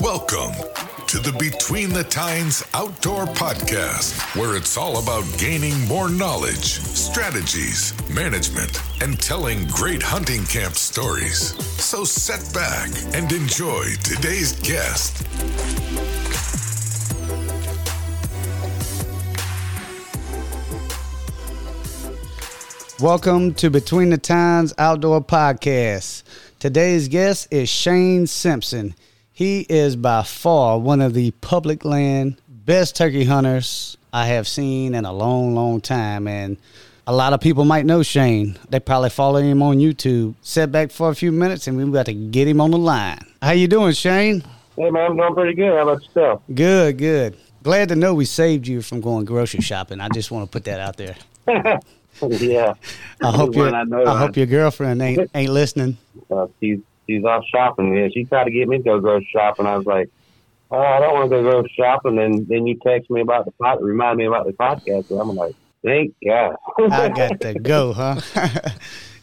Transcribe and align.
Welcome 0.00 0.52
to 1.06 1.18
the 1.20 1.32
Between 1.38 1.90
the 1.90 2.02
Tines 2.02 2.64
Outdoor 2.74 3.26
Podcast, 3.26 4.18
where 4.34 4.56
it's 4.56 4.76
all 4.76 4.98
about 4.98 5.24
gaining 5.38 5.78
more 5.86 6.08
knowledge, 6.08 6.80
strategies, 6.80 7.94
management, 8.10 8.80
and 9.00 9.20
telling 9.20 9.68
great 9.68 10.02
hunting 10.02 10.44
camp 10.44 10.74
stories. 10.74 11.54
So 11.80 12.02
set 12.02 12.52
back 12.52 12.90
and 13.14 13.30
enjoy 13.30 13.84
today's 14.02 14.54
guest. 14.60 15.24
Welcome 23.02 23.54
to 23.54 23.68
Between 23.68 24.10
the 24.10 24.16
Tines 24.16 24.72
Outdoor 24.78 25.20
Podcast. 25.20 26.22
Today's 26.60 27.08
guest 27.08 27.48
is 27.50 27.68
Shane 27.68 28.28
Simpson. 28.28 28.94
He 29.32 29.66
is 29.68 29.96
by 29.96 30.22
far 30.22 30.78
one 30.78 31.00
of 31.00 31.12
the 31.12 31.32
public 31.40 31.84
land 31.84 32.36
best 32.46 32.94
turkey 32.94 33.24
hunters 33.24 33.96
I 34.12 34.26
have 34.26 34.46
seen 34.46 34.94
in 34.94 35.04
a 35.04 35.12
long, 35.12 35.52
long 35.52 35.80
time. 35.80 36.28
And 36.28 36.58
a 37.04 37.12
lot 37.12 37.32
of 37.32 37.40
people 37.40 37.64
might 37.64 37.86
know 37.86 38.04
Shane. 38.04 38.56
They 38.68 38.78
probably 38.78 39.10
follow 39.10 39.40
him 39.42 39.64
on 39.64 39.78
YouTube. 39.78 40.36
Set 40.42 40.70
back 40.70 40.92
for 40.92 41.10
a 41.10 41.14
few 41.16 41.32
minutes 41.32 41.66
and 41.66 41.76
we've 41.76 41.92
got 41.92 42.06
to 42.06 42.14
get 42.14 42.46
him 42.46 42.60
on 42.60 42.70
the 42.70 42.78
line. 42.78 43.18
How 43.42 43.50
you 43.50 43.66
doing, 43.66 43.94
Shane? 43.94 44.44
Hey 44.76 44.90
man, 44.90 45.10
I'm 45.10 45.16
doing 45.16 45.34
pretty 45.34 45.54
good. 45.54 45.72
How 45.72 45.88
about 45.88 46.04
yourself? 46.04 46.42
Good, 46.54 46.98
good. 46.98 47.36
Glad 47.64 47.88
to 47.88 47.96
know 47.96 48.14
we 48.14 48.26
saved 48.26 48.68
you 48.68 48.80
from 48.80 49.00
going 49.00 49.24
grocery 49.24 49.60
shopping. 49.60 50.00
I 50.00 50.08
just 50.10 50.30
want 50.30 50.46
to 50.46 50.52
put 50.52 50.66
that 50.66 50.78
out 50.78 50.96
there. 50.96 51.16
yeah. 52.40 52.74
I 53.22 53.30
hope 53.30 53.54
your 53.54 53.74
I, 53.74 53.84
know, 53.84 54.04
I 54.04 54.18
hope 54.18 54.36
your 54.36 54.46
girlfriend 54.46 55.00
ain't 55.02 55.30
ain't 55.34 55.50
listening. 55.52 55.96
uh, 56.30 56.46
she's 56.60 56.78
she's 57.06 57.24
off 57.24 57.44
shopping. 57.52 57.94
Yeah, 57.96 58.08
she 58.12 58.24
tried 58.24 58.44
to 58.44 58.50
get 58.50 58.68
me 58.68 58.78
to 58.78 58.82
go 58.82 59.00
grocery 59.00 59.28
shopping. 59.32 59.66
I 59.66 59.76
was 59.76 59.86
like, 59.86 60.08
oh, 60.70 60.78
I 60.78 61.00
don't 61.00 61.14
want 61.14 61.30
to 61.30 61.36
go 61.36 61.42
grocery 61.42 61.72
shopping. 61.76 62.18
And 62.18 62.46
then 62.48 62.66
you 62.66 62.78
text 62.84 63.10
me 63.10 63.20
about 63.22 63.44
the 63.44 63.50
pot, 63.52 63.82
remind 63.82 64.18
me 64.18 64.26
about 64.26 64.46
the 64.46 64.52
podcast. 64.52 65.10
And 65.10 65.20
I'm 65.20 65.34
like, 65.34 65.54
thank 65.84 66.14
God. 66.24 66.56
I 66.90 67.08
got 67.08 67.40
to 67.40 67.54
go, 67.62 67.92
huh? 67.92 68.20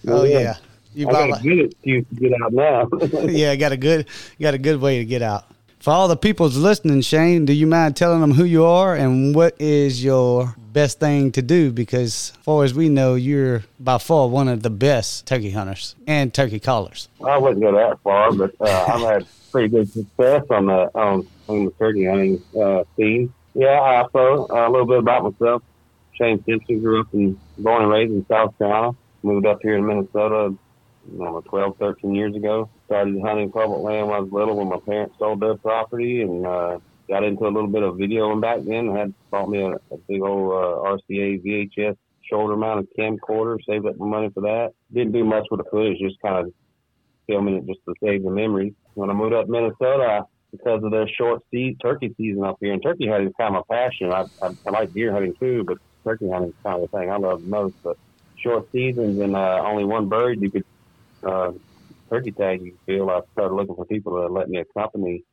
oh 0.07 0.23
Yeah. 0.23 0.39
yeah. 0.39 0.55
You 0.95 1.07
I 1.07 1.11
got 1.11 1.29
like- 1.29 1.39
a 1.39 1.43
good 1.43 1.59
excuse 1.71 2.05
to 2.09 2.15
get 2.15 2.31
out 2.41 2.51
now. 2.53 2.87
yeah, 3.27 3.55
got 3.55 3.71
a 3.71 3.77
good 3.77 4.07
got 4.41 4.53
a 4.55 4.57
good 4.57 4.81
way 4.81 4.97
to 4.97 5.05
get 5.05 5.21
out. 5.21 5.45
For 5.79 5.91
all 5.91 6.09
the 6.09 6.17
people's 6.17 6.57
listening, 6.57 6.99
Shane, 7.01 7.45
do 7.45 7.53
you 7.53 7.65
mind 7.65 7.95
telling 7.95 8.19
them 8.19 8.31
who 8.31 8.43
you 8.43 8.65
are 8.65 8.95
and 8.95 9.33
what 9.33 9.55
is 9.61 10.03
your 10.03 10.53
best 10.71 10.99
thing 10.99 11.31
to 11.33 11.41
do? 11.41 11.71
Because, 11.71 12.31
as 12.31 12.43
far 12.43 12.63
as 12.63 12.73
we 12.73 12.89
know, 12.89 13.15
you're 13.15 13.63
by 13.79 13.97
far 13.97 14.27
one 14.27 14.47
of 14.47 14.63
the 14.63 14.69
best 14.69 15.25
turkey 15.25 15.51
hunters 15.51 15.95
and 16.07 16.33
turkey 16.33 16.59
callers. 16.59 17.09
I 17.25 17.37
wouldn't 17.37 17.61
go 17.61 17.71
that 17.73 17.99
far, 18.01 18.31
but 18.31 18.55
uh, 18.59 18.85
I've 18.87 19.01
had 19.01 19.27
pretty 19.51 19.69
good 19.69 19.91
success 19.91 20.43
on 20.49 20.67
the 20.67 20.91
on, 20.95 21.27
on 21.47 21.65
the 21.65 21.71
turkey 21.71 22.05
hunting 22.05 22.41
uh, 22.59 22.83
scene. 22.95 23.33
Yeah, 23.53 23.79
I 23.79 24.01
also 24.01 24.47
uh, 24.49 24.67
a 24.67 24.71
little 24.71 24.87
bit 24.87 24.99
about 24.99 25.23
myself. 25.23 25.63
Shane 26.13 26.43
Simpson 26.43 26.79
grew 26.81 27.01
up 27.01 27.13
and 27.13 27.39
born 27.57 27.83
and 27.83 27.91
raised 27.91 28.11
in 28.11 28.25
South 28.27 28.57
Carolina. 28.57 28.95
Moved 29.23 29.45
up 29.45 29.59
here 29.61 29.75
in 29.75 29.85
Minnesota, 29.85 30.55
I 30.55 31.17
don't 31.17 31.19
know, 31.19 31.41
12, 31.41 31.77
13 31.77 32.15
years 32.15 32.35
ago. 32.35 32.69
Started 32.85 33.19
hunting 33.21 33.51
public 33.51 33.81
land 33.81 34.07
when 34.07 34.15
I 34.15 34.19
was 34.19 34.31
little 34.31 34.57
when 34.57 34.69
my 34.69 34.79
parents 34.79 35.15
sold 35.19 35.39
their 35.39 35.55
property 35.55 36.21
and 36.21 36.45
uh, 36.45 36.79
got 37.09 37.23
into 37.23 37.45
a 37.45 37.49
little 37.49 37.67
bit 37.67 37.83
of 37.83 37.95
videoing 37.95 38.41
back 38.41 38.59
then. 38.63 38.95
Had 38.95 39.13
bought 39.31 39.49
me 39.49 39.61
a, 39.61 39.71
a 39.71 39.97
big 40.07 40.21
old 40.21 40.51
uh, 40.51 40.97
RCA 41.11 41.43
VHS 41.43 41.97
shoulder 42.29 42.55
mounted 42.55 42.87
camcorder, 42.97 43.57
saved 43.67 43.85
up 43.85 43.97
my 43.97 44.05
money 44.05 44.29
for 44.33 44.41
that. 44.41 44.73
Didn't 44.93 45.13
do 45.13 45.23
much 45.23 45.47
with 45.49 45.63
the 45.63 45.69
footage, 45.69 45.99
just 45.99 46.21
kind 46.21 46.45
of 46.45 46.53
filming 47.27 47.55
it 47.55 47.67
just 47.67 47.79
to 47.87 47.93
save 48.03 48.23
the 48.23 48.29
memories. 48.29 48.73
When 48.93 49.09
I 49.09 49.13
moved 49.13 49.33
up 49.33 49.47
to 49.47 49.51
Minnesota, 49.51 50.25
because 50.51 50.83
of 50.83 50.91
their 50.91 51.07
short 51.07 51.43
sea, 51.51 51.75
turkey 51.81 52.13
season 52.17 52.43
up 52.43 52.57
here, 52.59 52.73
and 52.73 52.81
turkey 52.81 53.07
hunting 53.07 53.27
is 53.27 53.33
kind 53.39 53.55
of 53.55 53.65
my 53.69 53.75
passion. 53.75 54.11
I, 54.11 54.25
I, 54.41 54.51
I 54.65 54.69
like 54.71 54.93
deer 54.93 55.11
hunting 55.11 55.35
too, 55.39 55.63
but 55.63 55.77
turkey 56.03 56.29
hunting 56.29 56.49
is 56.49 56.55
kind 56.63 56.81
of 56.81 56.89
the 56.89 56.97
thing 56.97 57.11
I 57.11 57.17
love 57.17 57.43
most. 57.43 57.75
But 57.83 57.97
short 58.37 58.71
seasons 58.71 59.19
and 59.19 59.35
uh, 59.35 59.61
only 59.65 59.85
one 59.85 60.09
bird 60.09 60.41
you 60.41 60.49
could 60.49 60.65
uh, 61.23 61.51
turkey 62.09 62.31
tag 62.31 62.61
you 62.61 62.77
feel. 62.85 63.09
I 63.09 63.21
started 63.33 63.55
looking 63.55 63.75
for 63.75 63.85
people 63.85 64.13
to 64.13 64.33
let 64.33 64.49
me 64.49 64.59
accompany 64.59 65.23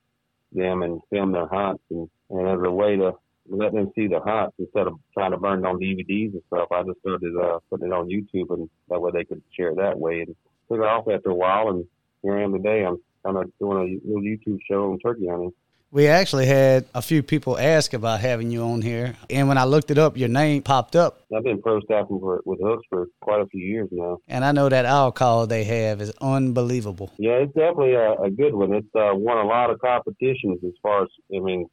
them 0.56 0.82
and 0.82 1.00
film 1.10 1.32
their 1.32 1.46
hunts, 1.46 1.82
and, 1.90 2.08
and 2.30 2.48
as 2.48 2.58
a 2.64 2.70
way 2.70 2.96
to 2.96 3.12
let 3.48 3.72
them 3.72 3.92
see 3.94 4.08
the 4.08 4.20
hunts 4.20 4.56
instead 4.58 4.86
of 4.86 4.98
trying 5.14 5.30
to 5.30 5.38
burn 5.38 5.60
it 5.60 5.68
on 5.68 5.78
DVDs 5.78 6.32
and 6.32 6.42
stuff. 6.48 6.68
I 6.72 6.82
just 6.82 6.98
started 7.00 7.34
uh, 7.36 7.58
putting 7.70 7.88
it 7.88 7.92
on 7.92 8.08
YouTube, 8.08 8.52
and 8.52 8.68
that 8.88 9.00
way 9.00 9.10
they 9.12 9.24
could 9.24 9.42
share 9.56 9.70
it 9.70 9.76
that 9.76 9.98
way. 9.98 10.22
And 10.22 10.34
took 10.68 10.78
it 10.78 10.84
off 10.84 11.06
after 11.08 11.30
a 11.30 11.34
while, 11.34 11.68
and 11.68 11.84
here 12.22 12.38
I 12.38 12.42
am 12.42 12.52
today. 12.52 12.84
I'm 12.84 12.98
kind 13.24 13.36
of 13.36 13.50
doing 13.58 14.00
a 14.04 14.08
little 14.08 14.22
YouTube 14.22 14.58
show 14.68 14.92
on 14.92 14.98
turkey 14.98 15.28
hunting. 15.28 15.52
We 15.92 16.08
actually 16.08 16.46
had 16.46 16.84
a 16.94 17.00
few 17.00 17.22
people 17.22 17.56
ask 17.56 17.94
about 17.94 18.20
having 18.20 18.50
you 18.50 18.62
on 18.62 18.82
here, 18.82 19.14
and 19.30 19.46
when 19.46 19.56
I 19.56 19.64
looked 19.64 19.90
it 19.90 19.98
up, 19.98 20.16
your 20.16 20.28
name 20.28 20.62
popped 20.62 20.96
up, 20.96 21.24
I've 21.34 21.44
been 21.44 21.62
pro 21.62 21.80
staffing 21.80 22.18
for, 22.18 22.42
with 22.44 22.60
hooks 22.60 22.84
for 22.90 23.06
quite 23.20 23.40
a 23.40 23.46
few 23.46 23.64
years 23.64 23.88
now. 23.92 24.18
and 24.26 24.44
I 24.44 24.52
know 24.52 24.68
that 24.68 25.14
call 25.14 25.46
they 25.46 25.64
have 25.64 26.00
is 26.00 26.12
unbelievable. 26.20 27.12
Yeah, 27.18 27.34
it's 27.34 27.54
definitely 27.54 27.94
a, 27.94 28.12
a 28.14 28.30
good 28.30 28.52
one. 28.52 28.72
It's 28.72 28.88
uh, 28.94 29.14
won 29.14 29.38
a 29.38 29.48
lot 29.48 29.70
of 29.70 29.78
competitions 29.80 30.58
as 30.64 30.72
far 30.82 31.04
as 31.04 31.08
I 31.34 31.38
mean, 31.38 31.66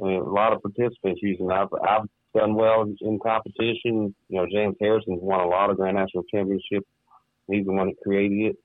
I 0.00 0.04
mean 0.04 0.20
a 0.20 0.30
lot 0.30 0.52
of 0.52 0.62
participants 0.62 1.20
using. 1.22 1.50
it. 1.50 1.54
I've 1.54 1.68
I've 1.82 2.06
done 2.34 2.54
well 2.54 2.82
in 3.00 3.18
competition. 3.18 4.14
You 4.28 4.40
know, 4.40 4.46
James 4.52 4.76
Harrison's 4.80 5.20
won 5.22 5.40
a 5.40 5.48
lot 5.48 5.70
of 5.70 5.78
Grand 5.78 5.96
National 5.96 6.24
Championships. 6.24 6.86
He's 7.50 7.64
the 7.64 7.72
one 7.72 7.88
that 7.88 7.96
created 8.04 8.50
it. 8.50 8.56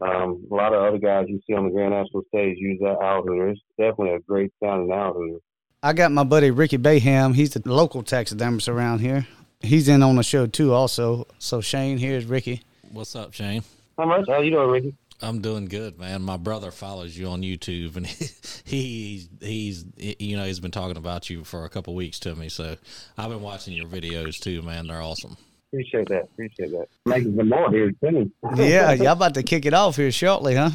Um, 0.00 0.46
a 0.50 0.54
lot 0.54 0.72
of 0.72 0.82
other 0.82 0.98
guys 0.98 1.26
you 1.28 1.40
see 1.46 1.54
on 1.54 1.64
the 1.64 1.70
Grand 1.70 1.92
National 1.92 2.22
stage 2.28 2.56
use 2.58 2.78
that 2.80 2.98
owl 3.02 3.22
hooter. 3.22 3.48
It's 3.48 3.60
definitely 3.76 4.14
a 4.14 4.20
great 4.20 4.52
sounding 4.62 4.92
owl 4.92 5.14
hooter. 5.14 5.38
I 5.82 5.92
got 5.92 6.12
my 6.12 6.24
buddy 6.24 6.50
Ricky 6.50 6.76
Bayham. 6.76 7.34
He's 7.34 7.50
the 7.50 7.62
local 7.64 8.02
taxidermist 8.02 8.68
around 8.68 9.00
here. 9.00 9.26
He's 9.60 9.88
in 9.88 10.02
on 10.02 10.16
the 10.16 10.22
show 10.22 10.46
too, 10.46 10.72
also. 10.72 11.26
So 11.38 11.60
Shane, 11.60 11.98
here's 11.98 12.24
Ricky. 12.24 12.62
What's 12.92 13.16
up, 13.16 13.32
Shane? 13.32 13.62
How 13.96 14.06
much? 14.06 14.26
How 14.28 14.40
you 14.40 14.50
doing, 14.50 14.70
Ricky? 14.70 14.94
I'm 15.20 15.40
doing 15.40 15.66
good, 15.66 15.98
man. 15.98 16.22
My 16.22 16.36
brother 16.36 16.70
follows 16.70 17.18
you 17.18 17.26
on 17.26 17.42
YouTube, 17.42 17.96
and 17.96 18.06
he, 18.64 19.26
he's 19.26 19.28
he's 19.40 19.84
you 19.96 20.36
know 20.36 20.44
he's 20.44 20.60
been 20.60 20.70
talking 20.70 20.96
about 20.96 21.28
you 21.28 21.42
for 21.42 21.64
a 21.64 21.68
couple 21.68 21.94
weeks 21.94 22.20
to 22.20 22.36
me. 22.36 22.48
So 22.48 22.76
I've 23.16 23.30
been 23.30 23.42
watching 23.42 23.74
your 23.74 23.88
videos 23.88 24.38
too, 24.38 24.62
man. 24.62 24.86
They're 24.86 25.02
awesome. 25.02 25.36
Appreciate 25.72 26.08
that. 26.08 26.24
Appreciate 26.24 26.70
that. 26.70 26.86
Making 27.04 27.36
some 27.36 27.48
more 27.48 27.70
here 27.70 27.92
soon. 28.00 28.32
Yeah, 28.56 28.92
y'all 28.92 29.08
about 29.12 29.34
to 29.34 29.42
kick 29.42 29.66
it 29.66 29.74
off 29.74 29.96
here 29.96 30.10
shortly, 30.10 30.54
huh? 30.54 30.70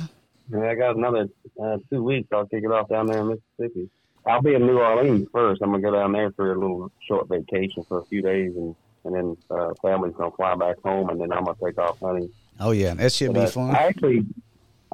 Yeah, 0.52 0.70
I 0.70 0.76
got 0.76 0.96
another 0.96 1.30
uh, 1.62 1.78
two 1.90 2.04
weeks. 2.04 2.30
I'll 2.32 2.46
kick 2.46 2.64
it 2.64 2.72
off 2.72 2.90
down 2.90 3.08
there 3.08 3.22
in 3.22 3.28
Mississippi. 3.58 3.90
I'll 4.28 4.42
be 4.42 4.54
in 4.54 4.66
New 4.68 4.80
Orleans 4.80 5.28
first. 5.34 5.62
I'm 5.62 5.72
gonna 5.72 5.82
go 5.82 5.92
down 5.92 6.12
there 6.12 6.32
for 6.32 6.54
a 6.54 6.60
little 6.60 6.92
short 7.08 7.28
vacation 7.28 7.84
for 7.88 8.00
a 8.00 8.06
few 8.06 8.22
days, 8.22 8.56
and 8.56 8.76
and 9.06 9.16
then 9.16 9.38
uh, 9.50 9.74
family's 9.82 10.16
gonna 10.16 10.32
fly 10.32 10.56
back 10.56 10.78
home, 10.84 11.10
and 11.10 11.20
then 11.20 11.32
I'm 11.32 11.44
gonna 11.44 11.58
take 11.64 11.78
off 11.78 12.00
hunting. 12.00 12.30
Oh 12.60 12.72
yeah, 12.72 12.94
that 12.94 13.12
should 13.12 13.30
be 13.30 13.40
But, 13.40 13.48
uh, 13.48 13.52
fun. 13.52 13.76
I 13.76 13.80
actually, 13.88 14.26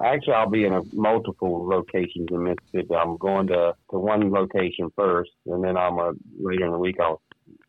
actually, 0.03 0.33
I'll 0.33 0.49
be 0.49 0.65
in 0.65 0.73
a, 0.73 0.81
multiple 0.93 1.67
locations 1.67 2.27
in 2.31 2.43
Mississippi. 2.43 2.95
I'm 2.95 3.17
going 3.17 3.47
to 3.47 3.75
to 3.91 3.99
one 3.99 4.31
location 4.31 4.91
first, 4.95 5.31
and 5.45 5.63
then 5.63 5.77
I'm 5.77 5.99
uh, 5.99 6.13
later 6.39 6.65
in 6.65 6.71
the 6.71 6.79
week 6.79 6.99
I'll 6.99 7.21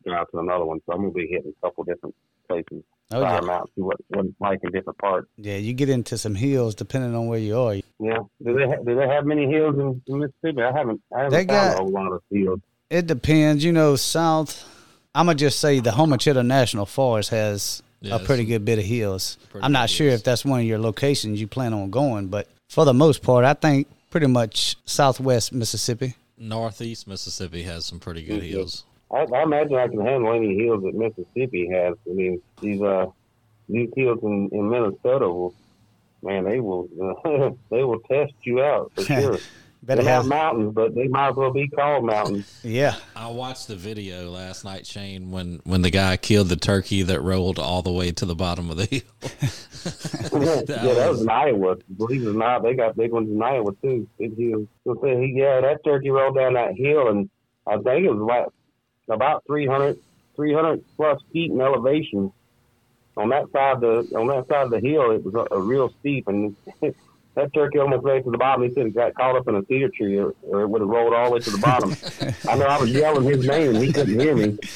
go 0.03 0.13
out 0.13 0.27
to 0.31 0.39
another 0.39 0.65
one. 0.65 0.79
So 0.85 0.93
I'm 0.93 0.99
gonna 1.01 1.11
be 1.11 1.27
hitting 1.27 1.53
a 1.61 1.65
couple 1.65 1.83
different 1.83 2.15
places. 2.47 2.83
Oh 3.13 3.19
try 3.19 3.31
yeah, 3.33 3.37
'em 3.39 3.49
out, 3.49 3.69
see 3.75 3.81
what 3.81 3.97
what 4.09 4.25
it's 4.25 4.35
like 4.39 4.59
in 4.63 4.71
different 4.71 4.97
parts. 4.99 5.27
yeah. 5.37 5.57
You 5.57 5.73
get 5.73 5.89
into 5.89 6.17
some 6.17 6.35
hills 6.35 6.75
depending 6.75 7.15
on 7.15 7.27
where 7.27 7.39
you 7.39 7.57
are. 7.57 7.75
Yeah. 7.75 8.19
Do 8.43 8.53
they 8.53 8.65
ha- 8.67 8.81
do 8.85 8.95
they 8.95 9.07
have 9.07 9.25
many 9.25 9.47
hills 9.49 9.75
in, 9.77 10.01
in 10.07 10.19
Mississippi? 10.19 10.61
I 10.61 10.71
haven't 10.77 11.01
I 11.15 11.23
haven't 11.23 11.31
They 11.31 11.45
found 11.45 11.47
got- 11.47 11.73
a 11.79 11.83
whole 11.83 11.91
lot 11.91 12.11
of 12.13 12.21
hills. 12.31 12.59
It 12.89 13.07
depends. 13.07 13.63
You 13.63 13.71
know, 13.71 13.95
south. 13.95 14.67
I'm 15.13 15.25
gonna 15.25 15.35
just 15.37 15.59
say 15.59 15.79
the 15.79 15.89
Homochitto 15.91 16.45
National 16.45 16.85
Forest 16.85 17.29
has 17.31 17.83
Yeah, 17.99 18.15
a 18.15 18.19
pretty 18.19 18.45
good 18.45 18.63
bit 18.65 18.79
of 18.79 18.85
hills. 18.85 19.37
pretty 19.49 19.63
I'm 19.65 19.71
not 19.73 19.89
sure 19.89 20.07
hills. 20.07 20.21
if 20.21 20.25
that's 20.25 20.45
one 20.45 20.59
of 20.61 20.65
your 20.65 20.79
locations 20.79 21.39
you 21.41 21.47
plan 21.47 21.73
on 21.73 21.89
going, 21.91 22.27
but 22.27 22.47
for 22.69 22.85
the 22.85 22.93
most 22.93 23.21
part, 23.21 23.43
I 23.45 23.53
think 23.53 23.87
pretty 24.09 24.27
much 24.27 24.77
Southwest 24.85 25.51
Mississippi. 25.53 26.15
Northeast 26.37 27.07
Mississippi 27.07 27.61
has 27.63 27.85
some 27.85 27.99
pretty 27.99 28.23
good 28.23 28.41
Mhm. 28.41 28.49
hills. 28.49 28.83
I, 29.13 29.23
I 29.23 29.43
imagine 29.43 29.75
I 29.75 29.87
can 29.87 29.99
handle 30.05 30.33
any 30.33 30.57
hills 30.57 30.83
that 30.83 30.95
Mississippi 30.95 31.69
has. 31.69 31.95
I 32.09 32.13
mean, 32.13 32.41
these 32.61 32.81
uh 32.81 33.07
these 33.67 33.89
hills 33.95 34.19
in, 34.23 34.49
in 34.51 34.69
Minnesota 34.69 35.27
will, 35.29 35.53
man, 36.21 36.45
they 36.45 36.59
will 36.59 36.87
they 37.69 37.83
will 37.83 37.99
test 38.01 38.33
you 38.43 38.61
out 38.61 38.91
for 38.95 39.03
sure. 39.03 39.37
Better 39.83 40.03
They're 40.03 40.13
have, 40.13 40.27
mountains, 40.27 40.75
but 40.75 40.93
they 40.93 41.07
might 41.07 41.29
as 41.29 41.35
well 41.35 41.51
be 41.51 41.67
called 41.67 42.05
mountains. 42.05 42.59
yeah. 42.63 42.97
I 43.15 43.29
watched 43.29 43.67
the 43.67 43.75
video 43.75 44.29
last 44.29 44.63
night, 44.63 44.85
Shane, 44.85 45.31
when 45.31 45.59
when 45.63 45.81
the 45.81 45.89
guy 45.89 46.17
killed 46.17 46.49
the 46.49 46.55
turkey 46.55 47.01
that 47.01 47.19
rolled 47.21 47.57
all 47.57 47.81
the 47.81 47.91
way 47.91 48.11
to 48.11 48.25
the 48.27 48.35
bottom 48.35 48.69
of 48.69 48.77
the 48.77 48.85
hill. 48.85 49.01
yeah, 50.39 50.61
that 50.93 51.09
was 51.09 51.21
in 51.21 51.29
Iowa. 51.29 51.77
Believe 51.97 52.21
it 52.21 52.29
or 52.29 52.33
not, 52.33 52.61
they 52.61 52.75
got 52.75 52.95
big 52.95 53.11
ones 53.11 53.31
in 53.31 53.41
Iowa 53.41 53.73
too. 53.81 54.07
Big 54.19 54.37
hills. 54.37 54.67
So 54.83 55.03
yeah, 55.03 55.61
that 55.61 55.79
turkey 55.83 56.11
rolled 56.11 56.35
down 56.35 56.53
that 56.53 56.75
hill, 56.75 57.07
and 57.07 57.27
I 57.65 57.77
think 57.77 58.05
it 58.05 58.11
was 58.11 58.21
about 58.21 58.53
about 59.11 59.43
300, 59.47 59.97
300 60.35 60.81
plus 60.97 61.19
feet 61.33 61.51
in 61.51 61.59
elevation. 61.61 62.31
on 63.17 63.29
that 63.29 63.45
side 63.53 63.75
of 63.75 63.81
the 63.81 64.17
on 64.17 64.27
that 64.27 64.45
side 64.49 64.65
of 64.65 64.71
the 64.71 64.79
hill, 64.79 65.11
it 65.11 65.23
was 65.23 65.33
a, 65.35 65.55
a 65.55 65.61
real 65.61 65.89
steep, 65.99 66.27
and 66.27 66.55
that 66.81 67.53
turkey 67.53 67.79
almost 67.79 68.03
made 68.05 68.23
to 68.23 68.31
the 68.31 68.37
bottom. 68.37 68.63
He 68.67 68.73
said 68.73 68.85
he 68.85 68.91
got 68.91 69.13
caught 69.15 69.35
up 69.35 69.47
in 69.47 69.55
a 69.55 69.61
cedar 69.67 69.89
tree, 69.95 70.17
or, 70.17 70.33
or 70.43 70.61
it 70.61 70.67
would 70.67 70.81
have 70.81 70.89
rolled 70.89 71.13
all 71.13 71.25
the 71.29 71.31
way 71.35 71.39
to 71.39 71.51
the 71.51 71.57
bottom. 71.57 71.95
I 72.47 72.55
know 72.55 72.65
I 72.65 72.79
was 72.79 72.89
yelling 72.89 73.25
his 73.29 73.45
name, 73.45 73.75
and 73.75 73.83
he 73.83 73.91
couldn't 73.93 74.19
hear 74.19 74.35
me. 74.35 74.57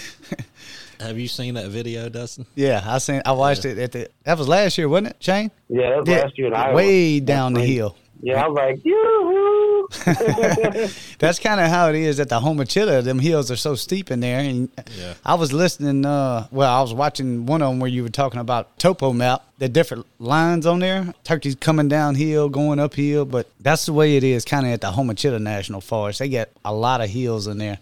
Have 1.00 1.20
you 1.20 1.28
seen 1.28 1.56
that 1.56 1.68
video, 1.68 2.08
Dustin? 2.08 2.46
Yeah, 2.56 2.82
I 2.86 3.00
seen. 3.00 3.22
I 3.26 3.34
watched 3.34 3.66
it 3.66 3.78
at 3.78 3.92
the. 3.92 4.10
That 4.24 4.38
was 4.38 4.48
last 4.48 4.78
year, 4.78 4.88
wasn't 4.88 5.08
it, 5.08 5.18
Shane? 5.20 5.52
Yeah, 5.68 5.90
that 5.90 6.00
was 6.00 6.08
Yeah, 6.10 6.22
last 6.22 6.38
year 6.38 6.48
in 6.48 6.54
Iowa. 6.54 6.76
way 6.76 7.20
down 7.20 7.54
the 7.54 7.62
hill. 7.62 7.98
Yeah, 8.26 8.44
I 8.44 8.48
was 8.48 8.56
like, 8.56 8.84
yoo-hoo! 8.84 9.88
That's 11.20 11.38
kind 11.38 11.62
of 11.62 11.68
how 11.70 11.90
it 11.90 11.96
is 11.96 12.20
at 12.20 12.28
the 12.30 12.40
Homochitto. 12.40 13.04
Them 13.04 13.20
hills 13.20 13.52
are 13.52 13.56
so 13.56 13.76
steep 13.76 14.10
in 14.10 14.20
there. 14.20 14.40
And 14.40 14.68
Yeah. 14.98 15.14
I 15.24 15.36
was 15.36 15.54
listening. 15.54 16.06
Uh, 16.06 16.48
well, 16.50 16.74
I 16.76 16.82
was 16.82 16.92
watching 16.92 17.46
one 17.46 17.62
of 17.62 17.70
them 17.70 17.80
where 17.80 17.90
you 17.90 18.02
were 18.02 18.10
talking 18.10 18.40
about 18.40 18.80
topo 18.80 19.14
map, 19.14 19.44
the 19.60 19.70
different 19.70 20.08
lines 20.18 20.66
on 20.66 20.80
there. 20.80 21.14
Turkeys 21.24 21.54
coming 21.54 21.88
downhill, 21.88 22.50
going 22.50 22.80
uphill, 22.80 23.26
but 23.26 23.48
that's 23.60 23.86
the 23.86 23.94
way 23.94 24.18
it 24.18 24.24
is. 24.24 24.44
Kind 24.44 24.66
of 24.66 24.72
at 24.74 24.82
the 24.82 24.92
Homochitto 24.92 25.40
National 25.40 25.80
Forest. 25.82 26.18
They 26.18 26.30
got 26.30 26.50
a 26.66 26.74
lot 26.74 27.02
of 27.02 27.10
hills 27.12 27.46
in 27.46 27.60
there, 27.60 27.78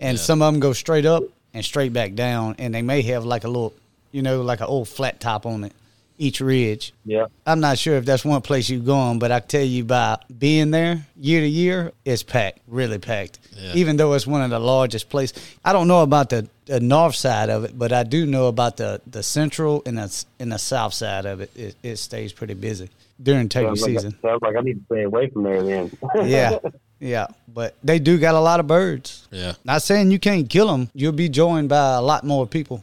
and 0.00 0.18
Yeah. 0.18 0.24
some 0.24 0.42
of 0.42 0.52
them 0.52 0.58
go 0.60 0.72
straight 0.72 1.06
up 1.06 1.22
and 1.54 1.64
straight 1.64 1.92
back 1.92 2.14
down, 2.14 2.56
and 2.58 2.74
they 2.74 2.82
may 2.82 3.02
have 3.02 3.24
like 3.24 3.44
a 3.44 3.48
little, 3.48 3.72
you 4.10 4.22
know, 4.22 4.42
like 4.42 4.58
an 4.60 4.66
old 4.66 4.88
flat 4.88 5.20
top 5.20 5.46
on 5.46 5.62
it, 5.62 5.72
each 6.18 6.40
ridge. 6.40 6.92
yeah, 7.04 7.26
I'm 7.46 7.60
not 7.60 7.78
sure 7.78 7.96
if 7.96 8.04
that's 8.04 8.24
one 8.24 8.40
place 8.42 8.68
you've 8.68 8.86
gone, 8.86 9.18
but 9.18 9.32
I 9.32 9.40
tell 9.40 9.62
you 9.62 9.84
by 9.84 10.18
being 10.38 10.70
there 10.70 11.06
year 11.16 11.40
to 11.40 11.46
year, 11.46 11.92
it's 12.04 12.22
packed, 12.22 12.60
really 12.66 12.98
packed. 12.98 13.38
Yeah. 13.56 13.72
Even 13.74 13.96
though 13.96 14.12
it's 14.14 14.26
one 14.26 14.42
of 14.42 14.50
the 14.50 14.58
largest 14.58 15.08
places. 15.08 15.56
I 15.64 15.72
don't 15.72 15.88
know 15.88 16.02
about 16.02 16.30
the, 16.30 16.48
the 16.66 16.80
north 16.80 17.14
side 17.14 17.50
of 17.50 17.64
it, 17.64 17.78
but 17.78 17.92
I 17.92 18.02
do 18.02 18.26
know 18.26 18.48
about 18.48 18.76
the, 18.76 19.00
the 19.06 19.22
central 19.22 19.82
and 19.86 19.98
the 19.98 20.24
and 20.38 20.52
the 20.52 20.58
south 20.58 20.94
side 20.94 21.26
of 21.26 21.40
it. 21.40 21.50
It, 21.56 21.76
it 21.82 21.96
stays 21.96 22.32
pretty 22.32 22.54
busy 22.54 22.90
during 23.22 23.48
turkey 23.48 23.66
sounds 23.66 23.82
like, 23.82 23.90
season. 23.90 24.18
sounds 24.22 24.42
like 24.42 24.56
I 24.56 24.60
need 24.60 24.74
to 24.74 24.84
stay 24.86 25.02
away 25.02 25.30
from 25.30 25.44
there 25.44 25.62
then. 25.62 25.90
yeah, 26.24 26.58
yeah, 27.04 27.26
but 27.46 27.76
they 27.84 27.98
do 27.98 28.18
got 28.18 28.34
a 28.34 28.40
lot 28.40 28.60
of 28.60 28.66
birds. 28.66 29.28
Yeah. 29.30 29.52
Not 29.62 29.82
saying 29.82 30.10
you 30.10 30.18
can't 30.18 30.48
kill 30.48 30.68
them. 30.68 30.88
You'll 30.94 31.12
be 31.12 31.28
joined 31.28 31.68
by 31.68 31.96
a 31.96 32.00
lot 32.00 32.24
more 32.24 32.46
people. 32.46 32.82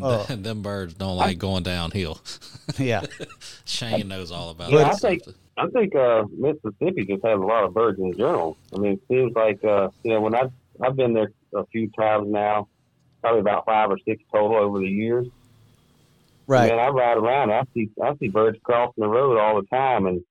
Oh. 0.00 0.22
Them 0.28 0.62
birds 0.62 0.94
don't 0.94 1.16
like 1.16 1.38
going 1.38 1.62
downhill. 1.64 2.20
Yeah, 2.78 3.02
Shane 3.64 4.08
knows 4.08 4.32
all 4.32 4.50
about 4.50 4.72
Yeah, 4.72 4.78
that 4.78 4.94
I 4.94 4.96
think. 4.96 5.22
I 5.56 5.68
think 5.68 5.94
uh, 5.94 6.24
Mississippi 6.36 7.04
just 7.06 7.24
has 7.24 7.34
a 7.40 7.44
lot 7.44 7.62
of 7.62 7.72
birds 7.74 8.00
in 8.00 8.12
general. 8.16 8.56
I 8.74 8.78
mean, 8.78 8.92
it 8.94 9.00
seems 9.06 9.36
like 9.36 9.62
uh, 9.64 9.90
you 10.02 10.10
know 10.12 10.20
when 10.20 10.34
I've, 10.34 10.50
I've 10.82 10.96
been 10.96 11.12
there 11.14 11.30
a 11.54 11.64
few 11.66 11.88
times 11.90 12.26
now, 12.28 12.66
probably 13.20 13.38
about 13.40 13.66
five 13.66 13.88
or 13.90 13.98
six 14.04 14.20
total 14.32 14.56
over 14.56 14.80
the 14.80 14.88
years. 14.88 15.28
right. 16.48 16.70
Man, 16.70 16.80
I 16.80 16.88
ride 16.88 17.18
around. 17.18 17.52
I 17.52 17.62
see 17.72 17.88
I 18.02 18.16
see 18.16 18.28
birds 18.28 18.58
crossing 18.64 19.02
the 19.02 19.08
road 19.08 19.38
all 19.38 19.60
the 19.60 19.66
time, 19.68 20.06
and 20.06 20.22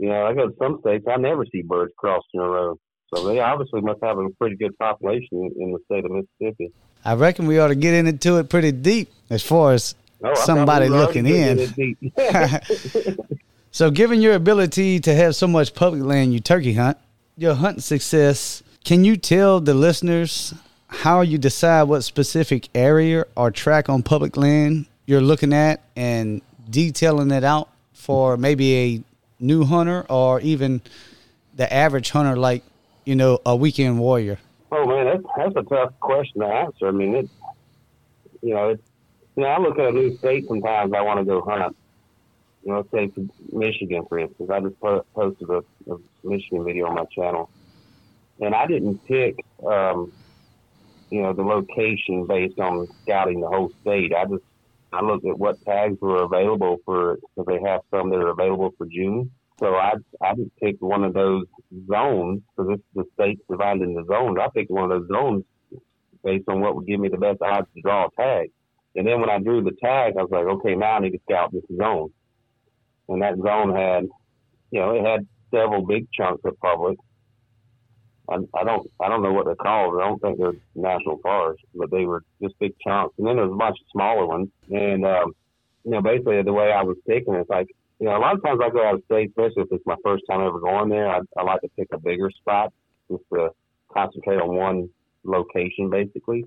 you 0.00 0.08
know 0.08 0.26
I 0.26 0.34
go 0.34 0.48
to 0.48 0.54
some 0.58 0.78
states. 0.80 1.04
I 1.08 1.16
never 1.16 1.44
see 1.52 1.62
birds 1.62 1.92
crossing 1.96 2.40
a 2.40 2.48
road. 2.48 2.78
So 3.14 3.26
they 3.26 3.40
obviously 3.40 3.80
must 3.80 3.98
have 4.02 4.18
a 4.18 4.28
pretty 4.38 4.56
good 4.56 4.76
population 4.78 5.50
in 5.58 5.72
the 5.72 5.78
state 5.86 6.04
of 6.04 6.10
Mississippi. 6.12 6.72
I 7.04 7.14
reckon 7.14 7.46
we 7.46 7.58
ought 7.58 7.68
to 7.68 7.74
get 7.74 7.94
into 7.94 8.36
it 8.38 8.48
pretty 8.48 8.72
deep 8.72 9.10
as 9.30 9.42
far 9.42 9.72
as 9.72 9.94
Oh, 10.22 10.34
somebody 10.34 10.84
we 10.84 10.90
were 10.90 10.96
already 11.04 11.22
looking 11.22 11.26
in. 11.34 11.56
getting 11.56 11.96
it 12.00 13.00
deep. 13.08 13.20
So, 13.72 13.90
given 13.90 14.20
your 14.20 14.34
ability 14.34 14.98
to 15.00 15.14
have 15.14 15.36
so 15.36 15.46
much 15.46 15.74
public 15.74 16.02
land 16.02 16.32
you 16.32 16.40
turkey 16.40 16.74
hunt, 16.74 16.98
your 17.36 17.54
hunting 17.54 17.80
success, 17.80 18.64
can 18.84 19.04
you 19.04 19.16
tell 19.16 19.60
the 19.60 19.74
listeners 19.74 20.52
how 20.88 21.20
you 21.20 21.38
decide 21.38 21.84
what 21.84 22.00
specific 22.02 22.68
area 22.74 23.24
or 23.36 23.52
track 23.52 23.88
on 23.88 24.02
public 24.02 24.36
land 24.36 24.86
you're 25.06 25.20
looking 25.20 25.52
at 25.52 25.82
and 25.94 26.42
detailing 26.68 27.30
it 27.30 27.44
out 27.44 27.68
for 27.92 28.36
maybe 28.36 28.74
a 28.76 29.02
new 29.40 29.64
hunter 29.64 30.06
or 30.08 30.40
even 30.40 30.82
the 31.56 31.72
average 31.72 32.10
hunter, 32.10 32.36
like, 32.36 32.62
you 33.04 33.16
know, 33.16 33.40
a 33.44 33.56
weekend 33.56 33.98
warrior? 33.98 34.38
Oh 34.72 34.86
man, 34.86 35.06
that's 35.06 35.24
that's 35.36 35.56
a 35.56 35.68
tough 35.68 35.98
question 36.00 36.42
to 36.42 36.46
answer. 36.46 36.86
I 36.86 36.92
mean, 36.92 37.14
it, 37.16 37.28
you 38.40 38.54
know, 38.54 38.70
you 38.70 39.42
know, 39.42 39.48
I 39.48 39.58
look 39.58 39.78
at 39.78 39.88
a 39.88 39.92
new 39.92 40.16
state 40.18 40.46
sometimes. 40.46 40.92
I 40.92 41.00
want 41.02 41.18
to 41.18 41.24
go 41.24 41.40
hunt. 41.40 41.76
You 42.64 42.72
know, 42.72 42.86
say 42.92 43.10
Michigan, 43.52 44.04
for 44.08 44.18
instance. 44.18 44.50
I 44.50 44.60
just 44.60 44.78
posted 44.80 45.48
a, 45.48 45.64
a 45.90 45.96
Michigan 46.22 46.64
video 46.64 46.86
on 46.86 46.94
my 46.94 47.04
channel, 47.06 47.50
and 48.40 48.54
I 48.54 48.66
didn't 48.66 48.98
pick, 49.06 49.44
um, 49.66 50.12
you 51.10 51.22
know, 51.22 51.32
the 51.32 51.42
location 51.42 52.26
based 52.26 52.60
on 52.60 52.86
scouting 53.02 53.40
the 53.40 53.48
whole 53.48 53.72
state. 53.80 54.12
I 54.14 54.26
just 54.26 54.44
I 54.92 55.02
looked 55.04 55.26
at 55.26 55.38
what 55.38 55.62
tags 55.64 55.98
were 56.00 56.22
available 56.24 56.78
for 56.84 57.16
because 57.16 57.46
they 57.46 57.68
have 57.68 57.80
some 57.90 58.10
that 58.10 58.16
are 58.16 58.30
available 58.30 58.72
for 58.76 58.86
June. 58.86 59.30
So 59.58 59.74
I 59.74 59.92
I 60.22 60.34
just 60.34 60.56
picked 60.56 60.82
one 60.82 61.04
of 61.04 61.14
those 61.14 61.44
zones 61.88 62.42
because 62.56 62.74
it's 62.74 62.82
the 62.94 63.04
state's 63.14 63.42
divided 63.48 63.82
into 63.82 64.04
zones. 64.06 64.38
I 64.40 64.48
picked 64.54 64.70
one 64.70 64.90
of 64.90 64.90
those 64.90 65.08
zones 65.08 65.44
based 66.24 66.48
on 66.48 66.60
what 66.60 66.74
would 66.74 66.86
give 66.86 67.00
me 67.00 67.08
the 67.08 67.18
best 67.18 67.40
odds 67.42 67.68
to 67.74 67.82
draw 67.82 68.06
a 68.06 68.10
tag. 68.20 68.50
And 68.96 69.06
then 69.06 69.20
when 69.20 69.30
I 69.30 69.38
drew 69.38 69.62
the 69.62 69.76
tag, 69.82 70.14
I 70.18 70.22
was 70.22 70.30
like, 70.30 70.44
okay, 70.44 70.74
now 70.74 70.96
I 70.96 71.00
need 71.00 71.12
to 71.12 71.20
scout 71.28 71.52
this 71.52 71.62
zone. 71.76 72.10
And 73.08 73.22
that 73.22 73.36
zone 73.36 73.74
had, 73.74 74.04
you 74.70 74.80
know, 74.80 74.94
it 74.94 75.04
had 75.04 75.26
several 75.52 75.86
big 75.86 76.08
chunks 76.12 76.42
of 76.44 76.58
public. 76.60 76.98
I, 78.30 78.36
I 78.58 78.64
don't, 78.64 78.88
I 79.00 79.08
don't 79.08 79.22
know 79.22 79.32
what 79.32 79.46
they're 79.46 79.54
called. 79.56 80.00
I 80.00 80.06
don't 80.06 80.20
think 80.22 80.38
they're 80.38 80.54
national 80.74 81.18
forests, 81.22 81.62
but 81.74 81.90
they 81.90 82.04
were 82.04 82.22
just 82.42 82.58
big 82.58 82.74
chunks. 82.86 83.14
And 83.18 83.26
then 83.26 83.36
there 83.36 83.46
was 83.46 83.54
a 83.54 83.56
bunch 83.58 83.76
of 83.80 83.86
smaller 83.92 84.26
ones. 84.26 84.48
And, 84.70 85.04
um, 85.04 85.32
you 85.84 85.90
know, 85.92 86.00
basically 86.02 86.42
the 86.42 86.52
way 86.52 86.72
I 86.72 86.82
was 86.82 86.96
picking 87.08 87.34
it's 87.34 87.50
like, 87.50 87.68
you 87.98 88.06
know, 88.06 88.16
a 88.16 88.20
lot 88.20 88.34
of 88.34 88.42
times 88.44 88.60
I 88.64 88.70
go 88.70 88.86
out 88.86 88.94
of 88.94 89.02
state, 89.04 89.28
especially 89.30 89.62
if 89.64 89.68
it's 89.72 89.84
my 89.86 89.96
first 90.04 90.24
time 90.30 90.40
ever 90.40 90.60
going 90.60 90.88
there. 90.88 91.08
I, 91.08 91.20
I 91.36 91.42
like 91.42 91.60
to 91.62 91.68
pick 91.76 91.88
a 91.92 91.98
bigger 91.98 92.30
spot 92.30 92.72
just 93.10 93.22
to 93.34 93.50
concentrate 93.92 94.36
on 94.40 94.54
one 94.54 94.88
location, 95.24 95.90
basically, 95.90 96.44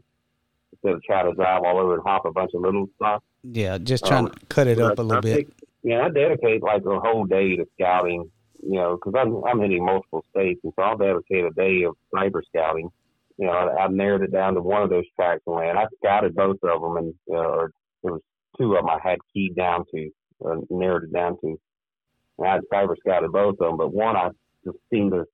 instead 0.72 0.94
of 0.94 1.04
trying 1.04 1.30
to 1.30 1.36
drive 1.36 1.64
all 1.64 1.78
over 1.80 1.96
and 1.96 2.04
hop 2.04 2.26
a 2.26 2.32
bunch 2.32 2.52
of 2.56 2.62
little 2.62 2.88
spots. 2.96 3.24
Yeah, 3.44 3.78
just 3.78 4.06
trying 4.06 4.26
Um, 4.26 4.32
to 4.32 4.46
cut 4.48 4.68
it 4.68 4.80
up 4.80 4.96
But 4.96 5.02
a 5.02 5.06
little 5.06 5.18
I 5.18 5.22
bit. 5.22 5.36
think- 5.36 5.54
Yeah, 5.84 6.06
I 6.06 6.10
dedicate 6.10 6.64
like 6.64 6.84
a 6.86 7.00
whole 7.00 7.26
day 7.26 7.56
to 7.58 7.68
scouting, 7.76 8.32
you 8.66 8.80
know, 8.80 8.96
because 8.96 9.14
I'm 9.18 9.44
I'm 9.44 9.60
hitting 9.60 9.86
multiple 9.86 10.26
states, 10.32 10.62
and 10.64 10.74
so 10.76 10.82
I'll 10.84 10.98
dedicate 10.98 11.46
a 11.46 11.52
day 11.52 11.84
of 11.84 11.96
cyber 12.14 12.42
scouting. 12.48 12.90
You 13.38 13.48
know, 13.48 13.52
I, 13.52 13.86
I 13.86 13.88
narrowed 13.88 14.24
it 14.24 14.32
down 14.32 14.54
to 14.56 14.62
one 14.62 14.84
of 14.84 14.90
those 14.90 15.06
tracts 15.16 15.44
of 15.48 15.56
land. 15.56 15.78
I 15.78 15.86
scouted 15.98 16.36
both 16.36 16.58
of 16.64 16.82
them, 16.82 16.98
and 16.98 17.14
uh, 17.30 17.34
or 17.36 17.72
there 18.04 18.14
was 18.14 18.22
two 18.58 18.76
of 18.76 18.86
them 18.86 18.90
I 18.90 19.00
had 19.04 19.20
keyed 19.34 19.56
down 19.56 19.86
to, 19.94 20.10
uh, 20.46 20.56
narrowed 20.70 21.06
it 21.06 21.14
down 21.14 21.38
to. 21.42 21.60
And 22.38 22.48
I 22.48 22.60
cyber 22.72 22.96
scouted 23.00 23.32
both 23.32 23.56
of 23.60 23.68
them, 23.68 23.78
but 23.78 23.94
one 23.94 24.16
I 24.16 24.30
just 24.64 24.78
seemed 24.92 25.12
to 25.12 25.26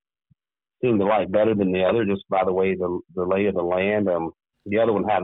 seemed 0.81 1.00
to 1.00 1.05
like 1.05 1.31
better 1.31 1.53
than 1.53 1.71
the 1.71 1.83
other, 1.83 2.05
just 2.05 2.27
by 2.29 2.43
the 2.43 2.53
way 2.53 2.75
the 2.75 3.00
the 3.15 3.25
lay 3.25 3.45
of 3.45 3.55
the 3.55 3.62
land. 3.62 4.09
Um, 4.09 4.31
the 4.65 4.79
other 4.79 4.93
one 4.93 5.03
had 5.03 5.24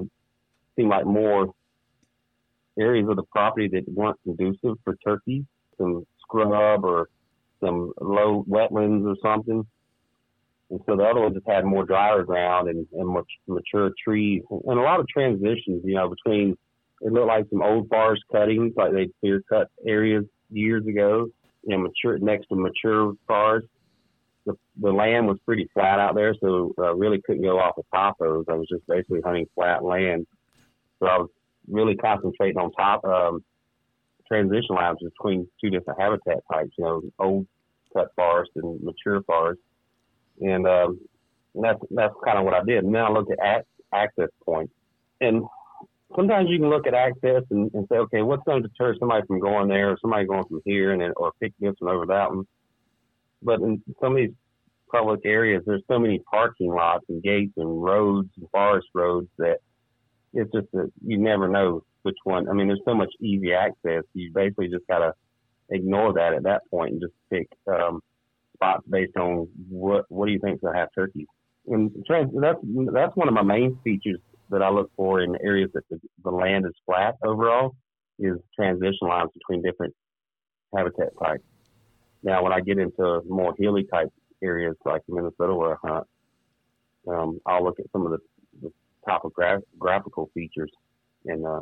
seemed 0.75 0.89
like 0.89 1.05
more 1.05 1.53
areas 2.79 3.07
of 3.09 3.15
the 3.15 3.23
property 3.23 3.69
that 3.69 3.87
weren't 3.87 4.19
conducive 4.23 4.77
for 4.83 4.95
turkeys, 5.03 5.43
some 5.77 6.05
scrub 6.21 6.83
or 6.83 7.09
some 7.65 7.91
low 7.99 8.45
wetlands 8.47 9.05
or 9.05 9.15
something. 9.21 9.65
And 10.69 10.79
so 10.85 10.95
the 10.95 11.03
other 11.03 11.21
one 11.21 11.33
just 11.33 11.47
had 11.47 11.63
more 11.63 11.85
drier 11.85 12.23
ground 12.23 12.69
and, 12.69 12.87
and 12.93 13.07
much 13.07 13.27
mature 13.47 13.91
trees 14.03 14.41
and 14.49 14.79
a 14.79 14.81
lot 14.81 14.99
of 14.99 15.07
transitions, 15.07 15.81
you 15.83 15.95
know, 15.95 16.09
between 16.09 16.57
it 17.01 17.11
looked 17.11 17.27
like 17.27 17.45
some 17.49 17.61
old 17.61 17.87
forest 17.89 18.23
cuttings, 18.31 18.73
like 18.75 18.93
they 18.93 19.09
clear 19.19 19.41
cut 19.49 19.67
areas 19.85 20.25
years 20.49 20.85
ago, 20.87 21.27
you 21.63 21.77
know, 21.77 21.83
mature 21.83 22.17
next 22.19 22.47
to 22.47 22.55
mature 22.55 23.13
forest. 23.27 23.67
The, 24.45 24.53
the 24.79 24.91
land 24.91 25.27
was 25.27 25.37
pretty 25.45 25.67
flat 25.73 25.99
out 25.99 26.15
there, 26.15 26.35
so 26.39 26.73
I 26.79 26.93
really 26.95 27.21
couldn't 27.25 27.43
go 27.43 27.59
off 27.59 27.75
the 27.75 27.83
top 27.93 28.17
of 28.21 28.27
those. 28.27 28.45
I 28.47 28.53
was 28.53 28.67
just 28.69 28.87
basically 28.87 29.21
hunting 29.21 29.47
flat 29.55 29.83
land. 29.83 30.25
So 30.99 31.07
I 31.07 31.17
was 31.17 31.29
really 31.67 31.95
concentrating 31.95 32.57
on 32.57 32.71
top 32.71 33.03
um, 33.05 33.43
transition 34.27 34.75
lines 34.75 34.99
between 35.01 35.47
two 35.59 35.69
different 35.69 35.99
habitat 35.99 36.43
types. 36.51 36.71
You 36.77 36.83
know, 36.83 37.01
old 37.19 37.47
cut 37.95 38.07
forest 38.15 38.51
and 38.55 38.81
mature 38.83 39.21
forest, 39.23 39.61
and 40.41 40.67
um, 40.67 40.99
that's 41.55 41.79
that's 41.91 42.13
kind 42.23 42.37
of 42.37 42.45
what 42.45 42.53
I 42.53 42.63
did. 42.63 42.83
And 42.83 42.93
then 42.93 43.03
I 43.03 43.09
looked 43.09 43.31
at 43.31 43.39
ac- 43.43 43.83
access 43.93 44.29
points, 44.43 44.73
and 45.21 45.43
sometimes 46.15 46.49
you 46.49 46.59
can 46.59 46.69
look 46.69 46.87
at 46.87 46.93
access 46.93 47.43
and, 47.49 47.71
and 47.73 47.87
say, 47.89 47.97
okay, 47.97 48.21
what's 48.21 48.43
going 48.45 48.61
to 48.61 48.67
deter 48.69 48.95
somebody 48.99 49.25
from 49.27 49.39
going 49.39 49.67
there, 49.67 49.91
or 49.91 49.97
somebody 50.01 50.25
going 50.25 50.45
from 50.45 50.61
here, 50.65 50.91
and 50.91 51.01
then 51.01 51.13
or 51.17 51.31
pick 51.41 51.53
this 51.59 51.75
one 51.79 51.93
over 51.93 52.05
that 52.07 52.29
one. 52.29 52.45
But 53.41 53.59
in 53.61 53.81
some 54.01 54.13
of 54.13 54.17
these 54.17 54.35
public 54.91 55.21
areas, 55.25 55.63
there's 55.65 55.83
so 55.89 55.99
many 55.99 56.19
parking 56.29 56.73
lots 56.73 57.05
and 57.09 57.21
gates 57.21 57.53
and 57.57 57.83
roads 57.83 58.29
and 58.37 58.49
forest 58.51 58.87
roads 58.93 59.27
that 59.37 59.57
it's 60.33 60.51
just 60.51 60.67
that 60.73 60.91
you 61.05 61.17
never 61.17 61.47
know 61.47 61.83
which 62.03 62.17
one. 62.23 62.49
I 62.49 62.53
mean, 62.53 62.67
there's 62.67 62.81
so 62.85 62.93
much 62.93 63.11
easy 63.21 63.53
access. 63.53 64.03
You 64.13 64.31
basically 64.33 64.67
just 64.67 64.85
gotta 64.87 65.13
ignore 65.69 66.13
that 66.13 66.33
at 66.33 66.43
that 66.43 66.61
point 66.69 66.93
and 66.93 67.01
just 67.01 67.13
pick 67.31 67.47
um, 67.67 68.01
spots 68.53 68.83
based 68.89 69.15
on 69.17 69.47
what 69.69 70.05
what 70.09 70.25
do 70.25 70.31
you 70.31 70.39
think 70.39 70.61
gonna 70.61 70.77
have 70.77 70.89
turkeys. 70.93 71.27
And 71.67 71.91
that's 72.07 72.59
that's 72.93 73.15
one 73.15 73.27
of 73.27 73.33
my 73.33 73.41
main 73.41 73.79
features 73.83 74.19
that 74.49 74.61
I 74.61 74.69
look 74.69 74.91
for 74.95 75.21
in 75.21 75.35
areas 75.43 75.71
that 75.73 75.83
the, 75.89 75.99
the 76.23 76.29
land 76.29 76.65
is 76.65 76.73
flat 76.85 77.15
overall. 77.23 77.75
is 78.19 78.37
transition 78.55 79.07
lines 79.07 79.31
between 79.33 79.63
different 79.63 79.93
habitat 80.75 81.09
types. 81.21 81.43
Now, 82.23 82.43
when 82.43 82.53
I 82.53 82.59
get 82.59 82.77
into 82.77 83.21
more 83.27 83.53
hilly 83.57 83.85
type 83.91 84.11
areas 84.43 84.75
like 84.85 85.01
Minnesota 85.07 85.53
where 85.53 85.77
I 85.83 85.87
hunt, 85.87 86.07
um, 87.07 87.39
I'll 87.45 87.63
look 87.63 87.79
at 87.79 87.85
some 87.91 88.05
of 88.05 88.11
the, 88.11 88.19
the 88.61 88.71
topographical 89.07 90.29
features 90.33 90.71
and 91.25 91.45
uh, 91.45 91.61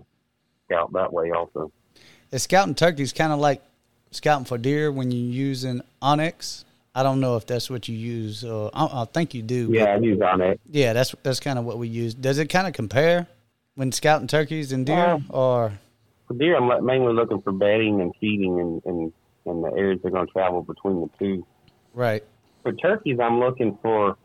scout 0.66 0.92
that 0.94 1.12
way 1.12 1.32
also. 1.32 1.72
Is 2.32 2.44
scouting 2.44 2.76
turkeys 2.76 3.14
kind 3.14 3.32
of 3.32 3.40
like 3.40 3.62
scouting 4.14 4.46
for 4.46 4.58
deer 4.58 4.92
when 4.92 5.12
you're 5.12 5.32
using 5.32 5.82
onX. 6.02 6.64
I 6.96 7.02
don't 7.02 7.20
know 7.20 7.38
if 7.38 7.48
that's 7.48 7.70
what 7.70 7.88
you 7.88 7.96
use. 7.96 8.44
Uh, 8.44 8.70
I, 8.74 9.02
I, 9.02 9.06
think 9.06 9.34
you 9.34 9.42
do. 9.42 9.70
Yeah, 9.72 9.86
I 9.86 9.98
use 9.98 10.20
onX. 10.20 10.60
Yeah, 10.70 10.94
that's 10.94 11.16
that's 11.24 11.40
kind 11.40 11.58
of 11.58 11.66
what 11.66 11.78
we 11.78 11.88
use. 11.88 12.14
Does 12.14 12.38
it 12.38 12.48
kind 12.48 12.68
of 12.68 12.74
compare 12.74 13.28
when 13.76 13.92
scouting 13.92 14.28
turkeys 14.28 14.72
and 14.72 14.86
deer, 14.86 14.98
uh, 14.98 15.20
or 15.30 15.74
for 16.28 16.36
deer? 16.36 16.56
I'm 16.56 16.86
mainly 16.86 17.14
looking 17.14 17.42
for 17.42 17.52
bedding 17.52 18.00
and 18.02 18.14
feeding 18.22 18.60
and 18.60 18.82
and, 18.86 19.14
and 19.46 19.64
the 19.64 19.72
areas 19.76 20.00
they're 20.04 20.12
going 20.12 20.28
to 20.28 20.32
travel 20.32 20.62
between 20.62 21.02
the 21.02 21.10
two. 21.18 21.46
Right. 21.94 22.24
For 22.62 22.74
turkeys, 22.74 23.20
I'm 23.20 23.40
looking 23.40 23.78
for 23.82 24.18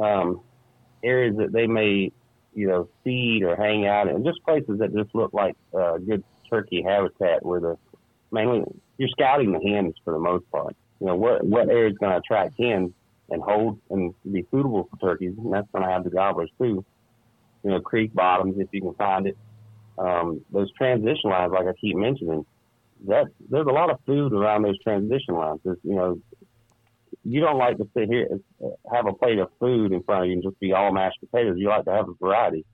um, 0.00 0.40
areas 1.04 1.36
that 1.36 1.52
they 1.52 1.66
may, 1.66 2.12
you 2.54 2.66
know, 2.66 2.88
feed 3.04 3.42
or 3.42 3.56
hang 3.56 3.86
out 3.86 4.08
in, 4.08 4.24
just 4.24 4.42
places 4.44 4.78
that 4.78 4.94
just 4.94 5.14
look 5.14 5.32
like 5.32 5.54
uh, 5.78 5.98
good 5.98 6.24
turkey 6.48 6.82
habitat 6.82 7.44
where 7.44 7.60
the 7.60 7.78
mainly 8.32 8.64
you're 9.00 9.08
scouting 9.08 9.52
the 9.52 9.66
hens 9.66 9.94
for 10.04 10.12
the 10.12 10.18
most 10.18 10.44
part. 10.50 10.76
You 11.00 11.06
know, 11.06 11.16
what 11.16 11.42
what 11.42 11.70
area 11.70 11.88
is 11.88 11.96
going 11.96 12.12
to 12.12 12.18
attract 12.18 12.60
hens 12.60 12.92
and 13.30 13.42
hold 13.42 13.80
and 13.88 14.14
be 14.30 14.44
suitable 14.50 14.90
for 14.90 14.98
turkeys, 14.98 15.32
and 15.38 15.50
that's 15.50 15.66
going 15.72 15.84
to 15.86 15.90
have 15.90 16.04
the 16.04 16.10
gobblers 16.10 16.50
too. 16.60 16.84
You 17.62 17.70
know, 17.70 17.80
creek 17.80 18.12
bottoms 18.12 18.56
if 18.58 18.68
you 18.72 18.82
can 18.82 18.94
find 18.94 19.26
it. 19.26 19.38
Um, 19.96 20.42
those 20.52 20.70
transition 20.72 21.30
lines, 21.30 21.50
like 21.50 21.66
I 21.66 21.72
keep 21.80 21.96
mentioning, 21.96 22.44
that 23.08 23.28
there's 23.48 23.66
a 23.66 23.72
lot 23.72 23.90
of 23.90 23.98
food 24.04 24.34
around 24.34 24.62
those 24.62 24.78
transition 24.80 25.34
lines. 25.34 25.60
There's, 25.64 25.78
you 25.82 25.94
know, 25.94 26.20
you 27.24 27.40
don't 27.40 27.58
like 27.58 27.78
to 27.78 27.88
sit 27.96 28.06
here 28.06 28.28
have 28.92 29.06
a 29.06 29.14
plate 29.14 29.38
of 29.38 29.48
food 29.58 29.92
in 29.92 30.02
front 30.02 30.24
of 30.24 30.26
you 30.28 30.34
and 30.34 30.42
just 30.42 30.60
be 30.60 30.74
all 30.74 30.92
mashed 30.92 31.20
potatoes. 31.20 31.56
You 31.56 31.68
like 31.68 31.86
to 31.86 31.92
have 31.92 32.08
a 32.08 32.14
variety, 32.20 32.66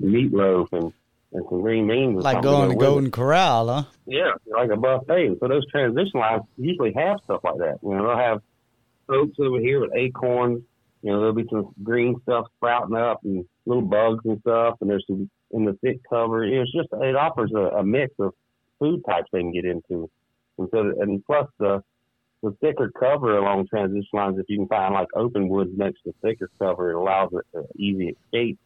meatloaf 0.00 0.68
and 0.72 0.92
and 1.32 1.44
some 1.48 1.62
green 1.62 1.88
beans. 1.88 2.22
like 2.22 2.42
going 2.42 2.70
to 2.70 2.76
Golden 2.76 3.10
Corral, 3.10 3.68
huh? 3.68 3.84
Yeah, 4.06 4.32
like 4.46 4.70
a 4.70 4.76
buffet. 4.76 5.36
So 5.40 5.48
those 5.48 5.66
transition 5.70 6.20
lines 6.20 6.42
usually 6.56 6.92
have 6.94 7.18
stuff 7.24 7.40
like 7.44 7.58
that. 7.58 7.78
You 7.82 7.90
know, 7.90 8.06
they'll 8.06 8.16
have 8.16 8.42
oats 9.08 9.36
over 9.40 9.58
here 9.58 9.80
with 9.80 9.90
acorns. 9.94 10.62
You 11.02 11.10
know, 11.10 11.18
there'll 11.18 11.34
be 11.34 11.46
some 11.50 11.74
green 11.82 12.20
stuff 12.22 12.46
sprouting 12.56 12.96
up 12.96 13.20
and 13.24 13.44
little 13.66 13.82
bugs 13.82 14.24
and 14.24 14.40
stuff, 14.40 14.76
and 14.80 14.90
there's 14.90 15.04
some 15.06 15.30
in 15.50 15.64
the 15.64 15.76
thick 15.82 16.00
cover. 16.08 16.44
It's 16.44 16.72
just 16.72 16.88
it 16.92 17.16
offers 17.16 17.52
a, 17.54 17.78
a 17.78 17.84
mix 17.84 18.14
of 18.18 18.34
food 18.78 19.02
types 19.08 19.28
they 19.32 19.40
can 19.40 19.52
get 19.52 19.64
into, 19.64 20.10
and 20.58 20.68
so 20.70 20.92
and 21.00 21.24
plus 21.24 21.48
the 21.58 21.82
the 22.42 22.56
thicker 22.60 22.90
cover 22.98 23.38
along 23.38 23.68
transition 23.68 24.04
lines. 24.12 24.38
If 24.38 24.46
you 24.48 24.58
can 24.58 24.68
find 24.68 24.94
like 24.94 25.08
open 25.14 25.48
woods 25.48 25.70
next 25.74 26.02
to 26.02 26.14
thicker 26.22 26.50
cover, 26.58 26.90
it 26.90 26.96
allows 26.96 27.30
it 27.32 27.46
uh, 27.56 27.62
easy 27.76 28.16
escape. 28.26 28.58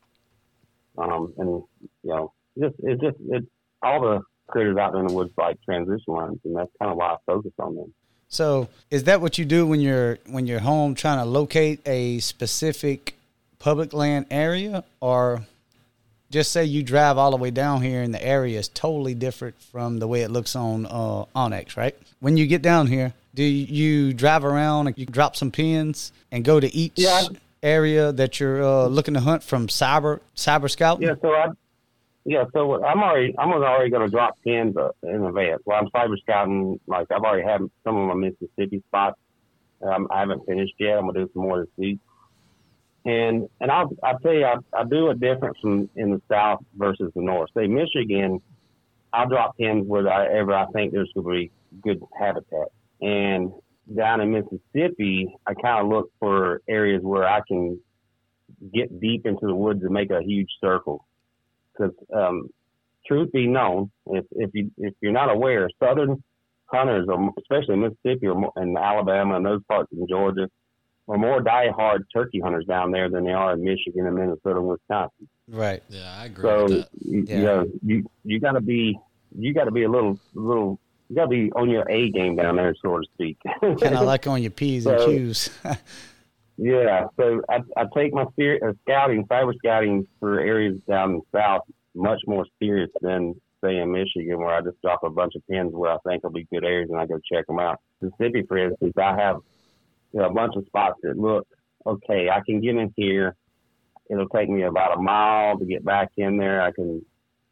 Um, 0.99 1.35
and 1.37 1.49
you 1.49 1.88
know, 2.04 2.32
just 2.58 2.75
it 2.80 3.00
just 3.00 3.16
it 3.30 3.44
all 3.82 4.00
the 4.00 4.20
critters 4.48 4.76
out 4.76 4.94
in 4.94 5.06
the 5.06 5.12
woods 5.12 5.32
like 5.36 5.60
transition 5.62 6.14
lines, 6.14 6.38
and 6.44 6.56
that's 6.56 6.70
kind 6.78 6.90
of 6.90 6.96
why 6.96 7.12
I 7.12 7.16
focus 7.26 7.52
on 7.58 7.75
them. 7.75 7.94
So, 8.28 8.68
is 8.90 9.04
that 9.04 9.20
what 9.20 9.38
you 9.38 9.44
do 9.44 9.66
when 9.66 9.80
you're 9.80 10.18
when 10.26 10.46
you're 10.46 10.60
home 10.60 10.94
trying 10.94 11.18
to 11.18 11.25
locate 11.25 11.80
a 11.86 12.18
specific 12.18 13.14
public 13.58 13.92
land 13.92 14.26
area, 14.30 14.84
or 15.00 15.42
just 16.30 16.52
say 16.52 16.64
you 16.64 16.82
drive 16.82 17.18
all 17.18 17.30
the 17.30 17.36
way 17.36 17.50
down 17.50 17.82
here 17.82 18.02
and 18.02 18.12
the 18.12 18.25
area 18.25 18.58
is 18.58 18.68
totally 18.68 19.14
different 19.14 19.60
from 19.60 19.98
the 19.98 20.08
way 20.08 20.22
it 20.22 20.30
looks 20.30 20.56
on 20.56 20.86
uh, 20.86 21.25
onX, 21.36 21.76
right? 21.76 21.96
When 22.20 22.36
you 22.36 22.46
get 22.46 22.62
down 22.62 22.88
here, 22.88 23.12
do 23.34 23.44
you 23.44 24.12
drive 24.12 24.44
around 24.44 24.88
and 24.88 24.98
you 24.98 25.06
drop 25.06 25.36
some 25.36 25.50
pins 25.50 26.10
and 26.32 26.44
go 26.44 26.58
to 26.58 26.75
each 26.75 26.94
yeah. 26.96 27.22
area 27.62 28.10
that 28.12 28.40
you're 28.40 28.62
uh, 28.62 28.86
looking 28.86 29.14
to 29.14 29.20
hunt 29.20 29.42
from 29.42 29.68
cyber 29.68 30.20
cyber 30.36 30.70
scout? 30.70 31.00
Yeah, 31.00 31.14
so 31.22 31.30
I 31.30 31.48
yeah, 32.26 32.45
so 32.52 32.85
I'm 32.85 33.04
already 33.04 33.33
I'm 33.38 33.52
already 33.52 33.88
going 33.88 34.04
to 34.04 34.11
drop 34.11 34.37
pins 34.42 34.76
uh, 34.76 34.88
in 35.04 35.23
advance. 35.25 35.62
Well, 35.64 35.78
I'm 35.78 35.88
cyber 35.90 36.18
scouting. 36.21 36.80
Like 36.88 37.06
I've 37.12 37.23
already 37.23 37.47
had 37.47 37.61
some 37.85 37.97
of 37.97 38.09
my 38.09 38.14
Mississippi 38.14 38.83
spots. 38.88 39.16
Um, 39.80 40.09
I 40.11 40.21
haven't 40.21 40.45
finished 40.45 40.75
yet. 40.80 40.99
I'm 40.99 41.06
gonna 41.06 41.25
do 41.25 41.30
some 41.33 41.42
more 41.42 41.61
this 41.61 41.71
week. 41.76 42.00
And 43.04 43.49
and 43.61 43.71
I'll 43.71 43.90
I'll 44.02 44.18
tell 44.18 44.33
you 44.33 44.45
I, 44.45 44.56
I 44.76 44.83
do 44.83 45.11
it 45.11 45.21
different 45.21 45.56
from 45.62 45.88
in 45.95 46.11
the 46.11 46.23
south 46.28 46.64
versus 46.76 47.12
the 47.14 47.23
north. 47.23 47.49
Say 47.56 47.68
Michigan, 47.68 48.42
I'll 49.12 49.28
drop 49.28 49.56
pins 49.56 49.85
wherever 49.87 50.52
I 50.52 50.66
think 50.73 50.92
there's 50.92 51.12
to 51.14 51.23
be 51.23 51.52
good 51.80 52.02
habitat. 52.18 52.73
And 53.00 53.52
down 53.97 54.21
in 54.21 54.33
Mississippi, 54.33 55.33
I 55.47 55.54
kind 55.54 55.85
of 55.85 55.92
look 55.92 56.11
for 56.18 56.61
areas 56.68 57.02
where 57.04 57.28
I 57.28 57.40
can 57.47 57.78
get 58.75 59.00
deep 59.00 59.26
into 59.26 59.47
the 59.47 59.54
woods 59.54 59.85
and 59.85 59.92
make 59.92 60.11
a 60.11 60.23
huge 60.25 60.50
circle 60.61 61.06
because 61.76 61.95
um, 62.14 62.49
truth 63.06 63.30
be 63.33 63.47
known, 63.47 63.90
if 64.06 64.25
if 64.33 64.50
you 64.54 64.71
if 64.78 64.95
you're 65.00 65.12
not 65.12 65.30
aware, 65.30 65.68
southern 65.83 66.23
hunters, 66.66 67.06
or 67.09 67.33
especially 67.38 67.75
in 67.75 67.80
Mississippi 67.80 68.26
or 68.26 68.52
in 68.56 68.76
Alabama 68.76 69.37
and 69.37 69.47
those 69.47 69.62
parts 69.68 69.90
in 69.92 70.06
Georgia, 70.09 70.49
are 71.09 71.18
more 71.18 71.40
die-hard 71.40 72.04
turkey 72.12 72.40
hunters 72.40 72.66
down 72.66 72.90
there 72.90 73.09
than 73.09 73.25
they 73.25 73.33
are 73.33 73.54
in 73.54 73.62
Michigan 73.62 74.06
and 74.06 74.16
Minnesota 74.16 74.59
and 74.59 74.68
Wisconsin. 74.68 75.28
Right. 75.49 75.83
Yeah, 75.88 76.16
I 76.18 76.26
agree. 76.26 76.42
So 76.42 76.66
you, 77.04 77.25
yeah. 77.26 77.37
you 77.37 77.45
know, 77.45 77.66
you 77.85 78.11
you 78.25 78.40
got 78.40 78.52
to 78.52 78.61
be 78.61 78.99
you 79.38 79.54
got 79.54 79.64
to 79.64 79.71
be 79.71 79.85
a 79.85 79.90
little 79.90 80.18
little 80.35 80.80
you 81.09 81.16
got 81.16 81.25
to 81.25 81.28
be 81.28 81.52
on 81.52 81.71
your 81.71 81.88
A 81.88 82.11
game 82.11 82.37
down 82.37 82.56
there, 82.56 82.75
so 82.83 82.99
to 82.99 83.04
speak. 83.14 83.38
kind 83.61 83.83
of 83.83 84.04
like 84.06 84.26
on 84.26 84.42
your 84.42 84.50
P's 84.50 84.85
so, 84.85 84.95
and 84.95 85.04
Q's. 85.04 85.50
Yeah, 86.58 87.06
so 87.18 87.42
I, 87.50 87.58
I 87.76 87.84
take 87.94 88.14
my 88.14 88.22
uh, 88.22 88.72
scouting, 88.82 89.25
cyber 89.26 89.52
scouting 89.58 90.06
for 90.18 90.40
areas 90.40 90.78
down 90.88 91.20
south 91.34 91.62
much 91.94 92.20
more 92.26 92.46
serious 92.58 92.90
than 93.00 93.34
say 93.62 93.76
in 93.78 93.92
Michigan, 93.92 94.38
where 94.38 94.54
I 94.54 94.60
just 94.60 94.80
drop 94.82 95.02
a 95.02 95.10
bunch 95.10 95.34
of 95.34 95.46
pins 95.48 95.72
where 95.72 95.92
I 95.92 95.98
think 96.06 96.22
will 96.22 96.30
be 96.30 96.46
good 96.52 96.64
areas 96.64 96.88
and 96.90 96.98
I 96.98 97.06
go 97.06 97.18
check 97.30 97.46
them 97.46 97.58
out. 97.58 97.80
Mississippi, 98.00 98.44
for 98.46 98.58
instance, 98.58 98.92
I 98.98 99.16
have 99.16 99.36
you 100.12 100.20
know, 100.20 100.26
a 100.26 100.32
bunch 100.32 100.54
of 100.56 100.64
spots 100.66 100.98
that 101.02 101.18
look 101.18 101.46
okay. 101.86 102.28
I 102.30 102.40
can 102.46 102.60
get 102.60 102.76
in 102.76 102.92
here. 102.96 103.34
It'll 104.08 104.28
take 104.28 104.48
me 104.48 104.62
about 104.62 104.96
a 104.96 105.02
mile 105.02 105.58
to 105.58 105.64
get 105.64 105.84
back 105.84 106.10
in 106.16 106.36
there. 106.36 106.62
I 106.62 106.72
can 106.72 107.04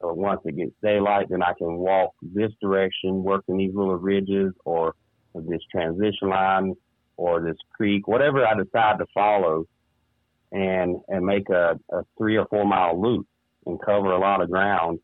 uh, 0.03 0.13
once 0.13 0.41
it 0.45 0.57
gets 0.57 0.73
daylight, 0.83 1.29
then 1.31 1.43
I 1.43 1.53
can 1.59 1.77
walk 1.77 2.13
this 2.23 2.53
direction, 2.61 3.23
working 3.23 3.57
these 3.57 3.75
little 3.75 3.97
ridges 3.97 4.53
or 4.65 4.95
this 5.35 5.63
transition 5.71 6.29
line 6.29 6.75
or 7.17 7.41
this 7.41 7.57
creek, 7.73 8.07
whatever 8.09 8.47
I 8.47 8.55
decide 8.55 8.99
to 8.99 9.07
follow, 9.13 9.67
and 10.53 11.01
and 11.09 11.25
make 11.25 11.49
a, 11.51 11.79
a 11.91 12.03
three 12.17 12.37
or 12.37 12.47
four 12.47 12.65
mile 12.65 13.01
loop 13.01 13.27
and 13.67 13.81
cover 13.81 14.13
a 14.13 14.19
lot 14.19 14.41
of 14.41 14.51
ground. 14.51 15.01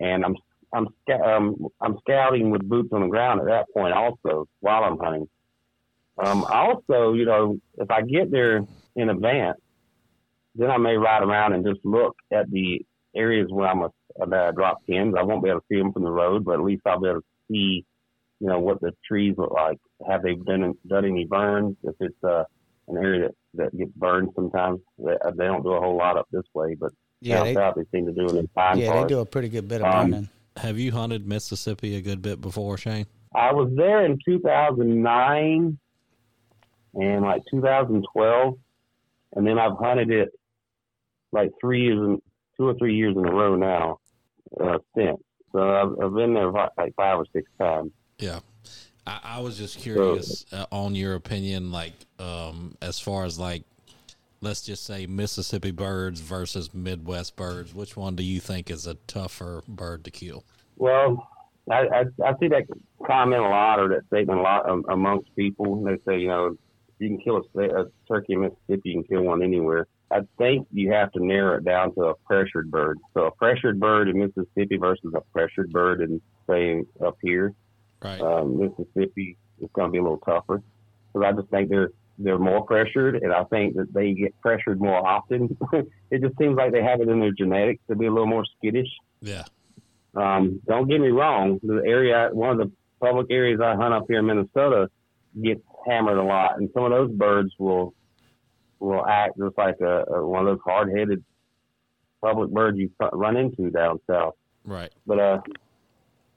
And 0.00 0.24
I'm 0.24 0.36
I'm 0.72 0.88
um, 1.24 1.68
I'm 1.80 1.98
scouting 2.00 2.50
with 2.50 2.68
boots 2.68 2.90
on 2.92 3.02
the 3.02 3.08
ground 3.08 3.40
at 3.40 3.46
that 3.46 3.66
point 3.72 3.94
also 3.94 4.48
while 4.60 4.84
I'm 4.84 4.98
hunting. 4.98 5.28
Um, 6.18 6.44
also, 6.44 7.14
you 7.14 7.24
know, 7.24 7.58
if 7.78 7.90
I 7.90 8.02
get 8.02 8.30
there 8.30 8.64
in 8.96 9.08
advance, 9.08 9.58
then 10.54 10.70
I 10.70 10.76
may 10.76 10.96
ride 10.96 11.22
around 11.22 11.54
and 11.54 11.64
just 11.64 11.80
look 11.84 12.16
at 12.32 12.50
the 12.50 12.84
areas 13.14 13.48
where 13.50 13.68
I'm 13.68 13.82
a, 13.82 13.90
that 14.26 14.48
I 14.48 14.50
drop 14.52 14.84
pins. 14.86 15.14
I 15.18 15.22
won't 15.22 15.42
be 15.42 15.48
able 15.48 15.60
to 15.60 15.66
see 15.70 15.78
them 15.78 15.92
from 15.92 16.04
the 16.04 16.10
road, 16.10 16.44
but 16.44 16.54
at 16.54 16.64
least 16.64 16.82
I'll 16.86 17.00
be 17.00 17.08
able 17.08 17.20
to 17.20 17.26
see 17.50 17.86
you 18.42 18.48
know, 18.48 18.58
what 18.58 18.80
the 18.80 18.92
trees 19.06 19.36
look 19.38 19.52
like. 19.52 19.78
Have 20.08 20.22
they 20.22 20.34
done 20.34 20.74
done 20.86 21.04
any 21.04 21.24
burns? 21.24 21.76
If 21.84 21.94
it's 22.00 22.24
uh, 22.24 22.44
an 22.88 22.96
area 22.96 23.28
that, 23.28 23.34
that 23.54 23.76
gets 23.78 23.92
burned 23.96 24.30
sometimes, 24.34 24.80
they, 24.98 25.14
they 25.36 25.44
don't 25.44 25.62
do 25.62 25.70
a 25.72 25.80
whole 25.80 25.96
lot 25.96 26.16
up 26.16 26.26
this 26.32 26.44
way, 26.54 26.74
but 26.74 26.92
yeah, 27.20 27.36
down 27.36 27.44
they, 27.46 27.54
south 27.54 27.74
they 27.76 27.84
seem 27.96 28.06
to 28.06 28.12
do 28.12 28.30
it 28.30 28.38
in 28.38 28.48
pine 28.48 28.78
Yeah, 28.78 28.88
forest. 28.88 29.08
they 29.08 29.14
do 29.14 29.20
a 29.20 29.26
pretty 29.26 29.48
good 29.48 29.68
bit 29.68 29.80
of 29.82 29.86
um, 29.86 30.10
burning. 30.10 30.28
Have 30.56 30.78
you 30.78 30.92
hunted 30.92 31.26
Mississippi 31.26 31.96
a 31.96 32.00
good 32.02 32.20
bit 32.20 32.40
before, 32.40 32.76
Shane? 32.76 33.06
I 33.34 33.52
was 33.52 33.72
there 33.76 34.04
in 34.04 34.18
2009 34.26 35.78
and 36.94 37.22
like 37.24 37.42
2012, 37.50 38.58
and 39.34 39.46
then 39.46 39.58
I've 39.58 39.76
hunted 39.78 40.10
it 40.10 40.28
like 41.32 41.50
three 41.60 41.84
years, 41.84 41.98
in, 41.98 42.20
two 42.58 42.68
or 42.68 42.74
three 42.74 42.94
years 42.94 43.16
in 43.16 43.24
a 43.24 43.32
row 43.32 43.56
now 43.56 43.98
uh, 44.60 44.78
since. 44.94 45.18
So 45.52 45.58
I've, 45.60 46.04
I've 46.04 46.14
been 46.14 46.34
there 46.34 46.50
like 46.50 46.94
five 46.96 47.18
or 47.18 47.26
six 47.32 47.50
times. 47.58 47.92
Yeah. 48.18 48.40
I, 49.06 49.20
I 49.24 49.40
was 49.40 49.58
just 49.58 49.78
curious 49.78 50.46
uh, 50.52 50.66
on 50.70 50.94
your 50.94 51.14
opinion, 51.14 51.72
like, 51.72 51.94
um, 52.18 52.76
as 52.80 52.98
far 52.98 53.24
as 53.24 53.38
like, 53.38 53.64
let's 54.40 54.62
just 54.62 54.84
say 54.84 55.06
Mississippi 55.06 55.70
birds 55.70 56.20
versus 56.20 56.72
Midwest 56.74 57.36
birds. 57.36 57.74
Which 57.74 57.96
one 57.96 58.16
do 58.16 58.22
you 58.22 58.40
think 58.40 58.70
is 58.70 58.86
a 58.86 58.94
tougher 59.06 59.62
bird 59.66 60.04
to 60.04 60.10
kill? 60.10 60.44
Well, 60.76 61.28
I, 61.70 61.86
I, 61.86 62.00
I 62.24 62.32
see 62.40 62.48
that 62.48 62.64
comment 63.06 63.42
a 63.42 63.48
lot 63.48 63.78
or 63.78 63.88
that 63.88 64.06
statement 64.06 64.40
a 64.40 64.42
lot 64.42 64.68
um, 64.68 64.84
amongst 64.88 65.34
people. 65.36 65.82
They 65.84 65.98
say, 66.06 66.18
you 66.18 66.28
know, 66.28 66.56
you 66.98 67.08
can 67.08 67.18
kill 67.18 67.42
a, 67.54 67.82
a 67.82 67.86
turkey 68.08 68.34
in 68.34 68.40
Mississippi, 68.40 68.90
you 68.90 68.94
can 68.94 69.04
kill 69.04 69.22
one 69.22 69.42
anywhere. 69.42 69.86
I 70.10 70.20
think 70.36 70.68
you 70.72 70.92
have 70.92 71.10
to 71.12 71.24
narrow 71.24 71.56
it 71.56 71.64
down 71.64 71.94
to 71.94 72.08
a 72.08 72.14
pressured 72.26 72.70
bird. 72.70 72.98
So 73.14 73.26
a 73.26 73.30
pressured 73.30 73.80
bird 73.80 74.08
in 74.08 74.18
Mississippi 74.18 74.76
versus 74.76 75.12
a 75.14 75.20
pressured 75.32 75.72
bird 75.72 76.02
in 76.02 76.20
say 76.48 76.82
up 77.04 77.16
here. 77.22 77.54
Right. 78.02 78.20
Um, 78.20 78.58
Mississippi 78.58 79.36
is 79.60 79.68
going 79.72 79.88
to 79.88 79.92
be 79.92 79.98
a 79.98 80.02
little 80.02 80.18
tougher 80.18 80.62
because 81.12 81.26
I 81.26 81.32
just 81.32 81.50
think 81.50 81.70
they're 81.70 81.90
they're 82.18 82.38
more 82.38 82.64
pressured, 82.64 83.16
and 83.16 83.32
I 83.32 83.44
think 83.44 83.74
that 83.76 83.92
they 83.92 84.12
get 84.12 84.38
pressured 84.40 84.80
more 84.80 85.06
often. 85.06 85.56
it 86.10 86.20
just 86.20 86.36
seems 86.38 86.56
like 86.56 86.72
they 86.72 86.82
have 86.82 87.00
it 87.00 87.08
in 87.08 87.20
their 87.20 87.32
genetics 87.32 87.82
to 87.88 87.96
be 87.96 88.06
a 88.06 88.10
little 88.10 88.26
more 88.26 88.44
skittish. 88.58 88.88
Yeah. 89.20 89.44
Um, 90.14 90.60
don't 90.66 90.88
get 90.88 91.00
me 91.00 91.08
wrong. 91.08 91.58
The 91.62 91.82
area, 91.86 92.28
one 92.32 92.50
of 92.50 92.58
the 92.58 92.70
public 93.00 93.28
areas 93.30 93.60
I 93.62 93.74
hunt 93.74 93.94
up 93.94 94.04
here 94.08 94.18
in 94.18 94.26
Minnesota, 94.26 94.88
gets 95.42 95.62
hammered 95.86 96.18
a 96.18 96.22
lot, 96.22 96.58
and 96.58 96.68
some 96.74 96.84
of 96.84 96.90
those 96.90 97.10
birds 97.10 97.52
will 97.58 97.94
will 98.78 99.06
act 99.06 99.38
just 99.38 99.56
like 99.56 99.80
a, 99.80 100.04
a 100.12 100.26
one 100.26 100.46
of 100.46 100.46
those 100.46 100.62
hard 100.64 100.90
headed 100.96 101.24
public 102.20 102.50
birds 102.50 102.78
you 102.78 102.90
run 103.12 103.36
into 103.36 103.70
down 103.70 104.00
south. 104.08 104.34
Right. 104.64 104.92
But 105.06 105.18
uh, 105.18 105.40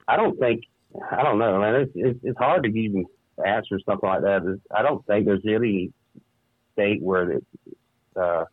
I 0.07 0.15
don't 0.15 0.39
think 0.39 0.63
I 1.11 1.23
don't 1.23 1.39
know, 1.39 1.59
man. 1.59 1.75
It's 1.75 1.91
it's, 1.95 2.19
it's 2.23 2.37
hard 2.37 2.63
to 2.63 2.69
even 2.69 3.05
answer 3.45 3.79
something 3.85 4.07
like 4.07 4.21
that. 4.21 4.43
It's, 4.45 4.61
I 4.73 4.81
don't 4.81 5.05
think 5.05 5.25
there's 5.25 5.45
any 5.45 5.91
state 6.73 7.01
where 7.01 7.31
it, 7.31 7.45
uh, 8.15 8.45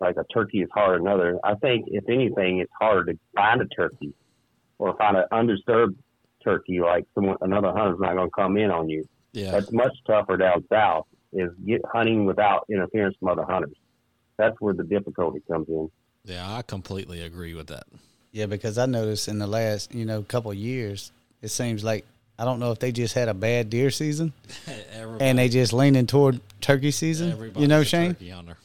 like 0.00 0.16
a 0.16 0.24
turkey 0.32 0.58
is 0.58 0.68
harder 0.72 0.98
than 0.98 1.06
another. 1.06 1.38
I 1.42 1.54
think 1.54 1.86
if 1.88 2.08
anything, 2.08 2.58
it's 2.58 2.72
hard 2.78 3.06
to 3.08 3.18
find 3.34 3.60
a 3.60 3.66
turkey 3.66 4.12
or 4.78 4.96
find 4.96 5.16
an 5.16 5.24
undisturbed 5.32 5.96
turkey 6.44 6.80
like 6.80 7.06
someone 7.14 7.36
another 7.40 7.72
hunter's 7.72 7.98
not 7.98 8.14
going 8.14 8.28
to 8.28 8.34
come 8.34 8.56
in 8.56 8.70
on 8.70 8.88
you. 8.88 9.08
Yeah. 9.32 9.52
That's 9.52 9.72
much 9.72 9.92
tougher 10.06 10.36
down 10.36 10.64
south. 10.70 11.06
Is 11.32 11.50
get 11.66 11.82
hunting 11.92 12.24
without 12.24 12.66
interference 12.70 13.16
from 13.18 13.28
other 13.28 13.44
hunters. 13.44 13.76
That's 14.38 14.58
where 14.60 14.72
the 14.72 14.84
difficulty 14.84 15.42
comes 15.50 15.68
in. 15.68 15.90
Yeah, 16.24 16.50
I 16.50 16.62
completely 16.62 17.20
agree 17.20 17.54
with 17.54 17.66
that. 17.66 17.84
Yeah, 18.32 18.46
because 18.46 18.78
I 18.78 18.86
noticed 18.86 19.28
in 19.28 19.38
the 19.38 19.46
last, 19.46 19.94
you 19.94 20.04
know, 20.04 20.22
couple 20.22 20.50
of 20.50 20.56
years, 20.56 21.12
it 21.42 21.48
seems 21.48 21.82
like 21.84 22.04
I 22.38 22.44
don't 22.44 22.58
know 22.60 22.70
if 22.72 22.78
they 22.78 22.92
just 22.92 23.14
had 23.14 23.28
a 23.28 23.34
bad 23.34 23.70
deer 23.70 23.90
season 23.90 24.32
and 25.20 25.38
they 25.38 25.48
just 25.48 25.72
leaning 25.72 26.06
toward 26.06 26.40
turkey 26.60 26.90
season. 26.90 27.52
You 27.56 27.66
know, 27.66 27.80
a 27.80 27.84
Shane? 27.84 28.10
turkey 28.14 28.30
hunter. 28.30 28.56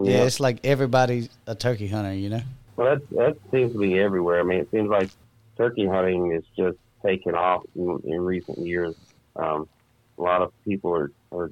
Yeah. 0.00 0.24
it's 0.24 0.40
like 0.40 0.58
everybody's 0.64 1.28
a 1.46 1.54
turkey 1.54 1.88
hunter. 1.88 2.12
You 2.14 2.30
know. 2.30 2.40
Well, 2.76 2.96
that 2.96 3.10
that 3.10 3.36
seems 3.50 3.72
to 3.72 3.78
be 3.78 3.98
everywhere. 3.98 4.40
I 4.40 4.42
mean, 4.42 4.58
it 4.60 4.70
seems 4.70 4.88
like 4.88 5.10
turkey 5.56 5.86
hunting 5.86 6.32
is 6.32 6.44
just 6.56 6.78
taken 7.04 7.34
off 7.34 7.62
in, 7.76 8.00
in 8.04 8.20
recent 8.22 8.58
years. 8.58 8.94
Um, 9.36 9.68
a 10.18 10.22
lot 10.22 10.42
of 10.42 10.52
people 10.64 10.94
are, 10.94 11.10
are 11.32 11.50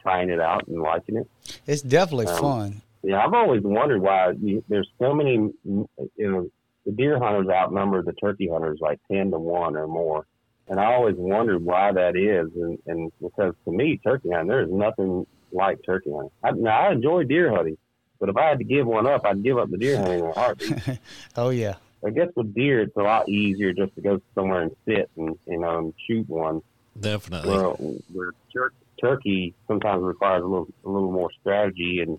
trying 0.00 0.30
it 0.30 0.40
out 0.40 0.66
and 0.68 0.80
liking 0.80 1.16
it. 1.16 1.28
It's 1.66 1.82
definitely 1.82 2.26
Um, 2.26 2.40
fun. 2.40 2.82
Yeah, 3.02 3.24
I've 3.24 3.34
always 3.34 3.62
wondered 3.62 4.00
why 4.00 4.32
you, 4.40 4.64
there's 4.68 4.88
so 4.98 5.14
many. 5.14 5.34
You 5.64 5.88
know, 6.18 6.50
the 6.86 6.92
deer 6.92 7.18
hunters 7.18 7.48
outnumber 7.48 8.02
the 8.02 8.12
turkey 8.12 8.48
hunters 8.48 8.78
like 8.80 9.00
ten 9.10 9.30
to 9.32 9.38
one 9.38 9.76
or 9.76 9.86
more, 9.86 10.24
and 10.68 10.80
I 10.80 10.94
always 10.94 11.16
wondered 11.16 11.62
why 11.62 11.92
that 11.92 12.16
is. 12.16 12.50
And, 12.54 12.78
and 12.86 13.12
because 13.20 13.54
to 13.64 13.72
me, 13.72 13.98
turkey 13.98 14.30
hunting, 14.30 14.48
there 14.48 14.62
is 14.62 14.70
nothing 14.70 15.26
like 15.52 15.78
turkey 15.84 16.12
hunting. 16.12 16.30
I, 16.42 16.52
now 16.52 16.88
I 16.88 16.92
enjoy 16.92 17.24
deer 17.24 17.54
hunting, 17.54 17.76
but 18.18 18.28
if 18.28 18.36
I 18.36 18.48
had 18.48 18.58
to 18.58 18.64
give 18.64 18.86
one 18.86 19.06
up, 19.06 19.26
I'd 19.26 19.42
give 19.42 19.58
up 19.58 19.70
the 19.70 19.76
deer 19.78 19.98
hunting 19.98 20.20
in 20.20 20.26
a 20.26 20.32
heartbeat. 20.32 20.98
Oh 21.36 21.50
yeah. 21.50 21.74
I 22.06 22.10
guess 22.10 22.28
with 22.36 22.54
deer, 22.54 22.82
it's 22.82 22.96
a 22.96 23.02
lot 23.02 23.28
easier 23.28 23.72
just 23.72 23.94
to 23.96 24.00
go 24.00 24.20
somewhere 24.34 24.62
and 24.62 24.76
sit 24.86 25.10
and 25.16 25.36
you 25.46 25.58
know 25.58 25.92
shoot 26.06 26.28
one. 26.28 26.62
Definitely. 26.98 27.50
Well, 27.50 27.76
where 28.12 28.30
tur- 28.52 28.72
turkey 29.00 29.54
sometimes 29.66 30.02
requires 30.02 30.42
a 30.42 30.46
little 30.46 30.68
a 30.84 30.88
little 30.88 31.10
more 31.10 31.30
strategy 31.40 32.00
and 32.00 32.18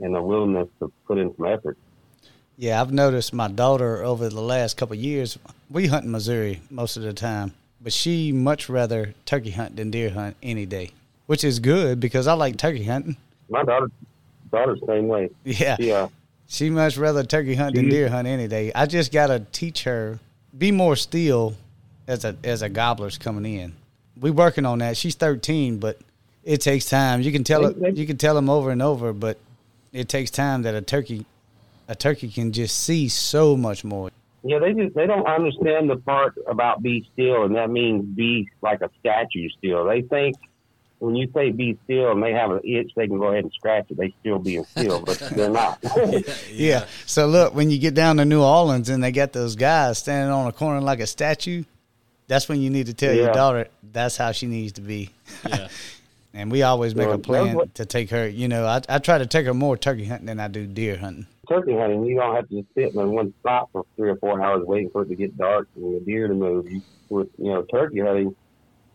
and 0.00 0.16
a 0.16 0.22
willingness 0.22 0.68
to 0.80 0.92
put 1.06 1.18
in 1.18 1.34
some 1.36 1.46
effort. 1.46 1.78
Yeah, 2.56 2.80
I've 2.80 2.92
noticed 2.92 3.32
my 3.32 3.48
daughter 3.48 4.02
over 4.04 4.28
the 4.28 4.40
last 4.40 4.76
couple 4.76 4.94
of 4.94 5.00
years. 5.00 5.38
We 5.70 5.86
hunt 5.86 6.04
in 6.04 6.10
Missouri 6.10 6.60
most 6.70 6.96
of 6.96 7.02
the 7.02 7.12
time, 7.12 7.54
but 7.80 7.92
she 7.92 8.30
much 8.32 8.68
rather 8.68 9.14
turkey 9.24 9.50
hunt 9.50 9.76
than 9.76 9.90
deer 9.90 10.10
hunt 10.10 10.36
any 10.42 10.66
day, 10.66 10.90
which 11.26 11.44
is 11.44 11.58
good 11.58 11.98
because 11.98 12.26
I 12.26 12.34
like 12.34 12.56
turkey 12.56 12.84
hunting. 12.84 13.16
My 13.48 13.64
daughter 13.64 13.90
daughter's 14.50 14.80
same 14.86 15.08
way. 15.08 15.30
Yeah, 15.44 15.76
She 15.76 15.92
uh 15.92 16.08
she 16.46 16.68
much 16.70 16.98
rather 16.98 17.22
turkey 17.24 17.54
hunt 17.54 17.74
than 17.74 17.88
deer 17.88 18.08
hunt 18.10 18.28
any 18.28 18.46
day. 18.48 18.70
I 18.74 18.86
just 18.86 19.12
gotta 19.12 19.44
teach 19.52 19.84
her 19.84 20.20
be 20.56 20.70
more 20.70 20.96
still 20.96 21.54
as 22.06 22.24
a 22.24 22.36
as 22.44 22.60
a 22.62 22.68
gobbler's 22.68 23.16
coming 23.18 23.46
in. 23.54 23.72
We 24.20 24.30
working 24.30 24.66
on 24.66 24.78
that. 24.80 24.98
She's 24.98 25.14
thirteen, 25.14 25.78
but 25.78 25.98
it 26.44 26.60
takes 26.60 26.84
time. 26.84 27.22
You 27.22 27.32
can 27.32 27.44
tell 27.44 27.72
they- 27.72 27.92
you 27.92 28.06
can 28.06 28.18
tell 28.18 28.34
them 28.34 28.50
over 28.50 28.70
and 28.70 28.82
over, 28.82 29.14
but 29.14 29.38
it 29.92 30.08
takes 30.10 30.30
time 30.30 30.62
that 30.62 30.74
a 30.74 30.82
turkey 30.82 31.24
a 31.88 31.94
turkey 31.94 32.28
can 32.28 32.52
just 32.52 32.78
see 32.78 33.08
so 33.08 33.56
much 33.56 33.84
more. 33.84 34.10
yeah, 34.44 34.58
they 34.58 34.72
just 34.72 34.94
they 34.94 35.06
don't 35.06 35.26
understand 35.26 35.90
the 35.90 35.96
part 35.96 36.34
about 36.48 36.82
be 36.82 37.06
still 37.12 37.44
and 37.44 37.54
that 37.56 37.70
means 37.70 38.04
be 38.04 38.48
like 38.62 38.80
a 38.80 38.90
statue 39.00 39.48
still. 39.58 39.84
They 39.84 40.02
think 40.02 40.36
when 40.98 41.16
you 41.16 41.28
say 41.34 41.50
be 41.50 41.76
still 41.84 42.12
and 42.12 42.22
they 42.22 42.32
have 42.32 42.50
an 42.52 42.60
itch 42.64 42.92
they 42.94 43.08
can 43.08 43.18
go 43.18 43.26
ahead 43.32 43.44
and 43.44 43.52
scratch 43.52 43.86
it, 43.90 43.96
they 43.96 44.14
still 44.20 44.38
being 44.38 44.64
still, 44.64 45.00
but 45.00 45.18
they're 45.36 45.50
not. 45.50 45.78
Yeah. 46.50 46.86
So 47.06 47.26
look, 47.26 47.54
when 47.54 47.70
you 47.70 47.78
get 47.78 47.94
down 47.94 48.16
to 48.18 48.24
New 48.24 48.42
Orleans 48.42 48.88
and 48.88 49.02
they 49.02 49.10
got 49.12 49.32
those 49.32 49.56
guys 49.56 49.98
standing 49.98 50.32
on 50.32 50.46
a 50.46 50.52
corner 50.52 50.80
like 50.80 51.00
a 51.00 51.06
statue, 51.06 51.64
that's 52.28 52.48
when 52.48 52.60
you 52.60 52.70
need 52.70 52.86
to 52.86 52.94
tell 52.94 53.12
your 53.14 53.32
daughter 53.32 53.66
that's 53.92 54.16
how 54.16 54.32
she 54.32 54.46
needs 54.46 54.72
to 54.74 54.80
be. 54.80 55.10
Yeah. 55.46 55.68
And 56.34 56.50
we 56.50 56.62
always 56.62 56.94
make 56.94 57.08
Well, 57.08 57.16
a 57.16 57.18
plan 57.18 57.54
what- 57.54 57.74
to 57.74 57.84
take 57.84 58.08
her. 58.08 58.26
You 58.26 58.48
know, 58.48 58.64
I, 58.64 58.80
I 58.88 59.00
try 59.00 59.18
to 59.18 59.26
take 59.26 59.44
her 59.44 59.52
more 59.52 59.76
turkey 59.76 60.06
hunting 60.06 60.24
than 60.24 60.40
I 60.40 60.48
do 60.48 60.66
deer 60.66 60.96
hunting. 60.96 61.26
Turkey 61.48 61.76
hunting, 61.76 62.04
you 62.04 62.16
don't 62.16 62.34
have 62.34 62.48
to 62.48 62.62
just 62.62 62.74
sit 62.74 62.94
in 62.94 63.12
one 63.12 63.32
spot 63.40 63.68
for 63.72 63.84
three 63.96 64.10
or 64.10 64.16
four 64.16 64.42
hours 64.42 64.64
waiting 64.64 64.90
for 64.90 65.02
it 65.02 65.08
to 65.08 65.14
get 65.14 65.36
dark 65.36 65.68
and 65.76 65.96
the 65.96 66.00
deer 66.00 66.28
to 66.28 66.34
move. 66.34 66.66
With 67.08 67.28
you 67.36 67.52
know 67.52 67.62
turkey 67.62 68.00
hunting, 68.00 68.34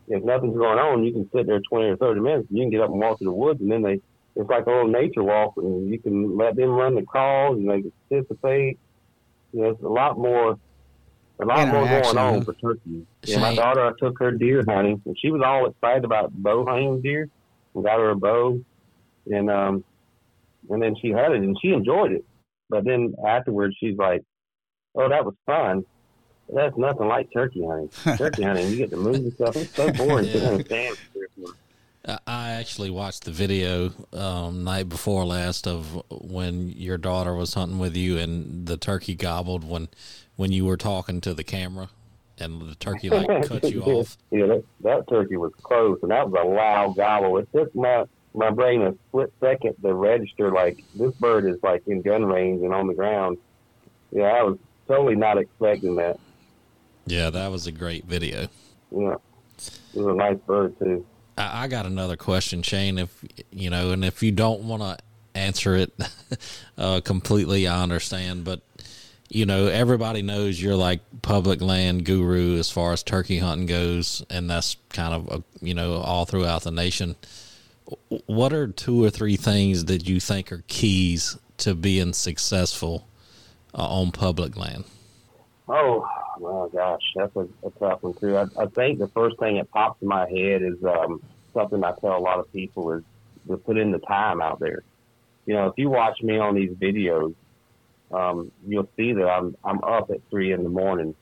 if 0.08 0.24
nothing's 0.24 0.56
going 0.56 0.78
on, 0.78 1.04
you 1.04 1.12
can 1.12 1.30
sit 1.32 1.46
there 1.46 1.60
twenty 1.60 1.86
or 1.86 1.96
thirty 1.96 2.20
minutes. 2.20 2.48
And 2.48 2.58
you 2.58 2.64
can 2.64 2.70
get 2.70 2.80
up 2.80 2.90
and 2.90 2.98
walk 2.98 3.18
through 3.18 3.26
the 3.26 3.32
woods, 3.32 3.60
and 3.60 3.70
then 3.70 3.82
they 3.82 4.00
it's 4.38 4.48
like 4.48 4.66
a 4.66 4.70
little 4.70 4.88
nature 4.88 5.22
walk, 5.22 5.54
and 5.56 5.90
you 5.90 5.98
can 5.98 6.36
let 6.36 6.54
them 6.54 6.70
run 6.70 6.94
the 6.94 7.02
calls 7.02 7.58
and 7.58 7.68
they 7.68 7.82
can 7.82 7.92
participate. 8.08 8.78
You 9.52 9.62
know, 9.62 9.70
it's 9.70 9.82
a 9.82 9.88
lot 9.88 10.18
more. 10.18 10.58
A 11.40 11.44
lot 11.44 11.68
more 11.68 11.82
Interaction, 11.82 12.16
going 12.16 12.34
on 12.34 12.44
for 12.44 12.52
turkeys. 12.54 13.04
Yeah, 13.22 13.38
my 13.38 13.54
daughter, 13.54 13.86
I 13.86 13.92
took 13.96 14.18
her 14.18 14.32
deer 14.32 14.64
hunting, 14.66 15.00
and 15.04 15.16
she 15.20 15.30
was 15.30 15.40
all 15.40 15.66
excited 15.66 16.04
about 16.04 16.32
bow 16.32 16.66
hunting 16.66 17.00
deer, 17.00 17.28
and 17.74 17.84
got 17.84 18.00
her 18.00 18.10
a 18.10 18.16
bow, 18.16 18.60
and 19.30 19.48
um, 19.48 19.84
and 20.68 20.82
then 20.82 20.96
she 21.00 21.12
hunted, 21.12 21.42
and 21.42 21.56
she 21.62 21.68
enjoyed 21.68 22.10
it. 22.10 22.24
But 22.70 22.84
then 22.84 23.14
afterwards, 23.26 23.76
she's 23.80 23.96
like, 23.96 24.22
"Oh, 24.94 25.08
that 25.08 25.24
was 25.24 25.34
fun. 25.46 25.84
That's 26.54 26.76
nothing 26.76 27.08
like 27.08 27.28
turkey 27.32 27.64
hunting. 27.66 27.90
turkey 28.16 28.42
hunting, 28.42 28.70
you 28.70 28.76
get 28.76 28.90
to 28.90 28.96
move 28.96 29.16
and 29.16 29.32
stuff. 29.34 29.56
It's 29.56 29.74
so 29.74 29.90
boring 29.92 30.26
Yeah. 30.26 30.32
sitting 30.32 30.54
in 30.60 30.64
stand 30.64 30.96
for 30.96 31.12
three 31.12 31.22
or 31.22 31.28
four 31.46 31.54
I- 32.06 32.18
I 32.26 32.50
actually 32.52 32.90
watched 32.90 33.24
the 33.24 33.32
video 33.32 33.90
um, 34.14 34.64
night 34.64 34.88
before 34.88 35.24
last 35.26 35.66
of 35.66 36.02
when 36.10 36.70
your 36.70 36.96
daughter 36.96 37.34
was 37.34 37.52
hunting 37.54 37.78
with 37.78 37.96
you 37.96 38.16
and 38.18 38.66
the 38.66 38.76
turkey 38.78 39.14
gobbled 39.14 39.68
when 39.68 39.88
when 40.36 40.52
you 40.52 40.64
were 40.64 40.76
talking 40.76 41.20
to 41.22 41.34
the 41.34 41.44
camera 41.44 41.88
and 42.38 42.62
the 42.62 42.74
turkey 42.76 43.10
like 43.10 43.26
cut 43.48 43.70
you 43.70 43.82
off. 43.82 44.16
Yeah, 44.30 44.46
that, 44.46 44.64
that 44.82 45.08
turkey 45.08 45.36
was 45.36 45.52
close, 45.60 45.98
and 46.02 46.10
that 46.12 46.30
was 46.30 46.40
a 46.40 46.48
loud 46.48 46.96
gobble. 46.96 47.36
It 47.38 47.48
took 47.54 47.74
my 47.74 48.04
my 48.38 48.50
brain 48.50 48.82
a 48.82 48.94
split 49.08 49.32
second 49.40 49.74
to 49.82 49.92
register 49.92 50.52
like 50.52 50.84
this 50.94 51.12
bird 51.16 51.44
is 51.44 51.60
like 51.62 51.82
in 51.88 52.02
gun 52.02 52.24
range 52.24 52.62
and 52.62 52.72
on 52.72 52.86
the 52.86 52.94
ground. 52.94 53.36
Yeah, 54.12 54.26
I 54.26 54.42
was 54.44 54.58
totally 54.86 55.16
not 55.16 55.38
expecting 55.38 55.96
that. 55.96 56.20
Yeah, 57.04 57.30
that 57.30 57.50
was 57.50 57.66
a 57.66 57.72
great 57.72 58.04
video. 58.04 58.46
Yeah, 58.92 59.16
it 59.58 59.94
was 59.94 60.06
a 60.06 60.14
nice 60.14 60.38
bird 60.46 60.78
too. 60.78 61.04
I, 61.36 61.64
I 61.64 61.68
got 61.68 61.84
another 61.84 62.16
question, 62.16 62.62
Shane. 62.62 62.98
If 62.98 63.24
you 63.50 63.70
know, 63.70 63.90
and 63.90 64.04
if 64.04 64.22
you 64.22 64.30
don't 64.30 64.62
want 64.62 64.82
to 64.82 64.98
answer 65.34 65.74
it 65.74 65.92
uh, 66.78 67.00
completely, 67.00 67.66
I 67.66 67.82
understand. 67.82 68.44
But 68.44 68.60
you 69.28 69.46
know, 69.46 69.66
everybody 69.66 70.22
knows 70.22 70.62
you're 70.62 70.76
like 70.76 71.00
public 71.22 71.60
land 71.60 72.04
guru 72.04 72.56
as 72.56 72.70
far 72.70 72.92
as 72.92 73.02
turkey 73.02 73.38
hunting 73.40 73.66
goes, 73.66 74.24
and 74.30 74.48
that's 74.48 74.76
kind 74.90 75.12
of 75.12 75.32
uh, 75.32 75.42
you 75.60 75.74
know 75.74 75.94
all 75.94 76.24
throughout 76.24 76.62
the 76.62 76.70
nation. 76.70 77.16
What 78.26 78.52
are 78.52 78.68
two 78.68 79.02
or 79.04 79.10
three 79.10 79.36
things 79.36 79.86
that 79.86 80.08
you 80.08 80.20
think 80.20 80.52
are 80.52 80.64
keys 80.68 81.38
to 81.58 81.74
being 81.74 82.12
successful 82.12 83.08
uh, 83.74 83.86
on 83.86 84.12
public 84.12 84.56
land? 84.56 84.84
Oh, 85.68 86.06
well, 86.38 86.68
gosh, 86.68 87.02
that's 87.14 87.34
a, 87.36 87.48
a 87.64 87.70
tough 87.78 88.02
one 88.02 88.14
too. 88.14 88.36
I, 88.36 88.46
I 88.58 88.66
think 88.66 88.98
the 88.98 89.08
first 89.08 89.38
thing 89.38 89.56
that 89.56 89.70
pops 89.70 90.00
in 90.02 90.08
my 90.08 90.28
head 90.28 90.62
is 90.62 90.82
um, 90.84 91.22
something 91.52 91.82
I 91.84 91.92
tell 92.00 92.16
a 92.16 92.18
lot 92.18 92.38
of 92.38 92.50
people 92.52 92.92
is 92.92 93.02
to 93.48 93.56
put 93.56 93.76
in 93.76 93.90
the 93.90 93.98
time 93.98 94.40
out 94.40 94.60
there. 94.60 94.82
You 95.46 95.54
know, 95.54 95.66
if 95.66 95.74
you 95.76 95.88
watch 95.88 96.22
me 96.22 96.38
on 96.38 96.54
these 96.54 96.70
videos, 96.72 97.34
um, 98.10 98.50
you'll 98.66 98.88
see 98.96 99.12
that 99.12 99.26
I'm 99.26 99.56
I'm 99.64 99.82
up 99.82 100.10
at 100.10 100.20
three 100.30 100.52
in 100.52 100.62
the 100.62 100.68
morning. 100.68 101.14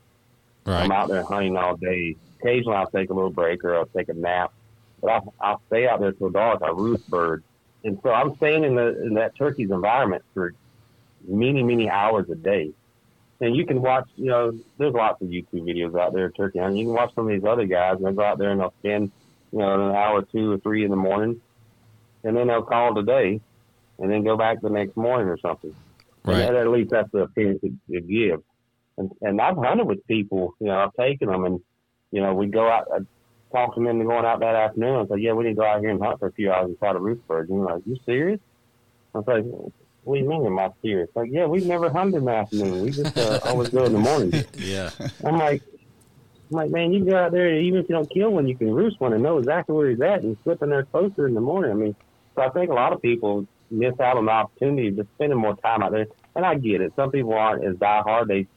I'm 0.65 0.91
out 0.91 1.07
there 1.07 1.23
hunting 1.23 1.55
all 1.55 1.77
day. 1.77 2.15
Occasionally, 2.39 2.75
I'll 2.75 2.89
take 2.89 3.09
a 3.09 3.13
little 3.13 3.29
break 3.29 3.63
or 3.63 3.75
I'll 3.75 3.85
take 3.85 4.09
a 4.09 4.13
nap, 4.13 4.53
but 5.01 5.09
I'll, 5.11 5.33
I'll 5.39 5.61
stay 5.67 5.87
out 5.87 5.99
there 5.99 6.11
till 6.11 6.29
dark. 6.29 6.61
I 6.63 6.69
roost 6.69 7.09
birds, 7.09 7.43
and 7.83 7.99
so 8.03 8.09
I'm 8.11 8.35
staying 8.37 8.63
in 8.63 8.75
the 8.75 9.03
in 9.03 9.13
that 9.15 9.35
turkey's 9.37 9.71
environment 9.71 10.23
for 10.33 10.53
many 11.27 11.63
many 11.63 11.89
hours 11.89 12.29
a 12.29 12.35
day. 12.35 12.71
and 13.39 13.55
you 13.55 13.65
can 13.65 13.81
watch, 13.81 14.07
you 14.15 14.25
know, 14.25 14.51
there's 14.77 14.93
lots 14.93 15.21
of 15.21 15.27
YouTube 15.27 15.63
videos 15.63 15.99
out 15.99 16.13
there 16.13 16.31
turkey 16.31 16.59
hunting. 16.59 16.77
You 16.77 16.85
can 16.85 16.93
watch 16.93 17.13
some 17.15 17.25
of 17.25 17.33
these 17.33 17.47
other 17.47 17.65
guys, 17.65 17.97
and 17.97 18.05
they 18.05 18.11
go 18.11 18.23
out 18.23 18.37
there 18.39 18.51
and 18.51 18.59
they'll 18.59 18.73
spend, 18.79 19.11
you 19.51 19.59
know, 19.59 19.89
an 19.89 19.95
hour, 19.95 20.23
two 20.23 20.53
or 20.53 20.57
three 20.57 20.83
in 20.83 20.89
the 20.89 20.97
morning, 20.97 21.39
and 22.23 22.35
then 22.35 22.47
they'll 22.47 22.63
call 22.63 22.97
it 22.97 23.01
a 23.01 23.05
day, 23.05 23.39
and 23.99 24.11
then 24.11 24.23
go 24.23 24.35
back 24.37 24.61
the 24.61 24.69
next 24.69 24.97
morning 24.97 25.27
or 25.27 25.37
something. 25.37 25.75
Right. 26.25 26.41
And 26.41 26.57
at 26.57 26.67
least 26.67 26.89
that's 26.89 27.11
the 27.11 27.19
appearance 27.19 27.59
it, 27.63 27.73
it 27.89 28.07
gives. 28.07 28.43
And, 28.97 29.11
and 29.21 29.39
I've 29.39 29.57
hunted 29.57 29.85
with 29.85 30.05
people, 30.07 30.55
you 30.59 30.67
know, 30.67 30.79
I've 30.79 30.93
taken 30.95 31.29
them, 31.29 31.45
and 31.45 31.61
you 32.11 32.21
know, 32.21 32.33
we 32.33 32.47
go 32.47 32.67
out, 32.67 32.87
I 33.57 33.65
talk 33.65 33.75
them 33.75 33.87
into 33.87 34.05
going 34.05 34.25
out 34.25 34.39
that 34.39 34.55
afternoon, 34.55 34.99
and 34.99 35.09
say, 35.09 35.17
yeah, 35.17 35.33
we 35.33 35.45
need 35.45 35.51
to 35.51 35.55
go 35.55 35.65
out 35.65 35.79
here 35.81 35.89
and 35.89 36.01
hunt 36.01 36.19
for 36.19 36.27
a 36.27 36.31
few 36.31 36.51
hours 36.51 36.67
and 36.67 36.79
try 36.79 36.93
to 36.93 36.99
roost 36.99 37.25
birds. 37.27 37.49
And 37.49 37.59
you're 37.59 37.67
like, 37.67 37.83
you 37.85 37.97
serious? 38.05 38.39
I 39.13 39.19
was 39.19 39.27
like, 39.27 39.45
what 40.03 40.15
do 40.15 40.21
you 40.21 40.29
mean, 40.29 40.45
am 40.45 40.59
I 40.59 40.69
serious? 40.81 41.09
Like, 41.15 41.29
yeah, 41.31 41.45
we've 41.45 41.65
never 41.65 41.89
hunted 41.89 42.17
in 42.17 42.25
the 42.25 42.31
afternoon. 42.31 42.83
We 42.83 42.91
just 42.91 43.17
uh, 43.17 43.39
always 43.45 43.69
go 43.69 43.85
in 43.85 43.93
the 43.93 43.99
morning. 43.99 44.31
Yeah. 44.57 44.91
I'm 45.25 45.37
like, 45.37 45.61
I'm 46.49 46.57
like, 46.57 46.71
man, 46.71 46.93
you 46.93 46.99
can 46.99 47.09
go 47.09 47.17
out 47.17 47.31
there, 47.31 47.59
even 47.59 47.79
if 47.81 47.89
you 47.89 47.95
don't 47.95 48.09
kill 48.09 48.29
one, 48.31 48.47
you 48.47 48.55
can 48.55 48.73
roost 48.73 48.99
one 49.01 49.13
and 49.13 49.21
know 49.21 49.37
exactly 49.37 49.75
where 49.75 49.89
he's 49.89 49.99
at 49.99 50.23
and 50.23 50.37
slip 50.43 50.61
in 50.63 50.69
there 50.69 50.83
closer 50.83 51.27
in 51.27 51.33
the 51.33 51.41
morning. 51.41 51.71
I 51.71 51.73
mean, 51.73 51.95
so 52.35 52.41
I 52.41 52.49
think 52.49 52.69
a 52.69 52.73
lot 52.73 52.93
of 52.93 53.01
people 53.01 53.45
miss 53.69 53.99
out 53.99 54.15
on 54.15 54.25
the 54.25 54.31
opportunity 54.31 54.89
of 54.89 54.95
just 54.95 55.09
spending 55.15 55.37
more 55.37 55.57
time 55.57 55.83
out 55.83 55.91
there. 55.91 56.07
And 56.35 56.45
I 56.45 56.55
get 56.55 56.79
it. 56.79 56.93
Some 56.95 57.11
people 57.11 57.33
aren't 57.33 57.65
as 57.65 57.75
diehard. 57.75 58.27
They 58.27 58.47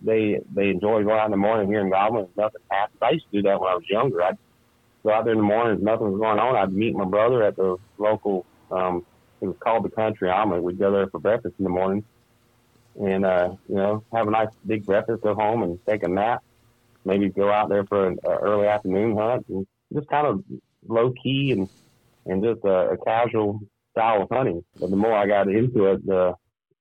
they 0.00 0.40
they 0.54 0.68
enjoy 0.70 1.02
going 1.04 1.18
out 1.18 1.26
in 1.26 1.30
the 1.30 1.36
morning 1.36 1.68
hearing 1.68 1.90
goblins. 1.90 2.28
Nothing 2.36 2.62
happens. 2.70 2.98
I 3.02 3.10
used 3.10 3.26
to 3.32 3.38
do 3.38 3.42
that 3.48 3.60
when 3.60 3.70
I 3.70 3.74
was 3.74 3.88
younger. 3.88 4.22
I'd 4.22 4.36
go 5.04 5.12
out 5.12 5.24
there 5.24 5.32
in 5.34 5.38
the 5.38 5.44
morning, 5.44 5.82
nothing 5.84 6.12
was 6.12 6.20
going 6.20 6.38
on. 6.38 6.56
I'd 6.56 6.72
meet 6.72 6.94
my 6.94 7.04
brother 7.04 7.42
at 7.42 7.56
the 7.56 7.76
local. 7.98 8.46
um 8.70 9.06
It 9.40 9.46
was 9.46 9.56
called 9.60 9.84
the 9.84 9.90
Country 9.90 10.30
Omelet. 10.30 10.62
We'd 10.62 10.78
go 10.78 10.92
there 10.92 11.08
for 11.08 11.20
breakfast 11.20 11.54
in 11.58 11.64
the 11.64 11.70
morning, 11.70 12.04
and 13.00 13.24
uh, 13.24 13.56
you 13.68 13.76
know, 13.76 14.04
have 14.12 14.26
a 14.26 14.30
nice 14.30 14.48
big 14.66 14.84
breakfast, 14.86 15.22
go 15.22 15.34
home 15.34 15.62
and 15.62 15.78
take 15.88 16.02
a 16.02 16.08
nap. 16.08 16.42
Maybe 17.04 17.28
go 17.28 17.50
out 17.52 17.68
there 17.68 17.84
for 17.84 18.08
an 18.08 18.18
uh, 18.26 18.38
early 18.38 18.66
afternoon 18.66 19.16
hunt, 19.16 19.46
and 19.48 19.66
just 19.92 20.08
kind 20.08 20.26
of 20.26 20.42
low 20.88 21.12
key 21.22 21.52
and 21.52 21.68
and 22.26 22.42
just 22.42 22.64
a, 22.64 22.90
a 22.90 22.96
casual 22.98 23.60
style 23.92 24.22
of 24.22 24.28
hunting. 24.30 24.64
But 24.80 24.90
the 24.90 24.96
more 24.96 25.14
I 25.14 25.26
got 25.26 25.48
into 25.48 25.86
it, 25.86 26.04
the, 26.06 26.34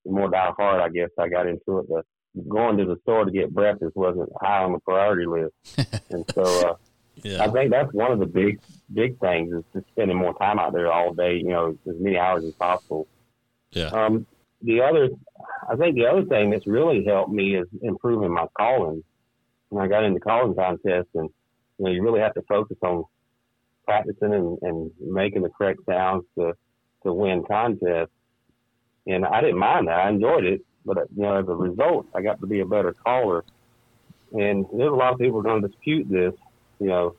the 0.05 0.11
more 0.11 0.29
die 0.29 0.51
hard 0.57 0.81
I 0.81 0.89
guess 0.89 1.09
I 1.19 1.29
got 1.29 1.47
into 1.47 1.79
it. 1.79 1.87
The 1.87 2.03
going 2.47 2.77
to 2.77 2.85
the 2.85 2.97
store 3.03 3.25
to 3.25 3.31
get 3.31 3.53
breakfast 3.53 3.95
wasn't 3.95 4.29
high 4.41 4.63
on 4.63 4.73
the 4.73 4.79
priority 4.79 5.25
list, 5.25 5.53
and 6.09 6.25
so 6.33 6.69
uh, 6.69 6.75
I 7.41 7.47
think 7.49 7.71
that's 7.71 7.91
one 7.93 8.11
of 8.11 8.19
the 8.19 8.25
big 8.25 8.59
big 8.93 9.19
things 9.19 9.53
is 9.53 9.63
just 9.73 9.87
spending 9.89 10.17
more 10.17 10.37
time 10.37 10.59
out 10.59 10.73
there 10.73 10.91
all 10.91 11.13
day. 11.13 11.37
You 11.37 11.49
know, 11.49 11.77
as 11.87 11.95
many 11.99 12.17
hours 12.17 12.43
as 12.43 12.53
possible. 12.53 13.07
Yeah. 13.71 13.87
Um, 13.87 14.25
the 14.61 14.81
other, 14.81 15.09
I 15.69 15.75
think 15.75 15.95
the 15.95 16.05
other 16.05 16.25
thing 16.25 16.49
that's 16.49 16.67
really 16.67 17.03
helped 17.05 17.31
me 17.31 17.55
is 17.55 17.67
improving 17.81 18.33
my 18.33 18.47
calling. 18.57 19.03
When 19.69 19.83
I 19.83 19.87
got 19.87 20.03
into 20.03 20.19
calling 20.19 20.55
contests, 20.55 21.09
and 21.13 21.29
you 21.77 21.85
know, 21.85 21.91
you 21.91 22.03
really 22.03 22.19
have 22.19 22.33
to 22.35 22.41
focus 22.43 22.77
on 22.81 23.05
practicing 23.85 24.33
and, 24.33 24.57
and 24.61 24.91
making 24.99 25.43
the 25.43 25.49
correct 25.49 25.79
sounds 25.87 26.23
to 26.37 26.53
to 27.03 27.13
win 27.13 27.43
contests. 27.47 28.11
And 29.07 29.25
I 29.25 29.41
didn't 29.41 29.59
mind 29.59 29.87
that; 29.87 29.99
I 29.99 30.09
enjoyed 30.09 30.45
it. 30.45 30.61
But 30.85 30.97
you 31.15 31.23
know, 31.23 31.37
as 31.37 31.47
a 31.47 31.53
result, 31.53 32.07
I 32.13 32.21
got 32.21 32.39
to 32.41 32.47
be 32.47 32.59
a 32.59 32.65
better 32.65 32.93
caller. 32.93 33.43
And 34.31 34.65
there's 34.73 34.91
a 34.91 34.95
lot 34.95 35.13
of 35.13 35.19
people 35.19 35.41
going 35.41 35.61
to 35.61 35.67
dispute 35.67 36.09
this. 36.09 36.33
You 36.79 36.87
know, 36.87 37.15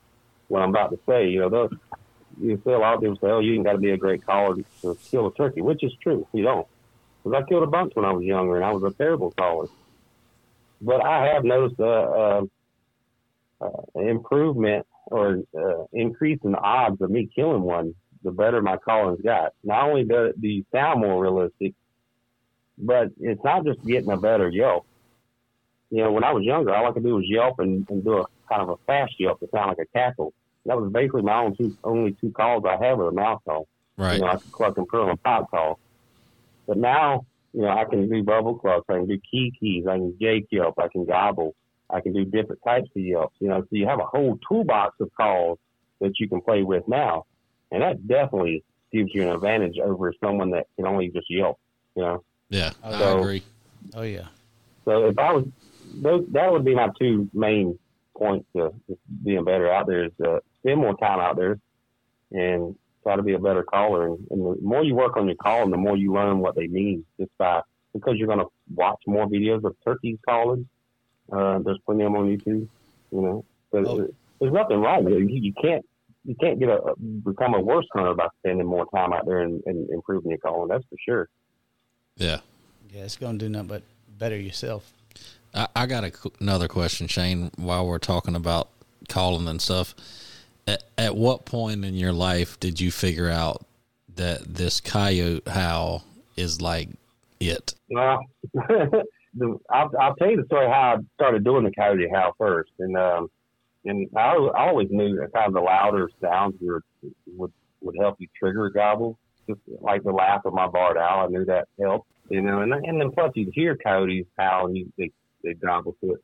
what 0.47 0.61
I'm 0.61 0.69
about 0.69 0.91
to 0.91 0.99
say. 1.07 1.29
You 1.29 1.49
know, 1.49 1.69
you 2.39 2.61
see 2.63 2.71
a 2.71 2.77
lot 2.77 2.95
of 2.95 3.01
people 3.01 3.17
say, 3.17 3.27
"Oh, 3.27 3.39
you 3.39 3.55
ain't 3.55 3.65
got 3.65 3.73
to 3.73 3.77
be 3.79 3.91
a 3.91 3.97
great 3.97 4.25
caller 4.25 4.55
to 4.81 4.97
kill 5.09 5.27
a 5.27 5.33
turkey," 5.33 5.61
which 5.61 5.83
is 5.83 5.93
true. 6.01 6.27
You 6.33 6.43
don't. 6.43 6.67
Because 7.23 7.43
I 7.43 7.49
killed 7.49 7.63
a 7.63 7.67
bunch 7.67 7.95
when 7.95 8.05
I 8.05 8.11
was 8.11 8.23
younger, 8.23 8.55
and 8.55 8.65
I 8.65 8.71
was 8.71 8.83
a 8.83 8.95
terrible 8.95 9.31
caller. 9.31 9.67
But 10.81 11.03
I 11.03 11.33
have 11.33 11.43
noticed 11.43 11.79
uh, 11.79 11.83
uh, 11.83 12.41
uh, 13.61 13.99
improvement 13.99 14.85
or 15.07 15.39
uh, 15.57 15.85
increase 15.93 16.39
in 16.43 16.51
the 16.51 16.59
odds 16.59 17.01
of 17.01 17.09
me 17.09 17.29
killing 17.33 17.61
one. 17.61 17.95
The 18.23 18.31
better 18.31 18.61
my 18.61 18.77
calling's 18.77 19.21
got. 19.21 19.53
Not 19.63 19.89
only 19.89 20.03
do, 20.03 20.33
do 20.39 20.47
you 20.47 20.65
sound 20.71 21.01
more 21.01 21.21
realistic, 21.21 21.73
but 22.77 23.11
it's 23.19 23.43
not 23.43 23.65
just 23.65 23.83
getting 23.85 24.11
a 24.11 24.17
better 24.17 24.49
yelp. 24.49 24.85
You 25.89 26.03
know, 26.03 26.11
when 26.11 26.23
I 26.23 26.31
was 26.33 26.43
younger, 26.43 26.75
all 26.75 26.87
I 26.87 26.91
could 26.91 27.03
do 27.03 27.15
was 27.15 27.25
yelp 27.27 27.59
and, 27.59 27.87
and 27.89 28.03
do 28.03 28.17
a 28.17 28.25
kind 28.49 28.61
of 28.61 28.69
a 28.69 28.77
fast 28.85 29.13
yelp 29.19 29.39
to 29.39 29.47
sound 29.53 29.69
like 29.69 29.79
a 29.79 29.97
cackle. 29.97 30.33
That 30.65 30.79
was 30.79 30.91
basically 30.91 31.21
my 31.21 31.43
own 31.43 31.55
two, 31.55 31.77
only 31.83 32.11
two 32.19 32.31
calls 32.31 32.65
I 32.65 32.83
had 32.83 32.97
with 32.97 33.07
a 33.07 33.11
mouth 33.11 33.41
call. 33.45 33.67
Right. 33.95 34.15
You 34.15 34.21
know, 34.21 34.27
I 34.27 34.35
can 34.35 34.51
cluck 34.51 34.77
and 34.77 34.87
purr 34.87 35.09
and 35.09 35.21
pop 35.23 35.49
call. 35.49 35.79
But 36.67 36.77
now, 36.77 37.25
you 37.53 37.61
know, 37.61 37.69
I 37.69 37.85
can 37.85 38.09
do 38.09 38.21
bubble 38.23 38.55
clucks, 38.55 38.85
I 38.89 38.95
can 38.95 39.07
do 39.07 39.19
kee 39.19 39.53
kees, 39.59 39.87
I 39.87 39.95
can 39.95 40.15
jake 40.19 40.47
yelp, 40.51 40.77
I 40.77 40.89
can 40.89 41.05
gobble, 41.05 41.55
I 41.89 42.01
can 42.01 42.13
do 42.13 42.25
different 42.25 42.61
types 42.63 42.89
of 42.95 43.01
yelps. 43.01 43.35
You 43.39 43.47
know, 43.47 43.61
so 43.61 43.67
you 43.71 43.87
have 43.87 43.99
a 43.99 44.05
whole 44.05 44.37
toolbox 44.47 44.99
of 44.99 45.09
calls 45.15 45.57
that 46.01 46.19
you 46.19 46.27
can 46.27 46.41
play 46.41 46.63
with 46.63 46.87
now. 46.87 47.25
And 47.71 47.81
that 47.81 48.05
definitely 48.07 48.63
gives 48.91 49.13
you 49.13 49.23
an 49.23 49.29
advantage 49.29 49.79
over 49.79 50.13
someone 50.23 50.51
that 50.51 50.67
can 50.75 50.85
only 50.85 51.09
just 51.09 51.29
yelp, 51.29 51.57
you 51.95 52.03
know. 52.03 52.23
Yeah. 52.49 52.71
I 52.83 52.91
So- 52.99 53.19
agree. 53.19 53.43
Oh 53.95 54.03
yeah. 54.03 54.27
So 54.85 55.05
if 55.07 55.17
I 55.19 55.33
was, 55.33 55.45
those, 55.95 56.25
that 56.31 56.51
would 56.51 56.63
be 56.65 56.75
my 56.75 56.89
two 56.99 57.29
main 57.33 57.77
points 58.17 58.45
to 58.55 58.73
just 58.87 58.99
being 59.23 59.43
better 59.43 59.71
out 59.71 59.87
there 59.87 60.05
is 60.05 60.11
uh, 60.25 60.39
spend 60.59 60.79
more 60.79 60.95
time 60.97 61.19
out 61.19 61.35
there 61.37 61.59
and 62.31 62.75
try 63.03 63.15
to 63.15 63.21
be 63.23 63.33
a 63.33 63.39
better 63.39 63.63
caller. 63.63 64.07
And, 64.07 64.19
and 64.31 64.45
the 64.45 64.57
more 64.61 64.83
you 64.83 64.95
work 64.95 65.17
on 65.17 65.27
your 65.27 65.35
calling, 65.35 65.71
the 65.71 65.77
more 65.77 65.97
you 65.97 66.13
learn 66.13 66.39
what 66.39 66.55
they 66.55 66.67
mean 66.67 67.05
just 67.19 67.31
by, 67.37 67.61
because 67.93 68.15
you're 68.17 68.27
going 68.27 68.39
to 68.39 68.47
watch 68.75 68.99
more 69.07 69.27
videos 69.27 69.63
of 69.65 69.75
turkeys 69.85 70.17
calling. 70.27 70.67
Uh, 71.31 71.59
there's 71.59 71.79
plenty 71.85 72.03
of 72.03 72.11
them 72.13 72.21
on 72.21 72.27
YouTube, 72.27 72.67
you 73.11 73.21
know, 73.21 73.45
so 73.71 73.77
Oh. 73.85 74.07
there's 74.39 74.53
nothing 74.53 74.79
wrong 74.79 75.03
with 75.03 75.13
it. 75.15 75.19
You, 75.29 75.41
you 75.41 75.53
can't, 75.61 75.85
you 76.25 76.35
can't 76.39 76.59
get 76.59 76.69
a, 76.69 76.93
become 77.25 77.53
a 77.53 77.61
worse 77.61 77.85
hunter 77.93 78.13
by 78.13 78.27
spending 78.39 78.65
more 78.67 78.85
time 78.93 79.11
out 79.13 79.25
there 79.25 79.39
and, 79.41 79.61
and 79.65 79.89
improving 79.89 80.31
your 80.31 80.39
calling. 80.39 80.69
That's 80.69 80.85
for 80.85 80.95
sure. 81.05 81.29
Yeah. 82.17 82.39
Yeah, 82.91 83.03
it's 83.03 83.15
gonna 83.15 83.37
do 83.37 83.49
nothing 83.49 83.67
but 83.67 83.83
better 84.17 84.37
yourself. 84.37 84.91
I, 85.53 85.67
I 85.75 85.85
got 85.85 86.03
a, 86.03 86.11
another 86.39 86.67
question, 86.67 87.07
Shane, 87.07 87.51
while 87.55 87.87
we're 87.87 87.99
talking 87.99 88.35
about 88.35 88.69
calling 89.07 89.47
and 89.47 89.61
stuff. 89.61 89.95
At, 90.67 90.83
at 90.97 91.15
what 91.15 91.45
point 91.45 91.85
in 91.85 91.93
your 91.93 92.11
life 92.11 92.59
did 92.59 92.79
you 92.81 92.91
figure 92.91 93.29
out 93.29 93.65
that 94.15 94.43
this 94.43 94.81
coyote 94.81 95.47
howl 95.47 96.03
is 96.35 96.61
like 96.61 96.89
it? 97.39 97.73
Well, 97.89 98.19
the, 98.53 99.59
I'll, 99.71 99.91
I'll 99.99 100.15
tell 100.15 100.29
you 100.29 100.37
the 100.37 100.45
story 100.45 100.67
how 100.67 100.97
I 100.97 100.97
started 101.15 101.43
doing 101.43 101.63
the 101.63 101.71
coyote 101.71 102.09
howl 102.13 102.33
first, 102.37 102.71
and 102.79 102.97
um, 102.97 103.29
and 103.85 104.09
I, 104.15 104.33
I 104.33 104.67
always 104.67 104.89
knew 104.89 105.15
that 105.17 105.33
kind 105.33 105.47
of 105.47 105.53
the 105.53 105.61
louder 105.61 106.09
sounds 106.21 106.55
were, 106.61 106.83
would 107.35 107.53
would 107.81 107.95
help 107.99 108.15
you 108.19 108.27
trigger 108.37 108.65
a 108.65 108.73
gobble, 108.73 109.17
like 109.81 110.03
the 110.03 110.11
laugh 110.11 110.41
of 110.45 110.53
my 110.53 110.67
barred 110.67 110.97
owl. 110.97 111.25
I 111.25 111.27
knew 111.27 111.45
that 111.45 111.67
helped, 111.79 112.09
you 112.29 112.41
know, 112.41 112.61
and 112.61 112.73
and 112.73 112.99
then 112.99 113.11
plus 113.11 113.31
you'd 113.35 113.53
hear 113.53 113.75
coyotes 113.75 114.27
howl 114.37 114.67
and 114.67 114.77
you 114.77 114.91
they 114.97 115.11
they 115.43 115.53
gobble 115.53 115.95
to 116.01 116.13
it. 116.13 116.23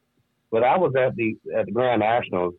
But 0.52 0.64
I 0.64 0.78
was 0.78 0.94
at 0.96 1.16
the 1.16 1.38
at 1.56 1.66
the 1.66 1.72
Grand 1.72 2.02
Nationals, 2.02 2.56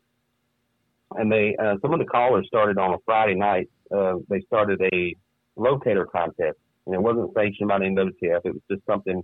and 1.12 1.30
they 1.30 1.56
uh, 1.56 1.76
some 1.82 1.92
of 1.92 1.98
the 1.98 2.06
callers 2.06 2.46
started 2.46 2.78
on 2.78 2.94
a 2.94 2.98
Friday 3.04 3.34
night. 3.34 3.68
Uh, 3.94 4.16
they 4.28 4.40
started 4.40 4.80
a 4.92 5.14
locator 5.56 6.06
contest 6.06 6.58
and 6.86 6.94
it 6.94 7.02
wasn't 7.02 7.32
sanctioned 7.34 7.68
by 7.68 7.78
the 7.78 7.84
NWTF. 7.84 8.40
It 8.44 8.54
was 8.54 8.62
just 8.70 8.84
something 8.86 9.22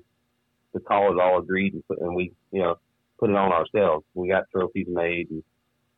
the 0.73 0.81
callers 0.81 1.19
all 1.21 1.39
agreed 1.39 1.75
and, 1.75 1.99
and 1.99 2.15
we, 2.15 2.33
you 2.53 2.63
know, 2.63 2.77
put 3.19 3.31
it 3.31 3.37
on 3.37 3.53
ourselves. 3.53 4.05
We 4.15 4.29
got 4.29 4.45
trophies 4.51 4.87
made 4.89 5.31
and, 5.31 5.43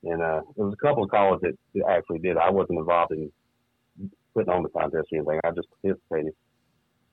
and 0.05 0.23
uh, 0.23 0.41
there 0.57 0.67
was 0.67 0.75
a 0.75 0.85
couple 0.85 1.05
of 1.05 1.11
callers 1.11 1.41
that 1.43 1.57
actually 1.89 2.19
did. 2.19 2.37
I 2.37 2.51
wasn't 2.51 2.79
involved 2.79 3.13
in 3.13 3.31
putting 4.35 4.53
on 4.53 4.63
the 4.63 4.69
contest 4.69 5.09
or 5.13 5.17
anything. 5.19 5.41
I 5.45 5.51
just 5.51 5.69
participated. 5.83 6.35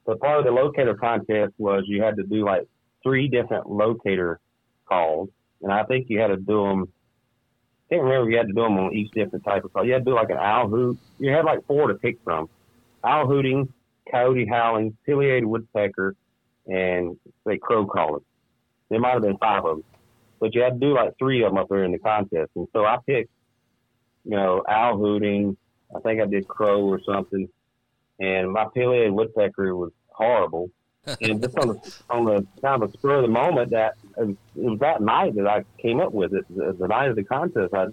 But 0.05 0.19
part 0.19 0.39
of 0.39 0.45
the 0.45 0.51
locator 0.51 0.95
contest 0.95 1.53
was 1.57 1.83
you 1.87 2.01
had 2.01 2.15
to 2.17 2.23
do 2.23 2.45
like 2.45 2.67
three 3.03 3.27
different 3.27 3.69
locator 3.69 4.39
calls, 4.87 5.29
and 5.61 5.71
I 5.71 5.83
think 5.83 6.07
you 6.09 6.19
had 6.19 6.27
to 6.27 6.37
do 6.37 6.63
them. 6.63 6.85
I 7.91 7.95
can't 7.95 8.03
remember 8.03 8.27
if 8.27 8.31
you 8.31 8.37
had 8.37 8.47
to 8.47 8.53
do 8.53 8.61
them 8.61 8.77
on 8.77 8.93
each 8.93 9.11
different 9.11 9.43
type 9.43 9.63
of 9.63 9.73
call. 9.73 9.85
You 9.85 9.93
had 9.93 10.05
to 10.05 10.11
do 10.11 10.15
like 10.15 10.29
an 10.29 10.37
owl 10.37 10.67
hoot. 10.67 10.97
You 11.19 11.31
had 11.31 11.45
like 11.45 11.65
four 11.67 11.87
to 11.87 11.95
pick 11.95 12.17
from: 12.23 12.49
owl 13.03 13.27
hooting, 13.27 13.71
coyote 14.11 14.47
howling, 14.47 14.97
pileated 15.05 15.45
woodpecker, 15.45 16.15
and 16.67 17.17
say 17.47 17.57
crow 17.57 17.85
calling. 17.85 18.23
There 18.89 18.99
might 18.99 19.13
have 19.13 19.21
been 19.21 19.37
five 19.37 19.65
of 19.65 19.77
them, 19.77 19.83
but 20.39 20.55
you 20.55 20.61
had 20.61 20.79
to 20.79 20.87
do 20.87 20.93
like 20.93 21.13
three 21.19 21.43
of 21.43 21.51
them 21.51 21.57
up 21.57 21.67
there 21.69 21.83
in 21.83 21.91
the 21.91 21.99
contest. 21.99 22.51
And 22.55 22.67
so 22.73 22.85
I 22.85 22.97
picked, 23.05 23.29
you 24.23 24.31
know, 24.31 24.63
owl 24.67 24.97
hooting. 24.97 25.57
I 25.95 25.99
think 25.99 26.21
I 26.21 26.25
did 26.25 26.47
crow 26.47 26.81
or 26.81 27.01
something, 27.03 27.49
and 28.19 28.51
my 28.51 28.65
pileated 28.73 29.11
woodpecker 29.11 29.75
was 29.75 29.91
horrible. 30.09 30.69
and 31.21 31.41
just 31.41 31.57
on 31.57 31.69
the 31.69 31.95
on 32.09 32.25
the 32.25 32.45
kind 32.61 32.83
of 32.83 32.89
a 32.89 32.93
spur 32.93 33.15
of 33.15 33.21
the 33.21 33.27
moment, 33.29 33.71
that 33.71 33.95
it 34.17 34.27
was, 34.27 34.35
it 34.55 34.69
was 34.69 34.79
that 34.79 35.01
night 35.01 35.33
that 35.35 35.47
I 35.47 35.63
came 35.81 35.99
up 35.99 36.13
with 36.13 36.33
it. 36.33 36.45
The, 36.55 36.73
the 36.73 36.87
night 36.87 37.09
of 37.09 37.15
the 37.15 37.23
contest, 37.23 37.73
I 37.73 37.87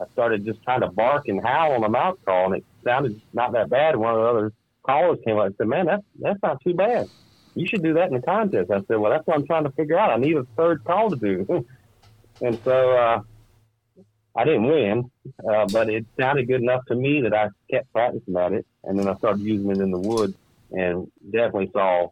I 0.00 0.06
started 0.12 0.44
just 0.44 0.62
trying 0.62 0.80
to 0.80 0.88
bark 0.88 1.28
and 1.28 1.42
howl 1.42 1.72
on 1.72 1.84
a 1.84 1.88
mouth 1.88 2.18
call, 2.24 2.46
and 2.46 2.56
it 2.56 2.64
sounded 2.84 3.20
not 3.32 3.52
that 3.52 3.68
bad. 3.68 3.96
One 3.96 4.14
of 4.14 4.20
the 4.20 4.26
other 4.26 4.52
callers 4.84 5.18
came 5.24 5.38
up 5.38 5.46
and 5.46 5.54
said, 5.58 5.66
"Man, 5.66 5.86
that's 5.86 6.04
that's 6.20 6.42
not 6.42 6.62
too 6.62 6.74
bad." 6.74 7.08
you 7.54 7.66
should 7.66 7.82
do 7.82 7.94
that 7.94 8.08
in 8.08 8.14
the 8.14 8.22
contest. 8.22 8.70
I 8.70 8.80
said, 8.88 8.96
well, 8.96 9.10
that's 9.10 9.26
what 9.26 9.36
I'm 9.36 9.46
trying 9.46 9.64
to 9.64 9.70
figure 9.72 9.98
out. 9.98 10.10
I 10.10 10.16
need 10.16 10.36
a 10.36 10.44
third 10.56 10.84
call 10.84 11.10
to 11.10 11.16
do. 11.16 11.66
and 12.40 12.58
so 12.64 12.92
uh, 12.92 13.20
I 14.34 14.44
didn't 14.44 14.64
win, 14.64 15.10
uh, 15.48 15.66
but 15.72 15.90
it 15.90 16.06
sounded 16.18 16.48
good 16.48 16.62
enough 16.62 16.84
to 16.86 16.94
me 16.94 17.20
that 17.22 17.34
I 17.34 17.48
kept 17.70 17.92
practicing 17.92 18.36
at 18.36 18.52
it. 18.52 18.66
And 18.84 18.98
then 18.98 19.08
I 19.08 19.14
started 19.16 19.42
using 19.42 19.70
it 19.70 19.78
in 19.78 19.90
the 19.90 19.98
woods 19.98 20.34
and 20.70 21.10
definitely 21.30 21.70
saw 21.72 22.08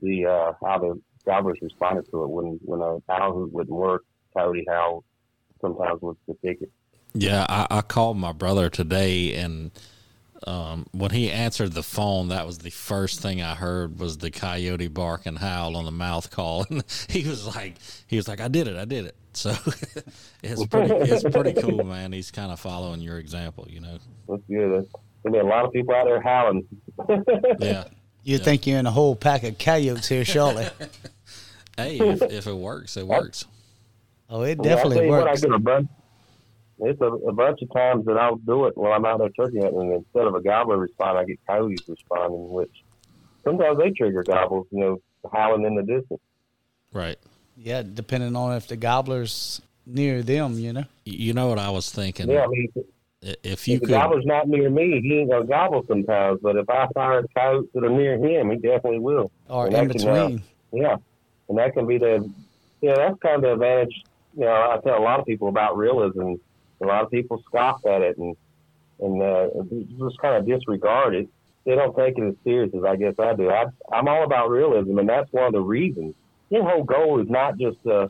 the 0.00 0.26
uh, 0.26 0.52
how 0.64 0.78
the 0.78 1.00
gobblers 1.24 1.58
responded 1.60 2.08
to 2.10 2.24
it 2.24 2.28
when 2.28 2.60
when 2.64 2.80
a 2.80 2.98
owl 3.12 3.48
wouldn't 3.52 3.76
work, 3.76 4.04
coyote 4.34 4.64
howl 4.68 5.04
sometimes 5.60 6.00
was 6.00 6.16
the 6.26 6.34
ticket. 6.34 6.70
Yeah, 7.14 7.44
I, 7.48 7.66
I 7.70 7.80
called 7.82 8.16
my 8.16 8.32
brother 8.32 8.70
today 8.70 9.34
and 9.34 9.70
um, 10.46 10.86
when 10.92 11.10
he 11.10 11.30
answered 11.30 11.72
the 11.72 11.82
phone, 11.82 12.28
that 12.28 12.46
was 12.46 12.58
the 12.58 12.70
first 12.70 13.20
thing 13.20 13.42
I 13.42 13.54
heard 13.54 13.98
was 13.98 14.18
the 14.18 14.30
coyote 14.30 14.88
bark 14.88 15.26
and 15.26 15.38
howl 15.38 15.76
on 15.76 15.84
the 15.84 15.92
mouth 15.92 16.30
call, 16.30 16.66
and 16.70 16.82
he 17.08 17.28
was 17.28 17.54
like, 17.54 17.76
he 18.06 18.16
was 18.16 18.28
like, 18.28 18.40
I 18.40 18.48
did 18.48 18.66
it, 18.66 18.76
I 18.76 18.84
did 18.84 19.06
it. 19.06 19.16
So 19.34 19.50
it's 20.42 20.66
pretty, 20.66 20.94
it's 21.12 21.22
pretty 21.24 21.54
cool, 21.60 21.84
man. 21.84 22.12
He's 22.12 22.30
kind 22.30 22.52
of 22.52 22.60
following 22.60 23.00
your 23.00 23.18
example, 23.18 23.66
you 23.68 23.80
know. 23.80 23.98
That's 24.28 24.42
good. 24.48 24.70
There's 24.72 24.86
gonna 25.24 25.32
be 25.32 25.38
a 25.38 25.44
lot 25.44 25.64
of 25.64 25.72
people 25.72 25.94
out 25.94 26.04
there 26.04 26.20
howling. 26.20 26.66
yeah. 27.60 27.84
You 28.24 28.36
Yeah. 28.36 28.38
think 28.38 28.66
you're 28.66 28.78
in 28.78 28.86
a 28.86 28.90
whole 28.90 29.16
pack 29.16 29.42
of 29.44 29.58
coyotes 29.58 30.08
here 30.08 30.24
shortly? 30.24 30.66
Hey, 31.76 31.98
if, 31.98 32.22
if 32.22 32.46
it 32.46 32.54
works, 32.54 32.96
it 32.96 33.06
works. 33.06 33.46
Oh, 34.28 34.42
it 34.42 34.60
definitely 34.62 34.96
tell 34.96 35.04
you 35.06 35.10
what, 35.10 35.22
I 35.26 35.30
works. 35.30 35.40
get 35.42 35.52
a 35.52 35.58
bunch. 35.58 35.88
It's 36.84 37.00
a, 37.00 37.04
a 37.06 37.32
bunch 37.32 37.60
of 37.62 37.72
times 37.72 38.04
that 38.06 38.16
I'll 38.16 38.36
do 38.36 38.66
it 38.66 38.76
while 38.76 38.92
I'm 38.92 39.04
out 39.04 39.18
there 39.18 39.28
turkey 39.30 39.60
hunting, 39.60 39.80
and 39.80 39.92
instead 39.94 40.26
of 40.26 40.34
a 40.34 40.42
gobbler 40.42 40.78
respond, 40.78 41.18
I 41.18 41.24
get 41.24 41.38
coyotes 41.46 41.88
responding, 41.88 42.50
which 42.50 42.70
sometimes 43.44 43.78
they 43.78 43.90
trigger 43.90 44.22
gobbles, 44.24 44.66
you 44.70 44.80
know, 44.80 44.98
howling 45.32 45.64
in 45.64 45.74
the 45.76 45.82
distance. 45.82 46.20
Right. 46.92 47.18
Yeah, 47.56 47.82
depending 47.82 48.34
on 48.36 48.56
if 48.56 48.68
the 48.68 48.76
gobbler's 48.76 49.60
near 49.86 50.22
them, 50.22 50.58
you 50.58 50.72
know. 50.72 50.84
You 51.04 51.32
know 51.32 51.48
what 51.48 51.58
I 51.58 51.70
was 51.70 51.90
thinking? 51.90 52.30
Yeah, 52.30 52.44
I 52.44 52.46
mean, 52.48 52.72
If 53.22 53.68
you 53.68 53.76
if 53.76 53.82
the 53.82 53.88
gobbler's 53.88 54.26
not 54.26 54.48
near 54.48 54.70
me, 54.70 55.00
he 55.00 55.18
ain't 55.18 55.30
gonna 55.30 55.46
gobble 55.46 55.84
sometimes. 55.86 56.40
But 56.42 56.56
if 56.56 56.68
I 56.68 56.88
fire 56.94 57.24
coyotes 57.34 57.70
that 57.74 57.84
are 57.84 57.90
near 57.90 58.14
him, 58.16 58.50
he 58.50 58.56
definitely 58.56 59.00
will. 59.00 59.30
Or 59.48 59.66
And 59.66 59.74
in 59.74 59.88
that 59.88 59.98
can, 59.98 60.08
uh, 60.08 60.26
between. 60.26 60.42
Yeah, 60.72 60.96
and 61.48 61.58
that 61.58 61.74
can 61.74 61.86
be 61.86 61.98
the, 61.98 62.30
yeah. 62.80 62.94
that's 62.96 63.18
kind 63.20 63.36
of 63.36 63.42
the 63.42 63.52
advantage. 63.52 64.02
You 64.34 64.44
know, 64.44 64.52
I 64.52 64.78
tell 64.82 64.98
a 64.98 65.04
lot 65.04 65.20
of 65.20 65.26
people 65.26 65.48
about 65.48 65.76
realism. 65.76 66.34
A 66.80 66.86
lot 66.86 67.04
of 67.04 67.10
people 67.10 67.42
scoff 67.46 67.84
at 67.86 68.02
it 68.02 68.16
and 68.16 68.36
and 69.00 69.22
uh, 69.22 69.48
just 69.98 70.18
kind 70.18 70.36
of 70.36 70.46
disregard 70.46 71.14
it. 71.14 71.28
They 71.64 71.74
don't 71.74 71.94
take 71.96 72.18
it 72.18 72.24
as 72.24 72.34
serious 72.44 72.74
as 72.74 72.84
I 72.84 72.96
guess 72.96 73.14
I 73.18 73.34
do. 73.34 73.50
I, 73.50 73.66
I'm 73.92 74.08
all 74.08 74.24
about 74.24 74.50
realism, 74.50 74.98
and 74.98 75.08
that's 75.08 75.30
one 75.32 75.44
of 75.44 75.52
the 75.52 75.60
reasons. 75.60 76.14
Your 76.52 76.68
whole 76.68 76.84
goal 76.84 77.18
is 77.22 77.30
not 77.30 77.56
just 77.58 77.78
uh, 77.86 78.08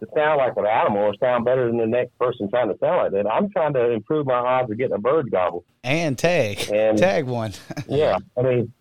to 0.00 0.06
sound 0.14 0.36
like 0.36 0.52
an 0.58 0.66
animal 0.66 1.04
or 1.04 1.14
sound 1.18 1.46
better 1.46 1.66
than 1.66 1.78
the 1.78 1.86
next 1.86 2.16
person 2.18 2.50
trying 2.50 2.68
to 2.68 2.78
sound 2.78 2.96
like 2.98 3.12
that. 3.12 3.26
I'm 3.26 3.48
trying 3.50 3.72
to 3.72 3.90
improve 3.90 4.26
my 4.26 4.34
odds 4.34 4.70
of 4.70 4.76
getting 4.76 4.92
a 4.92 4.98
bird 4.98 5.30
gobble. 5.30 5.64
And 5.82 6.18
tag. 6.18 6.70
And- 6.70 6.98
tag 6.98 7.24
one. 7.24 7.52
Yeah, 7.88 8.18
I 8.36 8.42
mean, 8.42 8.72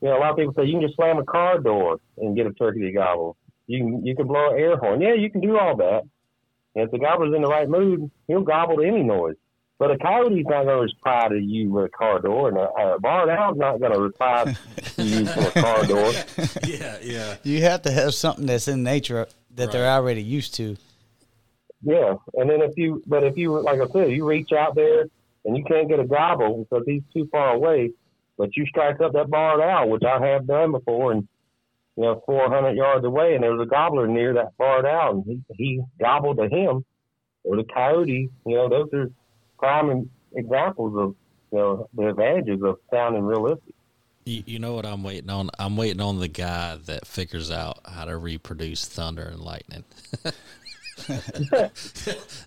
you 0.00 0.08
know, 0.08 0.18
a 0.18 0.20
lot 0.20 0.32
of 0.32 0.36
people 0.36 0.52
say 0.54 0.64
you 0.64 0.72
can 0.72 0.82
just 0.82 0.96
slam 0.96 1.18
a 1.18 1.24
car 1.24 1.60
door 1.60 1.98
and 2.18 2.34
get 2.34 2.46
a 2.46 2.52
turkey 2.52 2.80
to 2.80 2.90
gobble. 2.90 3.36
You 3.68 3.78
can 3.78 4.04
you 4.04 4.16
can 4.16 4.26
blow 4.26 4.50
an 4.50 4.58
air 4.58 4.76
horn. 4.76 5.00
Yeah, 5.00 5.14
you 5.14 5.30
can 5.30 5.40
do 5.40 5.56
all 5.56 5.76
that. 5.76 6.02
And 6.74 6.84
if 6.84 6.90
the 6.90 6.98
gobbler's 6.98 7.32
in 7.36 7.42
the 7.42 7.48
right 7.48 7.68
mood, 7.68 8.10
he'll 8.26 8.42
gobble 8.42 8.78
to 8.78 8.82
any 8.84 9.04
noise. 9.04 9.36
But 9.82 9.90
a 9.90 9.98
coyote's 9.98 10.46
not 10.48 10.62
going 10.62 10.66
to 10.68 10.94
reply 10.94 11.26
to 11.30 11.40
you 11.40 11.72
with 11.72 11.86
a 11.86 11.88
car 11.88 12.20
door, 12.20 12.46
and 12.46 12.56
a, 12.56 12.94
a 12.94 13.00
barred 13.00 13.30
owl's 13.30 13.58
not 13.58 13.80
going 13.80 13.90
to 13.90 13.98
reply 13.98 14.54
to 14.94 15.02
you 15.02 15.26
from 15.26 15.44
a 15.44 15.50
car 15.50 15.84
door. 15.86 16.12
yeah, 16.68 16.98
yeah, 17.02 17.34
you 17.42 17.62
have 17.62 17.82
to 17.82 17.90
have 17.90 18.14
something 18.14 18.46
that's 18.46 18.68
in 18.68 18.84
nature 18.84 19.26
that 19.56 19.72
they're 19.72 19.90
already 19.90 20.22
used 20.22 20.54
to. 20.54 20.76
Yeah, 21.82 22.14
and 22.34 22.48
then 22.48 22.62
if 22.62 22.76
you, 22.76 23.02
but 23.08 23.24
if 23.24 23.36
you, 23.36 23.60
like 23.60 23.80
I 23.80 23.88
said, 23.88 24.12
you 24.12 24.24
reach 24.24 24.52
out 24.52 24.76
there 24.76 25.06
and 25.44 25.56
you 25.56 25.64
can't 25.64 25.88
get 25.88 25.98
a 25.98 26.06
gobble 26.06 26.58
because 26.58 26.84
he's 26.86 27.02
too 27.12 27.28
far 27.32 27.52
away, 27.52 27.90
but 28.38 28.56
you 28.56 28.64
strike 28.66 29.00
up 29.00 29.14
that 29.14 29.30
barred 29.30 29.60
owl, 29.60 29.88
which 29.88 30.04
I 30.04 30.24
have 30.24 30.46
done 30.46 30.70
before, 30.70 31.10
and 31.10 31.26
you 31.96 32.04
know, 32.04 32.22
400 32.24 32.76
yards 32.76 33.04
away, 33.04 33.34
and 33.34 33.42
there 33.42 33.52
was 33.52 33.66
a 33.66 33.68
gobbler 33.68 34.06
near 34.06 34.34
that 34.34 34.56
barred 34.56 34.86
owl, 34.86 35.10
and 35.10 35.24
he, 35.26 35.42
he 35.56 35.82
gobbled 35.98 36.36
to 36.36 36.48
him, 36.48 36.84
or 37.42 37.56
the 37.56 37.64
coyote. 37.64 38.30
You 38.46 38.54
know, 38.54 38.68
those 38.68 38.88
are 38.92 39.10
prime 39.62 40.10
examples 40.34 40.96
of 40.96 41.14
you 41.52 41.58
know 41.58 41.88
the 41.94 42.08
advantages 42.08 42.62
of 42.62 42.78
sounding 42.90 43.22
realistic. 43.22 43.74
You, 44.24 44.42
you 44.46 44.58
know 44.58 44.74
what 44.74 44.84
I'm 44.84 45.02
waiting 45.02 45.30
on? 45.30 45.50
I'm 45.58 45.76
waiting 45.76 46.00
on 46.00 46.18
the 46.18 46.28
guy 46.28 46.76
that 46.86 47.06
figures 47.06 47.50
out 47.50 47.78
how 47.84 48.04
to 48.04 48.16
reproduce 48.16 48.86
thunder 48.86 49.22
and 49.22 49.40
lightning. 49.40 49.84
that 51.06 51.70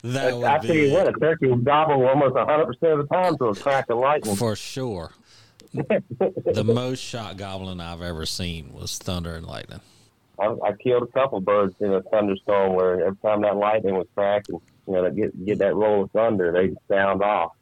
would 0.04 0.43
I 0.43 0.60
tell 0.60 0.75
you 0.75 0.93
what, 0.93 1.08
a 1.08 1.13
turkey 1.13 1.47
will 1.47 1.58
gobble 1.58 2.06
almost 2.08 2.36
100 2.36 2.65
percent 2.65 2.99
of 2.99 3.08
the 3.08 3.15
time 3.15 3.38
to 3.38 3.45
a 3.45 3.56
crack 3.56 3.89
of 3.89 3.97
lightning. 3.97 4.36
for 4.36 4.56
sure. 4.56 5.12
the 5.73 6.63
most 6.65 6.99
shot 6.99 7.38
goblin 7.38 7.82
I've 7.82 8.01
ever 8.01 8.25
seen 8.25 8.71
was 8.73 8.97
thunder 8.97 9.36
and 9.36 9.45
lightning. 9.45 9.82
I, 10.39 10.45
I 10.63 10.73
killed 10.82 11.04
a 11.04 11.08
couple 11.08 11.39
birds 11.41 11.75
in 11.80 11.93
a 11.93 12.01
thunderstorm 12.04 12.75
where 12.75 13.06
every 13.06 13.17
time 13.17 13.41
that 13.41 13.56
lightning 13.56 13.95
was 13.95 14.08
cracking, 14.15 14.62
you 14.88 14.93
know, 14.93 15.04
to 15.04 15.12
get 15.12 15.45
get 15.45 15.58
that 15.60 15.76
roll 15.76 16.04
of 16.04 16.12
thunder, 16.12 16.52
they'd 16.52 16.76
sound 16.89 17.21
off. 17.21 17.54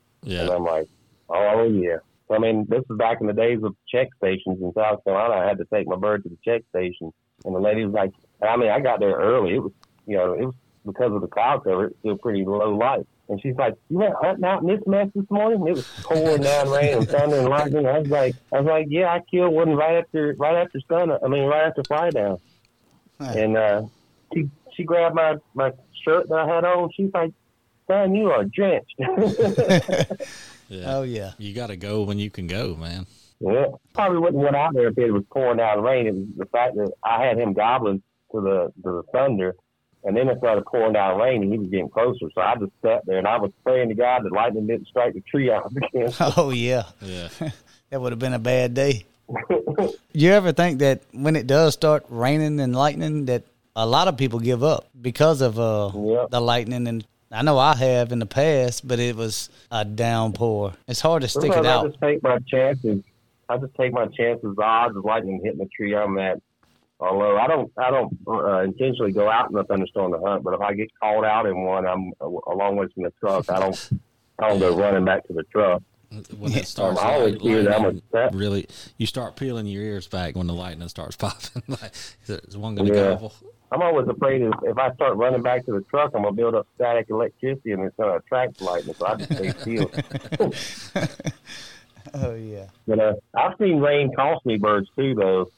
And 0.42 0.50
I'm 0.50 0.64
like, 0.64 0.88
oh 1.30 1.64
yeah. 1.70 1.98
I 2.32 2.40
mean, 2.40 2.66
this 2.68 2.84
is 2.90 2.98
back 2.98 3.20
in 3.22 3.28
the 3.28 3.34
days 3.34 3.60
of 3.64 3.76
check 3.88 4.08
stations 4.18 4.60
in 4.62 4.74
South 4.74 5.04
Carolina. 5.04 5.42
I 5.42 5.48
had 5.48 5.58
to 5.60 5.66
take 5.66 5.88
my 5.88 5.98
bird 5.98 6.24
to 6.24 6.30
the 6.30 6.38
check 6.44 6.64
station, 6.70 7.14
and 7.46 7.56
the 7.56 7.60
lady 7.60 7.86
was 7.86 7.94
like, 7.94 8.12
I 8.42 8.58
mean, 8.58 8.70
I 8.70 8.80
got 8.80 9.00
there 9.00 9.14
early. 9.14 9.56
It 9.56 9.60
was, 9.60 9.72
you 10.08 10.18
know, 10.18 10.34
it 10.34 10.46
was 10.46 10.56
because 10.86 11.12
of 11.14 11.22
the 11.22 11.28
cloud 11.28 11.64
cover. 11.64 11.86
It's 11.86 12.00
still 12.00 12.18
pretty 12.18 12.46
low 12.46 12.76
light. 12.76 13.06
And 13.30 13.42
she's 13.42 13.56
like, 13.56 13.76
"You 13.90 14.00
went 14.00 14.16
hunting 14.22 14.44
out 14.44 14.62
in 14.64 14.68
this 14.68 14.82
mess 14.86 15.08
this 15.16 15.30
morning? 15.30 15.66
It 15.68 15.76
was 15.76 15.88
pouring 16.04 16.42
down 16.42 16.70
rain 16.70 16.98
and 16.98 17.08
thunder 17.08 17.38
and 17.38 17.50
lightning." 17.50 17.88
I 17.88 18.00
was 18.00 18.10
like, 18.10 18.36
"I 18.52 18.60
was 18.60 18.68
like, 18.68 18.88
yeah, 18.90 19.14
I 19.14 19.22
killed 19.32 19.54
one 19.54 19.76
right 19.76 20.04
after, 20.04 20.36
right 20.38 20.56
after 20.56 20.80
sun. 20.90 21.12
I 21.12 21.28
mean, 21.28 21.46
right 21.46 21.68
after 21.68 21.84
fly 21.84 22.10
down." 22.10 22.38
And 23.20 23.58
uh, 23.58 23.84
she 24.34 24.50
she 24.76 24.84
grabbed 24.84 25.16
my 25.16 25.38
my 25.54 25.72
shirt 26.04 26.30
that 26.30 26.36
I 26.36 26.48
had 26.56 26.64
on. 26.66 26.90
She's 26.96 27.12
like, 27.14 27.32
"Man, 27.90 28.14
you 28.16 28.30
are 28.32 28.44
drenched." 28.46 28.94
yeah. 30.70 30.96
Oh 30.96 31.04
yeah. 31.04 31.32
You 31.38 31.54
got 31.54 31.68
to 31.68 31.76
go 31.76 32.04
when 32.04 32.20
you 32.20 32.30
can 32.30 32.48
go, 32.48 32.76
man. 32.76 33.06
Yeah, 33.40 33.66
probably 33.94 34.20
wouldn't 34.20 34.42
went 34.42 34.56
out 34.56 34.74
there 34.74 34.88
if 34.88 34.98
it 34.98 35.12
was 35.12 35.24
pouring 35.32 35.58
down 35.58 35.82
rain. 35.82 36.08
It 36.08 36.14
was 36.14 36.28
the 36.38 36.46
fact 36.46 36.76
that 36.76 36.92
I 37.04 37.24
had 37.26 37.38
him 37.38 37.54
gobbling 37.54 38.02
to 38.32 38.42
the 38.42 38.74
to 38.84 38.92
the 38.98 39.04
thunder, 39.12 39.56
and 40.06 40.16
then 40.16 40.30
it 40.30 40.38
started 40.38 40.66
pouring 40.66 40.94
down 40.94 41.20
rain, 41.20 41.44
and 41.44 41.52
he 41.52 41.60
was 41.60 41.68
getting 41.70 41.90
closer. 41.90 42.28
So 42.34 42.42
I 42.42 42.56
just 42.56 42.72
sat 42.82 43.06
there 43.06 43.18
and 43.18 43.28
I 43.28 43.38
was 43.38 43.52
praying 43.64 43.90
to 43.90 43.96
God 43.96 44.24
that 44.24 44.32
lightning 44.32 44.68
didn't 44.68 44.88
strike 44.88 45.14
the 45.14 45.22
tree 45.22 45.52
out 45.52 45.72
again. 45.76 46.14
Oh 46.38 46.52
yeah. 46.52 46.84
Yeah, 47.02 47.28
That 47.90 48.00
would 48.02 48.12
have 48.14 48.20
been 48.20 48.34
a 48.34 48.40
bad 48.40 48.74
day. 48.74 49.06
you 50.14 50.32
ever 50.32 50.52
think 50.52 50.80
that 50.80 51.02
when 51.12 51.36
it 51.36 51.48
does 51.48 51.74
start 51.74 52.06
raining 52.10 52.60
and 52.60 52.76
lightning 52.76 53.26
that 53.26 53.44
a 53.76 53.86
lot 53.86 54.08
of 54.08 54.18
people 54.18 54.40
give 54.40 54.64
up 54.64 54.88
because 55.02 55.42
of 55.42 55.60
uh 55.60 55.92
Yep. 55.94 56.30
the 56.30 56.40
lightning 56.40 56.88
and 56.88 57.06
I 57.32 57.42
know 57.42 57.58
I 57.58 57.76
have 57.76 58.12
in 58.12 58.20
the 58.20 58.28
past, 58.28 58.88
but 58.88 59.00
it 59.00 59.16
was 59.16 59.50
a 59.72 59.84
downpour. 59.84 60.74
It's 60.88 61.02
hard 61.02 61.24
to 61.24 61.28
stick 61.28 61.52
it 61.52 61.66
out. 61.66 61.86
I 61.86 61.88
just 61.90 62.00
take 62.00 62.22
my 62.22 62.38
chances. 62.48 63.02
I 63.50 63.58
just 63.58 63.74
take 63.74 63.92
my 63.92 64.06
chances. 64.06 64.56
The 64.56 64.62
odds 64.62 64.96
of 64.96 65.04
lightning 65.04 65.42
hitting 65.44 65.58
the 65.58 65.66
tree 65.76 65.96
I'm 65.96 66.20
at 66.20 66.40
are 67.00 67.12
low. 67.12 67.36
I 67.38 67.48
don't. 67.48 67.72
I 67.76 67.90
don't 67.90 68.16
uh, 68.28 68.60
intentionally 68.60 69.14
go 69.14 69.32
out 69.32 69.50
in 69.50 69.58
a 69.58 69.64
thunderstorm 69.64 70.12
to 70.14 70.20
hunt. 70.20 70.44
But 70.44 70.54
if 70.54 70.62
I 70.62 70.74
get 70.76 70.90
called 71.00 71.26
out 71.26 71.48
in 71.48 71.60
one, 71.64 71.88
I'm 71.88 72.14
a, 72.22 72.26
a 72.28 72.54
long 72.56 72.76
ways 72.76 72.92
from 72.94 73.04
the 73.04 73.14
truck. 73.20 73.50
I 73.50 73.60
don't. 73.60 73.90
I 74.38 74.50
don't 74.50 74.60
go 74.60 74.78
running 74.78 75.04
back 75.04 75.26
to 75.28 75.34
the 75.34 75.44
truck. 75.52 75.82
when 76.38 76.52
it 76.54 76.68
starts, 76.68 77.00
I 77.00 77.14
always 77.16 77.34
light- 77.34 77.42
fear 77.42 77.64
that 77.64 77.80
I'm 77.80 77.86
upset. 77.86 78.36
really, 78.36 78.68
you 78.98 79.08
start 79.08 79.36
peeling 79.36 79.66
your 79.66 79.82
ears 79.82 80.08
back 80.08 80.36
when 80.36 80.46
the 80.46 80.54
lightning 80.54 80.88
starts 80.88 81.16
popping. 81.18 81.64
like, 81.68 81.94
is 82.28 82.56
one 82.56 82.76
going 82.76 82.90
to 82.92 82.96
Yeah. 82.96 83.10
gobble? 83.14 83.34
I'm 83.74 83.82
always 83.82 84.08
afraid 84.08 84.42
if, 84.44 84.54
if 84.64 84.78
I 84.78 84.94
start 84.94 85.18
running 85.18 85.42
back 85.42 85.66
to 85.66 85.72
the 85.72 85.82
truck, 85.82 86.12
I'm 86.14 86.24
gonna 86.24 86.36
build 86.36 86.54
up 86.54 86.68
static 86.76 87.08
electricity 87.10 87.72
and 87.72 87.84
it's 87.84 87.96
gonna 87.96 88.18
attract 88.18 88.62
lightning. 88.62 88.94
So 88.96 89.08
I 89.08 89.16
just 89.16 89.34
stay 89.34 89.50
still. 89.50 89.92
Oh 92.14 92.36
yeah. 92.36 92.68
But 92.88 93.00
uh, 93.00 93.14
I've 93.34 93.58
seen 93.60 93.80
rain 93.80 94.14
cost 94.14 94.46
me 94.46 94.58
birds 94.58 94.88
too, 94.96 95.16
though. 95.16 95.50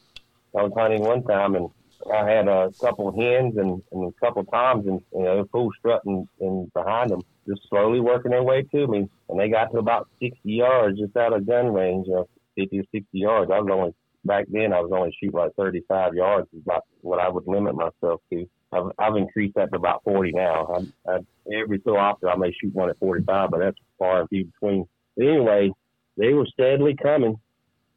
I 0.58 0.64
was 0.64 0.72
hunting 0.76 1.02
one 1.02 1.24
time 1.24 1.56
and 1.56 1.70
I 2.14 2.30
had 2.30 2.48
a 2.48 2.72
couple 2.80 3.10
of 3.10 3.16
hens 3.16 3.58
and, 3.58 3.82
and 3.92 4.14
a 4.14 4.26
couple 4.26 4.42
of 4.42 4.52
toms, 4.52 4.88
and 4.88 5.02
you 5.14 5.24
know, 5.24 5.46
full 5.52 5.72
strutting 5.80 6.28
and 6.40 6.72
behind 6.74 7.10
them, 7.10 7.24
just 7.48 7.68
slowly 7.68 8.00
working 8.00 8.32
their 8.32 8.44
way 8.44 8.62
to 8.62 8.88
me. 8.88 9.10
And 9.28 9.40
they 9.40 9.50
got 9.50 9.72
to 9.72 9.80
about 9.80 10.08
60 10.22 10.38
yards, 10.44 11.00
just 11.00 11.18
out 11.18 11.34
of 11.34 11.48
gun 11.48 11.74
range, 11.74 12.08
uh, 12.16 12.24
50 12.56 12.80
or 12.80 12.84
60 12.92 13.06
yards. 13.12 13.52
I 13.52 13.60
was 13.60 13.70
only 13.72 13.94
back 14.26 14.46
then. 14.50 14.74
I 14.74 14.80
was 14.82 14.92
only 14.94 15.16
shooting 15.20 15.38
like 15.38 15.54
35 15.56 16.14
yards, 16.14 16.48
is 16.54 16.62
about 16.66 16.84
what 17.02 17.20
I 17.20 17.30
would 17.30 17.48
limit 17.48 17.76
myself 17.76 18.22
to. 18.32 18.48
I've, 18.72 18.92
I've 19.00 19.16
increased 19.16 19.56
that 19.56 19.72
to 19.72 19.78
about 19.78 20.04
40 20.04 20.32
now. 20.34 20.86
I, 21.08 21.12
I, 21.12 21.18
every 21.62 21.82
so 21.86 21.98
often 21.98 22.30
I 22.30 22.36
may 22.36 22.52
shoot 22.52 22.74
one 22.74 22.90
at 22.90 23.00
45, 23.00 23.52
but 23.52 23.60
that's 23.60 23.78
far 23.98 24.22
and 24.22 24.30
few 24.30 24.46
between. 24.46 24.86
But 25.16 25.28
anyway, 25.28 25.72
they 26.18 26.34
were 26.34 26.48
steadily 26.48 26.96
coming. 27.02 27.40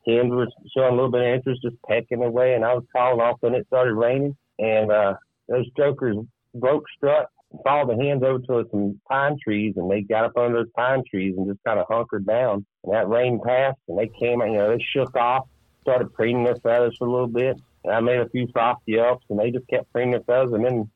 hens 0.07 0.31
were 0.31 0.47
showing 0.77 0.93
a 0.93 0.95
little 0.95 1.11
bit 1.11 1.23
of 1.23 1.35
interest, 1.35 1.63
just 1.63 1.77
pecking 1.89 2.23
away, 2.23 2.55
and 2.55 2.65
I 2.65 2.75
was 2.75 2.85
calling 2.95 3.21
off 3.21 3.39
when 3.41 3.55
it 3.55 3.67
started 3.67 3.95
raining, 3.95 4.37
and 4.59 4.91
uh, 4.91 5.15
those 5.49 5.67
jokers 5.77 6.17
broke 6.55 6.85
strut, 6.97 7.29
followed 7.65 7.97
the 7.97 8.05
hens 8.05 8.23
over 8.23 8.39
to 8.39 8.69
some 8.71 9.01
pine 9.09 9.37
trees, 9.43 9.75
and 9.77 9.91
they 9.91 10.03
got 10.03 10.25
up 10.25 10.37
under 10.37 10.59
those 10.59 10.73
pine 10.77 11.03
trees 11.09 11.35
and 11.37 11.47
just 11.47 11.63
kind 11.65 11.79
of 11.79 11.87
hunkered 11.89 12.27
down. 12.27 12.65
And 12.85 12.93
that 12.93 13.09
rain 13.09 13.41
passed, 13.45 13.79
and 13.89 13.99
they 13.99 14.11
came, 14.21 14.41
you 14.41 14.55
know, 14.55 14.77
they 14.77 14.85
shook 14.93 15.15
off, 15.17 15.47
started 15.83 16.13
preening 16.13 16.45
their 16.45 16.57
feathers 16.57 16.97
for 16.99 17.07
a 17.07 17.11
little 17.11 17.27
bit. 17.27 17.61
And 17.85 17.93
I 17.93 18.01
made 18.01 18.21
a 18.21 18.29
few 18.29 18.49
soft 18.53 18.83
yelps, 18.87 19.25
and 19.31 19.39
they 19.39 19.51
just 19.51 19.69
kept 19.69 19.93
preening 19.93 20.13
their 20.13 20.21
feathers, 20.23 20.53
and 20.53 20.65
then, 20.65 20.91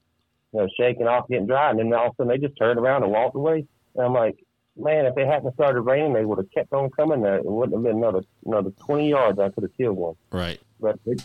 you 0.53 0.61
know, 0.61 0.69
shaking 0.77 1.07
off, 1.07 1.29
getting 1.29 1.47
dry, 1.47 1.71
and 1.71 1.79
then 1.79 1.93
all 1.93 2.07
of 2.07 2.13
a 2.13 2.17
sudden 2.17 2.29
they 2.29 2.39
just 2.39 2.59
turned 2.59 2.79
around 2.79 3.03
and 3.03 3.13
walked 3.13 3.37
away. 3.37 3.65
And 3.95 4.05
I'm 4.05 4.13
like, 4.13 4.37
man, 4.77 5.07
if 5.07 5.17
it 5.17 5.27
hadn't 5.27 5.55
started 5.55 5.83
raining, 5.83 6.13
they 6.13 6.25
would 6.25 6.39
have 6.39 6.51
kept 6.51 6.73
on 6.73 6.91
coming. 6.91 7.23
There, 7.23 7.37
it 7.37 7.45
wouldn't 7.45 7.75
have 7.75 7.83
been 7.83 7.99
another 7.99 8.23
another 8.45 8.71
20 8.71 9.09
yards. 9.09 9.39
I 9.39 9.51
could 9.51 9.65
have 9.65 9.77
killed 9.77 9.97
one. 9.97 10.17
Right. 10.31 10.61
But 10.81 10.99
it 11.07 11.23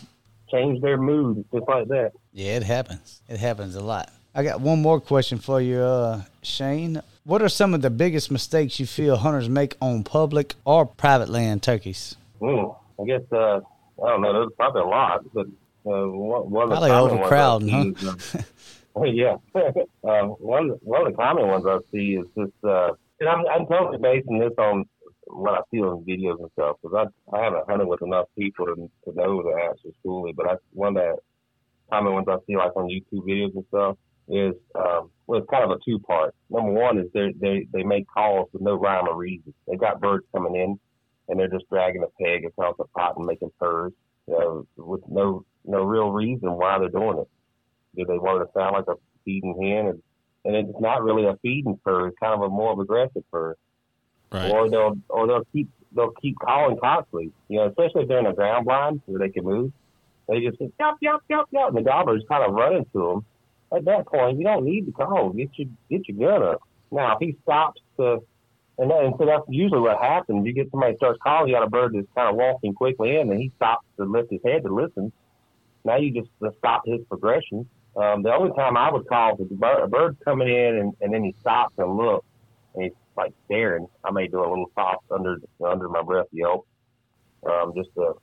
changed 0.50 0.82
their 0.82 0.98
mood 0.98 1.44
just 1.52 1.68
like 1.68 1.88
that. 1.88 2.12
Yeah, 2.32 2.56
it 2.56 2.62
happens. 2.62 3.22
It 3.28 3.38
happens 3.38 3.74
a 3.74 3.80
lot. 3.80 4.10
I 4.34 4.44
got 4.44 4.60
one 4.60 4.80
more 4.80 5.00
question 5.00 5.38
for 5.38 5.60
you, 5.60 5.80
uh, 5.80 6.22
Shane. 6.42 7.02
What 7.24 7.42
are 7.42 7.48
some 7.48 7.74
of 7.74 7.82
the 7.82 7.90
biggest 7.90 8.30
mistakes 8.30 8.78
you 8.78 8.86
feel 8.86 9.16
hunters 9.16 9.48
make 9.48 9.76
on 9.80 10.04
public 10.04 10.54
or 10.64 10.86
private 10.86 11.28
land 11.28 11.62
turkeys? 11.62 12.16
Mm, 12.40 12.76
I 13.00 13.04
guess 13.04 13.22
uh, 13.32 13.60
I 14.04 14.08
don't 14.08 14.22
know. 14.22 14.32
There's 14.32 14.52
probably 14.56 14.82
a 14.82 14.86
lot, 14.86 15.24
but 15.32 15.46
uh, 15.86 16.08
one, 16.08 16.50
one 16.50 16.68
probably 16.68 16.90
overcrowding, 16.90 17.94
huh? 17.94 18.12
uh, 18.96 19.04
yeah. 19.04 19.36
uh, 19.54 20.22
one 20.26 20.70
one 20.82 21.06
of 21.06 21.12
the 21.12 21.16
common 21.16 21.46
ones 21.48 21.64
I 21.66 21.78
see 21.92 22.16
is 22.16 22.26
just, 22.36 22.64
uh, 22.64 22.92
and 23.20 23.28
I'm, 23.28 23.46
I'm 23.46 23.66
totally 23.66 23.98
basing 23.98 24.38
this 24.38 24.52
on 24.58 24.84
what 25.26 25.54
I 25.54 25.60
see 25.70 25.80
on 25.80 26.04
videos 26.04 26.40
and 26.40 26.50
stuff 26.52 26.76
because 26.82 27.08
I 27.32 27.36
I 27.36 27.44
haven't 27.44 27.68
hunted 27.68 27.86
with 27.86 28.02
enough 28.02 28.26
people 28.36 28.66
to, 28.66 28.74
to 28.74 29.16
know 29.16 29.42
the 29.42 29.62
answers 29.68 29.94
fully, 30.02 30.32
but 30.32 30.48
I 30.48 30.54
one 30.72 30.94
that 30.94 31.16
common 31.90 32.14
ones 32.14 32.26
I 32.28 32.36
see 32.46 32.56
like 32.56 32.76
on 32.76 32.88
YouTube 32.88 33.26
videos 33.26 33.54
and 33.54 33.64
stuff 33.68 33.96
is 34.28 34.54
um, 34.74 35.10
well, 35.26 35.40
it's 35.40 35.50
kind 35.50 35.64
of 35.64 35.70
a 35.70 35.78
two 35.84 35.98
part. 36.00 36.34
Number 36.50 36.72
one 36.72 36.98
is 36.98 37.06
they 37.12 37.32
they 37.40 37.66
they 37.72 37.82
make 37.82 38.06
calls 38.08 38.48
with 38.52 38.62
no 38.62 38.74
rhyme 38.74 39.08
or 39.08 39.16
reason. 39.16 39.54
They 39.66 39.76
got 39.76 40.00
birds 40.00 40.26
coming 40.34 40.56
in, 40.56 40.78
and 41.28 41.38
they're 41.38 41.48
just 41.48 41.68
dragging 41.68 42.02
a 42.02 42.22
peg 42.22 42.44
across 42.44 42.76
a 42.80 42.84
pot 42.84 43.16
and 43.16 43.26
making 43.26 43.50
purrs, 43.58 43.92
you 44.26 44.34
know, 44.34 44.66
with 44.76 45.02
no 45.08 45.44
no 45.64 45.82
real 45.82 46.10
reason 46.10 46.52
why 46.52 46.78
they're 46.78 46.88
doing 46.88 47.18
it. 47.18 47.28
Do 47.96 48.04
they 48.04 48.18
want 48.18 48.42
it 48.42 48.46
to 48.46 48.50
sound 48.54 48.74
like 48.74 48.86
a 48.88 48.94
feeding 49.24 49.56
hen? 49.60 49.86
And, 49.86 50.02
and 50.44 50.68
it's 50.68 50.80
not 50.80 51.02
really 51.02 51.26
a 51.26 51.36
feeding 51.42 51.78
purr; 51.84 52.08
it's 52.08 52.18
kind 52.18 52.34
of 52.34 52.42
a 52.42 52.48
more 52.48 52.72
of 52.72 52.78
aggressive 52.78 53.24
purr. 53.30 53.56
Right. 54.32 54.50
Or 54.50 54.70
they'll 54.70 54.96
or 55.08 55.26
they'll 55.26 55.46
keep 55.52 55.70
they'll 55.94 56.12
keep 56.12 56.38
calling 56.38 56.78
constantly. 56.78 57.32
You 57.48 57.58
know, 57.58 57.66
especially 57.66 58.02
if 58.02 58.08
they're 58.08 58.18
in 58.18 58.26
a 58.26 58.34
ground 58.34 58.66
blind 58.66 59.02
where 59.06 59.18
they 59.18 59.32
can 59.32 59.44
move. 59.44 59.72
They 60.28 60.40
just 60.40 60.58
say 60.58 60.70
yop 60.78 60.98
yop 61.00 61.22
yop 61.28 61.48
yop, 61.52 61.68
and 61.68 61.78
the 61.78 61.82
gobbler's 61.82 62.24
kind 62.28 62.44
of 62.44 62.52
running 62.52 62.84
to 62.92 62.98
them 62.98 63.24
at 63.74 63.84
that 63.84 64.06
point, 64.06 64.38
you 64.38 64.44
don't 64.44 64.64
need 64.64 64.86
to 64.86 64.92
call. 64.92 65.30
Get 65.30 65.50
your 65.56 65.68
get 65.90 66.08
your 66.08 66.30
gun 66.30 66.48
up. 66.48 66.62
Now, 66.90 67.14
if 67.14 67.18
he 67.20 67.36
stops 67.42 67.80
to, 67.98 68.18
and, 68.78 68.90
then, 68.90 69.04
and 69.04 69.14
so 69.18 69.26
that's 69.26 69.42
usually 69.48 69.80
what 69.80 70.00
happens. 70.00 70.46
You 70.46 70.52
get 70.52 70.70
somebody 70.70 70.96
starts 70.96 71.18
calling. 71.22 71.48
You 71.48 71.54
got 71.54 71.66
a 71.66 71.70
bird 71.70 71.94
that's 71.94 72.06
kind 72.14 72.28
of 72.28 72.36
walking 72.36 72.74
quickly 72.74 73.16
in, 73.16 73.30
and 73.30 73.40
he 73.40 73.52
stops 73.56 73.84
to 73.96 74.04
lift 74.04 74.30
his 74.30 74.40
head 74.44 74.62
to 74.62 74.72
listen. 74.72 75.12
Now 75.84 75.96
you 75.96 76.12
just 76.12 76.30
stop 76.58 76.82
his 76.86 77.00
progression. 77.08 77.68
Um, 77.96 78.22
the 78.22 78.32
only 78.32 78.54
time 78.54 78.76
I 78.76 78.92
would 78.92 79.08
call 79.08 79.34
is 79.40 79.50
a 79.50 79.88
bird, 79.88 80.16
coming 80.24 80.48
in, 80.48 80.76
and, 80.76 80.92
and 81.00 81.12
then 81.12 81.24
he 81.24 81.34
stops 81.40 81.74
and 81.78 81.96
looks, 81.96 82.26
and 82.74 82.84
he's 82.84 82.92
like 83.16 83.32
staring. 83.46 83.88
I 84.04 84.12
may 84.12 84.28
do 84.28 84.38
a 84.38 84.48
little 84.48 84.70
soft 84.74 85.04
under 85.10 85.38
under 85.64 85.88
my 85.88 86.02
breath 86.02 86.28
yelp, 86.30 86.66
um, 87.44 87.72
just 87.76 87.88
to 87.96 88.14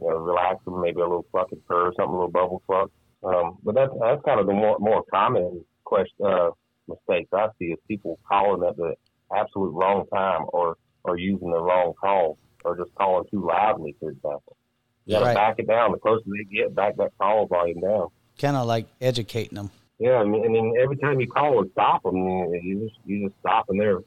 you 0.00 0.06
know 0.06 0.16
relax 0.16 0.66
him, 0.66 0.82
maybe 0.82 1.00
a 1.00 1.04
little 1.04 1.26
fucking 1.32 1.62
purr, 1.66 1.88
or 1.88 1.92
something 1.96 2.14
a 2.14 2.18
little 2.18 2.30
bubble 2.30 2.62
fuck. 2.66 2.90
Um, 3.22 3.56
but 3.64 3.74
that's 3.74 3.92
that's 3.98 4.22
kind 4.24 4.40
of 4.40 4.46
the 4.46 4.52
more 4.52 4.76
more 4.78 5.02
common 5.10 5.64
question 5.84 6.26
uh, 6.26 6.50
mistakes 6.86 7.30
I 7.32 7.48
see 7.58 7.66
is 7.66 7.78
people 7.88 8.18
calling 8.28 8.68
at 8.68 8.76
the 8.76 8.94
absolute 9.34 9.70
wrong 9.70 10.04
time 10.12 10.46
or 10.52 10.76
or 11.04 11.18
using 11.18 11.50
the 11.50 11.60
wrong 11.60 11.92
call 12.00 12.38
or 12.64 12.76
just 12.76 12.94
calling 12.94 13.24
too 13.30 13.46
loudly, 13.46 13.94
for 14.00 14.10
example. 14.10 14.56
You 15.04 15.14
gotta 15.14 15.26
Right. 15.26 15.34
back 15.34 15.56
it 15.58 15.66
down. 15.66 15.92
The 15.92 15.98
closer 15.98 16.24
they 16.26 16.44
get, 16.44 16.74
back 16.74 16.96
that 16.96 17.12
call 17.18 17.46
volume 17.46 17.80
down. 17.80 18.08
Kind 18.38 18.56
of 18.56 18.66
like 18.66 18.86
educating 19.02 19.56
them. 19.56 19.70
Yeah, 19.98 20.16
I 20.16 20.24
mean, 20.24 20.44
and 20.44 20.54
then 20.54 20.72
every 20.80 20.96
time 20.96 21.20
you 21.20 21.28
call 21.28 21.60
and 21.60 21.70
stop 21.72 22.02
them, 22.02 22.16
you 22.16 22.88
just 22.88 22.98
you 23.04 23.28
just 23.28 23.38
stopping 23.40 23.78
their 23.78 23.98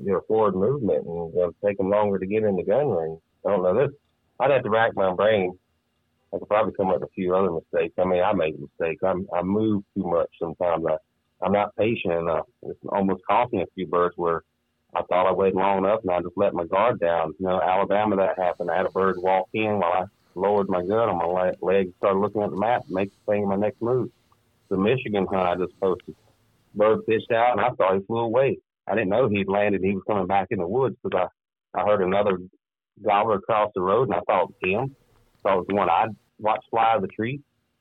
their 0.00 0.20
forward 0.22 0.54
movement 0.54 1.06
and 1.06 1.34
it'll 1.34 1.54
take 1.64 1.76
them 1.78 1.90
longer 1.90 2.18
to 2.18 2.26
get 2.26 2.42
in 2.44 2.56
the 2.56 2.64
gun 2.64 2.88
range. 2.88 3.20
I 3.46 3.50
don't 3.50 3.62
know 3.62 3.74
this. 3.74 3.94
I'd 4.40 4.50
have 4.50 4.62
to 4.64 4.70
rack 4.70 4.92
my 4.94 5.12
brain. 5.14 5.58
I 6.34 6.38
could 6.38 6.48
probably 6.48 6.72
come 6.74 6.88
up 6.88 7.00
with 7.00 7.08
a 7.08 7.12
few 7.14 7.34
other 7.34 7.50
mistakes. 7.50 7.94
I 7.98 8.04
mean, 8.04 8.22
I 8.22 8.32
make 8.32 8.54
mistakes. 8.58 9.02
I'm, 9.04 9.26
I 9.34 9.42
move 9.42 9.84
too 9.96 10.04
much 10.04 10.28
sometimes. 10.40 10.84
I, 10.86 10.96
I'm 11.42 11.52
not 11.52 11.76
patient 11.76 12.14
enough. 12.14 12.46
It's 12.62 12.78
almost 12.88 13.22
cost 13.28 13.52
me 13.52 13.62
a 13.62 13.66
few 13.74 13.86
birds 13.86 14.14
where 14.16 14.42
I 14.94 15.02
thought 15.02 15.26
I 15.26 15.32
waited 15.32 15.56
long 15.56 15.78
enough 15.78 16.00
and 16.02 16.10
I 16.10 16.20
just 16.20 16.36
let 16.36 16.54
my 16.54 16.64
guard 16.64 17.00
down. 17.00 17.34
You 17.38 17.46
know, 17.46 17.60
Alabama 17.60 18.16
that 18.16 18.38
happened. 18.38 18.70
I 18.70 18.76
had 18.78 18.86
a 18.86 18.90
bird 18.90 19.16
walk 19.18 19.48
in 19.52 19.78
while 19.78 19.92
I 19.92 20.04
lowered 20.34 20.68
my 20.68 20.80
gun 20.80 21.08
on 21.08 21.18
my 21.18 21.24
le- 21.26 21.54
leg, 21.60 21.92
started 21.98 22.18
looking 22.20 22.42
at 22.42 22.50
the 22.50 22.56
map, 22.56 22.82
make 22.88 23.10
the 23.26 23.40
my 23.46 23.56
next 23.56 23.82
move. 23.82 24.10
The 24.70 24.76
Michigan 24.76 25.26
hunt 25.30 25.48
I 25.48 25.54
just 25.56 25.78
posted. 25.80 26.14
Bird 26.74 27.06
pitched 27.06 27.30
out 27.30 27.52
and 27.52 27.60
I 27.60 27.70
thought 27.70 27.94
he 27.94 28.06
flew 28.06 28.20
away. 28.20 28.58
I 28.86 28.94
didn't 28.94 29.10
know 29.10 29.28
he'd 29.28 29.48
landed. 29.48 29.82
He 29.82 29.94
was 29.94 30.02
coming 30.06 30.26
back 30.26 30.48
in 30.50 30.58
the 30.58 30.66
woods 30.66 30.96
because 31.02 31.28
I, 31.74 31.80
I 31.80 31.84
heard 31.84 32.02
another 32.02 32.38
gobbler 33.04 33.36
across 33.36 33.70
the 33.74 33.82
road 33.82 34.08
and 34.08 34.14
I 34.14 34.20
thought 34.20 34.44
it 34.44 34.54
was 34.62 34.88
him. 34.88 34.96
Thought 35.42 35.54
it 35.54 35.58
was 35.58 35.66
the 35.68 35.74
one 35.74 35.90
I'd 35.90 36.16
watched 36.38 36.68
fly 36.70 36.92
out 36.92 36.96
of 36.96 37.02
the 37.02 37.08
tree. 37.08 37.40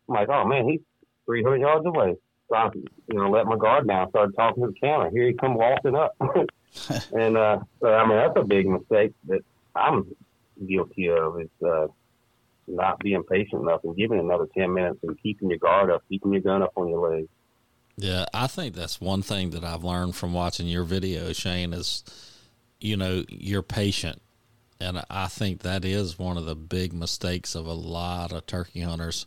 I'm 0.10 0.16
like, 0.16 0.30
oh 0.30 0.46
man, 0.46 0.68
he's 0.68 0.82
300 1.26 1.62
yards 1.62 1.86
away. 1.86 2.16
So 2.50 2.56
I, 2.56 2.70
you 2.74 3.18
know, 3.18 3.30
let 3.30 3.48
my 3.48 3.58
guard 3.58 3.88
down, 3.88 4.10
started 4.10 4.36
talking 4.36 4.64
to 4.64 4.72
the 4.72 4.80
camera. 4.80 5.10
Here 5.12 5.28
he 5.28 5.34
come 5.34 5.56
walking 5.56 5.96
up. 5.96 6.16
and, 7.14 7.38
uh, 7.38 7.60
so, 7.82 7.88
I 7.88 8.08
mean, 8.08 8.18
that's 8.18 8.38
a 8.38 8.44
big 8.44 8.68
mistake 8.68 9.14
that 9.28 9.44
I'm 9.76 10.16
guilty 10.68 11.10
of 11.10 11.40
is, 11.42 11.50
uh, 11.66 11.88
not 12.68 13.00
being 13.00 13.24
patient 13.24 13.62
enough 13.62 13.82
and 13.84 13.96
giving 13.96 14.20
another 14.20 14.48
10 14.58 14.74
minutes 14.74 15.00
and 15.04 15.22
keeping 15.22 15.50
your 15.50 15.60
guard 15.60 15.92
up, 15.92 16.04
keeping 16.10 16.32
your 16.32 16.42
gun 16.42 16.64
up 16.64 16.74
on 16.76 16.88
your 16.88 17.12
leg. 17.12 17.28
Yeah, 17.98 18.26
I 18.34 18.48
think 18.48 18.76
that's 18.76 19.00
one 19.00 19.22
thing 19.22 19.52
that 19.52 19.64
I've 19.64 19.84
learned 19.84 20.16
from 20.16 20.34
watching 20.34 20.68
your 20.68 20.84
video, 20.84 21.32
Shane, 21.32 21.74
is 21.74 22.04
you 22.80 22.98
know, 22.98 23.24
you're 23.30 23.64
patient. 23.64 24.22
And 24.80 25.04
I 25.10 25.28
think 25.28 25.62
that 25.62 25.86
is 25.86 26.20
one 26.20 26.38
of 26.38 26.46
the 26.46 26.56
big 26.56 26.94
mistakes 26.94 27.56
of 27.56 27.66
a 27.66 27.74
lot 27.74 28.32
of 28.32 28.46
turkey 28.46 28.82
hunters. 28.82 29.26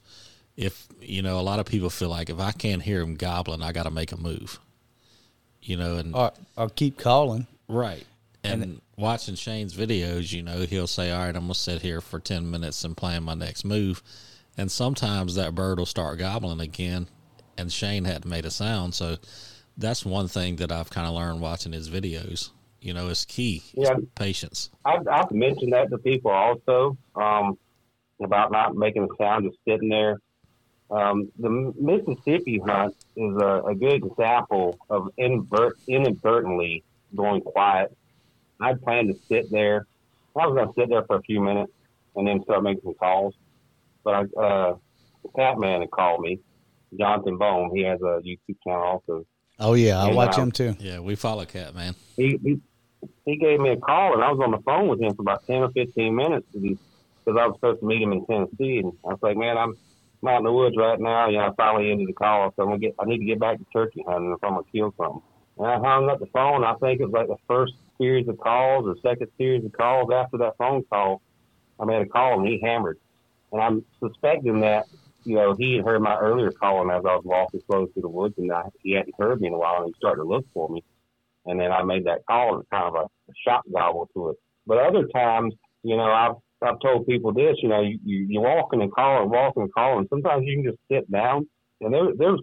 If, 0.58 0.88
you 1.00 1.22
know, 1.22 1.38
a 1.38 1.42
lot 1.42 1.60
of 1.60 1.66
people 1.66 1.88
feel 1.88 2.08
like 2.08 2.30
if 2.30 2.40
I 2.40 2.50
can't 2.50 2.82
hear 2.82 3.00
him 3.00 3.14
gobbling, 3.14 3.62
I 3.62 3.70
got 3.70 3.84
to 3.84 3.92
make 3.92 4.10
a 4.10 4.16
move. 4.16 4.58
You 5.62 5.76
know, 5.76 5.96
and 5.96 6.16
Or, 6.16 6.32
or 6.56 6.68
keep 6.68 6.98
calling. 6.98 7.46
Right. 7.68 8.04
And, 8.42 8.80
watching 8.96 9.36
Shane's 9.36 9.74
videos, 9.74 10.32
you 10.32 10.42
know, 10.42 10.62
he'll 10.62 10.88
say, 10.88 11.12
All 11.12 11.20
right, 11.20 11.28
I'm 11.28 11.42
going 11.42 11.48
to 11.48 11.54
sit 11.54 11.82
here 11.82 12.00
for 12.00 12.18
10 12.18 12.50
minutes 12.50 12.82
and 12.82 12.96
plan 12.96 13.22
my 13.22 13.34
next 13.34 13.64
move. 13.64 14.02
And 14.56 14.70
sometimes 14.72 15.36
that 15.36 15.54
bird 15.54 15.78
will 15.78 15.86
start 15.86 16.18
gobbling 16.18 16.60
again, 16.60 17.06
and 17.56 17.72
Shane 17.72 18.04
hadn't 18.04 18.28
made 18.28 18.44
a 18.44 18.50
sound. 18.50 18.96
So 18.96 19.18
that's 19.76 20.04
one 20.04 20.26
thing 20.26 20.56
that 20.56 20.72
I've 20.72 20.90
kind 20.90 21.06
of 21.06 21.14
learned 21.14 21.40
watching 21.40 21.72
his 21.72 21.88
videos. 21.88 22.50
You 22.80 22.94
know, 22.94 23.08
it's 23.08 23.24
key. 23.24 23.62
It's 23.74 23.90
patience. 24.16 24.70
I've, 24.84 25.06
I've 25.06 25.30
mentioned 25.30 25.72
that 25.72 25.90
to 25.90 25.98
people 25.98 26.32
also 26.32 26.96
um, 27.14 27.56
about 28.22 28.50
not 28.50 28.74
making 28.74 29.04
a 29.04 29.22
sound, 29.22 29.44
just 29.48 29.58
sitting 29.66 29.88
there. 29.88 30.18
Um, 30.90 31.31
the 31.38 31.72
Mississippi 31.79 32.59
hunt 32.64 32.94
is 33.16 33.35
a, 33.37 33.62
a 33.66 33.74
good 33.74 34.05
example 34.05 34.79
of 34.88 35.11
invert, 35.18 35.77
inadvertently 35.87 36.83
going 37.14 37.42
quiet. 37.42 37.96
I 38.61 38.74
planned 38.74 39.09
to 39.09 39.14
sit 39.29 39.51
there. 39.51 39.87
I 40.37 40.46
was 40.46 40.55
going 40.55 40.68
to 40.68 40.74
sit 40.81 40.88
there 40.88 41.05
for 41.05 41.16
a 41.16 41.22
few 41.22 41.40
minutes 41.40 41.72
and 42.16 42.27
then 42.27 42.42
start 42.44 42.62
making 42.62 42.83
some 42.85 42.94
calls. 42.94 43.35
But 44.05 44.14
I, 44.14 44.40
uh, 44.40 44.77
Catman 45.36 45.82
had 45.82 45.91
called 45.91 46.20
me, 46.20 46.39
Jonathan 46.99 47.36
Bone. 47.36 47.70
He 47.74 47.82
has 47.82 48.01
a 48.01 48.20
YouTube 48.24 48.57
channel 48.64 48.82
also. 48.82 49.26
Oh 49.59 49.74
yeah, 49.74 50.01
I 50.03 50.07
And, 50.07 50.16
watch 50.16 50.39
uh, 50.39 50.43
him 50.43 50.53
too. 50.53 50.76
Yeah, 50.78 51.01
we 51.01 51.16
follow 51.16 51.45
Cat, 51.45 51.74
man. 51.74 51.95
he, 52.16 52.39
he 52.43 52.61
he 53.24 53.36
gave 53.36 53.61
me 53.61 53.70
a 53.70 53.76
call, 53.76 54.14
and 54.14 54.24
I 54.24 54.30
was 54.32 54.41
on 54.43 54.51
the 54.53 54.59
phone 54.59 54.89
with 54.89 55.01
him 55.01 55.14
for 55.14 55.22
about 55.22 55.47
ten 55.47 55.62
or 55.62 55.70
fifteen 55.70 56.14
minutes 56.14 56.47
because 56.53 56.78
I 57.26 57.47
was 57.47 57.57
supposed 57.57 57.80
to 57.80 57.86
meet 57.86 58.01
him 58.03 58.12
in 58.12 58.24
Tennessee. 58.26 58.78
And 58.78 58.93
I 59.05 59.09
was 59.09 59.18
like, 59.22 59.36
"Man, 59.36 59.57
I'm, 59.59 59.70
I'm 59.70 59.76
out 60.26 60.38
in 60.38 60.44
the 60.44 60.52
woods 60.52 60.76
right 60.76 60.98
now. 60.98 61.28
You 61.28 61.38
know, 61.38 61.48
I 61.48 61.52
finally 61.56 61.90
ended 61.90 62.08
the 62.08 62.12
call, 62.12 62.52
so 62.56 62.62
I'm 62.62 62.68
gonna 62.70 62.78
get. 62.78 62.94
I 62.98 63.04
need 63.04 63.18
to 63.18 63.24
get 63.24 63.40
back 63.40 63.58
to 63.58 63.64
turkey 63.72 64.04
hunting 64.06 64.32
if 64.32 64.42
I'm 64.42 64.54
gonna 64.54 64.64
kill 64.72 64.94
something." 64.96 65.22
And 65.58 65.66
I 65.66 65.78
hung 65.78 66.08
up 66.08 66.20
the 66.20 66.26
phone. 66.26 66.64
I 66.64 66.74
think 66.74 67.00
it 67.00 67.04
was 67.04 67.12
like 67.12 67.28
the 67.28 67.36
first 67.46 67.74
series 67.98 68.28
of 68.28 68.38
calls 68.38 68.86
or 68.86 68.96
second 69.02 69.28
series 69.36 69.64
of 69.64 69.72
calls 69.72 70.10
after 70.12 70.38
that 70.38 70.56
phone 70.56 70.84
call. 70.84 71.20
I 71.80 71.84
made 71.84 72.02
a 72.02 72.06
call, 72.06 72.38
and 72.38 72.48
he 72.48 72.60
hammered. 72.60 72.98
And 73.52 73.60
I'm 73.60 73.84
suspecting 74.00 74.60
that 74.60 74.86
you 75.24 75.34
know 75.36 75.54
he 75.54 75.76
had 75.76 75.84
heard 75.84 76.00
my 76.00 76.16
earlier 76.16 76.50
call, 76.52 76.82
and 76.82 76.90
as 76.90 77.04
I 77.04 77.14
was 77.14 77.24
walking 77.24 77.60
slow 77.66 77.86
through 77.86 78.02
the 78.02 78.08
woods, 78.08 78.34
and 78.38 78.52
I, 78.52 78.68
he 78.82 78.92
hadn't 78.92 79.14
heard 79.18 79.40
me 79.40 79.48
in 79.48 79.54
a 79.54 79.58
while, 79.58 79.82
and 79.82 79.94
he 79.94 79.98
started 79.98 80.22
to 80.22 80.28
look 80.28 80.46
for 80.54 80.68
me 80.68 80.82
and 81.48 81.58
then 81.58 81.72
I 81.72 81.82
made 81.82 82.04
that 82.04 82.24
call 82.26 82.56
and 82.56 82.70
kind 82.70 82.84
of 82.84 82.94
a, 82.94 83.04
a 83.04 83.34
shock 83.44 83.64
gobble 83.72 84.08
to 84.14 84.30
it. 84.30 84.36
But 84.66 84.78
other 84.78 85.06
times, 85.08 85.54
you 85.82 85.96
know, 85.96 86.04
I've 86.04 86.36
I've 86.62 86.80
told 86.80 87.06
people 87.06 87.32
this, 87.32 87.56
you 87.62 87.68
know, 87.68 87.80
you, 87.82 87.98
you, 88.04 88.26
you're 88.28 88.42
walking 88.42 88.82
and 88.82 88.92
calling, 88.92 89.30
walking 89.30 89.62
and 89.62 89.74
calling. 89.74 90.06
Sometimes 90.11 90.44
you 90.44 90.56
can 90.56 90.64
just 90.64 90.78
sit 90.90 91.11
down, 91.11 91.48
and 91.80 91.92
there, 91.92 92.09
there's, 92.16 92.40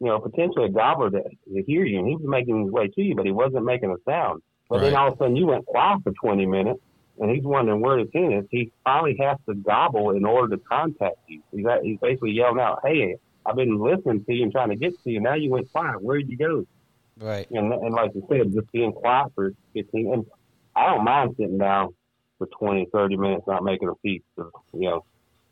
you 0.00 0.06
know, 0.06 0.20
potentially 0.20 0.66
a 0.66 0.68
gobbler 0.68 1.10
that, 1.10 1.24
that 1.24 1.64
hear 1.66 1.84
you, 1.84 1.98
and 1.98 2.08
he 2.08 2.14
was 2.14 2.24
making 2.26 2.62
his 2.62 2.70
way 2.70 2.88
to 2.88 3.02
you, 3.02 3.14
but 3.16 3.26
he 3.26 3.32
wasn't 3.32 3.64
making 3.64 3.90
a 3.90 4.10
sound. 4.10 4.42
But 4.68 4.76
Right. 4.76 4.86
then 4.86 4.96
all 4.96 5.08
of 5.08 5.14
a 5.14 5.16
sudden 5.16 5.36
you 5.36 5.46
went 5.46 5.66
quiet 5.66 6.00
for 6.02 6.12
20 6.12 6.46
minutes, 6.46 6.80
and 7.18 7.30
he's 7.30 7.44
wondering 7.44 7.80
where 7.80 8.04
the 8.04 8.10
thing 8.10 8.32
is. 8.32 8.44
He 8.50 8.70
finally 8.84 9.16
has 9.20 9.38
to 9.48 9.54
gobble 9.54 10.10
in 10.10 10.24
order 10.24 10.56
to 10.56 10.62
contact 10.62 11.16
you. 11.28 11.40
He's, 11.50 11.66
at, 11.66 11.82
he's 11.82 11.98
basically 11.98 12.32
yelling 12.32 12.60
out, 12.60 12.80
"Hey, 12.84 13.16
I've 13.46 13.56
been 13.56 13.78
listening 13.78 14.24
to 14.24 14.32
you 14.34 14.42
and 14.42 14.52
trying 14.52 14.68
to 14.68 14.76
get 14.76 14.92
to 15.02 15.10
you. 15.10 15.20
Now 15.20 15.34
you 15.34 15.50
went 15.50 15.72
quiet. 15.72 16.02
Where'd 16.02 16.28
you 16.28 16.36
go?" 16.36 16.64
Right. 17.18 17.46
And, 17.50 17.72
and 17.72 17.94
like 17.94 18.12
you 18.14 18.26
said, 18.28 18.52
just 18.52 18.70
being 18.72 18.92
quiet 18.92 19.32
for 19.34 19.52
15. 19.72 20.12
And 20.12 20.26
I 20.74 20.88
don't 20.88 21.04
mind 21.04 21.34
sitting 21.38 21.58
down 21.58 21.94
for 22.38 22.46
20, 22.58 22.88
30 22.92 23.16
minutes, 23.16 23.44
not 23.46 23.64
making 23.64 23.88
a 23.88 23.94
peep. 23.96 24.24
So, 24.36 24.50
you 24.72 24.88
know, 24.90 25.04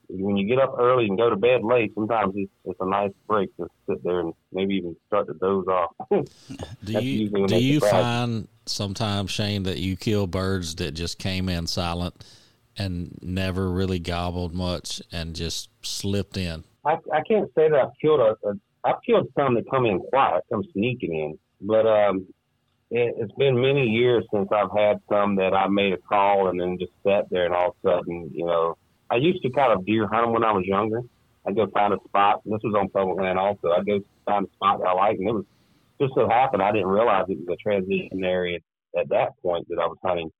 when 0.09 0.37
you 0.37 0.47
get 0.47 0.59
up 0.59 0.75
early 0.79 1.07
and 1.07 1.19
go 1.19 1.31
to 1.31 1.37
bed 1.37 1.63
late, 1.63 1.93
sometimes 1.95 2.35
it's, 2.37 2.51
it's 2.65 2.81
a 2.81 2.87
nice 2.87 3.13
break 3.27 3.55
to 3.57 3.69
sit 3.89 4.03
there 4.05 4.21
and 4.21 4.35
maybe 4.53 4.75
even 4.75 4.97
start 5.07 5.27
to 5.29 5.35
doze 5.35 5.67
off. 5.67 5.93
Do 6.85 7.01
you 7.01 7.47
do 7.47 7.57
you 7.57 7.81
find 7.81 8.49
sometimes 8.67 9.31
Shane 9.31 9.65
that 9.65 9.79
you 9.79 9.97
kill 9.97 10.27
birds 10.27 10.77
that 10.77 10.93
just 10.93 11.19
came 11.19 11.49
in 11.49 11.67
silent 11.67 12.25
and 12.77 13.19
never 13.23 13.71
really 13.71 13.99
gobbled 13.99 14.55
much 14.55 15.01
and 15.13 15.35
just 15.35 15.71
slipped 15.83 16.37
in? 16.37 16.65
I, 16.85 16.99
I 17.13 17.23
can't 17.23 17.51
say 17.55 17.71
that 17.71 17.79
I've 17.79 17.93
killed 18.01 18.21
a, 18.21 18.37
a 18.47 18.55
I've 18.85 19.03
killed 19.07 19.29
some 19.35 19.55
that 19.55 19.65
come 19.71 19.87
in 19.87 20.01
quiet, 20.01 20.45
come 20.53 20.63
sneaking 20.73 21.15
in, 21.15 21.39
but 21.67 21.87
um, 21.87 22.27
it, 22.95 23.15
it's 23.19 23.33
been 23.33 23.61
many 23.61 23.87
years 23.89 24.25
since 24.33 24.49
I've 24.53 24.71
had 24.71 25.01
some 25.09 25.37
that 25.37 25.53
I 25.53 25.67
made 25.69 25.93
a 25.93 25.99
call 25.99 26.49
and 26.49 26.61
then 26.61 26.79
just 26.79 26.93
sat 27.07 27.29
there 27.31 27.45
and 27.45 27.55
all 27.55 27.71
of 27.71 27.75
a 27.85 27.97
sudden, 27.99 28.31
you 28.33 28.47
know, 28.47 28.77
I 29.11 29.17
used 29.17 29.43
to 29.43 29.51
kind 29.51 29.73
of 29.73 29.85
deer 29.85 30.07
hunt 30.07 30.27
'em 30.29 30.33
when 30.33 30.45
I 30.45 30.53
was 30.53 30.65
younger. 30.65 31.03
I'd 31.47 31.57
go 31.57 31.67
find 31.67 31.93
a 31.93 31.99
spot. 32.09 32.41
And 32.45 32.55
this 32.55 32.61
was 32.63 32.75
on 32.75 32.89
public 32.89 33.19
land 33.19 33.39
also. 33.39 33.71
I'd 33.73 33.85
go 33.87 34.01
find 34.25 34.47
a 34.47 34.51
spot 34.55 34.79
that 34.81 34.87
I 34.87 34.93
liked, 34.95 35.19
and 35.21 35.29
it 35.29 35.33
was 35.35 35.45
just 36.01 36.15
so 36.15 36.29
happened 36.29 36.63
I 36.63 36.73
didn't 36.73 36.89
realize 36.89 37.27
it 37.29 37.39
was 37.39 37.49
a 37.49 37.57
transition 37.57 38.25
area 38.25 38.59
at 38.97 39.09
that 39.11 39.31
point 39.43 39.69
that 39.69 39.79
I 39.79 39.87
was 39.87 39.99
hunting. 40.05 40.31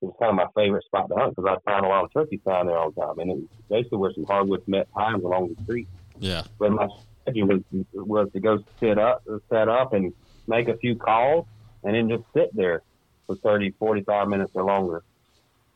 It 0.00 0.06
was 0.06 0.14
kind 0.18 0.30
of 0.30 0.36
my 0.36 0.48
favorite 0.62 0.84
spot 0.84 1.08
to 1.08 1.14
hunt 1.14 1.34
because 1.34 1.50
I'd 1.50 1.62
find 1.70 1.84
a 1.84 1.88
lot 1.88 2.04
of 2.04 2.12
turkeys 2.12 2.40
down 2.46 2.66
there 2.66 2.76
all 2.76 2.90
the 2.90 3.00
time, 3.00 3.18
and 3.20 3.30
it 3.30 3.36
was 3.36 3.48
basically 3.70 3.98
where 3.98 4.12
some 4.12 4.24
hardwoods 4.24 4.66
met 4.68 4.90
pines 4.92 5.24
along 5.24 5.54
the 5.54 5.64
creek 5.64 5.88
Yeah. 6.18 6.42
but 6.58 6.72
my 6.72 6.88
strategy 7.22 7.42
was 7.42 7.60
was 7.94 8.30
to 8.32 8.40
go 8.40 8.58
sit 8.80 8.98
up, 8.98 9.22
set 9.48 9.68
up, 9.68 9.92
and 9.92 10.12
make 10.46 10.68
a 10.68 10.76
few 10.76 10.96
calls, 10.96 11.46
and 11.84 11.94
then 11.94 12.08
just 12.08 12.24
sit 12.34 12.54
there 12.54 12.82
for 13.26 13.36
30, 13.36 13.70
45 13.78 14.28
minutes 14.28 14.52
or 14.54 14.64
longer. 14.64 15.02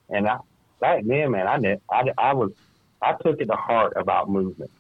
And 0.09 0.27
I, 0.29 0.39
back 0.81 1.05
then, 1.05 1.33
man, 1.33 1.47
I 1.47 1.59
did, 1.59 1.81
I, 1.91 2.05
I 2.17 2.35
was, 2.35 2.53
I 3.03 3.13
took 3.13 3.41
it 3.41 3.47
to 3.47 3.57
heart 3.57 3.95
about 3.97 4.31
movement. 4.31 4.71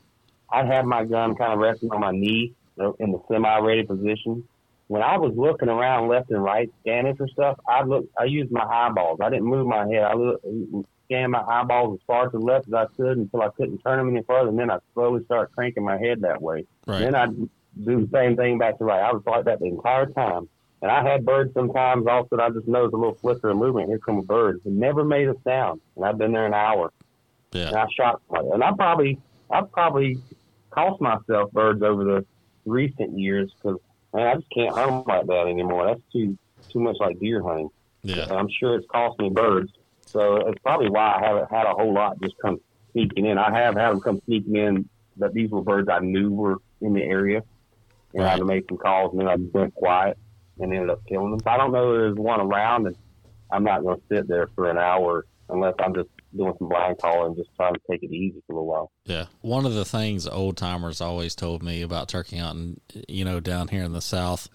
I 0.50 0.64
had 0.64 0.86
my 0.86 1.04
gun 1.04 1.34
kind 1.34 1.52
of 1.52 1.58
resting 1.58 1.90
on 1.90 2.00
my 2.00 2.12
knee 2.12 2.54
in 2.98 3.12
the 3.12 3.20
semi-ready 3.28 3.84
position. 3.84 4.44
When 4.88 5.02
I 5.02 5.18
was 5.18 5.34
looking 5.36 5.68
around 5.68 6.08
left 6.08 6.30
and 6.30 6.42
right, 6.42 6.70
scanning 6.82 7.16
for 7.16 7.26
stuff, 7.26 7.58
I 7.68 7.82
looked, 7.82 8.08
I 8.18 8.24
used 8.24 8.52
my 8.52 8.62
eyeballs. 8.62 9.18
I 9.20 9.30
didn't 9.30 9.46
move 9.46 9.66
my 9.66 9.88
head. 9.88 10.04
I 10.04 10.14
looked, 10.14 10.46
scanned 11.06 11.32
my 11.32 11.42
eyeballs 11.42 11.98
as 11.98 12.04
far 12.06 12.28
to 12.28 12.38
the 12.38 12.44
left 12.44 12.68
as 12.68 12.74
I 12.74 12.86
could 12.96 13.18
until 13.18 13.42
I 13.42 13.48
couldn't 13.48 13.78
turn 13.78 13.98
them 13.98 14.14
any 14.14 14.24
further, 14.24 14.48
and 14.48 14.58
then 14.58 14.70
I 14.70 14.78
slowly 14.94 15.24
started 15.24 15.54
cranking 15.54 15.84
my 15.84 15.98
head 15.98 16.20
that 16.22 16.40
way. 16.40 16.66
Right. 16.86 17.00
Then 17.00 17.14
I'd 17.14 17.36
do 17.36 18.06
the 18.06 18.08
same 18.12 18.36
thing 18.36 18.58
back 18.58 18.78
to 18.78 18.84
right. 18.84 19.00
I 19.00 19.12
was 19.12 19.22
like 19.26 19.44
that 19.44 19.60
the 19.60 19.66
entire 19.66 20.06
time. 20.06 20.48
And 20.86 20.94
I 20.94 21.02
had 21.02 21.24
birds 21.24 21.52
sometimes 21.52 22.06
also 22.06 22.38
I 22.38 22.48
just 22.50 22.68
noticed 22.68 22.94
a 22.94 22.96
little 22.96 23.16
flicker 23.16 23.48
of 23.48 23.56
movement. 23.56 23.88
Here 23.88 23.98
come 23.98 24.18
a 24.18 24.22
bird. 24.22 24.60
It 24.64 24.70
never 24.70 25.04
made 25.04 25.26
a 25.26 25.34
sound. 25.42 25.80
And 25.96 26.04
I've 26.04 26.16
been 26.16 26.30
there 26.30 26.46
an 26.46 26.54
hour. 26.54 26.92
And 27.52 27.72
Yeah. 27.72 27.82
I 27.82 27.86
shot. 27.90 28.22
And 28.30 28.62
I 28.62 28.70
probably 28.70 29.18
I 29.50 29.62
probably 29.62 30.18
cost 30.70 31.00
myself 31.00 31.50
birds 31.50 31.82
over 31.82 32.04
the 32.04 32.24
recent 32.66 33.18
years 33.18 33.52
because 33.52 33.80
man, 34.14 34.28
I 34.28 34.34
just 34.36 34.46
can't 34.50 34.72
hunt 34.76 35.08
like 35.08 35.26
that 35.26 35.48
anymore. 35.48 35.86
That's 35.86 36.00
too 36.12 36.38
too 36.68 36.78
much 36.78 36.98
like 37.00 37.18
deer 37.18 37.42
hunting. 37.42 37.70
Yeah. 38.04 38.22
And 38.22 38.34
I'm 38.34 38.48
sure 38.48 38.76
it's 38.76 38.86
cost 38.86 39.18
me 39.18 39.28
birds. 39.28 39.72
So 40.02 40.36
it's 40.36 40.62
probably 40.62 40.88
why 40.88 41.18
I 41.20 41.26
haven't 41.26 41.50
had 41.50 41.66
a 41.66 41.72
whole 41.72 41.92
lot 41.92 42.20
just 42.22 42.38
come 42.40 42.60
sneaking 42.92 43.26
in. 43.26 43.38
I 43.38 43.52
have 43.52 43.74
had 43.74 43.90
them 43.90 44.00
come 44.00 44.22
sneaking 44.26 44.54
in, 44.54 44.88
but 45.16 45.34
these 45.34 45.50
were 45.50 45.62
birds 45.62 45.88
I 45.88 45.98
knew 45.98 46.30
were 46.30 46.58
in 46.80 46.92
the 46.92 47.02
area. 47.02 47.42
And 48.14 48.22
I 48.22 48.30
had 48.30 48.38
to 48.38 48.44
make 48.44 48.68
some 48.68 48.78
calls, 48.78 49.10
and 49.10 49.20
then 49.20 49.28
I 49.28 49.36
just 49.36 49.52
went 49.52 49.74
quiet 49.74 50.16
and 50.58 50.72
ended 50.72 50.90
up 50.90 51.00
killing 51.06 51.30
them. 51.30 51.40
I 51.46 51.56
don't 51.56 51.72
know 51.72 51.92
if 51.92 51.98
there's 51.98 52.16
one 52.16 52.40
around, 52.40 52.86
and 52.86 52.96
I'm 53.50 53.64
not 53.64 53.82
going 53.82 53.96
to 53.96 54.02
sit 54.10 54.28
there 54.28 54.48
for 54.54 54.70
an 54.70 54.78
hour 54.78 55.26
unless 55.48 55.74
I'm 55.78 55.94
just 55.94 56.08
doing 56.36 56.54
some 56.58 56.68
blind 56.68 56.98
calling 57.00 57.28
and 57.28 57.36
just 57.36 57.50
trying 57.56 57.74
to 57.74 57.80
take 57.90 58.02
it 58.02 58.12
easy 58.12 58.42
for 58.46 58.58
a 58.58 58.64
while. 58.64 58.90
Yeah. 59.04 59.26
One 59.40 59.64
of 59.64 59.74
the 59.74 59.84
things 59.84 60.26
old 60.26 60.56
timers 60.56 61.00
always 61.00 61.34
told 61.34 61.62
me 61.62 61.82
about 61.82 62.08
turkey 62.08 62.38
hunting, 62.38 62.80
you 63.08 63.24
know, 63.24 63.40
down 63.40 63.68
here 63.68 63.84
in 63.84 63.92
the 63.92 64.00
South, 64.00 64.48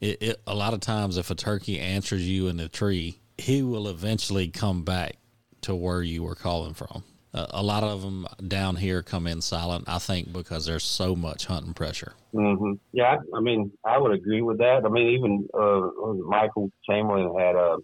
it, 0.00 0.22
it, 0.22 0.42
a 0.46 0.54
lot 0.54 0.74
of 0.74 0.80
times 0.80 1.16
if 1.16 1.30
a 1.30 1.34
turkey 1.34 1.78
answers 1.78 2.26
you 2.26 2.48
in 2.48 2.56
the 2.56 2.68
tree, 2.68 3.20
he 3.36 3.62
will 3.62 3.88
eventually 3.88 4.48
come 4.48 4.82
back 4.82 5.16
to 5.62 5.74
where 5.74 6.02
you 6.02 6.22
were 6.22 6.34
calling 6.34 6.74
from. 6.74 7.04
Uh, 7.32 7.46
a 7.50 7.62
lot 7.62 7.84
of 7.84 8.02
them 8.02 8.26
down 8.48 8.76
here 8.76 9.02
come 9.02 9.26
in 9.26 9.40
silent, 9.40 9.84
I 9.86 9.98
think, 9.98 10.32
because 10.32 10.66
there's 10.66 10.84
so 10.84 11.14
much 11.14 11.46
hunting 11.46 11.74
pressure. 11.74 12.14
hmm 12.32 12.72
Yeah, 12.92 13.16
I, 13.16 13.36
I 13.36 13.40
mean, 13.40 13.72
I 13.84 13.98
would 13.98 14.12
agree 14.12 14.42
with 14.42 14.58
that. 14.58 14.84
I 14.84 14.88
mean, 14.88 15.10
even 15.10 15.48
uh, 15.54 16.12
Michael 16.26 16.70
Chamberlain 16.88 17.32
had 17.38 17.54
a 17.54 17.76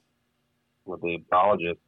with 0.84 1.00
the 1.02 1.18
biologist. 1.30 1.80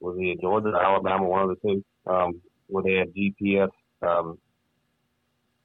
Was 0.00 0.16
he 0.18 0.32
in 0.32 0.40
Georgia 0.40 0.68
or 0.68 0.82
Alabama? 0.82 1.26
One 1.26 1.48
of 1.48 1.50
the 1.50 1.68
two. 1.68 1.84
Um, 2.10 2.40
where 2.66 2.84
they 2.84 2.94
had 2.94 3.14
GPS, 3.14 3.68
um, 4.02 4.38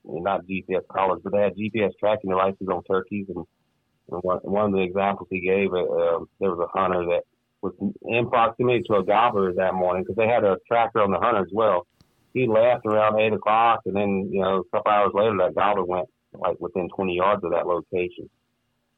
not 0.03 0.45
GPS 0.45 0.81
collars, 0.91 1.21
but 1.23 1.33
they 1.33 1.41
had 1.41 1.55
GPS 1.55 1.91
tracking 1.99 2.31
devices 2.31 2.67
on 2.67 2.83
turkeys. 2.83 3.27
And, 3.29 3.45
and 4.11 4.21
one, 4.21 4.39
one 4.39 4.65
of 4.65 4.71
the 4.73 4.81
examples 4.81 5.27
he 5.31 5.39
gave, 5.39 5.71
uh, 5.73 5.77
um, 5.77 6.29
there 6.39 6.51
was 6.53 6.67
a 6.67 6.77
hunter 6.77 7.05
that 7.05 7.23
was 7.65 7.93
in 8.03 8.29
proximity 8.29 8.83
to 8.83 8.97
a 8.97 9.03
gobbler 9.03 9.53
that 9.53 9.73
morning 9.73 10.03
because 10.03 10.15
they 10.15 10.27
had 10.27 10.43
a 10.43 10.57
tracker 10.67 11.01
on 11.01 11.11
the 11.11 11.19
hunter 11.19 11.41
as 11.41 11.51
well. 11.51 11.87
He 12.33 12.47
left 12.47 12.85
around 12.85 13.19
eight 13.19 13.33
o'clock, 13.33 13.81
and 13.85 13.95
then 13.95 14.29
you 14.31 14.41
know 14.41 14.59
a 14.59 14.77
couple 14.77 14.91
hours 14.91 15.11
later, 15.13 15.37
that 15.37 15.55
gobbler 15.55 15.85
went 15.85 16.07
like 16.33 16.57
within 16.59 16.89
20 16.89 17.15
yards 17.15 17.43
of 17.43 17.51
that 17.51 17.65
location. 17.65 18.29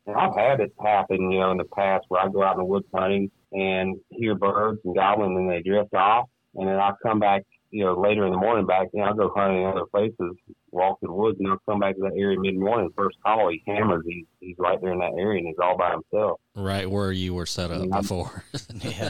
And 0.07 0.15
I've 0.15 0.35
had 0.35 0.59
it 0.59 0.73
happen, 0.81 1.31
you 1.31 1.39
know, 1.39 1.51
in 1.51 1.57
the 1.57 1.65
past 1.65 2.05
where 2.07 2.21
I 2.21 2.29
go 2.29 2.43
out 2.43 2.53
in 2.53 2.59
the 2.59 2.65
woods 2.65 2.87
hunting 2.93 3.29
and 3.51 3.97
hear 4.09 4.35
birds 4.35 4.79
and 4.85 4.95
gobbling, 4.95 5.37
and 5.37 5.49
they 5.49 5.61
drift 5.61 5.93
off, 5.93 6.27
and 6.55 6.67
then 6.67 6.77
I 6.77 6.91
come 7.03 7.19
back, 7.19 7.43
you 7.71 7.83
know, 7.83 7.99
later 7.99 8.25
in 8.25 8.31
the 8.31 8.37
morning 8.37 8.65
back, 8.65 8.87
you 8.93 8.99
know, 9.01 9.07
I'll 9.07 9.13
go 9.13 9.31
hunting 9.35 9.61
in 9.61 9.67
other 9.67 9.85
places, 9.85 10.35
walk 10.71 10.99
through 10.99 11.09
the 11.09 11.13
woods, 11.13 11.37
and 11.39 11.47
I'll 11.49 11.61
come 11.67 11.79
back 11.79 11.95
to 11.95 12.01
that 12.01 12.13
area 12.17 12.39
mid 12.39 12.55
morning. 12.57 12.89
First 12.95 13.17
call, 13.23 13.49
he 13.49 13.61
hammers, 13.67 14.03
he's 14.07 14.25
he's 14.39 14.55
right 14.57 14.79
there 14.81 14.93
in 14.93 14.99
that 14.99 15.13
area, 15.19 15.39
and 15.39 15.47
he's 15.47 15.57
all 15.61 15.77
by 15.77 15.91
himself. 15.91 16.39
Right 16.55 16.89
where 16.89 17.11
you 17.11 17.33
were 17.33 17.45
set 17.45 17.71
up 17.71 17.85
Yeah. 17.87 17.99
before. 18.01 18.43
Yeah. 18.83 19.09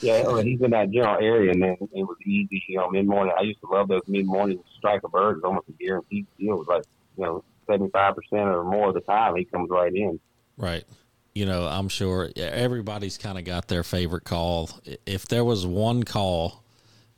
Yeah, 0.00 0.22
well, 0.26 0.38
he's 0.42 0.60
in 0.60 0.70
that 0.70 0.90
general 0.90 1.16
area, 1.20 1.50
and 1.52 1.62
then 1.62 1.76
it 1.80 2.04
was 2.04 2.16
easy, 2.24 2.62
you 2.68 2.76
know, 2.78 2.88
mid 2.90 3.06
morning. 3.06 3.34
I 3.36 3.42
used 3.42 3.60
to 3.60 3.66
love 3.66 3.88
those 3.88 4.02
mid 4.06 4.26
morning 4.26 4.62
strike 4.76 5.02
a 5.04 5.08
bird. 5.08 5.38
It's 5.38 5.44
almost 5.44 5.68
a 5.68 5.72
guaranteed 5.72 6.26
deal. 6.38 6.54
It 6.54 6.58
was 6.58 6.68
like, 6.68 6.84
you 7.16 7.24
know, 7.24 7.44
75% 7.68 8.14
or 8.32 8.64
more 8.64 8.88
of 8.88 8.94
the 8.94 9.00
time, 9.00 9.34
he 9.36 9.44
comes 9.44 9.68
right 9.70 9.92
in. 9.94 10.20
Right. 10.56 10.84
You 11.34 11.46
know, 11.46 11.66
I'm 11.66 11.88
sure 11.88 12.30
everybody's 12.36 13.18
kind 13.18 13.38
of 13.38 13.44
got 13.44 13.68
their 13.68 13.82
favorite 13.82 14.24
call. 14.24 14.70
If 15.06 15.28
there 15.28 15.44
was 15.44 15.66
one 15.66 16.02
call 16.04 16.64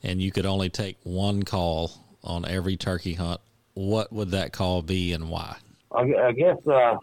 and 0.03 0.21
you 0.21 0.31
could 0.33 0.47
only 0.47 0.71
take 0.71 0.97
one 1.03 1.43
call 1.43 1.93
on 2.23 2.45
every 2.45 2.77
turkey 2.77 3.15
hunt, 3.15 3.41
what 3.75 4.13
would 4.13 4.31
that 4.33 4.53
call 4.53 4.83
be 4.83 5.13
and 5.13 5.31
why? 5.31 5.57
I, 5.95 6.01
I 6.01 6.33
guess 6.33 6.57
uh, 6.67 6.97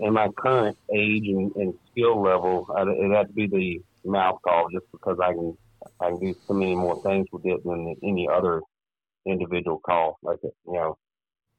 in 0.00 0.12
my 0.12 0.28
current 0.36 0.76
age 0.94 1.26
and, 1.28 1.54
and 1.56 1.74
skill 1.90 2.20
level, 2.20 2.66
I'd, 2.76 2.88
it'd 2.88 3.12
have 3.12 3.28
to 3.28 3.32
be 3.32 3.46
the 3.46 4.08
mouth 4.08 4.40
call, 4.42 4.68
just 4.72 4.86
because 4.92 5.18
I 5.22 5.32
can 5.32 5.56
I 6.00 6.10
can 6.10 6.20
do 6.20 6.34
so 6.46 6.54
many 6.54 6.74
more 6.74 7.00
things 7.02 7.26
with 7.32 7.44
it 7.44 7.62
than 7.64 7.94
any 8.02 8.28
other 8.28 8.62
individual 9.26 9.78
call. 9.78 10.18
Like 10.22 10.38
you 10.42 10.52
know, 10.66 10.98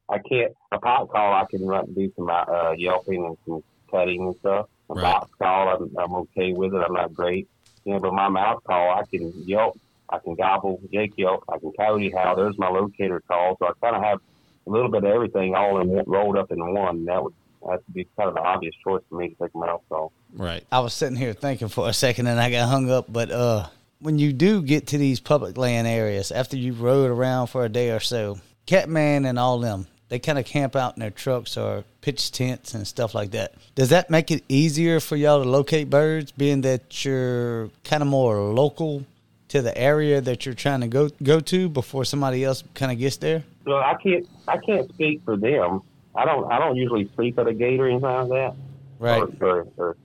I 0.09 0.19
can't 0.19 0.53
a 0.71 0.79
pot 0.79 1.09
call. 1.09 1.33
I 1.33 1.45
can 1.49 1.65
run 1.65 1.93
do 1.93 2.11
some 2.15 2.29
uh, 2.29 2.71
yelping 2.71 3.25
and 3.25 3.37
some 3.45 3.61
cutting 3.89 4.21
and 4.21 4.35
stuff. 4.39 4.67
A 4.89 4.93
Right. 4.93 5.01
box 5.01 5.29
call, 5.37 5.67
I'm, 5.69 5.97
I'm 5.97 6.15
okay 6.15 6.53
with 6.53 6.73
it. 6.73 6.77
I'm 6.77 6.93
not 6.93 7.13
great, 7.13 7.47
you 7.83 7.93
know, 7.93 7.99
but 7.99 8.13
my 8.13 8.29
mouth 8.29 8.63
call, 8.65 8.91
I 8.91 9.03
can 9.11 9.33
yelp, 9.45 9.77
I 10.09 10.19
can 10.19 10.35
gobble, 10.35 10.79
Jake 10.91 11.13
yelp, 11.17 11.43
I 11.49 11.57
can 11.57 11.71
coyote 11.73 12.11
howl. 12.11 12.35
There's 12.35 12.57
my 12.57 12.69
locator 12.69 13.21
call. 13.27 13.57
So 13.59 13.67
I 13.67 13.71
kind 13.81 13.95
of 13.95 14.03
have 14.03 14.19
a 14.65 14.69
little 14.69 14.89
bit 14.89 15.03
of 15.03 15.11
everything 15.11 15.55
all 15.55 15.81
in 15.81 16.03
rolled 16.05 16.37
up 16.37 16.51
in 16.51 16.59
one. 16.73 17.05
That 17.05 17.23
would 17.23 17.33
that 17.61 17.81
would 17.85 17.93
be 17.93 18.07
kind 18.17 18.29
of 18.29 18.35
the 18.35 18.41
obvious 18.41 18.75
choice 18.83 19.01
for 19.09 19.17
me 19.19 19.29
to 19.29 19.35
take 19.35 19.53
a 19.53 19.57
mouth 19.57 19.81
call. 19.89 20.11
Right. 20.33 20.63
I 20.71 20.79
was 20.79 20.93
sitting 20.93 21.17
here 21.17 21.33
thinking 21.33 21.67
for 21.67 21.89
a 21.89 21.93
second 21.93 22.27
and 22.27 22.39
I 22.39 22.51
got 22.51 22.69
hung 22.69 22.89
up. 22.89 23.11
But 23.11 23.31
uh, 23.31 23.67
when 23.99 24.19
you 24.19 24.31
do 24.31 24.61
get 24.61 24.87
to 24.87 24.97
these 24.97 25.19
public 25.19 25.57
land 25.57 25.87
areas, 25.87 26.31
after 26.31 26.55
you've 26.55 26.81
rode 26.81 27.09
around 27.09 27.47
for 27.47 27.65
a 27.65 27.69
day 27.69 27.91
or 27.91 27.99
so, 27.99 28.39
Catman 28.65 29.25
and 29.25 29.39
all 29.39 29.59
them, 29.59 29.87
they 30.09 30.19
kind 30.19 30.39
of 30.39 30.45
camp 30.45 30.75
out 30.75 30.95
in 30.95 31.01
their 31.01 31.11
trucks 31.11 31.57
or 31.57 31.83
pitch 32.01 32.31
tents 32.31 32.73
and 32.73 32.87
stuff 32.87 33.13
like 33.13 33.31
that. 33.31 33.53
Does 33.75 33.89
that 33.89 34.09
make 34.09 34.31
it 34.31 34.43
easier 34.47 34.99
for 34.99 35.15
y'all 35.15 35.43
to 35.43 35.49
locate 35.49 35.89
birds, 35.89 36.31
being 36.31 36.61
that 36.61 37.03
you're 37.03 37.69
kind 37.83 38.01
of 38.01 38.07
more 38.07 38.37
local 38.53 39.05
to 39.49 39.61
the 39.61 39.77
area 39.77 40.21
that 40.21 40.45
you're 40.45 40.55
trying 40.55 40.81
to 40.81 40.87
go 40.87 41.09
go 41.23 41.39
to 41.39 41.69
before 41.69 42.05
somebody 42.05 42.43
else 42.43 42.63
kind 42.73 42.91
of 42.91 42.97
gets 42.97 43.17
there? 43.17 43.43
So 43.65 43.75
I 43.75 43.95
can't 44.01 44.27
I 44.47 44.57
can't 44.57 44.89
speak 44.93 45.21
for 45.23 45.37
them. 45.37 45.81
I 46.15 46.25
don't 46.25 46.51
I 46.51 46.59
don't 46.59 46.75
usually 46.75 47.09
sleep 47.15 47.37
at 47.39 47.47
a 47.47 47.53
gate 47.53 47.79
or 47.79 47.87
anything 47.87 48.01
like 48.01 48.29
that. 48.29 48.55
Right. 48.99 49.21
Or, 49.21 49.47
or, 49.47 49.67
or, 49.77 49.97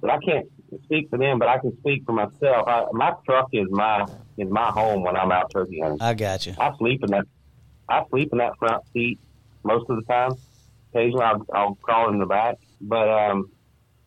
but 0.00 0.10
I 0.10 0.18
can't 0.18 0.46
speak 0.84 1.10
for 1.10 1.18
them. 1.18 1.38
But 1.38 1.48
I 1.48 1.58
can 1.58 1.76
speak 1.80 2.04
for 2.06 2.12
myself. 2.12 2.68
I, 2.68 2.86
my 2.92 3.14
truck 3.24 3.48
is 3.52 3.66
my 3.70 4.06
is 4.38 4.48
my 4.48 4.70
home 4.70 5.02
when 5.02 5.16
I'm 5.16 5.32
out 5.32 5.50
turkey 5.50 5.80
hunting. 5.80 6.00
I 6.00 6.14
got 6.14 6.46
you. 6.46 6.54
I 6.58 6.76
sleep 6.78 7.02
in 7.02 7.10
that 7.10 7.26
I 7.88 8.04
sleep 8.10 8.30
in 8.32 8.38
that 8.38 8.56
front 8.58 8.84
seat 8.92 9.18
most 9.62 9.88
of 9.90 9.96
the 9.96 10.02
time. 10.02 10.32
Occasionally 10.92 11.24
I'll, 11.24 11.46
I'll 11.52 11.74
crawl 11.76 12.08
in 12.10 12.18
the 12.18 12.26
back, 12.26 12.56
but 12.80 13.08
um, 13.08 13.50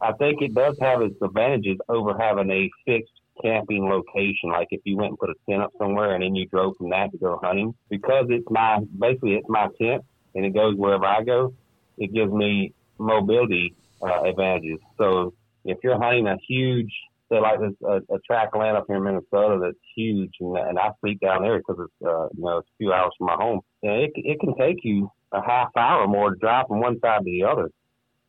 I 0.01 0.13
think 0.13 0.41
it 0.41 0.53
does 0.53 0.77
have 0.81 1.01
its 1.01 1.21
advantages 1.21 1.77
over 1.87 2.17
having 2.17 2.49
a 2.49 2.69
fixed 2.85 3.13
camping 3.41 3.89
location. 3.89 4.51
Like 4.51 4.67
if 4.71 4.81
you 4.83 4.97
went 4.97 5.11
and 5.11 5.19
put 5.19 5.29
a 5.29 5.35
tent 5.49 5.63
up 5.63 5.71
somewhere 5.77 6.13
and 6.13 6.23
then 6.23 6.35
you 6.35 6.45
drove 6.47 6.75
from 6.77 6.89
that 6.89 7.11
to 7.11 7.17
go 7.17 7.39
hunting, 7.41 7.73
because 7.89 8.25
it's 8.29 8.47
my 8.49 8.79
basically 8.97 9.35
it's 9.35 9.49
my 9.49 9.67
tent 9.81 10.03
and 10.35 10.45
it 10.45 10.53
goes 10.53 10.75
wherever 10.75 11.05
I 11.05 11.23
go. 11.23 11.53
It 11.97 12.13
gives 12.13 12.31
me 12.31 12.73
mobility 12.97 13.75
uh, 14.01 14.23
advantages. 14.23 14.79
So 14.97 15.33
if 15.65 15.77
you're 15.83 16.01
hunting 16.01 16.27
a 16.27 16.37
huge, 16.47 16.91
say 17.29 17.39
like 17.39 17.59
this 17.59 17.73
a, 17.85 17.97
a 18.13 18.19
tract 18.25 18.55
land 18.55 18.77
up 18.77 18.85
here 18.87 18.97
in 18.97 19.03
Minnesota 19.03 19.59
that's 19.61 19.77
huge, 19.95 20.33
and, 20.39 20.57
and 20.57 20.79
I 20.79 20.91
sleep 21.01 21.19
down 21.19 21.43
there 21.43 21.57
because 21.57 21.77
it's 21.79 22.07
uh, 22.07 22.27
you 22.35 22.43
know 22.43 22.59
it's 22.59 22.69
a 22.69 22.77
few 22.77 22.93
hours 22.93 23.11
from 23.17 23.27
my 23.27 23.35
home. 23.35 23.61
And 23.83 24.01
it 24.03 24.11
it 24.15 24.39
can 24.39 24.55
take 24.57 24.77
you 24.83 25.11
a 25.31 25.41
half 25.41 25.69
hour 25.77 26.03
or 26.03 26.07
more 26.07 26.31
to 26.31 26.39
drive 26.39 26.67
from 26.67 26.79
one 26.81 26.99
side 26.99 27.19
to 27.19 27.25
the 27.25 27.43
other. 27.43 27.69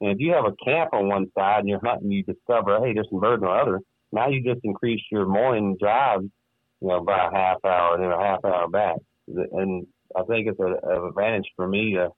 And 0.00 0.10
if 0.12 0.18
you 0.18 0.32
have 0.32 0.46
a 0.46 0.56
camp 0.64 0.90
on 0.92 1.08
one 1.08 1.30
side 1.36 1.60
and 1.60 1.68
you're 1.68 1.80
hunting, 1.84 2.10
you 2.10 2.22
discover, 2.22 2.80
hey, 2.80 2.94
there's 2.94 3.08
some 3.10 3.20
birds 3.20 3.42
on 3.42 3.48
the 3.48 3.62
other. 3.62 3.80
Now 4.12 4.28
you 4.28 4.42
just 4.42 4.60
increase 4.64 5.02
your 5.10 5.26
morning 5.26 5.76
drive, 5.80 6.22
you 6.22 6.88
know, 6.88 7.02
by 7.04 7.28
a 7.28 7.34
half 7.34 7.64
hour 7.64 7.94
and 7.94 8.02
then 8.02 8.10
a 8.10 8.20
half 8.20 8.44
hour 8.44 8.68
back. 8.68 8.96
And 9.28 9.86
I 10.16 10.22
think 10.24 10.48
it's 10.48 10.58
a, 10.58 10.64
an 10.64 11.08
advantage 11.08 11.48
for 11.56 11.68
me 11.68 11.94
to, 11.94 12.10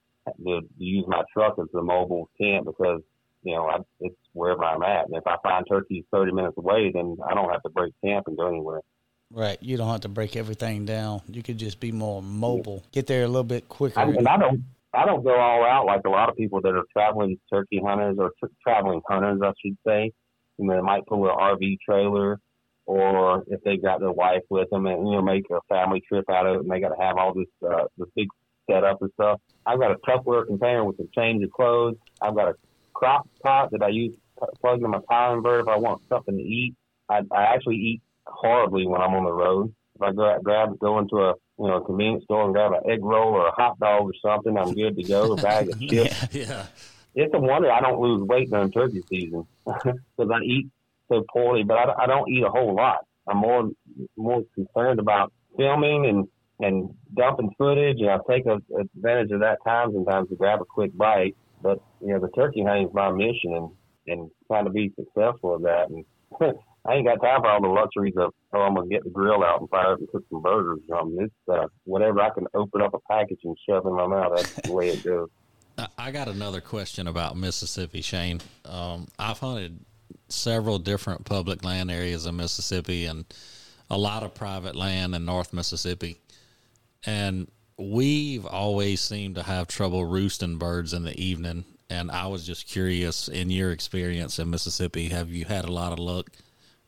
to 0.45 0.61
use 0.78 1.05
my 1.07 1.22
truck 1.32 1.57
as 1.59 1.66
a 1.74 1.82
mobile 1.82 2.30
camp 2.40 2.66
because, 2.66 3.03
you 3.43 3.55
know, 3.55 3.66
I, 3.66 3.78
it's 4.01 4.16
wherever 4.32 4.64
I'm 4.64 4.82
at. 4.82 5.07
And 5.07 5.16
if 5.16 5.26
I 5.26 5.36
find 5.43 5.66
turkeys 5.68 6.05
30 6.12 6.32
minutes 6.32 6.57
away, 6.57 6.90
then 6.95 7.16
I 7.28 7.34
don't 7.34 7.51
have 7.51 7.62
to 7.62 7.70
break 7.70 7.93
camp 8.03 8.28
and 8.28 8.36
go 8.36 8.49
anywhere. 8.49 8.80
Right. 9.30 9.59
You 9.61 9.76
don't 9.76 9.88
have 9.88 10.03
to 10.03 10.09
break 10.09 10.36
everything 10.36 10.84
down. 10.84 11.22
You 11.28 11.43
could 11.43 11.59
just 11.59 11.80
be 11.80 11.93
more 11.93 12.22
mobile. 12.22 12.84
Get 12.93 13.07
there 13.07 13.24
a 13.24 13.28
little 13.28 13.45
bit 13.45 13.68
quicker. 13.68 13.99
I, 13.99 14.05
and 14.05 14.28
I 14.28 14.36
don't 14.36 14.64
I 14.95 15.07
don't 15.07 15.24
go 15.24 15.34
all 15.34 15.64
out 15.64 15.86
like 15.86 16.03
a 16.05 16.11
lot 16.11 16.28
of 16.28 16.36
people 16.36 16.61
that 16.61 16.74
are 16.74 16.84
traveling 16.93 17.38
turkey 17.51 17.80
hunters 17.82 18.16
or 18.18 18.30
t- 18.43 18.55
traveling 18.62 19.01
hunters, 19.09 19.40
I 19.43 19.53
should 19.64 19.76
say. 19.86 20.12
You 20.62 20.68
know, 20.68 20.76
they 20.76 20.82
might 20.82 21.06
pull 21.06 21.28
an 21.28 21.36
RV 21.36 21.78
trailer, 21.84 22.38
or 22.86 23.44
if 23.48 23.62
they've 23.64 23.82
got 23.82 24.00
their 24.00 24.12
wife 24.12 24.42
with 24.48 24.70
them, 24.70 24.86
and 24.86 25.06
you 25.06 25.14
know, 25.14 25.22
make 25.22 25.44
a 25.50 25.60
family 25.68 26.02
trip 26.06 26.24
out 26.30 26.46
of 26.46 26.56
it, 26.56 26.60
and 26.60 26.70
they 26.70 26.80
got 26.80 26.94
to 26.94 27.02
have 27.02 27.16
all 27.16 27.34
this 27.34 27.48
uh, 27.68 27.84
this 27.98 28.08
big 28.14 28.28
setup 28.70 29.02
and 29.02 29.10
stuff. 29.14 29.40
I've 29.66 29.80
got 29.80 29.90
a 29.90 29.96
Tupperware 29.96 30.46
container 30.46 30.84
with 30.84 30.98
a 31.00 31.08
change 31.14 31.42
of 31.44 31.50
clothes. 31.50 31.96
I've 32.20 32.34
got 32.34 32.48
a 32.48 32.54
crock 32.94 33.26
pot 33.42 33.70
that 33.72 33.82
I 33.82 33.88
use 33.88 34.14
plug 34.60 34.82
in 34.82 34.90
my 34.90 35.00
power 35.08 35.36
inverter 35.36 35.62
if 35.62 35.68
I 35.68 35.76
want 35.76 36.02
something 36.08 36.36
to 36.36 36.42
eat. 36.42 36.74
I, 37.08 37.20
I 37.30 37.54
actually 37.54 37.76
eat 37.76 38.02
horribly 38.26 38.86
when 38.86 39.00
I'm 39.00 39.14
on 39.14 39.24
the 39.24 39.32
road. 39.32 39.74
If 39.96 40.02
I 40.02 40.12
go 40.12 40.30
out, 40.30 40.42
grab, 40.42 40.78
go 40.78 40.98
into 40.98 41.16
a 41.16 41.34
you 41.58 41.68
know, 41.68 41.76
a 41.76 41.84
convenience 41.84 42.24
store 42.24 42.44
and 42.44 42.54
grab 42.54 42.72
an 42.72 42.90
egg 42.90 43.04
roll 43.04 43.34
or 43.34 43.46
a 43.46 43.52
hot 43.52 43.78
dog 43.78 44.02
or 44.02 44.12
something, 44.20 44.56
I'm 44.56 44.74
good 44.74 44.96
to 44.96 45.02
go. 45.04 45.32
A 45.32 45.36
bag 45.36 45.68
of 45.68 45.80
chips. 45.88 46.34
yeah, 46.34 46.42
yeah. 46.46 46.66
It's 47.14 47.34
a 47.34 47.38
wonder 47.38 47.70
I 47.70 47.80
don't 47.80 48.00
lose 48.00 48.26
weight 48.26 48.50
during 48.50 48.72
turkey 48.72 49.02
season 49.08 49.46
because 49.66 50.30
I 50.32 50.40
eat 50.44 50.68
so 51.08 51.24
poorly, 51.32 51.62
but 51.62 51.76
I, 51.76 52.04
I 52.04 52.06
don't 52.06 52.28
eat 52.30 52.42
a 52.42 52.48
whole 52.48 52.74
lot. 52.74 53.06
I'm 53.28 53.38
more 53.38 53.70
more 54.16 54.42
concerned 54.54 54.98
about 54.98 55.32
filming 55.56 56.06
and 56.06 56.28
and 56.60 56.94
dumping 57.14 57.50
footage, 57.58 57.98
and 58.00 58.10
I 58.10 58.18
take 58.28 58.46
a, 58.46 58.60
advantage 58.78 59.32
of 59.32 59.40
that 59.40 59.58
time 59.64 59.92
sometimes 59.92 60.28
to 60.30 60.36
grab 60.36 60.60
a 60.60 60.64
quick 60.64 60.96
bite. 60.96 61.36
But 61.62 61.80
you 62.00 62.08
know, 62.08 62.20
the 62.20 62.28
turkey 62.28 62.62
hunting 62.64 62.88
is 62.88 62.94
my 62.94 63.10
mission, 63.12 63.54
and 63.54 63.70
and 64.06 64.30
trying 64.46 64.64
to 64.64 64.70
be 64.70 64.92
successful 64.96 65.56
at 65.56 65.62
that. 65.62 65.88
And 65.90 66.04
I 66.84 66.94
ain't 66.94 67.06
got 67.06 67.20
time 67.24 67.42
for 67.42 67.48
all 67.48 67.62
the 67.62 67.68
luxuries 67.68 68.14
of 68.16 68.32
oh 68.52 68.60
I'm 68.60 68.74
gonna 68.74 68.88
get 68.88 69.04
the 69.04 69.10
grill 69.10 69.44
out 69.44 69.60
and 69.60 69.70
fire 69.70 69.92
up 69.92 69.98
and 69.98 70.08
cook 70.08 70.24
some 70.30 70.42
burgers 70.42 70.80
or 70.88 70.98
something. 70.98 71.24
It's 71.24 71.34
uh, 71.48 71.66
whatever 71.84 72.20
I 72.20 72.30
can 72.30 72.46
open 72.54 72.82
up 72.82 72.94
a 72.94 72.98
package 73.10 73.40
and 73.44 73.56
shove 73.68 73.86
in 73.86 73.94
my 73.94 74.06
mouth. 74.06 74.32
That's 74.36 74.52
the 74.62 74.72
way 74.72 74.88
it 74.88 75.04
goes. 75.04 75.28
I 75.99 76.11
got 76.11 76.29
another 76.29 76.61
question 76.61 77.07
about 77.07 77.37
Mississippi, 77.37 78.03
Shane. 78.03 78.41
Um, 78.64 79.09
I've 79.18 79.39
hunted 79.39 79.81
several 80.29 80.79
different 80.79 81.25
public 81.25 81.64
land 81.64 81.91
areas 81.91 82.27
in 82.27 82.37
Mississippi 82.37 83.07
and 83.07 83.25
a 83.91 83.99
lot 83.99 84.23
of 84.23 84.35
private 84.35 84.75
land 84.75 85.14
in 85.14 85.25
North 85.25 85.53
Mississippi, 85.53 86.18
and 87.05 87.49
we've 87.77 88.47
always 88.47 89.01
seemed 89.01 89.35
to 89.35 89.43
have 89.43 89.68
trouble 89.68 90.05
roosting 90.05 90.57
birds 90.57 90.93
in 90.93 91.05
the 91.05 91.18
evening. 91.20 91.64
And 91.91 92.11
I 92.11 92.27
was 92.27 92.47
just 92.47 92.66
curious, 92.66 93.29
in 93.29 93.51
your 93.51 93.70
experience 93.70 94.39
in 94.39 94.49
Mississippi, 94.49 95.09
have 95.09 95.31
you 95.31 95.45
had 95.45 95.66
a 95.66 95.73
lot 95.73 95.93
of 95.93 95.99
luck 95.99 96.31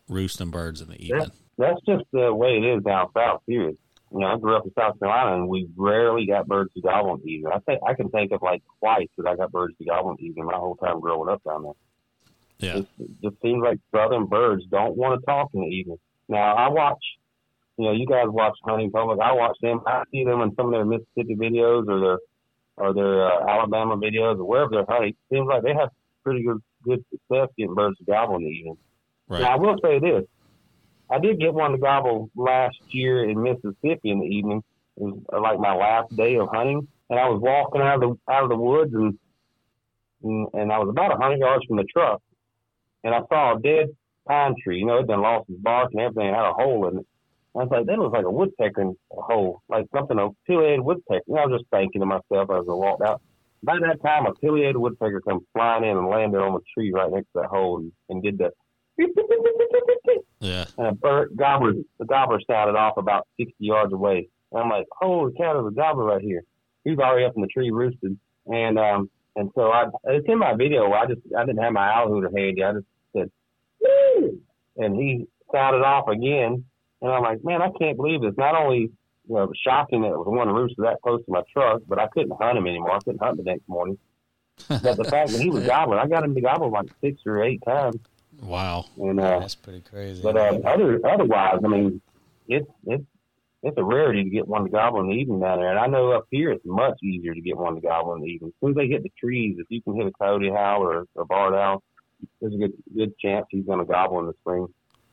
roosting 0.09 0.51
birds 0.51 0.81
in 0.81 0.89
the 0.89 1.03
evening? 1.03 1.19
That's, 1.19 1.39
that's 1.59 1.81
just 1.87 2.05
the 2.13 2.35
way 2.35 2.57
it 2.57 2.65
is 2.65 2.83
down 2.83 3.09
south 3.15 3.43
here. 3.47 3.73
You 4.15 4.21
know, 4.21 4.29
I 4.29 4.39
grew 4.39 4.57
up 4.57 4.65
in 4.65 4.71
South 4.79 4.97
Carolina, 5.01 5.35
and 5.35 5.49
we 5.49 5.67
rarely 5.77 6.25
got 6.25 6.47
birds 6.47 6.73
to 6.75 6.81
gobble 6.81 7.15
in 7.15 7.21
the 7.25 7.33
evening. 7.33 7.53
I 7.53 7.59
think 7.59 7.81
I 7.85 7.95
can 7.95 8.11
think 8.11 8.31
of 8.31 8.43
like 8.43 8.63
twice 8.79 9.09
that 9.19 9.27
I 9.27 9.35
got 9.35 9.51
birds 9.51 9.77
to 9.79 9.85
gobble 9.85 10.11
in 10.11 10.17
the 10.21 10.27
evening 10.27 10.45
my 10.47 10.55
whole 10.55 10.77
time 10.77 11.01
growing 11.01 11.29
up 11.29 11.43
down 11.43 11.65
there. 11.65 11.73
Yeah, 12.59 12.77
it, 12.77 12.87
it 13.01 13.11
just 13.25 13.43
seems 13.43 13.61
like 13.61 13.81
southern 13.93 14.27
birds 14.27 14.63
don't 14.71 14.97
want 14.97 15.21
to 15.21 15.27
talk 15.27 15.51
in 15.53 15.63
the 15.63 15.67
evening. 15.67 15.99
Now 16.29 16.55
I 16.55 16.69
watch, 16.69 17.03
you 17.77 17.87
know, 17.87 17.91
you 17.91 18.07
guys 18.07 18.27
watch 18.29 18.57
Hunting 18.63 18.93
Public. 18.93 19.19
I 19.19 19.33
watch 19.33 19.57
them. 19.61 19.81
I 19.85 20.05
see 20.13 20.23
them 20.23 20.43
in 20.43 20.55
some 20.55 20.67
of 20.67 20.73
their 20.73 20.85
Mississippi 20.85 21.35
videos 21.35 21.89
or 21.89 21.99
their 21.99 22.19
or 22.77 22.95
their 22.95 23.27
uh, 23.27 23.49
Alabama 23.49 23.97
videos 23.97 24.39
or 24.39 24.45
wherever 24.45 24.71
they're 24.71 24.87
hunting. 24.89 25.11
It 25.11 25.35
seems 25.35 25.49
like 25.49 25.65
they 25.65 25.75
have 25.75 25.91
pretty 26.23 26.45
good 26.45 26.63
good 26.85 27.05
success 27.11 27.49
getting 27.59 27.75
birds 27.75 27.99
to 27.99 28.05
gobble 28.05 28.37
in 28.37 28.45
the 28.45 28.51
evening. 28.51 28.77
right. 29.27 29.41
Now 29.41 29.55
I 29.55 29.57
will 29.57 29.77
say 29.83 29.99
this: 29.99 30.23
I 31.15 31.21
did 31.21 31.39
get 31.39 31.55
one 31.55 31.71
to 31.71 31.79
gobble 31.79 32.29
last 32.35 32.77
year 32.89 33.29
in 33.31 33.41
Mississippi 33.41 34.11
in 34.11 34.19
the 34.19 34.27
evening. 34.27 34.65
It 34.97 35.03
was 35.03 35.21
uh, 35.33 35.41
like 35.41 35.61
my 35.61 35.73
last 35.73 36.15
day 36.17 36.35
of 36.39 36.49
hunting, 36.49 36.89
and 37.09 37.21
I 37.21 37.29
was 37.29 37.41
walking 37.41 37.83
out 37.83 38.03
of 38.03 38.19
the 38.19 38.33
out 38.33 38.43
of 38.43 38.49
the 38.49 38.57
woods, 38.57 38.93
and 38.93 39.17
and, 40.53 40.73
I 40.73 40.79
was 40.79 40.89
about 40.89 41.13
a 41.13 41.17
hundred 41.17 41.39
yards 41.39 41.65
from 41.67 41.77
the 41.77 41.85
truck, 41.85 42.21
and 43.05 43.15
I 43.15 43.21
saw 43.29 43.55
a 43.55 43.61
dead 43.61 43.91
pine 44.27 44.57
tree. 44.61 44.81
You 44.81 44.87
know, 44.87 44.99
it 44.99 45.07
done 45.07 45.23
lost 45.23 45.49
its 45.51 45.61
bark 45.61 45.91
and 45.93 46.01
everything. 46.01 46.35
Had 46.35 46.51
a 46.51 46.53
hole 46.53 46.89
in 46.89 46.99
it. 46.99 47.07
I 47.55 47.59
was 47.59 47.69
like, 47.71 47.87
that 47.87 47.99
looks 47.99 48.13
like 48.13 48.25
a 48.25 48.31
woodpecker 48.31 48.91
hole, 49.13 49.63
like 49.69 49.87
something 49.95 50.19
a 50.19 50.31
pileated 50.49 50.81
woodpecker. 50.81 51.23
And 51.29 51.39
I 51.39 51.47
was 51.47 51.61
just 51.61 51.71
thinking 51.71 52.01
to 52.01 52.07
myself 52.07 52.51
as 52.51 52.67
I 52.69 52.75
walked 52.75 53.03
out. 53.03 53.23
By 53.63 53.79
that 53.79 54.03
time, 54.03 54.27
a 54.27 54.35
pileated 54.35 54.77
woodpecker 54.77 55.21
come 55.21 55.47
flying 55.53 55.85
in 55.85 55.97
and 55.97 56.09
landed 56.09 56.41
on 56.41 56.55
the 56.55 56.61
tree 56.75 56.91
right 56.93 57.13
next 57.13 57.29
to 57.35 57.43
that 57.43 57.51
hole 57.51 57.79
and, 57.79 57.93
and 58.09 58.21
did 58.21 58.39
the 58.39 58.51
Yeah. 60.45 60.67
and 60.77 60.99
a 61.03 61.25
gobbler 61.35 61.73
the 61.99 62.05
gobbler 62.05 62.41
sounded 62.47 62.77
off 62.77 62.97
about 62.97 63.27
sixty 63.39 63.55
yards 63.65 63.93
away. 63.93 64.29
And 64.53 64.63
I'm 64.63 64.69
like, 64.69 64.87
holy 64.93 65.33
cow, 65.33 65.55
there's 65.55 65.73
a 65.73 65.75
gobbler 65.75 66.05
right 66.05 66.23
here. 66.23 66.43
He's 66.85 66.99
already 66.99 67.25
up 67.25 67.35
in 67.35 67.43
the 67.43 67.49
tree 67.49 67.71
roosted. 67.71 68.19
And 68.47 68.79
um 68.79 69.11
and 69.37 69.51
so 69.55 69.71
I 69.71 69.87
it's 70.05 70.29
in 70.29 70.39
my 70.39 70.55
video 70.55 70.93
I 70.93 71.07
just 71.07 71.21
I 71.37 71.45
didn't 71.45 71.63
have 71.63 71.73
my 71.73 71.91
owl 71.91 72.09
hooter 72.09 72.31
handy. 72.35 72.63
I 72.63 72.73
just 72.73 72.87
said 73.17 73.31
Woo! 73.81 74.41
and 74.77 74.95
he 74.97 75.27
sounded 75.51 75.83
off 75.83 76.09
again 76.09 76.65
and 77.01 77.11
I'm 77.11 77.23
like, 77.23 77.43
Man, 77.43 77.63
I 77.63 77.71
can't 77.79 77.97
believe 77.97 78.21
this. 78.21 78.35
Not 78.37 78.55
only 78.55 78.91
you 79.29 79.35
know, 79.35 79.45
it 79.45 79.51
shocking 79.67 80.03
that 80.03 80.09
it 80.09 80.19
was 80.19 80.27
one 80.27 80.49
roosted 80.49 80.85
that 80.85 81.01
close 81.03 81.25
to 81.25 81.33
my 81.33 81.41
truck, 81.53 81.81
but 81.89 81.99
I 81.99 82.09
couldn't 82.09 82.37
hunt 82.39 82.59
him 82.59 82.67
anymore. 82.67 82.93
I 82.93 82.99
couldn't 82.99 83.23
hunt 83.23 83.39
the 83.39 83.45
next 83.45 83.67
morning. 83.69 83.99
But 84.69 84.97
the 84.97 85.05
fact 85.05 85.31
that 85.33 85.41
he 85.41 85.51
was 85.51 85.67
gobbling, 85.67 85.99
I 85.99 86.07
got 86.07 86.25
him 86.25 86.35
to 86.35 86.41
gobble 86.41 86.71
like 86.71 86.89
six 87.01 87.23
or 87.27 87.43
eight 87.43 87.63
times. 87.65 87.97
Wow. 88.45 88.87
And 88.99 89.19
uh 89.19 89.41
That's 89.41 89.55
pretty 89.55 89.81
crazy. 89.81 90.23
but 90.23 90.37
uh, 90.37 90.61
other 90.67 91.01
otherwise, 91.07 91.61
I 91.65 91.69
mean, 91.69 92.01
it's 92.49 92.67
it's 92.87 93.05
it's 93.63 93.79
a 93.79 93.85
rarity 93.85 94.23
to 94.23 94.31
get 94.31 94.47
one 94.47 94.65
to 94.65 94.71
gobble 94.71 95.01
in 95.01 95.09
the 95.09 95.15
evening 95.15 95.41
down 95.41 95.59
there. 95.59 95.71
And 95.71 95.79
I 95.79 95.87
know 95.87 96.13
up 96.13 96.27
here 96.31 96.51
it's 96.53 96.65
much 96.67 96.99
easier 97.03 97.35
to 97.35 97.41
get 97.41 97.57
one 97.57 97.75
to 97.75 97.81
gobble 97.81 98.15
in 98.15 98.21
the 98.21 98.27
evening. 98.27 98.53
As 98.55 98.61
soon 98.61 98.71
as 98.71 98.77
they 98.77 98.89
hit 98.89 99.03
the 99.03 99.13
trees, 99.19 99.57
if 99.59 99.67
you 99.71 99.81
can 99.81 99.97
hit 99.97 100.07
a 100.07 100.13
coyote 100.13 100.51
howl 100.51 100.83
or 100.83 101.07
a 101.17 101.25
barred 101.25 101.55
owl, 101.55 101.83
there's 102.41 102.55
a 102.55 102.59
good 102.59 102.73
good 102.95 103.19
chance 103.19 103.47
he's 103.51 103.65
going 103.65 103.79
to 103.79 103.87
gobble 103.87 104.21
in 104.21 104.27
the 104.27 104.35
spring. 104.41 104.69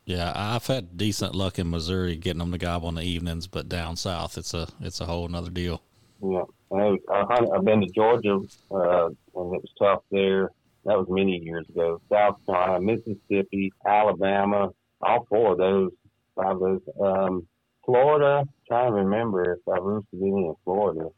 Yeah, 0.05 0.33
I've 0.35 0.67
had 0.67 0.97
decent 0.97 1.35
luck 1.35 1.59
in 1.59 1.69
Missouri 1.69 2.17
getting 2.17 2.39
them 2.39 2.51
to 2.51 2.57
gobble 2.57 2.89
in 2.89 2.95
the 2.95 3.03
evenings, 3.03 3.47
but 3.47 3.69
down 3.69 3.95
south 3.95 4.37
it's 4.37 4.53
a 4.53 4.67
it's 4.81 4.99
a 4.99 5.05
whole 5.05 5.25
another 5.25 5.49
deal. 5.49 5.81
Yeah, 6.21 6.43
I 6.71 6.77
know, 6.77 6.97
I've 7.09 7.65
been 7.65 7.81
to 7.81 7.87
Georgia, 7.87 8.39
uh, 8.71 9.05
and 9.07 9.15
it 9.55 9.61
was 9.61 9.71
tough 9.79 10.03
there. 10.11 10.51
That 10.85 10.97
was 10.97 11.07
many 11.09 11.37
years 11.37 11.65
ago. 11.69 12.01
South 12.11 12.37
Carolina, 12.45 12.81
Mississippi, 12.81 13.71
Alabama, 13.85 14.69
all 15.01 15.25
four 15.29 15.51
of 15.53 15.57
those, 15.59 15.91
of 16.37 16.59
those. 16.59 16.81
Um, 16.99 17.47
Florida, 17.85 18.47
trying 18.67 18.91
to 18.91 18.97
remember 18.97 19.53
if 19.53 19.59
I 19.67 19.79
roosted 19.79 20.21
any 20.21 20.47
in 20.47 20.55
Florida. 20.63 21.09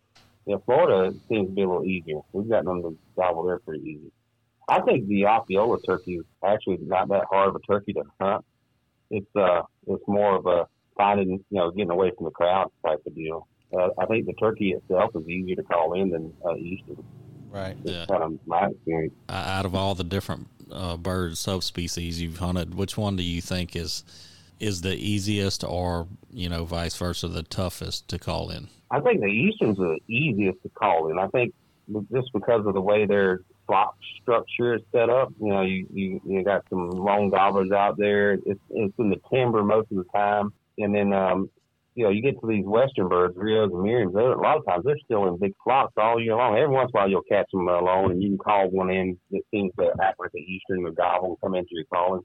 Yeah, 0.45 0.57
Florida 0.65 1.13
seems 1.29 1.47
to 1.47 1.53
be 1.53 1.61
a 1.61 1.67
little 1.67 1.85
easier. 1.85 2.19
We've 2.33 2.49
got 2.49 2.65
them 2.65 2.81
to 2.81 2.97
gobble 3.15 3.43
there 3.43 3.59
pretty 3.59 3.83
easy. 3.83 4.11
I 4.67 4.81
think 4.81 5.07
the 5.07 5.25
Osceola 5.25 5.81
turkey 5.81 6.15
is 6.15 6.25
actually 6.43 6.77
not 6.81 7.09
that 7.09 7.25
hard 7.29 7.49
of 7.49 7.55
a 7.55 7.59
turkey 7.59 7.93
to 7.93 8.03
hunt. 8.19 8.45
It's 9.09 9.35
uh, 9.35 9.61
it's 9.87 10.03
more 10.07 10.35
of 10.35 10.45
a 10.45 10.67
finding, 10.97 11.29
you 11.29 11.43
know, 11.51 11.71
getting 11.71 11.91
away 11.91 12.11
from 12.17 12.25
the 12.25 12.31
crowd 12.31 12.71
type 12.85 12.99
of 13.05 13.15
deal. 13.15 13.47
Uh, 13.73 13.89
I 13.99 14.05
think 14.05 14.25
the 14.25 14.33
turkey 14.33 14.71
itself 14.71 15.11
is 15.15 15.27
easier 15.27 15.55
to 15.55 15.63
call 15.63 15.93
in 15.93 16.09
than 16.09 16.33
uh, 16.45 16.55
eastern. 16.55 17.03
Right. 17.53 17.77
Yeah. 17.83 18.05
Kind 18.09 18.23
of 18.23 18.39
my 18.47 18.67
experience. 18.67 19.13
Uh, 19.29 19.33
Out 19.33 19.65
of 19.65 19.75
all 19.75 19.93
the 19.93 20.03
different 20.03 20.47
uh, 20.71 20.97
bird 20.97 21.37
subspecies 21.37 22.19
you've 22.19 22.39
hunted, 22.39 22.73
which 22.73 22.97
one 22.97 23.15
do 23.15 23.23
you 23.23 23.41
think 23.41 23.75
is 23.75 24.03
is 24.59 24.81
the 24.81 24.95
easiest, 24.95 25.63
or 25.63 26.07
you 26.31 26.49
know, 26.49 26.65
vice 26.65 26.97
versa, 26.97 27.27
the 27.27 27.43
toughest 27.43 28.07
to 28.07 28.17
call 28.17 28.49
in? 28.49 28.69
I 28.89 28.99
think 29.01 29.21
the 29.21 29.27
Easterns 29.27 29.79
are 29.79 29.95
the 29.95 29.99
easiest 30.07 30.63
to 30.63 30.69
call 30.69 31.09
in. 31.11 31.19
I 31.19 31.27
think 31.27 31.53
just 32.11 32.33
because 32.33 32.65
of 32.65 32.73
the 32.73 32.81
way 32.81 33.05
their 33.05 33.41
flock 33.67 33.97
structure 34.21 34.75
is 34.75 34.81
set 34.91 35.09
up, 35.09 35.31
you 35.39 35.49
know, 35.49 35.61
you, 35.61 35.85
you, 35.93 36.21
you 36.25 36.43
got 36.43 36.63
some 36.69 36.89
long 36.89 37.29
gobblers 37.29 37.71
out 37.71 37.97
there. 37.97 38.33
It's, 38.33 38.59
it's 38.69 38.93
in 38.97 39.09
the 39.09 39.21
timber 39.31 39.63
most 39.63 39.91
of 39.91 39.97
the 39.97 40.05
time. 40.15 40.53
And 40.77 40.95
then, 40.95 41.13
um, 41.13 41.49
you 41.95 42.03
know, 42.03 42.09
you 42.09 42.21
get 42.21 42.39
to 42.41 42.47
these 42.47 42.65
western 42.65 43.07
birds, 43.07 43.35
Rios 43.37 43.71
and 43.71 43.83
Merriams, 43.83 44.15
a 44.15 44.39
lot 44.39 44.57
of 44.57 44.65
times 44.65 44.83
they're 44.85 44.97
still 45.05 45.27
in 45.27 45.37
big 45.37 45.53
flocks 45.63 45.93
all 45.97 46.19
year 46.21 46.35
long. 46.35 46.57
Every 46.57 46.73
once 46.73 46.91
in 46.93 46.97
a 46.97 47.01
while 47.01 47.09
you'll 47.09 47.21
catch 47.23 47.49
them 47.51 47.67
alone 47.67 48.11
and 48.11 48.23
you 48.23 48.29
can 48.29 48.37
call 48.37 48.69
one 48.69 48.89
in 48.89 49.17
that 49.31 49.41
seems 49.51 49.71
to 49.79 49.91
act 50.01 50.19
like 50.19 50.31
an 50.33 50.45
Eastern 50.47 50.85
or 50.85 50.91
gobble 50.91 51.29
and 51.29 51.41
come 51.41 51.55
into 51.55 51.69
your 51.71 51.85
calling. 51.85 52.21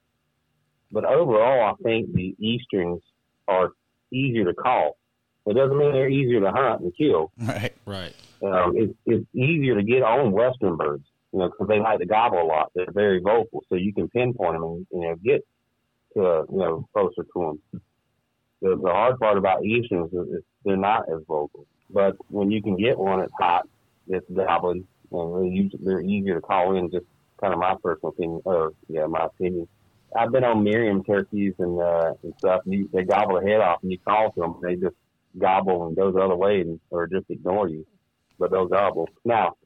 But 0.90 1.04
overall, 1.04 1.74
I 1.74 1.82
think 1.82 2.14
the 2.14 2.34
Easterns 2.38 3.02
are 3.46 3.70
easier 4.12 4.44
to 4.46 4.54
call. 4.54 4.96
It 5.46 5.54
doesn't 5.54 5.76
mean 5.76 5.92
they're 5.92 6.08
easier 6.08 6.40
to 6.40 6.50
hunt 6.50 6.82
and 6.82 6.92
kill. 6.96 7.32
Right. 7.38 7.74
Right. 7.86 8.14
Um, 8.42 8.74
it's, 8.76 8.94
it's 9.06 9.26
easier 9.34 9.74
to 9.74 9.82
get 9.82 10.02
on 10.02 10.32
western 10.32 10.76
birds, 10.76 11.04
you 11.32 11.40
know, 11.40 11.48
because 11.48 11.68
they 11.68 11.80
like 11.80 11.98
to 11.98 12.06
gobble 12.06 12.40
a 12.40 12.44
lot. 12.44 12.70
They're 12.74 12.92
very 12.92 13.20
vocal, 13.20 13.64
so 13.68 13.74
you 13.74 13.92
can 13.92 14.08
pinpoint 14.08 14.54
them 14.54 14.62
and 14.62 14.86
you 14.92 15.00
know 15.00 15.16
get 15.16 15.44
to 16.14 16.24
uh, 16.24 16.42
you 16.50 16.58
know 16.58 16.88
closer 16.92 17.24
to 17.24 17.58
them. 17.72 17.82
The, 18.60 18.76
the 18.82 18.90
hard 18.90 19.18
part 19.18 19.38
about 19.38 19.64
easterns 19.64 20.12
is, 20.12 20.42
they're 20.64 20.76
not 20.76 21.08
as 21.08 21.22
vocal, 21.26 21.66
but 21.90 22.16
when 22.28 22.50
you 22.50 22.62
can 22.62 22.76
get 22.76 22.98
one 22.98 23.20
it's 23.20 23.32
hot, 23.38 23.68
that's 24.08 24.24
gobbling, 24.34 24.86
and 25.12 25.72
they're, 25.80 26.00
easier 26.00 26.34
to 26.34 26.40
call 26.40 26.76
in. 26.76 26.90
Just 26.90 27.06
kind 27.40 27.52
of 27.52 27.60
my 27.60 27.76
personal 27.82 28.10
opinion, 28.10 28.42
or 28.44 28.72
yeah, 28.88 29.06
my 29.06 29.26
opinion. 29.26 29.68
I've 30.16 30.32
been 30.32 30.44
on 30.44 30.64
Merriam 30.64 31.04
turkeys 31.04 31.54
and 31.58 31.80
uh, 31.80 32.14
and 32.22 32.34
stuff. 32.38 32.62
And 32.64 32.74
you, 32.74 32.90
they 32.92 33.04
gobble 33.04 33.40
the 33.40 33.46
head 33.46 33.60
off, 33.60 33.82
and 33.82 33.92
you 33.92 33.98
call 33.98 34.32
to 34.32 34.40
them, 34.40 34.54
and 34.54 34.62
they 34.64 34.74
just 34.74 34.96
gobble 35.38 35.86
and 35.86 35.96
go 35.96 36.10
the 36.10 36.18
other 36.18 36.36
way, 36.36 36.62
and 36.62 36.80
or 36.90 37.06
just 37.06 37.26
ignore 37.30 37.68
you 37.68 37.86
but 38.38 38.50
they'll 38.50 38.66
gobble. 38.66 39.08
Now, 39.24 39.56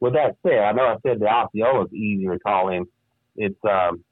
with 0.00 0.14
that 0.14 0.36
said, 0.44 0.58
I 0.58 0.72
know 0.72 0.84
I 0.84 0.96
said 1.06 1.20
the 1.20 1.28
Osceola 1.28 1.84
is 1.84 1.92
easier 1.92 2.34
to 2.34 2.40
call 2.40 2.70
in. 2.70 2.86
It's 3.36 3.58
um, 3.64 4.04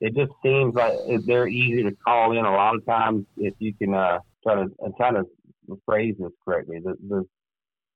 it 0.00 0.14
just 0.14 0.32
seems 0.42 0.74
like 0.74 0.92
they're 1.26 1.48
easy 1.48 1.82
to 1.82 1.92
call 2.04 2.32
in 2.32 2.44
a 2.44 2.52
lot 2.52 2.76
of 2.76 2.86
times 2.86 3.24
if 3.36 3.54
you 3.58 3.74
can 3.74 3.94
uh, 3.94 4.18
try 4.42 4.54
to 4.54 4.68
I'm 4.84 5.26
to 5.68 5.80
phrase 5.84 6.14
this 6.18 6.32
correctly. 6.44 6.80
The 6.82 6.96
the 7.08 7.26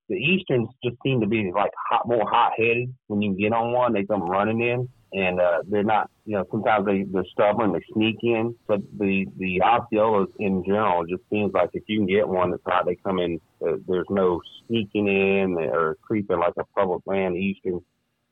the 0.08 0.16
Easterns 0.16 0.68
just 0.84 0.96
seem 1.02 1.20
to 1.20 1.26
be 1.26 1.50
like 1.54 1.70
hot, 1.88 2.06
more 2.06 2.28
hot 2.28 2.52
headed. 2.56 2.92
When 3.06 3.22
you 3.22 3.34
get 3.34 3.52
on 3.52 3.72
one, 3.72 3.92
they 3.92 4.04
come 4.04 4.22
running 4.22 4.60
in, 4.60 4.88
and 5.12 5.40
uh, 5.40 5.62
they're 5.66 5.84
not. 5.84 6.10
You 6.26 6.36
know, 6.36 6.44
sometimes 6.50 6.86
they 6.86 7.04
they're 7.04 7.24
stubborn. 7.32 7.72
They 7.72 7.82
sneak 7.92 8.16
in. 8.22 8.54
But 8.66 8.80
the 8.98 9.26
the 9.38 9.62
Osceolas 9.64 10.28
in 10.38 10.64
general 10.64 11.04
just 11.06 11.22
seems 11.30 11.52
like 11.54 11.70
if 11.72 11.84
you 11.86 12.00
can 12.00 12.06
get 12.06 12.28
one 12.28 12.50
that's 12.50 12.62
hot, 12.66 12.84
they 12.86 12.96
come 12.96 13.20
in. 13.20 13.40
Uh, 13.66 13.76
there's 13.86 14.06
no 14.10 14.40
sneaking 14.66 15.06
in 15.08 15.56
or 15.58 15.96
creeping 16.02 16.38
like 16.38 16.54
a 16.58 16.64
public 16.76 17.02
land 17.06 17.36
Eastern. 17.36 17.80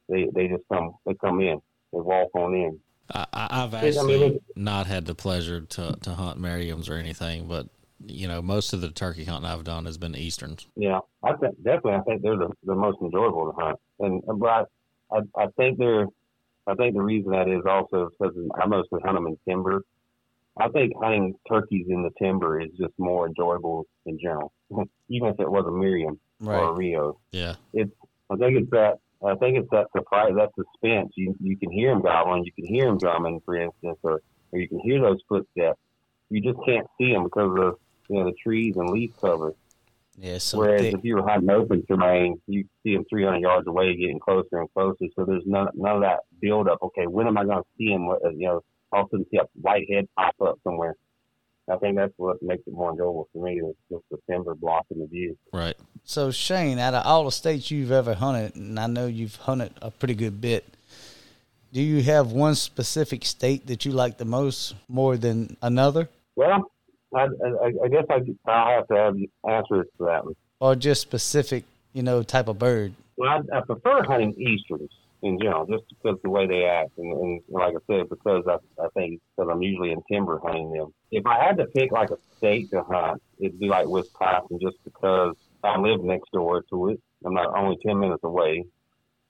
They 0.08 0.28
they 0.34 0.48
just 0.48 0.64
come 0.70 0.96
they 1.06 1.14
come 1.14 1.40
in. 1.40 1.60
They 1.92 2.00
walk 2.00 2.30
on 2.34 2.54
in. 2.54 2.78
I, 3.14 3.26
I- 3.32 3.62
I've 3.64 3.74
actually 3.74 4.40
not 4.56 4.86
had 4.86 5.06
the 5.06 5.14
pleasure 5.14 5.60
to, 5.62 5.96
to 6.02 6.10
hunt 6.14 6.40
Merriams 6.40 6.88
or 6.90 6.94
anything, 6.94 7.46
but 7.48 7.68
you 8.06 8.26
know, 8.26 8.40
most 8.40 8.72
of 8.72 8.80
the 8.80 8.90
turkey 8.90 9.24
hunting 9.24 9.50
I've 9.50 9.64
done 9.64 9.84
has 9.84 9.98
been 9.98 10.14
easterns. 10.16 10.66
Yeah, 10.76 11.00
I 11.22 11.34
think 11.34 11.56
definitely. 11.62 11.94
I 11.94 12.00
think 12.02 12.22
they're 12.22 12.36
the, 12.36 12.48
the 12.64 12.74
most 12.74 12.98
enjoyable 13.02 13.52
to 13.52 13.60
hunt, 13.60 13.78
and 13.98 14.22
but 14.40 14.48
I, 14.48 14.64
I 15.12 15.20
I 15.36 15.46
think 15.58 15.78
they're 15.78 16.06
I 16.66 16.74
think 16.76 16.94
the 16.94 17.02
reason 17.02 17.32
that 17.32 17.48
is 17.48 17.62
also 17.68 18.08
because 18.18 18.34
I 18.58 18.66
mostly 18.66 19.00
hunt 19.04 19.16
them 19.16 19.26
in 19.26 19.36
timber. 19.46 19.82
I 20.58 20.68
think 20.68 20.92
hunting 21.00 21.34
turkeys 21.48 21.86
in 21.88 22.02
the 22.02 22.10
timber 22.18 22.60
is 22.60 22.70
just 22.78 22.92
more 22.98 23.26
enjoyable 23.26 23.86
in 24.06 24.18
general, 24.18 24.52
even 25.08 25.28
if 25.28 25.38
it 25.40 25.50
was 25.50 25.64
a 25.66 25.70
Merriam 25.70 26.18
or 26.64 26.70
a 26.70 26.72
Rio. 26.72 27.18
Yeah, 27.32 27.56
it's 27.74 27.90
I 28.30 28.36
think 28.36 28.56
it's 28.60 28.70
that. 28.70 28.94
I 29.24 29.34
think 29.36 29.58
it's 29.58 29.68
that 29.70 29.86
surprise, 29.96 30.32
that 30.36 30.50
suspense. 30.56 31.12
You 31.16 31.34
you 31.40 31.56
can 31.56 31.70
hear 31.70 31.90
them 31.92 32.02
gobbling, 32.02 32.44
you 32.44 32.52
can 32.52 32.64
hear 32.66 32.86
them 32.86 32.98
drumming, 32.98 33.40
for 33.44 33.54
instance, 33.56 33.98
or 34.02 34.20
or 34.52 34.58
you 34.58 34.68
can 34.68 34.80
hear 34.80 35.00
those 35.00 35.18
footsteps. 35.28 35.78
You 36.30 36.40
just 36.40 36.58
can't 36.66 36.86
see 36.98 37.12
them 37.12 37.24
because 37.24 37.50
of 37.58 37.78
you 38.08 38.16
know 38.18 38.24
the 38.24 38.34
trees 38.42 38.76
and 38.76 38.90
leaf 38.90 39.12
cover. 39.20 39.52
Yeah. 40.18 40.38
So 40.38 40.58
Whereas 40.58 40.82
thick. 40.82 40.94
if 40.94 41.00
you 41.04 41.16
were 41.16 41.26
hunting 41.28 41.50
open 41.50 41.84
terrain, 41.86 42.40
you 42.46 42.64
see 42.82 42.94
them 42.94 43.04
300 43.08 43.38
yards 43.38 43.66
away, 43.66 43.94
getting 43.96 44.18
closer 44.18 44.60
and 44.60 44.70
closer. 44.74 45.06
So 45.16 45.24
there's 45.24 45.44
none, 45.46 45.68
none 45.74 45.96
of 45.96 46.02
that 46.02 46.20
build 46.40 46.68
up. 46.68 46.78
Okay, 46.82 47.06
when 47.06 47.26
am 47.26 47.38
I 47.38 47.44
going 47.44 47.58
to 47.62 47.68
see 47.78 47.86
him? 47.92 48.06
What- 48.06 48.20
You 48.34 48.46
know, 48.48 48.60
all 48.92 49.02
of 49.02 49.06
a 49.06 49.10
sudden 49.12 49.26
see 49.30 49.38
a 49.38 49.44
white 49.60 49.86
head 49.90 50.08
pop 50.18 50.34
up 50.42 50.58
somewhere. 50.64 50.94
I 51.70 51.76
think 51.78 51.96
that's 51.96 52.12
what 52.16 52.42
makes 52.42 52.62
it 52.66 52.72
more 52.72 52.90
enjoyable 52.90 53.28
for 53.32 53.44
me. 53.44 53.60
Is 53.60 53.74
just 53.90 54.02
the 54.10 54.18
timber 54.30 54.54
blocking 54.54 54.98
the 55.00 55.06
view. 55.06 55.36
right. 55.52 55.76
So 56.04 56.30
Shane, 56.30 56.78
out 56.78 56.94
of 56.94 57.06
all 57.06 57.24
the 57.26 57.30
states 57.30 57.70
you've 57.70 57.92
ever 57.92 58.14
hunted, 58.14 58.56
and 58.56 58.80
I 58.80 58.86
know 58.86 59.06
you've 59.06 59.36
hunted 59.36 59.72
a 59.80 59.90
pretty 59.90 60.14
good 60.14 60.40
bit, 60.40 60.64
do 61.72 61.80
you 61.80 62.02
have 62.02 62.32
one 62.32 62.54
specific 62.56 63.24
state 63.24 63.66
that 63.68 63.84
you 63.84 63.92
like 63.92 64.18
the 64.18 64.24
most 64.24 64.74
more 64.88 65.16
than 65.16 65.56
another, 65.62 66.08
Well, 66.34 66.70
I, 67.14 67.26
I, 67.26 67.72
I 67.84 67.88
guess 67.88 68.04
I, 68.10 68.20
I'll 68.50 68.76
have 68.78 68.88
to 68.88 68.94
have 68.96 69.14
answers 69.14 69.28
answer 69.48 69.84
to 69.84 70.04
that 70.06 70.24
one. 70.24 70.34
or 70.58 70.74
just 70.74 71.02
specific, 71.02 71.64
you 71.92 72.02
know, 72.02 72.22
type 72.24 72.48
of 72.48 72.58
bird? 72.58 72.94
Well, 73.16 73.30
I, 73.52 73.58
I 73.58 73.60
prefer 73.60 74.02
hunting 74.02 74.34
easterns 74.40 74.90
in 75.22 75.38
general, 75.38 75.66
just 75.66 75.84
because 75.90 76.18
the 76.24 76.30
way 76.30 76.46
they 76.46 76.64
act, 76.64 76.90
and, 76.98 77.12
and 77.12 77.40
like 77.50 77.74
I 77.74 77.78
said, 77.86 78.08
because 78.08 78.44
I, 78.48 78.56
I 78.82 78.88
think 78.94 79.20
because 79.36 79.50
I'm 79.52 79.62
usually 79.62 79.92
in 79.92 80.02
timber 80.10 80.40
hunting 80.42 80.72
them. 80.72 80.92
If 81.10 81.26
I 81.26 81.44
had 81.44 81.56
to 81.58 81.66
pick 81.66 81.92
like 81.92 82.10
a 82.10 82.18
state 82.36 82.70
to 82.70 82.82
hunt, 82.82 83.22
it'd 83.38 83.58
be 83.58 83.68
like 83.68 83.86
Wisconsin, 83.86 84.58
just 84.60 84.76
because 84.84 85.34
I 85.64 85.78
live 85.78 86.02
next 86.02 86.30
door 86.32 86.62
to 86.70 86.90
it. 86.90 87.00
I'm 87.24 87.34
not 87.34 87.56
only 87.56 87.76
ten 87.84 87.98
minutes 87.98 88.22
away. 88.24 88.64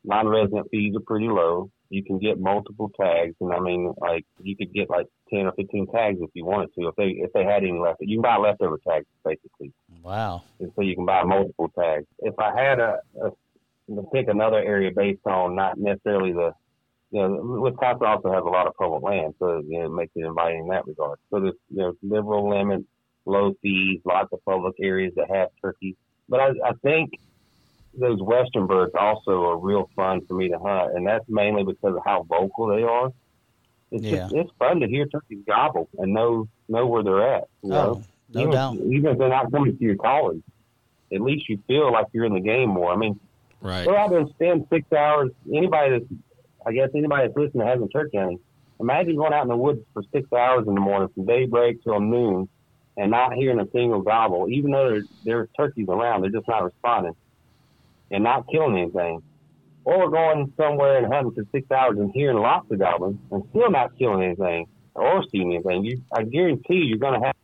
Non-resident 0.04 0.68
fees 0.70 0.94
are 0.96 1.00
pretty 1.00 1.28
low. 1.28 1.70
You 1.90 2.04
can 2.04 2.18
get 2.18 2.38
multiple 2.38 2.90
tags, 3.00 3.34
and 3.40 3.52
I 3.52 3.60
mean, 3.60 3.92
like 3.98 4.24
you 4.42 4.56
could 4.56 4.72
get 4.72 4.88
like 4.88 5.06
ten 5.28 5.46
or 5.46 5.52
fifteen 5.52 5.86
tags 5.88 6.18
if 6.20 6.30
you 6.34 6.44
wanted 6.44 6.74
to. 6.74 6.88
If 6.88 6.96
they 6.96 7.08
if 7.08 7.32
they 7.32 7.44
had 7.44 7.64
any 7.64 7.78
left, 7.78 7.98
you 8.00 8.18
can 8.18 8.22
buy 8.22 8.36
leftover 8.36 8.78
tags 8.86 9.06
basically 9.24 9.72
Wow. 10.02 10.42
and 10.58 10.72
so 10.74 10.82
you 10.82 10.94
can 10.94 11.04
buy 11.04 11.22
multiple 11.24 11.70
tags. 11.78 12.06
If 12.20 12.38
I 12.38 12.58
had 12.58 12.78
a, 12.78 13.00
a 13.22 13.30
to 13.94 14.02
pick 14.12 14.28
another 14.28 14.58
area 14.58 14.90
based 14.94 15.26
on 15.26 15.56
not 15.56 15.78
necessarily 15.78 16.32
the, 16.32 16.52
you 17.10 17.20
know, 17.20 17.60
Wisconsin 17.60 18.06
also 18.06 18.32
has 18.32 18.42
a 18.42 18.48
lot 18.48 18.66
of 18.66 18.74
public 18.76 19.02
land, 19.02 19.34
so 19.38 19.62
you 19.66 19.78
know, 19.78 19.86
it 19.86 19.90
makes 19.90 20.12
it 20.14 20.24
inviting 20.24 20.60
in 20.60 20.68
that 20.68 20.86
regard. 20.86 21.18
So 21.30 21.40
there's 21.40 21.54
you 21.70 21.78
know 21.78 21.94
liberal 22.02 22.48
limits, 22.48 22.84
low 23.24 23.54
fees, 23.62 24.00
lots 24.04 24.32
of 24.32 24.44
public 24.44 24.74
areas 24.80 25.12
that 25.16 25.30
have 25.30 25.48
turkeys. 25.60 25.96
But 26.28 26.40
I, 26.40 26.48
I 26.64 26.72
think 26.82 27.10
those 27.98 28.20
western 28.22 28.66
birds 28.66 28.92
also 28.98 29.44
are 29.46 29.58
real 29.58 29.90
fun 29.96 30.24
for 30.26 30.34
me 30.34 30.48
to 30.50 30.58
hunt, 30.58 30.96
and 30.96 31.06
that's 31.06 31.24
mainly 31.28 31.64
because 31.64 31.96
of 31.96 32.02
how 32.04 32.22
vocal 32.22 32.68
they 32.68 32.82
are. 32.82 33.10
It's 33.90 34.04
just, 34.04 34.34
it's 34.34 34.50
fun 34.56 34.78
to 34.80 34.86
hear 34.86 35.06
turkeys 35.06 35.40
gobble 35.46 35.88
and 35.98 36.14
know 36.14 36.48
know 36.68 36.86
where 36.86 37.02
they're 37.02 37.34
at. 37.34 37.48
You 37.62 37.72
oh, 37.72 37.74
know? 37.74 37.80
Oh, 37.80 38.04
no 38.32 38.40
even, 38.40 38.52
doubt. 38.52 38.74
even 38.76 39.06
if 39.06 39.18
they're 39.18 39.28
not 39.28 39.50
coming 39.50 39.76
to 39.76 39.84
your 39.84 39.96
calling, 39.96 40.44
at 41.12 41.20
least 41.20 41.48
you 41.48 41.58
feel 41.66 41.92
like 41.92 42.06
you're 42.12 42.24
in 42.24 42.34
the 42.34 42.40
game 42.40 42.68
more. 42.68 42.92
I 42.92 42.96
mean, 42.96 43.18
Right. 43.60 43.84
go 43.84 43.96
out 43.96 44.10
there 44.10 44.20
and 44.20 44.30
spend 44.30 44.66
six 44.70 44.90
hours. 44.92 45.30
Anybody 45.52 45.98
that's, 45.98 46.04
I 46.66 46.72
guess, 46.72 46.90
anybody 46.94 47.26
that's 47.26 47.36
listening 47.36 47.64
that 47.64 47.70
hasn't 47.70 47.92
turkey 47.92 48.18
hunting, 48.18 48.40
imagine 48.80 49.16
going 49.16 49.32
out 49.32 49.42
in 49.42 49.48
the 49.48 49.56
woods 49.56 49.80
for 49.92 50.02
six 50.12 50.30
hours 50.32 50.66
in 50.66 50.74
the 50.74 50.80
morning 50.80 51.08
from 51.14 51.26
daybreak 51.26 51.82
till 51.82 52.00
noon 52.00 52.48
and 52.96 53.10
not 53.10 53.34
hearing 53.34 53.60
a 53.60 53.70
single 53.70 54.02
gobble, 54.02 54.48
even 54.50 54.70
though 54.72 54.90
there, 54.90 55.02
there's 55.24 55.48
turkeys 55.56 55.86
around, 55.88 56.22
they're 56.22 56.30
just 56.30 56.48
not 56.48 56.64
responding 56.64 57.14
and 58.10 58.24
not 58.24 58.46
killing 58.50 58.76
anything. 58.76 59.22
Or 59.84 60.10
going 60.10 60.52
somewhere 60.58 60.98
and 60.98 61.12
hunting 61.12 61.32
for 61.32 61.44
six 61.52 61.70
hours 61.70 61.98
and 61.98 62.12
hearing 62.12 62.36
lots 62.36 62.70
of 62.70 62.78
gobbling 62.78 63.18
and 63.30 63.42
still 63.50 63.70
not 63.70 63.96
killing 63.98 64.22
anything 64.22 64.66
or 64.94 65.24
seeing 65.30 65.54
anything. 65.54 65.84
You, 65.84 66.02
I 66.12 66.22
guarantee 66.24 66.84
you're 66.84 66.98
going 66.98 67.18
to 67.18 67.26
have 67.26 67.36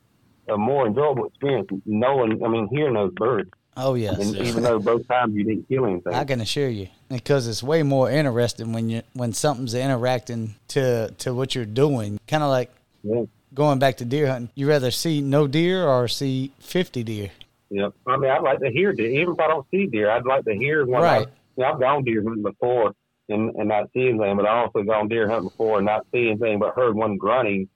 a 0.48 0.58
more 0.58 0.86
enjoyable 0.86 1.26
experience 1.26 1.68
knowing, 1.86 2.44
I 2.44 2.48
mean, 2.48 2.68
hearing 2.70 2.94
those 2.94 3.12
birds. 3.14 3.50
Oh 3.76 3.94
yes. 3.94 4.18
And 4.18 4.36
even 4.36 4.62
though 4.62 4.78
both 4.78 5.06
times 5.06 5.34
you 5.34 5.44
didn't 5.44 5.68
kill 5.68 5.86
anything. 5.86 6.14
I 6.14 6.24
can 6.24 6.40
assure 6.40 6.68
you, 6.68 6.88
because 7.08 7.46
it's 7.46 7.62
way 7.62 7.82
more 7.82 8.10
interesting 8.10 8.72
when 8.72 8.88
you 8.88 9.02
when 9.12 9.32
something's 9.32 9.74
interacting 9.74 10.54
to 10.68 11.10
to 11.18 11.34
what 11.34 11.54
you're 11.54 11.64
doing. 11.66 12.18
Kind 12.26 12.42
of 12.42 12.50
like 12.50 12.70
yeah. 13.02 13.24
going 13.54 13.78
back 13.78 13.98
to 13.98 14.04
deer 14.04 14.28
hunting. 14.28 14.50
You 14.54 14.68
rather 14.68 14.90
see 14.90 15.20
no 15.20 15.46
deer 15.46 15.86
or 15.86 16.08
see 16.08 16.52
fifty 16.58 17.02
deer? 17.02 17.30
Yep. 17.70 17.92
I 18.06 18.16
mean, 18.16 18.30
I'd 18.30 18.42
like 18.42 18.60
to 18.60 18.70
hear 18.70 18.92
deer. 18.92 19.10
Even 19.10 19.34
if 19.34 19.40
I 19.40 19.48
don't 19.48 19.66
see 19.70 19.86
deer, 19.86 20.10
I'd 20.10 20.24
like 20.24 20.44
to 20.44 20.54
hear 20.54 20.86
one. 20.86 21.02
Right. 21.02 21.26
I, 21.26 21.30
you 21.56 21.64
know, 21.64 21.72
I've 21.72 21.80
gone 21.80 22.04
deer 22.04 22.22
hunting 22.22 22.42
before 22.42 22.92
and, 23.28 23.54
and 23.56 23.68
not 23.68 23.90
see 23.92 24.08
anything, 24.08 24.36
but 24.36 24.46
I 24.46 24.60
also 24.60 24.82
gone 24.84 25.08
deer 25.08 25.28
hunting 25.28 25.48
before 25.48 25.78
and 25.78 25.86
not 25.86 26.06
see 26.12 26.28
anything, 26.28 26.60
but 26.60 26.74
heard 26.74 26.94
one 26.94 27.16
grunting 27.16 27.68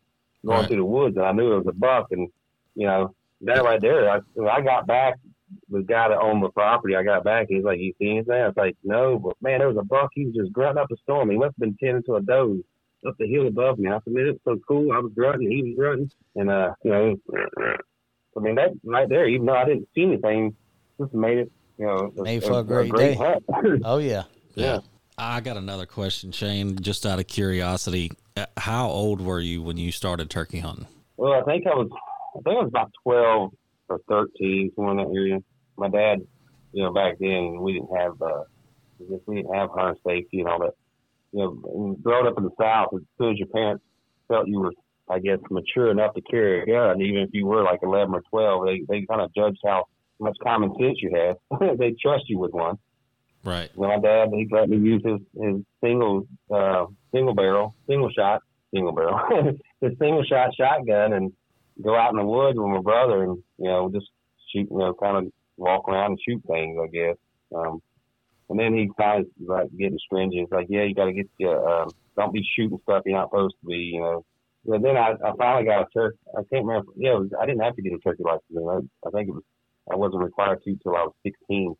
going 0.46 0.60
Right. 0.60 0.68
through 0.68 0.76
the 0.76 0.84
woods, 0.84 1.16
and 1.16 1.26
I 1.26 1.32
knew 1.32 1.52
it 1.52 1.58
was 1.58 1.66
a 1.66 1.72
buck. 1.72 2.06
And 2.12 2.28
you 2.74 2.86
know, 2.86 3.14
that 3.42 3.62
right 3.64 3.80
there, 3.80 4.10
I, 4.10 4.20
I 4.48 4.60
got 4.60 4.86
back, 4.86 5.18
the 5.68 5.82
guy 5.82 6.08
that 6.08 6.18
owned 6.18 6.42
the 6.42 6.50
property, 6.50 6.96
I 6.96 7.02
got 7.02 7.24
back, 7.24 7.46
he's 7.48 7.64
like, 7.64 7.78
you 7.78 7.92
see 7.98 8.10
anything? 8.10 8.34
I 8.34 8.46
was 8.46 8.56
like, 8.56 8.76
no, 8.84 9.18
but 9.18 9.36
man, 9.40 9.58
there 9.58 9.68
was 9.68 9.76
a 9.78 9.84
buck, 9.84 10.10
he 10.14 10.26
was 10.26 10.34
just 10.34 10.52
grunting 10.52 10.82
up 10.82 10.90
a 10.90 10.96
storm. 10.98 11.30
He 11.30 11.36
must 11.36 11.54
have 11.54 11.58
been 11.58 11.76
tending 11.82 12.02
to 12.04 12.16
a 12.16 12.20
doe 12.20 12.58
up 13.06 13.16
the 13.18 13.26
hill 13.26 13.46
above 13.46 13.78
me. 13.78 13.90
I 13.90 13.98
said, 14.04 14.12
man, 14.12 14.26
it's 14.26 14.44
so 14.44 14.58
cool. 14.68 14.92
I 14.92 14.98
was 14.98 15.12
grunting, 15.14 15.50
he 15.50 15.62
was 15.62 15.74
grunting. 15.76 16.10
And, 16.36 16.50
uh, 16.50 16.74
you 16.82 16.90
know, 16.90 17.16
I 18.36 18.40
mean, 18.40 18.54
that 18.56 18.70
right 18.84 19.08
there, 19.08 19.26
even 19.26 19.46
though 19.46 19.56
I 19.56 19.64
didn't 19.64 19.88
see 19.94 20.02
anything, 20.02 20.54
just 21.00 21.14
made 21.14 21.38
it, 21.38 21.52
you 21.78 21.86
know, 21.86 22.12
made 22.16 22.44
for 22.44 22.52
a, 22.52 22.58
a 22.58 22.64
great, 22.64 22.90
great 22.90 23.18
day. 23.18 23.38
oh, 23.84 23.98
yeah. 23.98 24.24
yeah. 24.54 24.64
yeah. 24.66 24.78
I 25.18 25.40
got 25.40 25.56
another 25.56 25.86
question, 25.86 26.32
Shane, 26.32 26.78
just 26.80 27.04
out 27.04 27.18
of 27.18 27.26
curiosity. 27.26 28.12
Uh, 28.36 28.46
how 28.56 28.88
old 28.88 29.20
were 29.20 29.40
you 29.40 29.62
when 29.62 29.76
you 29.76 29.92
started 29.92 30.30
turkey 30.30 30.60
hunting? 30.60 30.86
Well, 31.16 31.34
I 31.34 31.42
think 31.42 31.66
I 31.66 31.74
was, 31.74 31.88
I 32.36 32.40
think 32.40 32.56
I 32.56 32.62
was 32.62 32.68
about 32.68 32.90
12 33.02 33.52
or 33.90 34.00
13, 34.08 34.72
somewhere 34.74 34.92
in 34.92 34.96
that 34.98 35.14
area. 35.14 35.38
My 35.76 35.88
dad, 35.88 36.20
you 36.72 36.82
know, 36.82 36.92
back 36.92 37.18
then 37.18 37.60
we 37.60 37.74
didn't 37.74 37.94
have, 37.96 38.20
uh, 38.22 38.44
we 38.98 39.18
didn't 39.36 39.54
have 39.54 39.70
hunter 39.70 39.96
safety 40.06 40.40
and 40.40 40.48
all 40.48 40.60
that. 40.60 40.74
You 41.32 41.40
know, 41.40 41.96
growing 42.02 42.26
up 42.26 42.38
in 42.38 42.44
the 42.44 42.50
South, 42.58 42.88
as 42.94 43.02
soon 43.18 43.32
as 43.32 43.38
your 43.38 43.48
parents 43.48 43.84
felt 44.28 44.48
you 44.48 44.60
were, 44.60 44.72
I 45.08 45.18
guess, 45.18 45.38
mature 45.50 45.90
enough 45.90 46.14
to 46.14 46.22
carry 46.22 46.62
a 46.62 46.66
gun, 46.66 47.00
even 47.00 47.22
if 47.22 47.30
you 47.32 47.46
were 47.46 47.62
like 47.62 47.80
11 47.82 48.14
or 48.14 48.22
12, 48.30 48.66
they, 48.66 48.80
they 48.88 49.06
kind 49.06 49.20
of 49.20 49.32
judged 49.34 49.60
how 49.64 49.84
much 50.18 50.36
common 50.42 50.72
sense 50.80 50.98
you 51.00 51.10
had. 51.14 51.78
they 51.78 51.94
trust 52.00 52.24
you 52.28 52.38
with 52.38 52.52
one. 52.52 52.78
Right. 53.44 53.70
When 53.74 53.88
my 53.88 53.98
dad, 53.98 54.28
he 54.32 54.46
let 54.50 54.68
me 54.68 54.76
use 54.76 55.02
his, 55.04 55.20
his 55.40 55.62
single, 55.82 56.26
uh, 56.52 56.86
single 57.12 57.34
barrel, 57.34 57.74
single 57.88 58.10
shot, 58.10 58.42
single 58.74 58.92
barrel, 58.92 59.18
his 59.80 59.92
single 59.98 60.24
shot 60.24 60.54
shotgun 60.54 61.14
and 61.14 61.32
go 61.82 61.96
out 61.96 62.10
in 62.10 62.18
the 62.18 62.24
woods 62.24 62.58
with 62.58 62.68
my 62.68 62.80
brother 62.80 63.22
and, 63.22 63.42
you 63.58 63.68
know, 63.68 63.90
just 63.92 64.08
shoot, 64.52 64.68
you 64.70 64.78
know, 64.78 64.94
kind 64.94 65.16
of 65.16 65.32
walk 65.56 65.88
around 65.88 66.12
and 66.12 66.20
shoot 66.26 66.42
things, 66.46 66.78
I 66.82 66.88
guess. 66.88 67.16
Um, 67.54 67.80
and 68.48 68.58
then 68.58 68.74
he 68.74 68.90
kind 68.98 69.24
of 69.24 69.26
like 69.38 69.68
getting 69.78 69.98
stringent. 69.98 70.44
It's 70.44 70.52
like, 70.52 70.66
yeah, 70.68 70.82
you 70.82 70.94
got 70.94 71.06
to 71.06 71.12
get 71.12 71.28
your, 71.38 71.68
um, 71.68 71.90
don't 72.16 72.32
be 72.32 72.46
shooting 72.56 72.78
stuff 72.82 73.02
you're 73.06 73.16
not 73.16 73.30
supposed 73.30 73.54
to 73.60 73.66
be, 73.66 73.92
you 73.94 74.00
know. 74.00 74.24
And 74.66 74.84
then 74.84 74.96
I, 74.96 75.12
I 75.24 75.32
finally 75.38 75.64
got 75.64 75.82
a 75.82 75.86
turkey. 75.94 76.18
I 76.36 76.42
can't 76.52 76.66
remember. 76.66 76.92
Yeah, 76.96 77.14
was, 77.14 77.30
I 77.40 77.46
didn't 77.46 77.62
have 77.62 77.76
to 77.76 77.82
get 77.82 77.92
a 77.92 77.98
turkey 77.98 78.24
license. 78.24 78.42
I, 78.52 79.08
I 79.08 79.10
think 79.10 79.28
it 79.28 79.32
was, 79.32 79.42
I 79.90 79.96
wasn't 79.96 80.22
required 80.22 80.62
to 80.64 80.76
till 80.82 80.96
I 80.96 81.02
was 81.02 81.14
16. 81.24 81.74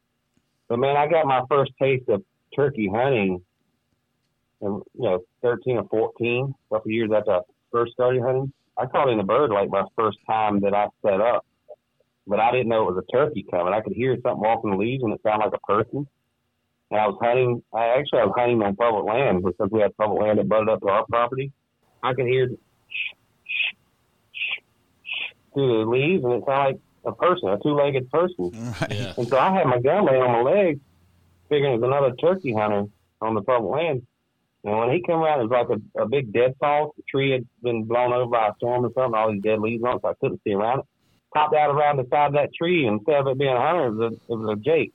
But 0.68 0.78
man, 0.78 0.96
I 0.96 1.06
got 1.08 1.26
my 1.26 1.42
first 1.50 1.72
taste 1.80 2.08
of 2.08 2.22
turkey 2.54 2.88
hunting, 2.92 3.42
and 4.62 4.82
you 4.94 5.02
know, 5.02 5.20
13 5.42 5.76
or 5.76 5.88
14, 5.88 6.54
a 6.70 6.74
couple 6.74 6.90
years 6.90 7.10
after 7.14 7.32
I 7.32 7.40
first 7.70 7.92
started 7.92 8.22
hunting. 8.22 8.52
I 8.80 8.86
caught 8.86 9.10
in 9.10 9.20
a 9.20 9.24
bird 9.24 9.50
like 9.50 9.68
my 9.68 9.84
first 9.94 10.18
time 10.26 10.60
that 10.60 10.74
I 10.74 10.88
set 11.02 11.20
up, 11.20 11.44
but 12.26 12.40
I 12.40 12.50
didn't 12.50 12.68
know 12.68 12.88
it 12.88 12.94
was 12.94 13.04
a 13.06 13.12
turkey 13.12 13.44
coming. 13.50 13.74
I 13.74 13.80
could 13.80 13.92
hear 13.92 14.14
something 14.22 14.40
walking 14.40 14.70
the 14.70 14.76
leaves, 14.76 15.02
and 15.02 15.12
it 15.12 15.20
sounded 15.22 15.44
like 15.46 15.54
a 15.54 15.72
person. 15.72 16.06
And 16.90 17.00
I 17.00 17.06
was 17.06 17.18
hunting. 17.20 17.62
I 17.74 17.98
actually 17.98 18.20
I 18.20 18.24
was 18.24 18.34
hunting 18.36 18.62
on 18.62 18.74
public 18.76 19.04
land 19.04 19.44
because 19.44 19.70
we 19.70 19.80
had 19.80 19.96
public 19.96 20.22
land 20.22 20.38
that 20.38 20.48
butted 20.48 20.68
up 20.70 20.80
to 20.80 20.88
our 20.88 21.04
property. 21.06 21.52
I 22.02 22.14
could 22.14 22.26
hear 22.26 22.48
through 25.52 25.84
the 25.84 25.90
leaves, 25.90 26.24
and 26.24 26.32
it 26.32 26.44
sounded 26.46 26.64
like 26.64 26.80
a 27.04 27.12
person, 27.12 27.48
a 27.50 27.58
two-legged 27.62 28.10
person. 28.10 28.50
Right. 28.80 28.92
Yeah. 28.92 29.12
And 29.16 29.28
so 29.28 29.38
I 29.38 29.52
had 29.52 29.66
my 29.66 29.78
gun 29.78 30.06
laying 30.06 30.22
on 30.22 30.44
my 30.44 30.50
legs, 30.50 30.80
figuring 31.48 31.74
it 31.74 31.80
was 31.80 31.86
another 31.86 32.14
turkey 32.16 32.54
hunter 32.54 32.86
on 33.20 33.34
the 33.34 33.42
public 33.42 33.72
land. 33.72 34.06
And 34.64 34.76
when 34.76 34.90
he 34.90 35.02
came 35.02 35.16
around, 35.16 35.40
it 35.40 35.48
was 35.48 35.66
like 35.68 35.78
a, 35.78 36.02
a 36.02 36.08
big 36.08 36.32
deadfall. 36.32 36.92
The 36.96 37.02
tree 37.10 37.30
had 37.30 37.46
been 37.62 37.84
blown 37.84 38.12
over 38.12 38.26
by 38.26 38.48
a 38.48 38.54
storm 38.56 38.84
or 38.84 38.90
something, 38.94 39.18
all 39.18 39.32
these 39.32 39.42
dead 39.42 39.60
leaves 39.60 39.82
on 39.84 39.96
it, 39.96 40.02
so 40.02 40.08
I 40.08 40.14
couldn't 40.20 40.40
see 40.44 40.52
around 40.52 40.80
it. 40.80 40.84
Popped 41.34 41.54
out 41.54 41.74
around 41.74 41.96
the 41.96 42.06
side 42.10 42.26
of 42.26 42.32
that 42.34 42.52
tree, 42.54 42.86
and 42.86 42.98
instead 42.98 43.20
of 43.20 43.28
it 43.28 43.38
being 43.38 43.54
a 43.54 43.60
hunter, 43.60 43.86
it 43.86 43.94
was 43.94 44.12
a, 44.12 44.32
it 44.32 44.36
was 44.36 44.58
a 44.58 44.60
Jake 44.60 44.92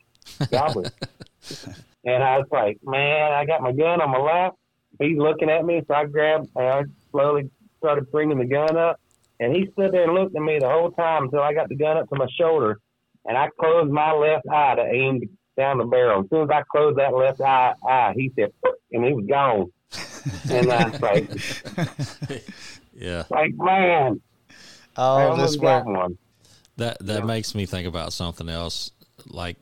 gobbler. 0.51 0.84
and 2.05 2.24
I 2.24 2.38
was 2.38 2.47
like, 2.51 2.78
man, 2.84 3.32
I 3.32 3.45
got 3.45 3.61
my 3.61 3.72
gun 3.72 4.01
on 4.01 4.11
my 4.11 4.20
lap. 4.20 4.53
He's 4.99 5.18
looking 5.18 5.49
at 5.49 5.66
me, 5.66 5.82
so 5.88 5.93
I 5.93 6.05
grabbed, 6.05 6.49
and 6.55 6.68
I 6.68 6.84
slowly 7.11 7.49
started 7.80 8.11
bringing 8.11 8.38
the 8.38 8.45
gun 8.45 8.78
up. 8.78 8.99
And 9.39 9.55
he 9.55 9.70
stood 9.74 9.91
there 9.91 10.03
and 10.03 10.13
looked 10.13 10.36
at 10.36 10.41
me 10.41 10.59
the 10.59 10.70
whole 10.70 10.91
time 10.91 11.24
until 11.24 11.41
I 11.41 11.53
got 11.53 11.70
the 11.70 11.76
gun 11.76 11.97
up 11.97 12.09
to 12.09 12.16
my 12.16 12.28
shoulder. 12.39 12.80
And 13.26 13.38
I 13.38 13.49
closed 13.59 13.91
my 13.91 14.13
left 14.13 14.47
eye 14.47 14.76
to 14.76 14.86
aim 14.86 15.22
down 15.58 15.78
the 15.78 15.86
barrel. 15.86 16.22
As 16.24 16.30
soon 16.30 16.43
as 16.43 16.49
I 16.49 16.64
closed 16.72 16.97
that 16.97 17.14
left 17.14 17.41
eye, 17.41 17.74
eye 17.88 18.14
he 18.16 18.32
said, 18.36 18.51
and 18.91 19.06
he 19.06 19.14
was 19.14 19.26
gone. 19.26 19.72
and 20.51 20.72
I 20.72 20.89
was 20.89 21.01
like, 21.01 22.43
yeah, 22.93 23.24
like 23.30 23.53
man, 23.56 24.22
oh, 24.97 25.38
this 25.38 25.56
got 25.56 25.86
one. 25.86 26.18
That 26.78 26.97
that 27.06 27.20
yeah. 27.20 27.26
makes 27.26 27.56
me 27.56 27.66
think 27.66 27.88
about 27.88 28.14
something 28.14 28.49
else. 28.49 28.91
Like, 29.28 29.58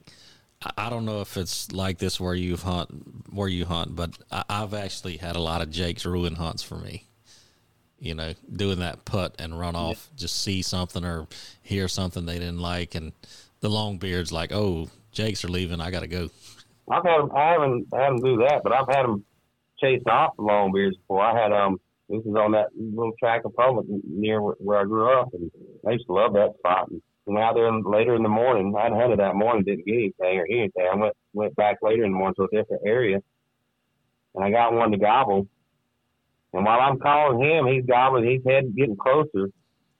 I 0.77 0.89
don't 0.89 1.05
know 1.05 1.21
if 1.21 1.37
it's 1.37 1.71
like 1.71 1.99
this 1.99 2.19
where 2.19 2.33
you 2.33 2.57
hunt, 2.57 2.89
where 3.31 3.47
you 3.47 3.65
hunt, 3.65 3.95
but 3.95 4.17
I, 4.31 4.43
I've 4.49 4.73
actually 4.73 5.17
had 5.17 5.35
a 5.35 5.41
lot 5.41 5.61
of 5.61 5.69
Jake's 5.69 6.05
ruin 6.05 6.35
hunts 6.35 6.63
for 6.63 6.75
me 6.75 7.05
you 8.03 8.13
know, 8.13 8.33
doing 8.53 8.79
that 8.79 9.05
putt 9.05 9.33
and 9.39 9.57
run 9.57 9.77
off, 9.77 10.09
yeah. 10.11 10.19
just 10.19 10.41
see 10.41 10.61
something 10.61 11.05
or 11.05 11.25
hear 11.61 11.87
something 11.87 12.25
they 12.25 12.37
didn't 12.37 12.59
like, 12.59 12.95
and 12.95 13.13
the 13.61 13.69
long 13.69 13.97
beard's 13.97 14.31
like, 14.31 14.51
"Oh, 14.51 14.89
Jakes 15.13 15.43
are 15.45 15.49
leaving. 15.49 15.81
I 15.81 15.91
got 15.91 16.01
to 16.01 16.07
go." 16.07 16.29
I've 16.89 17.05
had 17.05 17.19
them, 17.19 17.31
I 17.33 17.51
haven't 17.51 17.87
had 17.93 18.09
them 18.09 18.21
do 18.21 18.37
that, 18.37 18.61
but 18.63 18.73
I've 18.73 18.87
had 18.89 19.03
them 19.03 19.23
chase 19.79 20.01
off 20.05 20.35
the 20.35 20.43
long 20.43 20.73
beards 20.73 20.97
before. 20.97 21.21
I 21.21 21.41
had 21.41 21.53
um, 21.53 21.79
this 22.09 22.21
is 22.25 22.35
on 22.35 22.51
that 22.51 22.67
little 22.75 23.13
track 23.17 23.45
of 23.45 23.55
public 23.55 23.85
near 24.03 24.41
where, 24.41 24.79
I 24.79 24.83
grew 24.83 25.17
up, 25.17 25.33
and 25.33 25.49
I 25.87 25.91
used 25.91 26.07
to 26.07 26.13
love 26.13 26.33
that 26.33 26.55
spot. 26.59 26.89
And 26.89 27.01
went 27.25 27.39
out 27.39 27.55
there 27.55 27.71
later 27.71 28.15
in 28.15 28.23
the 28.23 28.29
morning. 28.29 28.75
I'd 28.77 28.91
hunted 28.91 29.19
that 29.19 29.35
morning, 29.35 29.63
didn't 29.63 29.85
get 29.85 29.93
anything 29.93 30.39
or 30.39 30.45
hear 30.45 30.59
anything. 30.59 30.89
I 30.91 30.95
went 30.95 31.15
went 31.33 31.55
back 31.55 31.77
later 31.81 32.03
in 32.03 32.11
the 32.11 32.17
morning 32.17 32.35
to 32.35 32.43
a 32.43 32.61
different 32.61 32.83
area, 32.85 33.19
and 34.35 34.43
I 34.43 34.51
got 34.51 34.73
one 34.73 34.91
to 34.91 34.97
gobble 34.97 35.47
and 36.53 36.65
while 36.65 36.79
I'm 36.79 36.99
calling 36.99 37.41
him, 37.41 37.65
he's 37.67 37.85
gobbling, 37.85 38.29
he's 38.29 38.41
head 38.45 38.75
getting 38.75 38.95
closer. 38.95 39.49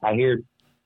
I 0.02 0.14
hear, 0.14 0.40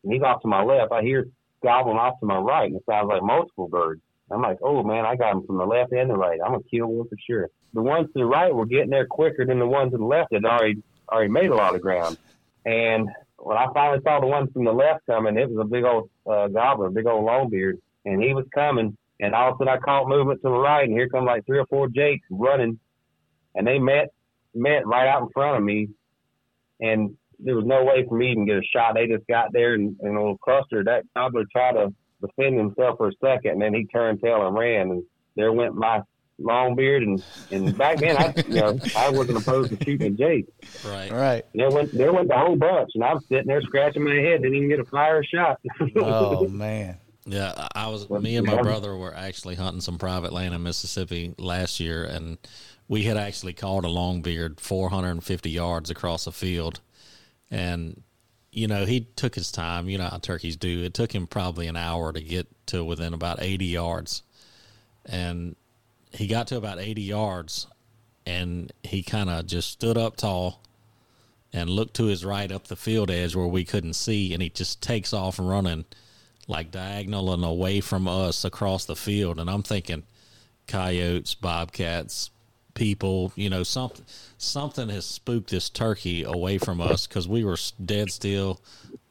he's 0.08 0.22
off 0.22 0.40
to 0.42 0.48
my 0.48 0.62
left. 0.62 0.92
I 0.92 1.02
hear 1.02 1.26
gobbling 1.62 1.98
off 1.98 2.18
to 2.20 2.26
my 2.26 2.38
right, 2.38 2.66
and 2.66 2.76
it 2.76 2.82
sounds 2.88 3.08
like 3.08 3.22
multiple 3.22 3.68
birds. 3.68 4.00
I'm 4.30 4.42
like, 4.42 4.58
oh 4.62 4.82
man, 4.82 5.04
I 5.06 5.16
got 5.16 5.32
him 5.32 5.46
from 5.46 5.58
the 5.58 5.64
left 5.64 5.92
and 5.92 6.10
the 6.10 6.16
right. 6.16 6.40
I'm 6.44 6.52
gonna 6.52 6.64
kill 6.70 6.86
one 6.88 7.08
for 7.08 7.16
sure. 7.26 7.48
The 7.74 7.82
ones 7.82 8.08
to 8.08 8.18
the 8.20 8.26
right 8.26 8.54
were 8.54 8.66
getting 8.66 8.90
there 8.90 9.06
quicker 9.06 9.44
than 9.44 9.58
the 9.58 9.66
ones 9.66 9.92
to 9.92 9.98
the 9.98 10.04
left 10.04 10.30
that 10.32 10.44
already 10.44 10.82
already 11.10 11.30
made 11.30 11.50
a 11.50 11.54
lot 11.54 11.74
of 11.74 11.80
ground. 11.80 12.18
And 12.66 13.08
when 13.38 13.56
I 13.56 13.66
finally 13.72 14.00
saw 14.02 14.20
the 14.20 14.26
one 14.26 14.50
from 14.50 14.64
the 14.64 14.72
left 14.72 15.06
coming, 15.06 15.36
it 15.38 15.50
was 15.50 15.64
a 15.64 15.68
big 15.68 15.84
old 15.84 16.10
uh, 16.26 16.48
gobbler, 16.48 16.88
a 16.88 16.90
big 16.90 17.06
old 17.06 17.24
long 17.24 17.50
longbeard, 17.50 17.78
and 18.04 18.22
he 18.22 18.34
was 18.34 18.46
coming. 18.54 18.96
And 19.20 19.34
all 19.34 19.50
of 19.50 19.54
a 19.54 19.58
sudden, 19.58 19.74
I 19.74 19.78
caught 19.78 20.08
movement 20.08 20.42
to 20.42 20.48
the 20.48 20.54
right, 20.54 20.84
and 20.84 20.92
here 20.92 21.08
come 21.08 21.24
like 21.24 21.46
three 21.46 21.58
or 21.58 21.66
four 21.66 21.88
jakes 21.88 22.26
running, 22.30 22.78
and 23.54 23.66
they 23.66 23.78
met 23.78 24.12
met 24.54 24.86
right 24.86 25.08
out 25.08 25.22
in 25.22 25.28
front 25.30 25.56
of 25.56 25.62
me, 25.62 25.88
and 26.80 27.16
there 27.38 27.54
was 27.54 27.66
no 27.66 27.84
way 27.84 28.04
for 28.08 28.16
me 28.16 28.26
to 28.26 28.32
even 28.32 28.46
get 28.46 28.58
a 28.58 28.62
shot. 28.62 28.94
They 28.94 29.06
just 29.06 29.26
got 29.26 29.52
there 29.52 29.74
and, 29.74 29.96
and 30.00 30.16
a 30.16 30.20
little 30.20 30.38
cluster. 30.38 30.82
That 30.84 31.04
gobbler 31.14 31.44
tried 31.50 31.72
to 31.72 31.94
defend 32.20 32.58
himself 32.58 32.98
for 32.98 33.08
a 33.08 33.12
second, 33.20 33.52
and 33.52 33.62
then 33.62 33.74
he 33.74 33.86
turned 33.86 34.20
tail 34.22 34.46
and 34.46 34.56
ran. 34.56 34.90
And 34.90 35.02
there 35.36 35.52
went 35.52 35.74
my 35.74 36.02
long 36.38 36.74
beard. 36.74 37.02
And, 37.02 37.22
and 37.50 37.76
back 37.76 37.98
then, 37.98 38.16
I 38.16 38.34
you 38.46 38.54
know 38.54 38.78
I 38.96 39.10
wasn't 39.10 39.38
opposed 39.38 39.70
to 39.70 39.84
shooting 39.84 40.06
a 40.06 40.10
Jake. 40.10 40.46
Right, 40.86 41.10
right. 41.10 41.44
There 41.54 41.70
went 41.70 41.92
there 41.92 42.12
went 42.12 42.28
the 42.28 42.38
whole 42.38 42.56
bunch, 42.56 42.90
and 42.94 43.04
I 43.04 43.14
was 43.14 43.24
sitting 43.28 43.46
there 43.46 43.62
scratching 43.62 44.04
my 44.04 44.14
head, 44.14 44.42
didn't 44.42 44.56
even 44.56 44.68
get 44.68 44.80
a 44.80 44.84
fire 44.84 45.22
shot. 45.22 45.60
oh 45.96 46.48
man. 46.48 46.98
Yeah, 47.26 47.68
I 47.74 47.88
was. 47.88 48.08
Me 48.08 48.36
and 48.36 48.46
my 48.46 48.62
brother 48.62 48.96
were 48.96 49.14
actually 49.14 49.56
hunting 49.56 49.82
some 49.82 49.98
private 49.98 50.32
land 50.32 50.54
in 50.54 50.62
Mississippi 50.62 51.34
last 51.36 51.78
year, 51.78 52.04
and 52.04 52.38
we 52.88 53.02
had 53.02 53.18
actually 53.18 53.52
caught 53.52 53.84
a 53.84 53.88
long 53.88 54.22
longbeard 54.22 54.60
450 54.60 55.50
yards 55.50 55.90
across 55.90 56.26
a 56.26 56.32
field, 56.32 56.80
and 57.50 58.02
you 58.52 58.66
know 58.66 58.84
he 58.84 59.00
took 59.16 59.34
his 59.34 59.50
time. 59.50 59.88
You 59.88 59.98
know 59.98 60.08
how 60.08 60.18
turkeys 60.18 60.56
do. 60.56 60.82
It 60.84 60.94
took 60.94 61.12
him 61.12 61.26
probably 61.26 61.66
an 61.66 61.76
hour 61.76 62.12
to 62.12 62.20
get 62.20 62.48
to 62.66 62.84
within 62.84 63.14
about 63.14 63.42
80 63.42 63.66
yards, 63.66 64.22
and 65.06 65.56
he 66.12 66.26
got 66.26 66.46
to 66.48 66.56
about 66.56 66.78
80 66.80 67.02
yards, 67.02 67.66
and 68.26 68.72
he 68.82 69.02
kind 69.02 69.30
of 69.30 69.46
just 69.46 69.70
stood 69.70 69.96
up 69.96 70.16
tall 70.16 70.62
and 71.52 71.70
looked 71.70 71.94
to 71.94 72.04
his 72.04 72.24
right 72.24 72.50
up 72.52 72.68
the 72.68 72.76
field 72.76 73.10
edge 73.10 73.34
where 73.34 73.46
we 73.46 73.64
couldn't 73.64 73.94
see, 73.94 74.32
and 74.32 74.42
he 74.42 74.50
just 74.50 74.82
takes 74.82 75.12
off 75.12 75.38
running 75.38 75.84
like 76.46 76.70
diagonal 76.70 77.32
and 77.32 77.44
away 77.44 77.80
from 77.80 78.08
us 78.08 78.44
across 78.44 78.86
the 78.86 78.96
field. 78.96 79.38
And 79.38 79.50
I'm 79.50 79.62
thinking 79.62 80.02
coyotes, 80.66 81.34
bobcats, 81.34 82.30
people, 82.74 83.32
you 83.36 83.50
know, 83.50 83.62
something 83.62 84.04
something 84.38 84.88
has 84.88 85.04
spooked 85.04 85.50
this 85.50 85.68
turkey 85.68 86.22
away 86.22 86.58
from 86.58 86.80
us 86.80 87.06
because 87.06 87.28
we 87.28 87.44
were 87.44 87.58
dead 87.84 88.10
still, 88.10 88.60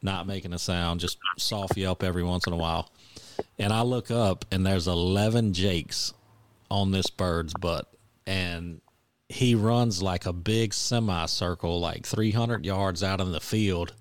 not 0.02 0.26
making 0.26 0.54
a 0.54 0.58
sound, 0.58 1.00
just 1.00 1.18
soft 1.36 1.76
yelp 1.76 2.02
every 2.02 2.24
once 2.24 2.46
in 2.46 2.52
a 2.52 2.56
while. 2.56 2.90
And 3.58 3.72
I 3.72 3.82
look 3.82 4.10
up 4.10 4.46
and 4.50 4.66
there's 4.66 4.88
11 4.88 5.52
jakes 5.52 6.12
on 6.70 6.90
this 6.90 7.08
bird's 7.08 7.54
butt. 7.54 7.92
And 8.26 8.80
he 9.28 9.54
runs 9.54 10.02
like 10.02 10.26
a 10.26 10.32
big 10.32 10.74
semicircle, 10.74 11.78
like 11.78 12.06
300 12.06 12.64
yards 12.64 13.02
out 13.02 13.20
in 13.20 13.30
the 13.30 13.40
field. 13.40 13.92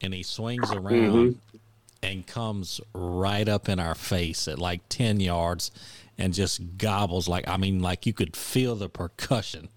And 0.00 0.14
he 0.14 0.22
swings 0.22 0.70
around 0.70 1.34
mm-hmm. 1.34 1.56
and 2.02 2.26
comes 2.26 2.80
right 2.94 3.48
up 3.48 3.68
in 3.68 3.80
our 3.80 3.94
face 3.94 4.46
at 4.46 4.58
like 4.58 4.82
10 4.90 5.18
yards 5.20 5.70
and 6.18 6.34
just 6.34 6.78
gobbles 6.78 7.28
like 7.28 7.46
I 7.46 7.56
mean 7.56 7.80
like 7.80 8.04
you 8.04 8.12
could 8.12 8.36
feel 8.36 8.74
the 8.74 8.88
percussion 8.88 9.68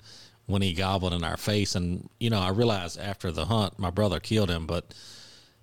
when 0.51 0.61
he 0.61 0.73
gobbled 0.73 1.13
in 1.13 1.23
our 1.23 1.37
face 1.37 1.75
and 1.75 2.09
you 2.19 2.29
know 2.29 2.39
I 2.39 2.49
realized 2.49 2.99
after 2.99 3.31
the 3.31 3.45
hunt 3.45 3.79
my 3.79 3.89
brother 3.89 4.19
killed 4.19 4.49
him 4.49 4.65
but 4.65 4.93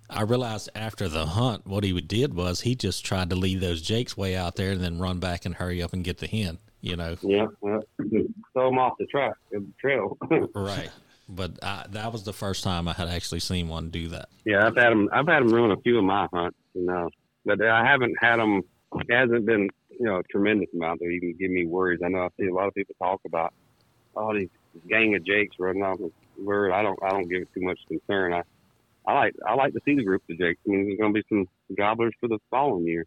I 0.09 0.23
realized 0.23 0.69
after 0.75 1.07
the 1.07 1.27
hunt 1.27 1.67
what 1.67 1.83
he 1.83 1.99
did 2.01 2.33
was 2.33 2.61
he 2.61 2.75
just 2.75 3.05
tried 3.05 3.29
to 3.29 3.35
lead 3.35 3.61
those 3.61 3.81
jakes 3.81 4.17
way 4.17 4.35
out 4.35 4.55
there 4.55 4.71
and 4.71 4.81
then 4.81 4.99
run 4.99 5.19
back 5.19 5.45
and 5.45 5.55
hurry 5.55 5.81
up 5.81 5.93
and 5.93 6.03
get 6.03 6.17
the 6.17 6.27
hen 6.27 6.57
you 6.81 6.95
know 6.95 7.15
Yeah, 7.21 7.47
yeah. 7.63 7.79
throw 8.53 8.69
him 8.69 8.79
off 8.79 8.93
the 8.99 9.05
track, 9.05 9.33
the 9.51 9.65
trail. 9.79 10.17
right 10.55 10.89
but 11.31 11.63
I, 11.63 11.85
that 11.89 12.11
was 12.11 12.23
the 12.23 12.33
first 12.33 12.63
time 12.63 12.87
I 12.87 12.93
had 12.93 13.07
actually 13.07 13.41
seen 13.41 13.67
one 13.67 13.91
do 13.91 14.07
that 14.09 14.29
yeah, 14.49 14.65
I've 14.65 14.75
had 14.75 14.89
them. 14.89 15.09
I've 15.11 15.27
had 15.27 15.43
them 15.43 15.49
ruin 15.49 15.69
a 15.69 15.77
few 15.81 15.99
of 15.99 16.03
my 16.03 16.27
hunts, 16.33 16.57
you 16.73 16.83
know, 16.83 17.09
but 17.45 17.63
I 17.63 17.85
haven't 17.85 18.15
had 18.19 18.37
them. 18.37 18.63
It 18.95 19.13
hasn't 19.13 19.45
been, 19.45 19.69
you 19.91 20.05
know, 20.07 20.17
a 20.17 20.23
tremendous 20.23 20.69
amount 20.73 21.01
that 21.01 21.05
even 21.05 21.35
give 21.37 21.51
me 21.51 21.67
worries. 21.67 21.99
I 22.03 22.07
know 22.07 22.21
I 22.21 22.29
see 22.39 22.47
a 22.47 22.53
lot 22.53 22.67
of 22.67 22.73
people 22.73 22.95
talk 22.97 23.21
about 23.27 23.53
all 24.15 24.33
these 24.33 24.49
gang 24.87 25.15
of 25.15 25.25
jakes 25.25 25.55
running 25.59 25.83
off 25.83 25.97
the 25.97 26.11
word. 26.43 26.71
I 26.71 26.81
don't. 26.81 26.99
I 27.03 27.09
don't 27.09 27.27
give 27.27 27.41
it 27.41 27.49
too 27.53 27.61
much 27.61 27.79
concern. 27.87 28.33
I, 28.33 28.43
I 29.05 29.13
like. 29.13 29.35
I 29.47 29.53
like 29.55 29.73
to 29.73 29.79
see 29.85 29.95
the 29.95 30.03
group 30.03 30.23
of 30.29 30.37
jakes. 30.37 30.59
I 30.67 30.71
mean, 30.71 30.85
there's 30.85 30.99
going 30.99 31.13
to 31.13 31.19
be 31.19 31.25
some 31.29 31.47
gobblers 31.75 32.13
for 32.19 32.27
the 32.27 32.39
following 32.49 32.85
year. 32.85 33.05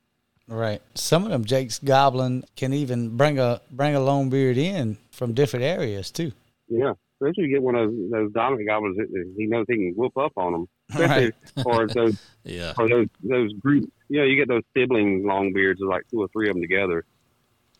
Right. 0.49 0.83
Some 0.95 1.25
of 1.25 1.31
them 1.31 1.45
Jake's 1.45 1.79
goblin 1.79 2.45
can 2.57 2.73
even 2.73 3.17
bring 3.17 3.39
a 3.39 3.61
bring 3.71 3.95
a 3.95 4.01
long 4.01 4.29
beard 4.29 4.59
in 4.59 4.99
from 5.11 5.35
different 5.35 5.65
areas 5.65 6.11
too. 6.11 6.33
Yeah, 6.69 6.93
especially 7.21 7.45
you 7.45 7.55
get 7.55 7.63
one 7.63 7.75
of 7.75 7.91
those, 7.91 8.11
those 8.11 8.33
dominant 8.33 8.69
gobblers. 8.69 8.97
that 8.97 9.35
He 9.37 9.47
knows 9.47 9.67
he 9.69 9.77
can 9.77 9.95
whoop 9.97 10.17
up 10.17 10.33
on 10.37 10.53
them. 10.53 10.69
Especially, 10.91 11.33
or 11.65 11.87
those 11.87 12.21
yeah 12.45 12.75
or 12.77 12.89
those 12.89 13.07
those 13.23 13.53
groups. 13.55 13.89
You 14.09 14.21
know, 14.21 14.25
you 14.25 14.37
get 14.37 14.49
those 14.49 14.63
sibling 14.77 15.25
long 15.27 15.53
beards, 15.53 15.81
like 15.81 16.03
two 16.11 16.21
or 16.21 16.29
three 16.29 16.49
of 16.49 16.55
them 16.55 16.63
together. 16.63 17.05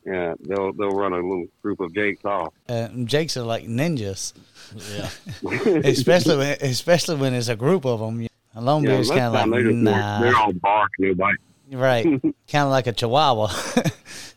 Yeah, 0.05 0.35
they'll 0.41 0.73
they'll 0.73 0.91
run 0.97 1.13
a 1.13 1.17
little 1.17 1.47
group 1.63 1.81
of 1.81 1.95
jakes 1.95 2.25
off. 2.25 2.53
Uh, 2.69 2.89
Jakes 3.05 3.37
are 3.37 3.43
like 3.45 3.65
ninjas, 3.67 4.33
yeah 4.95 5.09
especially 5.85 6.37
when, 6.39 6.57
especially 6.61 7.17
when 7.17 7.35
it's 7.35 7.49
a 7.49 7.57
group 7.57 7.85
of 7.85 8.01
them. 8.01 8.27
A 8.55 8.61
long 8.61 8.83
Yeah, 8.85 8.91
beard's 8.91 9.09
most 9.09 9.19
kind 9.19 9.27
of 9.29 9.33
like 9.35 9.43
time 9.43 9.51
they're 9.51 9.63
just 9.63 9.77
more- 9.77 9.95
nah, 9.95 10.21
they're 10.21 10.37
all 10.37 10.53
bark 10.53 10.91
and 10.99 11.21
right? 11.81 12.05
kind 12.49 12.65
of 12.65 12.71
like 12.71 12.87
a 12.87 12.93
chihuahua. 12.93 13.49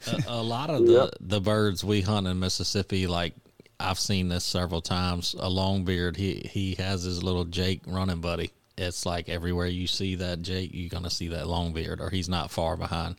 a, 0.07 0.23
a 0.27 0.43
lot 0.43 0.69
of 0.69 0.85
the 0.85 1.11
the 1.19 1.41
birds 1.41 1.83
we 1.83 2.01
hunt 2.01 2.27
in 2.27 2.39
Mississippi, 2.39 3.07
like 3.07 3.33
I've 3.79 3.99
seen 3.99 4.29
this 4.29 4.43
several 4.43 4.81
times. 4.81 5.35
A 5.39 5.49
longbeard, 5.49 6.15
he 6.15 6.35
he 6.49 6.75
has 6.75 7.03
his 7.03 7.23
little 7.23 7.43
Jake 7.45 7.81
running 7.87 8.21
buddy. 8.21 8.51
It's 8.77 9.05
like 9.05 9.29
everywhere 9.29 9.67
you 9.67 9.87
see 9.87 10.15
that 10.15 10.41
Jake, 10.41 10.71
you're 10.73 10.89
gonna 10.89 11.09
see 11.09 11.29
that 11.29 11.45
longbeard, 11.45 11.99
or 11.99 12.09
he's 12.09 12.29
not 12.29 12.51
far 12.51 12.77
behind. 12.77 13.15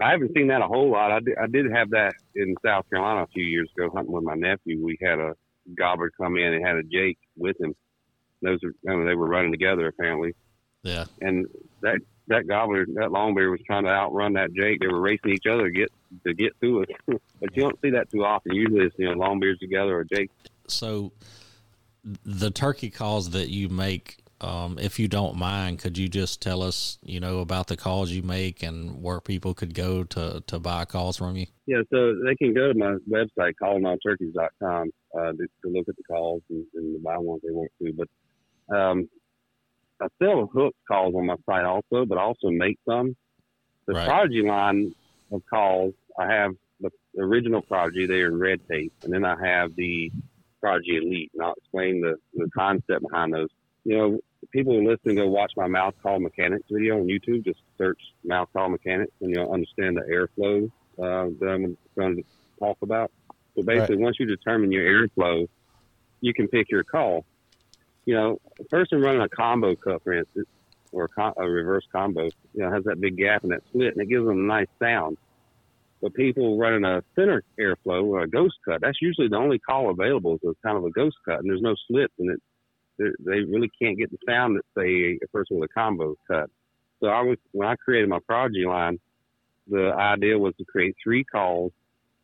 I 0.00 0.10
haven't 0.10 0.32
seen 0.34 0.48
that 0.48 0.62
a 0.62 0.66
whole 0.66 0.90
lot. 0.90 1.12
I 1.12 1.20
did, 1.20 1.36
I 1.36 1.46
did 1.46 1.70
have 1.72 1.90
that 1.90 2.14
in 2.34 2.54
South 2.64 2.88
Carolina 2.88 3.22
a 3.22 3.26
few 3.28 3.44
years 3.44 3.70
ago 3.76 3.90
hunting 3.94 4.12
with 4.12 4.24
my 4.24 4.34
nephew. 4.34 4.84
We 4.84 4.98
had 5.00 5.18
a 5.18 5.34
gobbler 5.76 6.10
come 6.10 6.36
in 6.36 6.54
and 6.54 6.66
had 6.66 6.76
a 6.76 6.82
Jake 6.82 7.18
with 7.36 7.60
him. 7.60 7.74
Those 8.42 8.58
are, 8.64 8.72
I 8.90 8.96
mean, 8.96 9.06
they 9.06 9.14
were 9.14 9.28
running 9.28 9.52
together 9.52 9.86
apparently. 9.86 10.34
Yeah, 10.82 11.04
And 11.20 11.46
that 11.82 11.98
that 12.28 12.46
gobbler, 12.46 12.86
that 12.86 13.10
longbeard 13.10 13.50
was 13.50 13.60
trying 13.66 13.84
to 13.84 13.90
outrun 13.90 14.34
that 14.34 14.54
Jake. 14.54 14.80
They 14.80 14.86
were 14.86 15.00
racing 15.00 15.32
each 15.32 15.46
other 15.46 15.64
to 15.64 15.70
get 15.70 15.92
to 16.26 16.32
get 16.32 16.52
through 16.58 16.84
us. 16.84 16.88
but 17.06 17.54
you 17.54 17.62
don't 17.62 17.78
see 17.82 17.90
that 17.90 18.10
too 18.10 18.24
often. 18.24 18.54
Usually 18.54 18.86
it's 18.86 18.94
you 18.98 19.06
know 19.06 19.20
longbeards 19.20 19.58
together 19.58 19.96
or 19.98 20.04
Jake. 20.04 20.30
so 20.68 21.12
the 22.24 22.50
turkey 22.50 22.88
calls 22.88 23.30
that 23.30 23.50
you 23.50 23.68
make 23.68 24.19
um, 24.40 24.78
if 24.78 24.98
you 24.98 25.08
don't 25.08 25.36
mind 25.36 25.78
could 25.78 25.96
you 25.98 26.08
just 26.08 26.40
tell 26.40 26.62
us 26.62 26.98
you 27.02 27.20
know 27.20 27.40
about 27.40 27.66
the 27.66 27.76
calls 27.76 28.10
you 28.10 28.22
make 28.22 28.62
and 28.62 29.02
where 29.02 29.20
people 29.20 29.54
could 29.54 29.74
go 29.74 30.04
to 30.04 30.42
to 30.46 30.58
buy 30.58 30.84
calls 30.84 31.16
from 31.16 31.36
you 31.36 31.46
Yeah, 31.66 31.82
so 31.92 32.14
they 32.24 32.34
can 32.36 32.52
go 32.54 32.72
to 32.72 32.78
my 32.78 32.96
website, 33.08 33.54
callingonturkeys.com, 33.62 34.90
uh, 35.16 35.32
to, 35.32 35.46
to 35.62 35.68
look 35.68 35.88
at 35.88 35.96
the 35.96 36.02
calls 36.08 36.42
and, 36.50 36.64
and 36.74 36.96
to 36.96 37.02
buy 37.02 37.16
one 37.16 37.38
if 37.38 37.42
they 37.42 37.52
want 37.52 37.70
to. 37.80 37.92
But 37.92 38.76
um, 38.76 39.08
I 40.00 40.06
sell 40.22 40.50
hook 40.52 40.74
calls 40.88 41.14
on 41.14 41.26
my 41.26 41.36
site 41.46 41.64
also, 41.64 42.04
but 42.04 42.18
I 42.18 42.22
also 42.22 42.48
make 42.50 42.78
some. 42.88 43.16
The 43.86 43.94
Right. 43.94 44.06
Prodigy 44.06 44.42
line 44.42 44.94
of 45.32 45.42
calls, 45.48 45.94
I 46.18 46.26
have 46.32 46.52
the 46.80 46.90
original 47.18 47.62
Prodigy, 47.62 48.06
they're 48.06 48.26
in 48.28 48.38
red 48.38 48.60
tape, 48.68 48.92
and 49.02 49.12
then 49.12 49.24
I 49.24 49.36
have 49.44 49.74
the 49.76 50.10
Prodigy 50.60 50.96
Elite, 50.96 51.30
and 51.34 51.42
I'll 51.42 51.54
explain 51.54 52.00
the, 52.00 52.16
the 52.34 52.48
concept 52.56 53.02
behind 53.08 53.32
those. 53.34 53.48
You 53.84 53.96
know, 53.98 54.20
people 54.52 54.74
who 54.74 54.88
listen 54.88 55.16
go 55.16 55.28
watch 55.28 55.52
my 55.56 55.66
mouth 55.66 55.94
call 56.02 56.18
mechanics 56.18 56.64
video 56.70 56.98
on 56.98 57.06
YouTube. 57.06 57.44
Just 57.44 57.60
search 57.78 57.98
mouth 58.24 58.48
call 58.52 58.68
mechanics, 58.68 59.12
and 59.20 59.30
you'll 59.30 59.52
understand 59.52 59.96
the 59.96 60.02
airflow 60.02 60.66
uh, 60.98 61.30
that 61.38 61.48
I'm 61.48 61.76
going 61.96 62.16
to 62.16 62.24
talk 62.58 62.78
about. 62.82 63.10
So 63.56 63.62
basically, 63.62 63.96
once 63.96 64.16
you 64.18 64.26
determine 64.26 64.72
your 64.72 64.84
airflow, 64.84 65.46
you 66.20 66.34
can 66.34 66.48
pick 66.48 66.70
your 66.70 66.84
call. 66.84 67.24
You 68.06 68.14
know, 68.14 68.38
a 68.58 68.64
person 68.64 69.00
running 69.00 69.22
a 69.22 69.28
combo 69.28 69.76
cut, 69.76 70.02
for 70.02 70.12
instance, 70.12 70.48
or 70.92 71.04
a, 71.04 71.08
co- 71.08 71.34
a 71.36 71.48
reverse 71.48 71.84
combo, 71.92 72.24
you 72.24 72.62
know, 72.62 72.72
has 72.72 72.84
that 72.84 73.00
big 73.00 73.16
gap 73.16 73.44
in 73.44 73.50
that 73.50 73.62
split, 73.68 73.92
and 73.94 74.02
it 74.02 74.08
gives 74.08 74.26
them 74.26 74.38
a 74.38 74.42
nice 74.42 74.68
sound. 74.82 75.16
But 76.00 76.14
people 76.14 76.58
running 76.58 76.84
a 76.84 77.02
center 77.14 77.42
airflow 77.60 78.04
or 78.04 78.22
a 78.22 78.28
ghost 78.28 78.54
cut, 78.64 78.80
that's 78.80 79.02
usually 79.02 79.28
the 79.28 79.36
only 79.36 79.58
call 79.58 79.90
available 79.90 80.36
is 80.36 80.40
a 80.44 80.66
kind 80.66 80.78
of 80.78 80.84
a 80.84 80.90
ghost 80.90 81.16
cut, 81.26 81.40
and 81.40 81.48
there's 81.48 81.60
no 81.60 81.74
slits, 81.88 82.14
and 82.18 82.30
it 82.30 82.40
they- 83.20 83.44
really 83.44 83.70
can't 83.80 83.98
get 83.98 84.10
the 84.10 84.18
sound 84.28 84.56
that 84.56 84.64
say 84.76 85.18
a 85.22 85.28
person 85.28 85.58
with 85.58 85.70
a 85.70 85.74
combo 85.74 86.16
cut. 86.28 86.50
So 87.00 87.06
I 87.08 87.22
was 87.22 87.38
when 87.52 87.68
I 87.68 87.76
created 87.76 88.08
my 88.08 88.18
prodigy 88.26 88.66
line, 88.66 88.98
the 89.68 89.92
idea 89.94 90.38
was 90.38 90.54
to 90.56 90.64
create 90.64 90.94
three 91.02 91.24
calls 91.24 91.72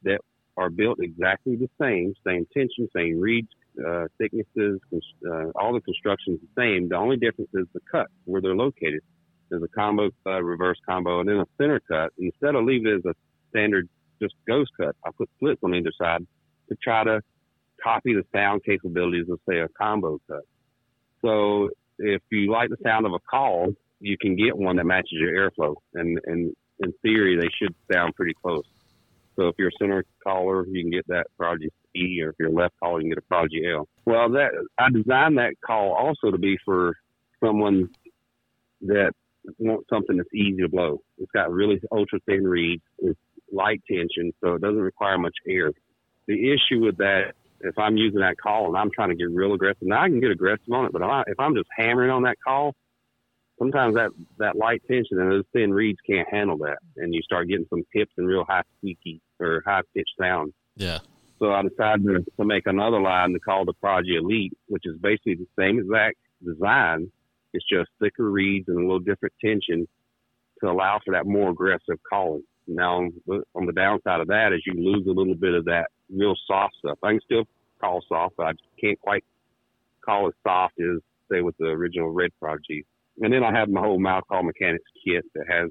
that 0.03 0.21
are 0.57 0.71
built 0.71 0.99
exactly 1.01 1.57
the 1.57 1.69
same, 1.81 2.15
same 2.27 2.47
tension, 2.53 2.89
same 2.95 3.21
reed 3.21 3.47
uh, 3.87 4.07
thicknesses, 4.19 4.81
uh, 5.29 5.51
all 5.55 5.73
the 5.75 5.81
construction 5.81 6.35
is 6.35 6.41
the 6.41 6.63
same. 6.63 6.89
The 6.89 6.97
only 6.97 7.17
difference 7.17 7.51
is 7.55 7.67
the 7.75 7.81
cut 7.91 8.07
where 8.25 8.41
they're 8.41 8.57
located. 8.57 9.01
There's 9.51 9.63
a 9.63 9.69
combo 9.69 10.11
cut, 10.25 10.43
reverse 10.43 10.79
combo, 10.87 11.21
and 11.21 11.29
then 11.29 11.37
a 11.37 11.47
center 11.59 11.81
cut. 11.81 12.13
Instead 12.19 12.55
of 12.55 12.65
leaving 12.65 12.93
it 12.93 12.97
as 12.97 13.05
a 13.05 13.15
standard 13.51 13.89
just 14.21 14.35
ghost 14.47 14.71
cut, 14.79 14.97
I 15.05 15.11
put 15.17 15.29
slits 15.39 15.61
on 15.63 15.75
either 15.75 15.93
side 16.01 16.27
to 16.69 16.77
try 16.83 17.05
to 17.05 17.21
copy 17.83 18.15
the 18.15 18.25
sound 18.35 18.65
capabilities 18.65 19.29
of 19.29 19.39
say 19.49 19.59
a 19.59 19.69
combo 19.69 20.19
cut. 20.29 20.43
So 21.27 21.71
if 21.99 22.23
you 22.31 22.51
like 22.53 22.71
the 22.71 22.77
sound 22.85 23.07
of 23.07 23.13
a 23.13 23.19
call, 23.19 23.73
you 24.01 24.17
can 24.19 24.37
get 24.37 24.57
one 24.57 24.77
that 24.77 24.85
matches 24.85 25.13
your 25.13 25.33
airflow, 25.33 25.75
and 25.95 26.21
and 26.27 26.55
in 26.81 26.93
theory 27.03 27.37
they 27.37 27.49
should 27.59 27.75
sound 27.93 28.15
pretty 28.15 28.35
close. 28.35 28.65
So 29.35 29.49
if 29.49 29.57
you're 29.59 29.69
a 29.69 29.79
center 29.79 30.05
caller, 30.23 30.67
you 30.67 30.83
can 30.83 30.91
get 30.91 31.07
that 31.09 31.27
Prodigy 31.37 31.71
E, 31.95 32.23
or 32.23 32.31
if 32.31 32.37
you're 32.39 32.49
a 32.49 32.53
left 32.53 32.75
caller, 32.83 33.01
you 33.01 33.05
can 33.05 33.11
get 33.11 33.19
a 33.19 33.23
Prodigy 33.23 33.63
L. 33.71 33.89
Well, 34.05 34.31
that 34.31 34.51
I 34.79 34.89
designed 34.91 35.39
that 35.39 35.55
call 35.65 35.93
also 35.93 36.31
to 36.31 36.39
be 36.39 36.57
for 36.65 36.95
someone 37.43 37.89
that 38.83 39.13
wants 39.59 39.89
something 39.91 40.17
that's 40.17 40.35
easy 40.35 40.63
to 40.63 40.69
blow. 40.69 41.01
It's 41.19 41.31
got 41.33 41.51
really 41.51 41.81
ultra 41.93 42.19
thin 42.27 42.47
reeds, 42.47 42.83
it's 42.99 43.19
light 43.53 43.83
tension, 43.91 44.33
so 44.43 44.55
it 44.55 44.63
doesn't 44.63 44.81
require 44.81 45.19
much 45.19 45.37
air. 45.49 45.73
The 46.27 46.53
issue 46.53 46.85
with 46.85 46.97
that, 46.99 47.35
if 47.61 47.79
I'm 47.79 47.97
using 47.97 48.21
that 48.21 48.37
call 48.39 48.67
and 48.69 48.77
I'm 48.77 48.91
trying 48.91 49.11
to 49.11 49.15
get 49.15 49.31
real 49.31 49.55
aggressive, 49.55 49.83
now 49.83 50.03
I 50.03 50.09
can 50.09 50.21
get 50.21 50.31
aggressive 50.31 50.71
on 50.73 50.87
it, 50.87 50.93
but 50.93 51.03
if 51.03 51.09
I- 51.09 51.25
if 51.27 51.41
I'm 51.41 51.55
just 51.55 51.69
hammering 51.77 52.11
on 52.11 52.23
that 52.23 52.37
call, 52.41 52.75
sometimes 53.59 53.95
that 53.95 54.11
that 54.39 54.57
light 54.57 54.83
tension 54.87 55.19
and 55.19 55.31
those 55.31 55.45
thin 55.53 55.73
reeds 55.73 55.99
can't 56.07 56.29
handle 56.29 56.59
that, 56.59 56.79
and 56.97 57.15
you 57.15 57.23
start 57.23 57.49
getting 57.49 57.67
some 57.69 57.83
tips 57.95 58.13
and 58.19 58.27
real 58.27 58.45
high 58.45 58.63
squeaky 58.79 59.21
or 59.41 59.63
high 59.65 59.83
pitched 59.95 60.15
sound. 60.21 60.53
yeah 60.77 60.99
So 61.39 61.53
I 61.53 61.63
decided 61.63 62.05
to, 62.05 62.25
to 62.39 62.45
make 62.45 62.67
another 62.67 63.01
line 63.01 63.33
to 63.33 63.41
call 63.41 63.65
the 63.65 63.75
Prodigy 63.75 64.17
Elite, 64.17 64.57
which 64.69 64.85
is 64.87 64.97
basically 64.99 65.35
the 65.35 65.47
same 65.59 65.79
exact 65.79 66.17
design. 66.45 67.11
It's 67.53 67.65
just 67.69 67.91
thicker 68.01 68.31
reeds 68.31 68.69
and 68.69 68.79
a 68.79 68.81
little 68.81 68.99
different 68.99 69.35
tension 69.43 69.87
to 70.61 70.71
allow 70.71 70.99
for 71.05 71.13
that 71.13 71.27
more 71.27 71.51
aggressive 71.51 71.99
calling. 72.09 72.43
Now, 72.67 73.09
on 73.55 73.67
the, 73.67 73.73
downside 73.73 74.21
of 74.21 74.29
that 74.29 74.53
is 74.53 74.63
you 74.67 74.75
lose 74.75 75.07
a 75.07 75.11
little 75.11 75.35
bit 75.35 75.55
of 75.55 75.65
that 75.67 75.87
real 76.13 76.35
soft 76.47 76.75
stuff. 76.79 76.99
I 77.03 77.13
can 77.13 77.21
still 77.25 77.45
call 77.81 78.03
soft, 78.09 78.37
but 78.37 78.47
I 78.47 78.53
can't 78.81 79.01
quite 79.01 79.25
call 80.05 80.29
as 80.29 80.35
soft 80.43 80.75
as, 80.81 81.01
say, 81.31 81.43
with 81.43 81.57
the 81.59 81.67
original 81.67 82.11
Red 82.11 82.31
Prodigy. 82.41 82.85
And 83.21 83.33
then 83.33 83.45
I 83.45 83.53
have 83.53 83.69
my 83.69 83.81
whole 83.81 83.99
mouth 83.99 84.25
call 84.29 84.43
mechanics 84.43 84.85
kit 85.05 85.25
that 85.35 85.47
has 85.49 85.71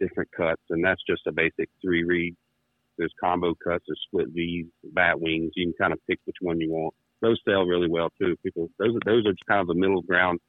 different 0.00 0.30
cuts, 0.32 0.62
and 0.70 0.84
that's 0.84 1.02
just 1.08 1.26
a 1.26 1.32
basic 1.32 1.68
three 1.82 2.04
reed 2.04 2.36
there's 2.96 3.12
combo 3.20 3.54
cuts, 3.54 3.84
there's 3.86 4.00
split 4.06 4.28
V's, 4.32 4.66
bat 4.92 5.20
wings. 5.20 5.52
You 5.54 5.66
can 5.66 5.74
kind 5.74 5.92
of 5.92 5.98
pick 6.06 6.20
which 6.24 6.36
one 6.40 6.60
you 6.60 6.70
want. 6.70 6.94
Those 7.20 7.40
sell 7.44 7.64
really 7.64 7.88
well 7.88 8.10
too. 8.20 8.36
People, 8.42 8.70
those 8.78 8.94
are 8.94 9.00
those 9.04 9.26
are 9.26 9.34
kind 9.48 9.60
of 9.60 9.66
the 9.66 9.74
middle 9.74 10.02
ground. 10.02 10.40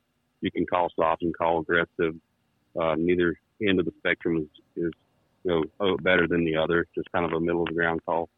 You 0.42 0.52
can 0.52 0.66
call 0.66 0.90
soft 0.96 1.24
and 1.24 1.36
call 1.36 1.60
aggressive. 1.60 2.16
Uh, 2.80 2.96
neither 2.98 3.36
end 3.66 3.80
of 3.80 3.86
the 3.86 3.94
spectrum 4.00 4.38
is, 4.38 4.84
is 4.86 4.92
oh, 5.48 5.98
better 5.98 6.28
than 6.28 6.46
the 6.46 6.56
other. 6.56 6.86
Just 6.96 7.12
kind 7.12 7.26
of 7.26 7.34
a 7.34 7.40
middle 7.40 7.62
of 7.62 7.68
the 7.68 7.74
ground 7.74 8.02
call. 8.06 8.30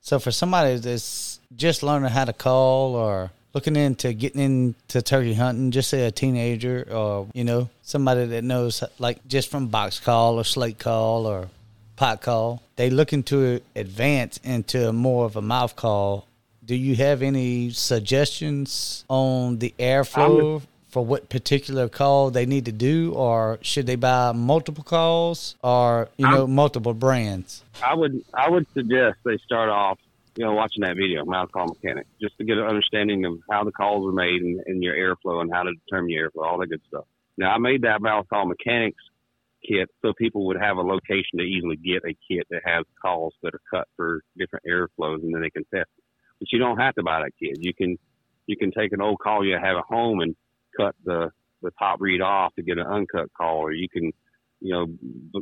So 0.00 0.18
for 0.18 0.30
somebody 0.30 0.76
that's 0.76 1.40
just 1.56 1.82
learning 1.82 2.10
how 2.10 2.26
to 2.26 2.32
call 2.32 2.94
or 2.94 3.30
looking 3.54 3.76
into 3.76 4.12
getting 4.12 4.40
into 4.40 5.00
turkey 5.00 5.34
hunting, 5.34 5.70
just 5.70 5.88
say 5.88 6.06
a 6.06 6.10
teenager 6.10 6.86
or 6.90 7.28
you 7.32 7.44
know 7.44 7.70
somebody 7.82 8.26
that 8.26 8.44
knows 8.44 8.82
like 8.98 9.26
just 9.26 9.50
from 9.50 9.68
box 9.68 10.00
call 10.00 10.38
or 10.38 10.44
slate 10.44 10.78
call 10.78 11.26
or 11.26 11.48
pot 11.96 12.20
call, 12.20 12.62
they 12.76 12.90
looking 12.90 13.22
to 13.22 13.60
advance 13.76 14.38
into 14.44 14.92
more 14.92 15.24
of 15.24 15.36
a 15.36 15.42
mouth 15.42 15.76
call. 15.76 16.26
Do 16.64 16.74
you 16.74 16.96
have 16.96 17.22
any 17.22 17.70
suggestions 17.70 19.04
on 19.08 19.58
the 19.58 19.74
airflow 19.78 20.62
for 20.94 21.04
what 21.04 21.28
particular 21.28 21.88
call 21.88 22.30
they 22.30 22.46
need 22.46 22.64
to 22.64 22.72
do, 22.72 23.12
or 23.14 23.58
should 23.60 23.86
they 23.86 23.96
buy 23.96 24.30
multiple 24.32 24.84
calls 24.84 25.56
or 25.62 26.08
you 26.16 26.26
know 26.26 26.46
multiple 26.46 26.94
brands? 26.94 27.64
I 27.84 27.94
would 27.94 28.24
I 28.32 28.48
would 28.48 28.66
suggest 28.72 29.18
they 29.24 29.36
start 29.44 29.68
off 29.68 29.98
you 30.36 30.44
know, 30.44 30.52
watching 30.52 30.82
that 30.82 30.96
video, 30.96 31.24
mouth 31.24 31.50
call 31.52 31.66
mechanic, 31.66 32.06
just 32.20 32.36
to 32.38 32.44
get 32.44 32.58
an 32.58 32.64
understanding 32.64 33.24
of 33.24 33.38
how 33.50 33.62
the 33.64 33.70
calls 33.70 34.08
are 34.08 34.12
made 34.12 34.42
and, 34.42 34.60
and 34.66 34.82
your 34.82 34.94
airflow 34.94 35.40
and 35.40 35.52
how 35.52 35.62
to 35.62 35.72
determine 35.86 36.10
your 36.10 36.28
airflow, 36.28 36.44
all 36.44 36.58
that 36.58 36.66
good 36.66 36.80
stuff. 36.88 37.04
Now, 37.36 37.52
I 37.52 37.58
made 37.58 37.82
that 37.82 38.02
mouth 38.02 38.26
call 38.28 38.46
mechanics 38.46 39.02
kit 39.66 39.88
so 40.02 40.12
people 40.12 40.46
would 40.46 40.60
have 40.60 40.76
a 40.76 40.82
location 40.82 41.38
to 41.38 41.42
easily 41.42 41.76
get 41.76 42.02
a 42.04 42.16
kit 42.28 42.46
that 42.50 42.62
has 42.64 42.84
calls 43.00 43.32
that 43.42 43.54
are 43.54 43.60
cut 43.70 43.88
for 43.96 44.22
different 44.36 44.64
airflows 44.68 45.22
and 45.22 45.32
then 45.32 45.40
they 45.40 45.50
can 45.50 45.64
test 45.72 45.88
it. 45.96 46.04
But 46.40 46.52
you 46.52 46.58
don't 46.58 46.78
have 46.78 46.94
to 46.96 47.02
buy 47.02 47.20
that 47.20 47.32
kit. 47.40 47.58
You 47.64 47.72
can, 47.72 47.96
you 48.46 48.56
can 48.56 48.72
take 48.72 48.92
an 48.92 49.00
old 49.00 49.20
call 49.20 49.44
you 49.44 49.54
have 49.54 49.76
at 49.76 49.84
home 49.88 50.20
and 50.20 50.34
cut 50.78 50.94
the, 51.04 51.30
the 51.62 51.70
top 51.78 52.00
reed 52.00 52.20
off 52.20 52.54
to 52.56 52.62
get 52.62 52.78
an 52.78 52.86
uncut 52.86 53.28
call, 53.36 53.58
or 53.58 53.72
you 53.72 53.88
can, 53.88 54.12
you 54.60 54.72
know, 54.72 54.86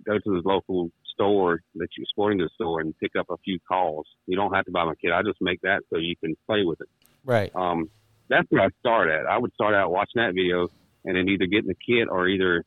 go 0.05 0.15
to 0.15 0.21
the 0.25 0.43
local 0.45 0.91
store 1.15 1.61
that 1.75 1.89
you're 1.97 2.07
sporting 2.09 2.39
the 2.39 2.49
store 2.55 2.81
and 2.81 2.97
pick 2.99 3.13
up 3.19 3.27
a 3.31 3.37
few 3.45 3.59
calls. 3.67 4.07
You 4.27 4.37
don't 4.37 4.55
have 4.55 4.65
to 4.65 4.71
buy 4.71 4.85
my 4.85 4.95
kit. 4.95 5.13
I 5.13 5.23
just 5.23 5.41
make 5.41 5.61
that 5.63 5.83
so 5.91 5.99
you 5.99 6.17
can 6.17 6.35
play 6.47 6.65
with 6.65 6.81
it. 6.81 6.89
Right. 7.25 7.51
Um, 7.55 7.91
that's 8.29 8.47
where 8.51 8.63
I 8.63 8.69
start 8.81 9.11
at. 9.11 9.27
I 9.27 9.39
would 9.39 9.53
start 9.55 9.75
out 9.75 9.91
watching 9.91 10.23
that 10.23 10.35
video 10.35 10.69
and 11.05 11.17
then 11.17 11.29
either 11.29 11.47
getting 11.47 11.69
the 11.69 11.75
kit 11.75 12.09
or 12.11 12.29
either 12.29 12.65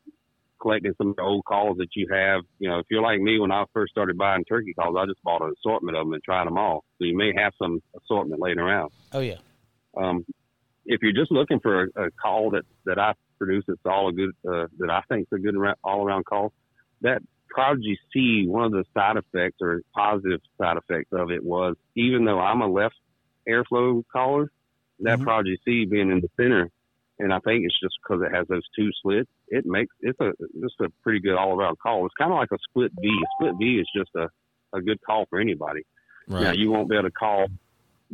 collecting 0.60 0.94
some 0.96 1.10
of 1.10 1.16
the 1.16 1.22
old 1.22 1.44
calls 1.44 1.76
that 1.78 1.88
you 1.94 2.06
have. 2.10 2.42
You 2.58 2.70
know, 2.70 2.78
if 2.78 2.86
you're 2.90 3.02
like 3.02 3.20
me, 3.20 3.38
when 3.38 3.52
I 3.52 3.64
first 3.72 3.90
started 3.90 4.16
buying 4.16 4.44
turkey 4.44 4.74
calls, 4.74 4.96
I 4.98 5.06
just 5.06 5.22
bought 5.22 5.42
an 5.42 5.52
assortment 5.58 5.96
of 5.96 6.06
them 6.06 6.12
and 6.12 6.22
tried 6.22 6.46
them 6.46 6.58
all. 6.58 6.84
So 6.98 7.04
you 7.04 7.16
may 7.16 7.32
have 7.36 7.52
some 7.60 7.80
assortment 7.96 8.40
laying 8.40 8.58
around. 8.58 8.90
Oh 9.12 9.20
yeah. 9.20 9.38
Um, 9.96 10.24
if 10.86 11.02
you're 11.02 11.12
just 11.12 11.32
looking 11.32 11.60
for 11.60 11.84
a, 11.84 12.06
a 12.06 12.10
call 12.10 12.50
that 12.50 12.64
that 12.84 12.98
I 12.98 13.14
produce, 13.38 13.64
it's 13.68 13.80
all 13.84 14.08
a 14.08 14.12
good 14.12 14.30
uh, 14.48 14.66
that 14.78 14.90
I 14.90 15.02
think 15.08 15.28
is 15.30 15.38
a 15.38 15.40
good 15.40 15.56
all 15.84 16.06
around 16.06 16.24
call. 16.24 16.52
That 17.02 17.22
Prodigy 17.50 17.98
C, 18.12 18.44
one 18.46 18.64
of 18.64 18.72
the 18.72 18.84
side 18.94 19.16
effects 19.16 19.58
or 19.60 19.82
positive 19.94 20.40
side 20.60 20.76
effects 20.76 21.10
of 21.12 21.30
it 21.30 21.44
was 21.44 21.76
even 21.96 22.24
though 22.24 22.38
I'm 22.38 22.62
a 22.62 22.68
left 22.68 22.96
airflow 23.48 24.02
caller, 24.12 24.50
that 25.00 25.16
mm-hmm. 25.16 25.24
Prodigy 25.24 25.58
C 25.64 25.84
being 25.84 26.10
in 26.10 26.20
the 26.20 26.30
center, 26.36 26.70
and 27.18 27.32
I 27.32 27.38
think 27.40 27.64
it's 27.64 27.78
just 27.80 27.94
because 28.02 28.22
it 28.22 28.34
has 28.34 28.46
those 28.48 28.64
two 28.76 28.90
slits, 29.02 29.30
it 29.48 29.64
makes 29.66 29.94
it's 30.00 30.18
a 30.20 30.32
just 30.60 30.74
a 30.80 30.88
pretty 31.02 31.20
good 31.20 31.36
all 31.36 31.58
around 31.58 31.78
call. 31.78 32.06
It's 32.06 32.14
kind 32.18 32.32
of 32.32 32.38
like 32.38 32.52
a 32.52 32.58
split 32.68 32.92
V. 33.00 33.08
A 33.08 33.26
split 33.38 33.54
V 33.58 33.78
is 33.78 33.88
just 33.96 34.10
a, 34.16 34.28
a 34.76 34.80
good 34.80 34.98
call 35.06 35.26
for 35.30 35.40
anybody. 35.40 35.82
Right. 36.28 36.42
Now 36.42 36.52
you 36.52 36.70
won't 36.70 36.88
be 36.88 36.96
able 36.96 37.08
to 37.08 37.12
call 37.12 37.46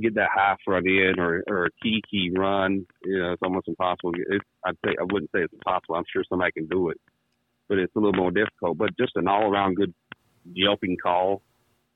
get 0.00 0.14
that 0.14 0.28
high 0.34 0.56
front 0.64 0.86
in 0.86 1.18
or, 1.18 1.42
or 1.46 1.66
a 1.66 1.70
kee 1.82 2.02
kee 2.10 2.32
run. 2.36 2.86
You 3.04 3.18
know, 3.18 3.32
it's 3.32 3.42
almost 3.42 3.68
impossible. 3.68 4.12
It's, 4.14 4.44
I'd 4.64 4.76
say 4.84 4.94
I 4.98 5.04
wouldn't 5.04 5.30
say 5.34 5.40
it's 5.40 5.52
impossible. 5.52 5.96
I'm 5.96 6.04
sure 6.12 6.24
somebody 6.28 6.52
can 6.52 6.66
do 6.66 6.90
it 6.90 6.98
but 7.72 7.78
it's 7.78 7.96
a 7.96 7.98
little 7.98 8.12
more 8.12 8.30
difficult. 8.30 8.76
But 8.76 8.90
just 8.98 9.12
an 9.16 9.26
all 9.26 9.50
around 9.50 9.76
good 9.76 9.94
yelping 10.52 10.98
call 11.02 11.40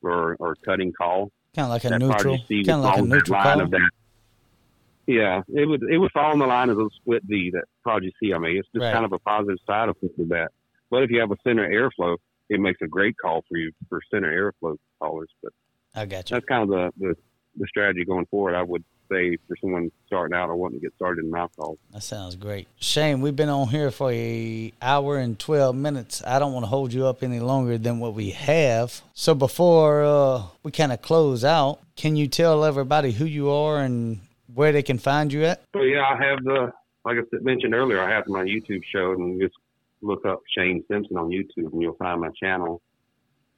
or, 0.03 0.35
or 0.39 0.57
cutting 0.65 0.91
call. 0.91 1.31
Kind 1.55 1.67
of 1.67 1.71
like 1.71 1.85
a 1.85 1.99
neutral. 1.99 2.39
Kind 2.49 2.71
of 2.71 2.81
like 2.81 2.99
a 2.99 3.03
neutral 3.03 3.43
call. 3.43 3.61
Of 3.61 3.71
that. 3.73 3.91
Yeah, 5.07 5.43
it 5.49 5.69
would 5.69 5.83
it 5.83 5.99
would 5.99 6.13
fall 6.13 6.33
in 6.33 6.39
the 6.39 6.47
line 6.47 6.71
of 6.71 6.79
a 6.79 6.87
split 6.97 7.25
V 7.27 7.51
that 7.53 7.65
Prodigy 7.83 8.35
I 8.35 8.39
mean, 8.39 8.57
it's 8.57 8.69
just 8.75 8.83
right. 8.83 8.93
kind 8.93 9.05
of 9.05 9.13
a 9.13 9.19
positive 9.19 9.59
side 9.67 9.91
of 9.91 9.97
that. 10.01 10.49
But 10.91 11.03
if 11.03 11.11
you 11.11 11.21
have 11.21 11.31
a 11.31 11.37
center 11.47 11.69
airflow, 11.69 12.17
it 12.49 12.59
makes 12.59 12.81
a 12.83 12.87
great 12.87 13.15
call 13.21 13.43
for 13.47 13.59
you 13.59 13.71
for 13.91 14.01
center 14.11 14.33
airflow 14.33 14.77
callers. 14.99 15.29
But 15.43 15.53
I 15.95 16.07
got 16.07 16.31
you. 16.31 16.37
That's 16.37 16.47
kind 16.47 16.63
of 16.63 16.69
the, 16.71 16.93
the 16.99 17.15
the 17.57 17.67
strategy 17.67 18.05
going 18.05 18.27
forward. 18.27 18.55
I 18.55 18.63
would 18.63 18.85
say 19.11 19.37
for 19.49 19.57
someone 19.61 19.91
starting 20.07 20.37
out 20.37 20.49
or 20.49 20.57
wanting 20.57 20.81
to 20.81 20.85
get 20.87 20.95
started 20.97 21.25
in 21.25 21.33
calls. 21.57 21.79
That 21.93 22.03
sounds 22.03 22.37
great. 22.37 22.69
Shane, 22.79 23.21
we've 23.21 23.37
been 23.37 23.49
on 23.49 23.69
here 23.69 23.91
for 23.91 24.11
a 24.11 24.73
hour 24.83 25.19
and 25.19 25.39
12 25.39 25.75
minutes. 25.77 26.23
I 26.27 26.39
don't 26.39 26.53
want 26.53 26.65
to 26.65 26.69
hold 26.69 26.93
you 26.93 27.07
up 27.07 27.23
any 27.23 27.41
longer 27.41 27.79
than 27.79 27.99
what 27.99 28.15
we 28.15 28.31
have. 28.31 29.03
So 29.15 29.35
before 29.35 30.03
uh, 30.03 30.43
we 30.63 30.73
kind 30.73 30.93
of 30.93 31.03
close 31.03 31.45
out, 31.45 31.81
can 31.97 32.17
you 32.17 32.27
tell 32.27 32.65
everybody 32.65 33.13
who 33.13 33.25
you 33.25 33.51
are 33.51 33.81
and 33.81 34.21
where 34.55 34.73
they 34.73 34.83
can 34.83 34.99
find 34.99 35.33
you 35.33 35.45
at? 35.45 35.63
So 35.75 35.83
yeah, 35.83 36.03
I 36.03 36.23
have 36.25 36.43
the, 36.45 36.73
like 37.05 37.17
I 37.17 37.23
said 37.31 37.45
mentioned 37.45 37.75
earlier, 37.75 38.01
I 38.01 38.11
have 38.11 38.27
my 38.27 38.45
YouTube 38.45 38.83
show 38.93 39.13
and 39.13 39.35
you 39.35 39.47
just 39.47 39.57
look 40.03 40.25
up 40.27 40.41
Shane 40.57 40.85
Simpson 40.91 41.17
on 41.17 41.29
YouTube 41.29 41.73
and 41.73 41.83
you'll 41.83 41.97
find 41.97 42.21
my 42.21 42.31
channel. 42.41 42.81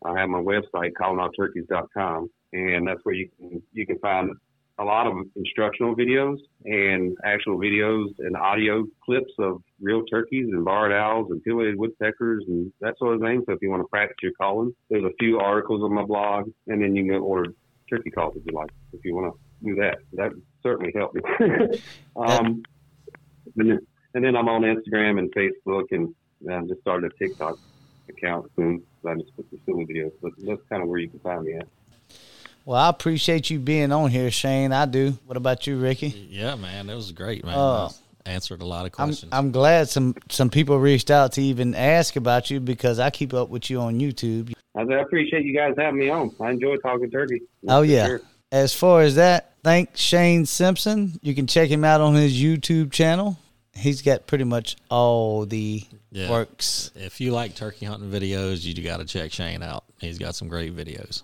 I 0.05 0.19
have 0.19 0.29
my 0.29 0.39
website, 0.39 0.93
callingoutturkeys.com, 0.93 2.31
and 2.53 2.87
that's 2.87 3.01
where 3.03 3.15
you 3.15 3.29
can 3.39 3.63
you 3.73 3.87
can 3.87 3.99
find 3.99 4.31
a 4.79 4.85
lot 4.85 5.07
of 5.07 5.15
instructional 5.35 5.97
videos 5.97 6.39
and 6.65 7.17
actual 7.25 7.59
videos 7.59 8.07
and 8.19 8.37
audio 8.37 8.85
clips 9.05 9.33
of 9.41 9.61
real 9.81 10.05
turkeys 10.05 10.47
and 10.53 10.65
barred 10.65 10.93
owls 10.93 11.27
and 11.31 11.43
pileated 11.43 11.77
woodpeckers 11.77 12.45
and 12.47 12.73
that 12.81 12.97
sort 12.99 13.17
of 13.17 13.21
thing. 13.21 13.43
So 13.47 13.55
if 13.55 13.59
you 13.61 13.71
want 13.71 13.83
to 13.83 13.89
practice 13.89 14.17
your 14.23 14.33
calling, 14.41 14.73
there's 14.89 15.05
a 15.05 15.13
few 15.19 15.41
articles 15.41 15.83
on 15.83 15.93
my 15.93 16.05
blog, 16.05 16.51
and 16.69 16.81
then 16.81 16.95
you 16.95 17.05
can 17.11 17.21
order 17.21 17.53
turkey 17.91 18.11
calls 18.11 18.37
if 18.37 18.43
you 18.47 18.57
like. 18.57 18.71
If 18.93 19.05
you 19.05 19.17
want 19.17 19.35
to 19.35 19.69
do 19.69 19.75
that, 19.81 19.99
that 20.13 20.31
certainly 20.63 20.93
help 20.95 21.15
me. 21.15 21.23
um, 22.17 22.63
and, 23.57 23.71
then, 23.71 23.79
and 24.15 24.25
then 24.25 24.37
I'm 24.37 24.49
on 24.49 24.63
Instagram 24.63 25.19
and 25.19 25.35
Facebook, 25.35 25.87
and 25.91 26.15
I'm 26.49 26.69
just 26.69 26.83
starting 26.83 27.11
a 27.11 27.25
TikTok 27.25 27.59
account 28.09 28.51
soon. 28.55 28.83
So 29.03 29.09
I 29.09 29.15
just 29.17 29.35
put 29.35 29.51
the 29.51 29.59
silly 29.67 29.87
videos, 29.87 30.13
but 30.23 30.33
that's 30.39 30.63
kind 30.69 30.83
of 30.83 30.89
where 30.89 31.01
you 31.01 31.09
can 31.09 31.19
find 31.19 31.45
me 31.45 31.55
at. 31.55 31.67
Well, 32.65 32.77
I 32.79 32.89
appreciate 32.89 33.51
you 33.51 33.59
being 33.59 33.93
on 33.93 34.11
here, 34.11 34.31
Shane. 34.31 34.73
I 34.73 34.87
do. 34.87 35.19
What 35.25 35.37
about 35.37 35.67
you, 35.67 35.79
Ricky? 35.79 36.09
Yeah, 36.31 36.55
man, 36.57 36.91
it 36.91 36.95
was 36.95 37.13
great, 37.13 37.45
man. 37.45 37.55
Uh, 37.55 37.89
answered 38.27 38.63
a 38.63 38.67
lot 38.67 38.87
of 38.87 38.93
questions. 38.93 39.33
I'm, 39.33 39.47
I'm, 39.47 39.53
glad 39.53 39.89
some 39.89 40.15
some 40.29 40.51
people 40.51 40.79
reached 40.79 41.11
out 41.11 41.33
to 41.33 41.43
even 41.43 41.75
ask 41.75 42.17
about 42.17 42.51
you 42.51 42.61
because 42.61 42.99
I 42.99 43.11
keep 43.11 43.35
up 43.35 43.49
with 43.49 43.71
you 43.71 43.81
on 43.81 43.99
YouTube. 43.99 44.53
I 44.77 44.83
appreciate 44.83 45.45
you 45.45 45.55
guys 45.55 45.75
having 45.77 45.99
me 45.99 46.11
on. 46.11 46.35
I 46.41 46.51
enjoy 46.51 46.77
talking 46.77 47.11
turkey. 47.11 47.43
oh 47.69 47.83
yeah. 47.83 48.07
Sure. 48.07 48.21
As 48.51 48.75
far 48.75 49.03
as 49.03 49.17
that, 49.17 49.53
thanks 49.63 50.01
Shane 50.01 50.47
Simpson. 50.47 51.19
You 51.23 51.35
can 51.35 51.47
check 51.47 51.69
him 51.69 51.85
out 51.85 52.01
on 52.01 52.15
his 52.15 52.41
YouTube 52.41 52.93
channel. 52.93 53.39
He's 53.75 54.03
got 54.03 54.27
pretty 54.27 54.45
much 54.45 54.77
all 54.91 55.47
the 55.47 55.85
yeah. 56.11 56.31
works. 56.31 56.91
If 56.97 57.21
you 57.21 57.33
like 57.33 57.55
turkey 57.55 57.87
hunting 57.87 58.11
videos, 58.11 58.65
you 58.65 58.83
got 58.83 58.97
to 58.97 59.05
check 59.05 59.33
Shane 59.33 59.63
out. 59.63 59.85
He's 60.01 60.19
got 60.19 60.35
some 60.35 60.49
great 60.49 60.75
videos. 60.75 61.23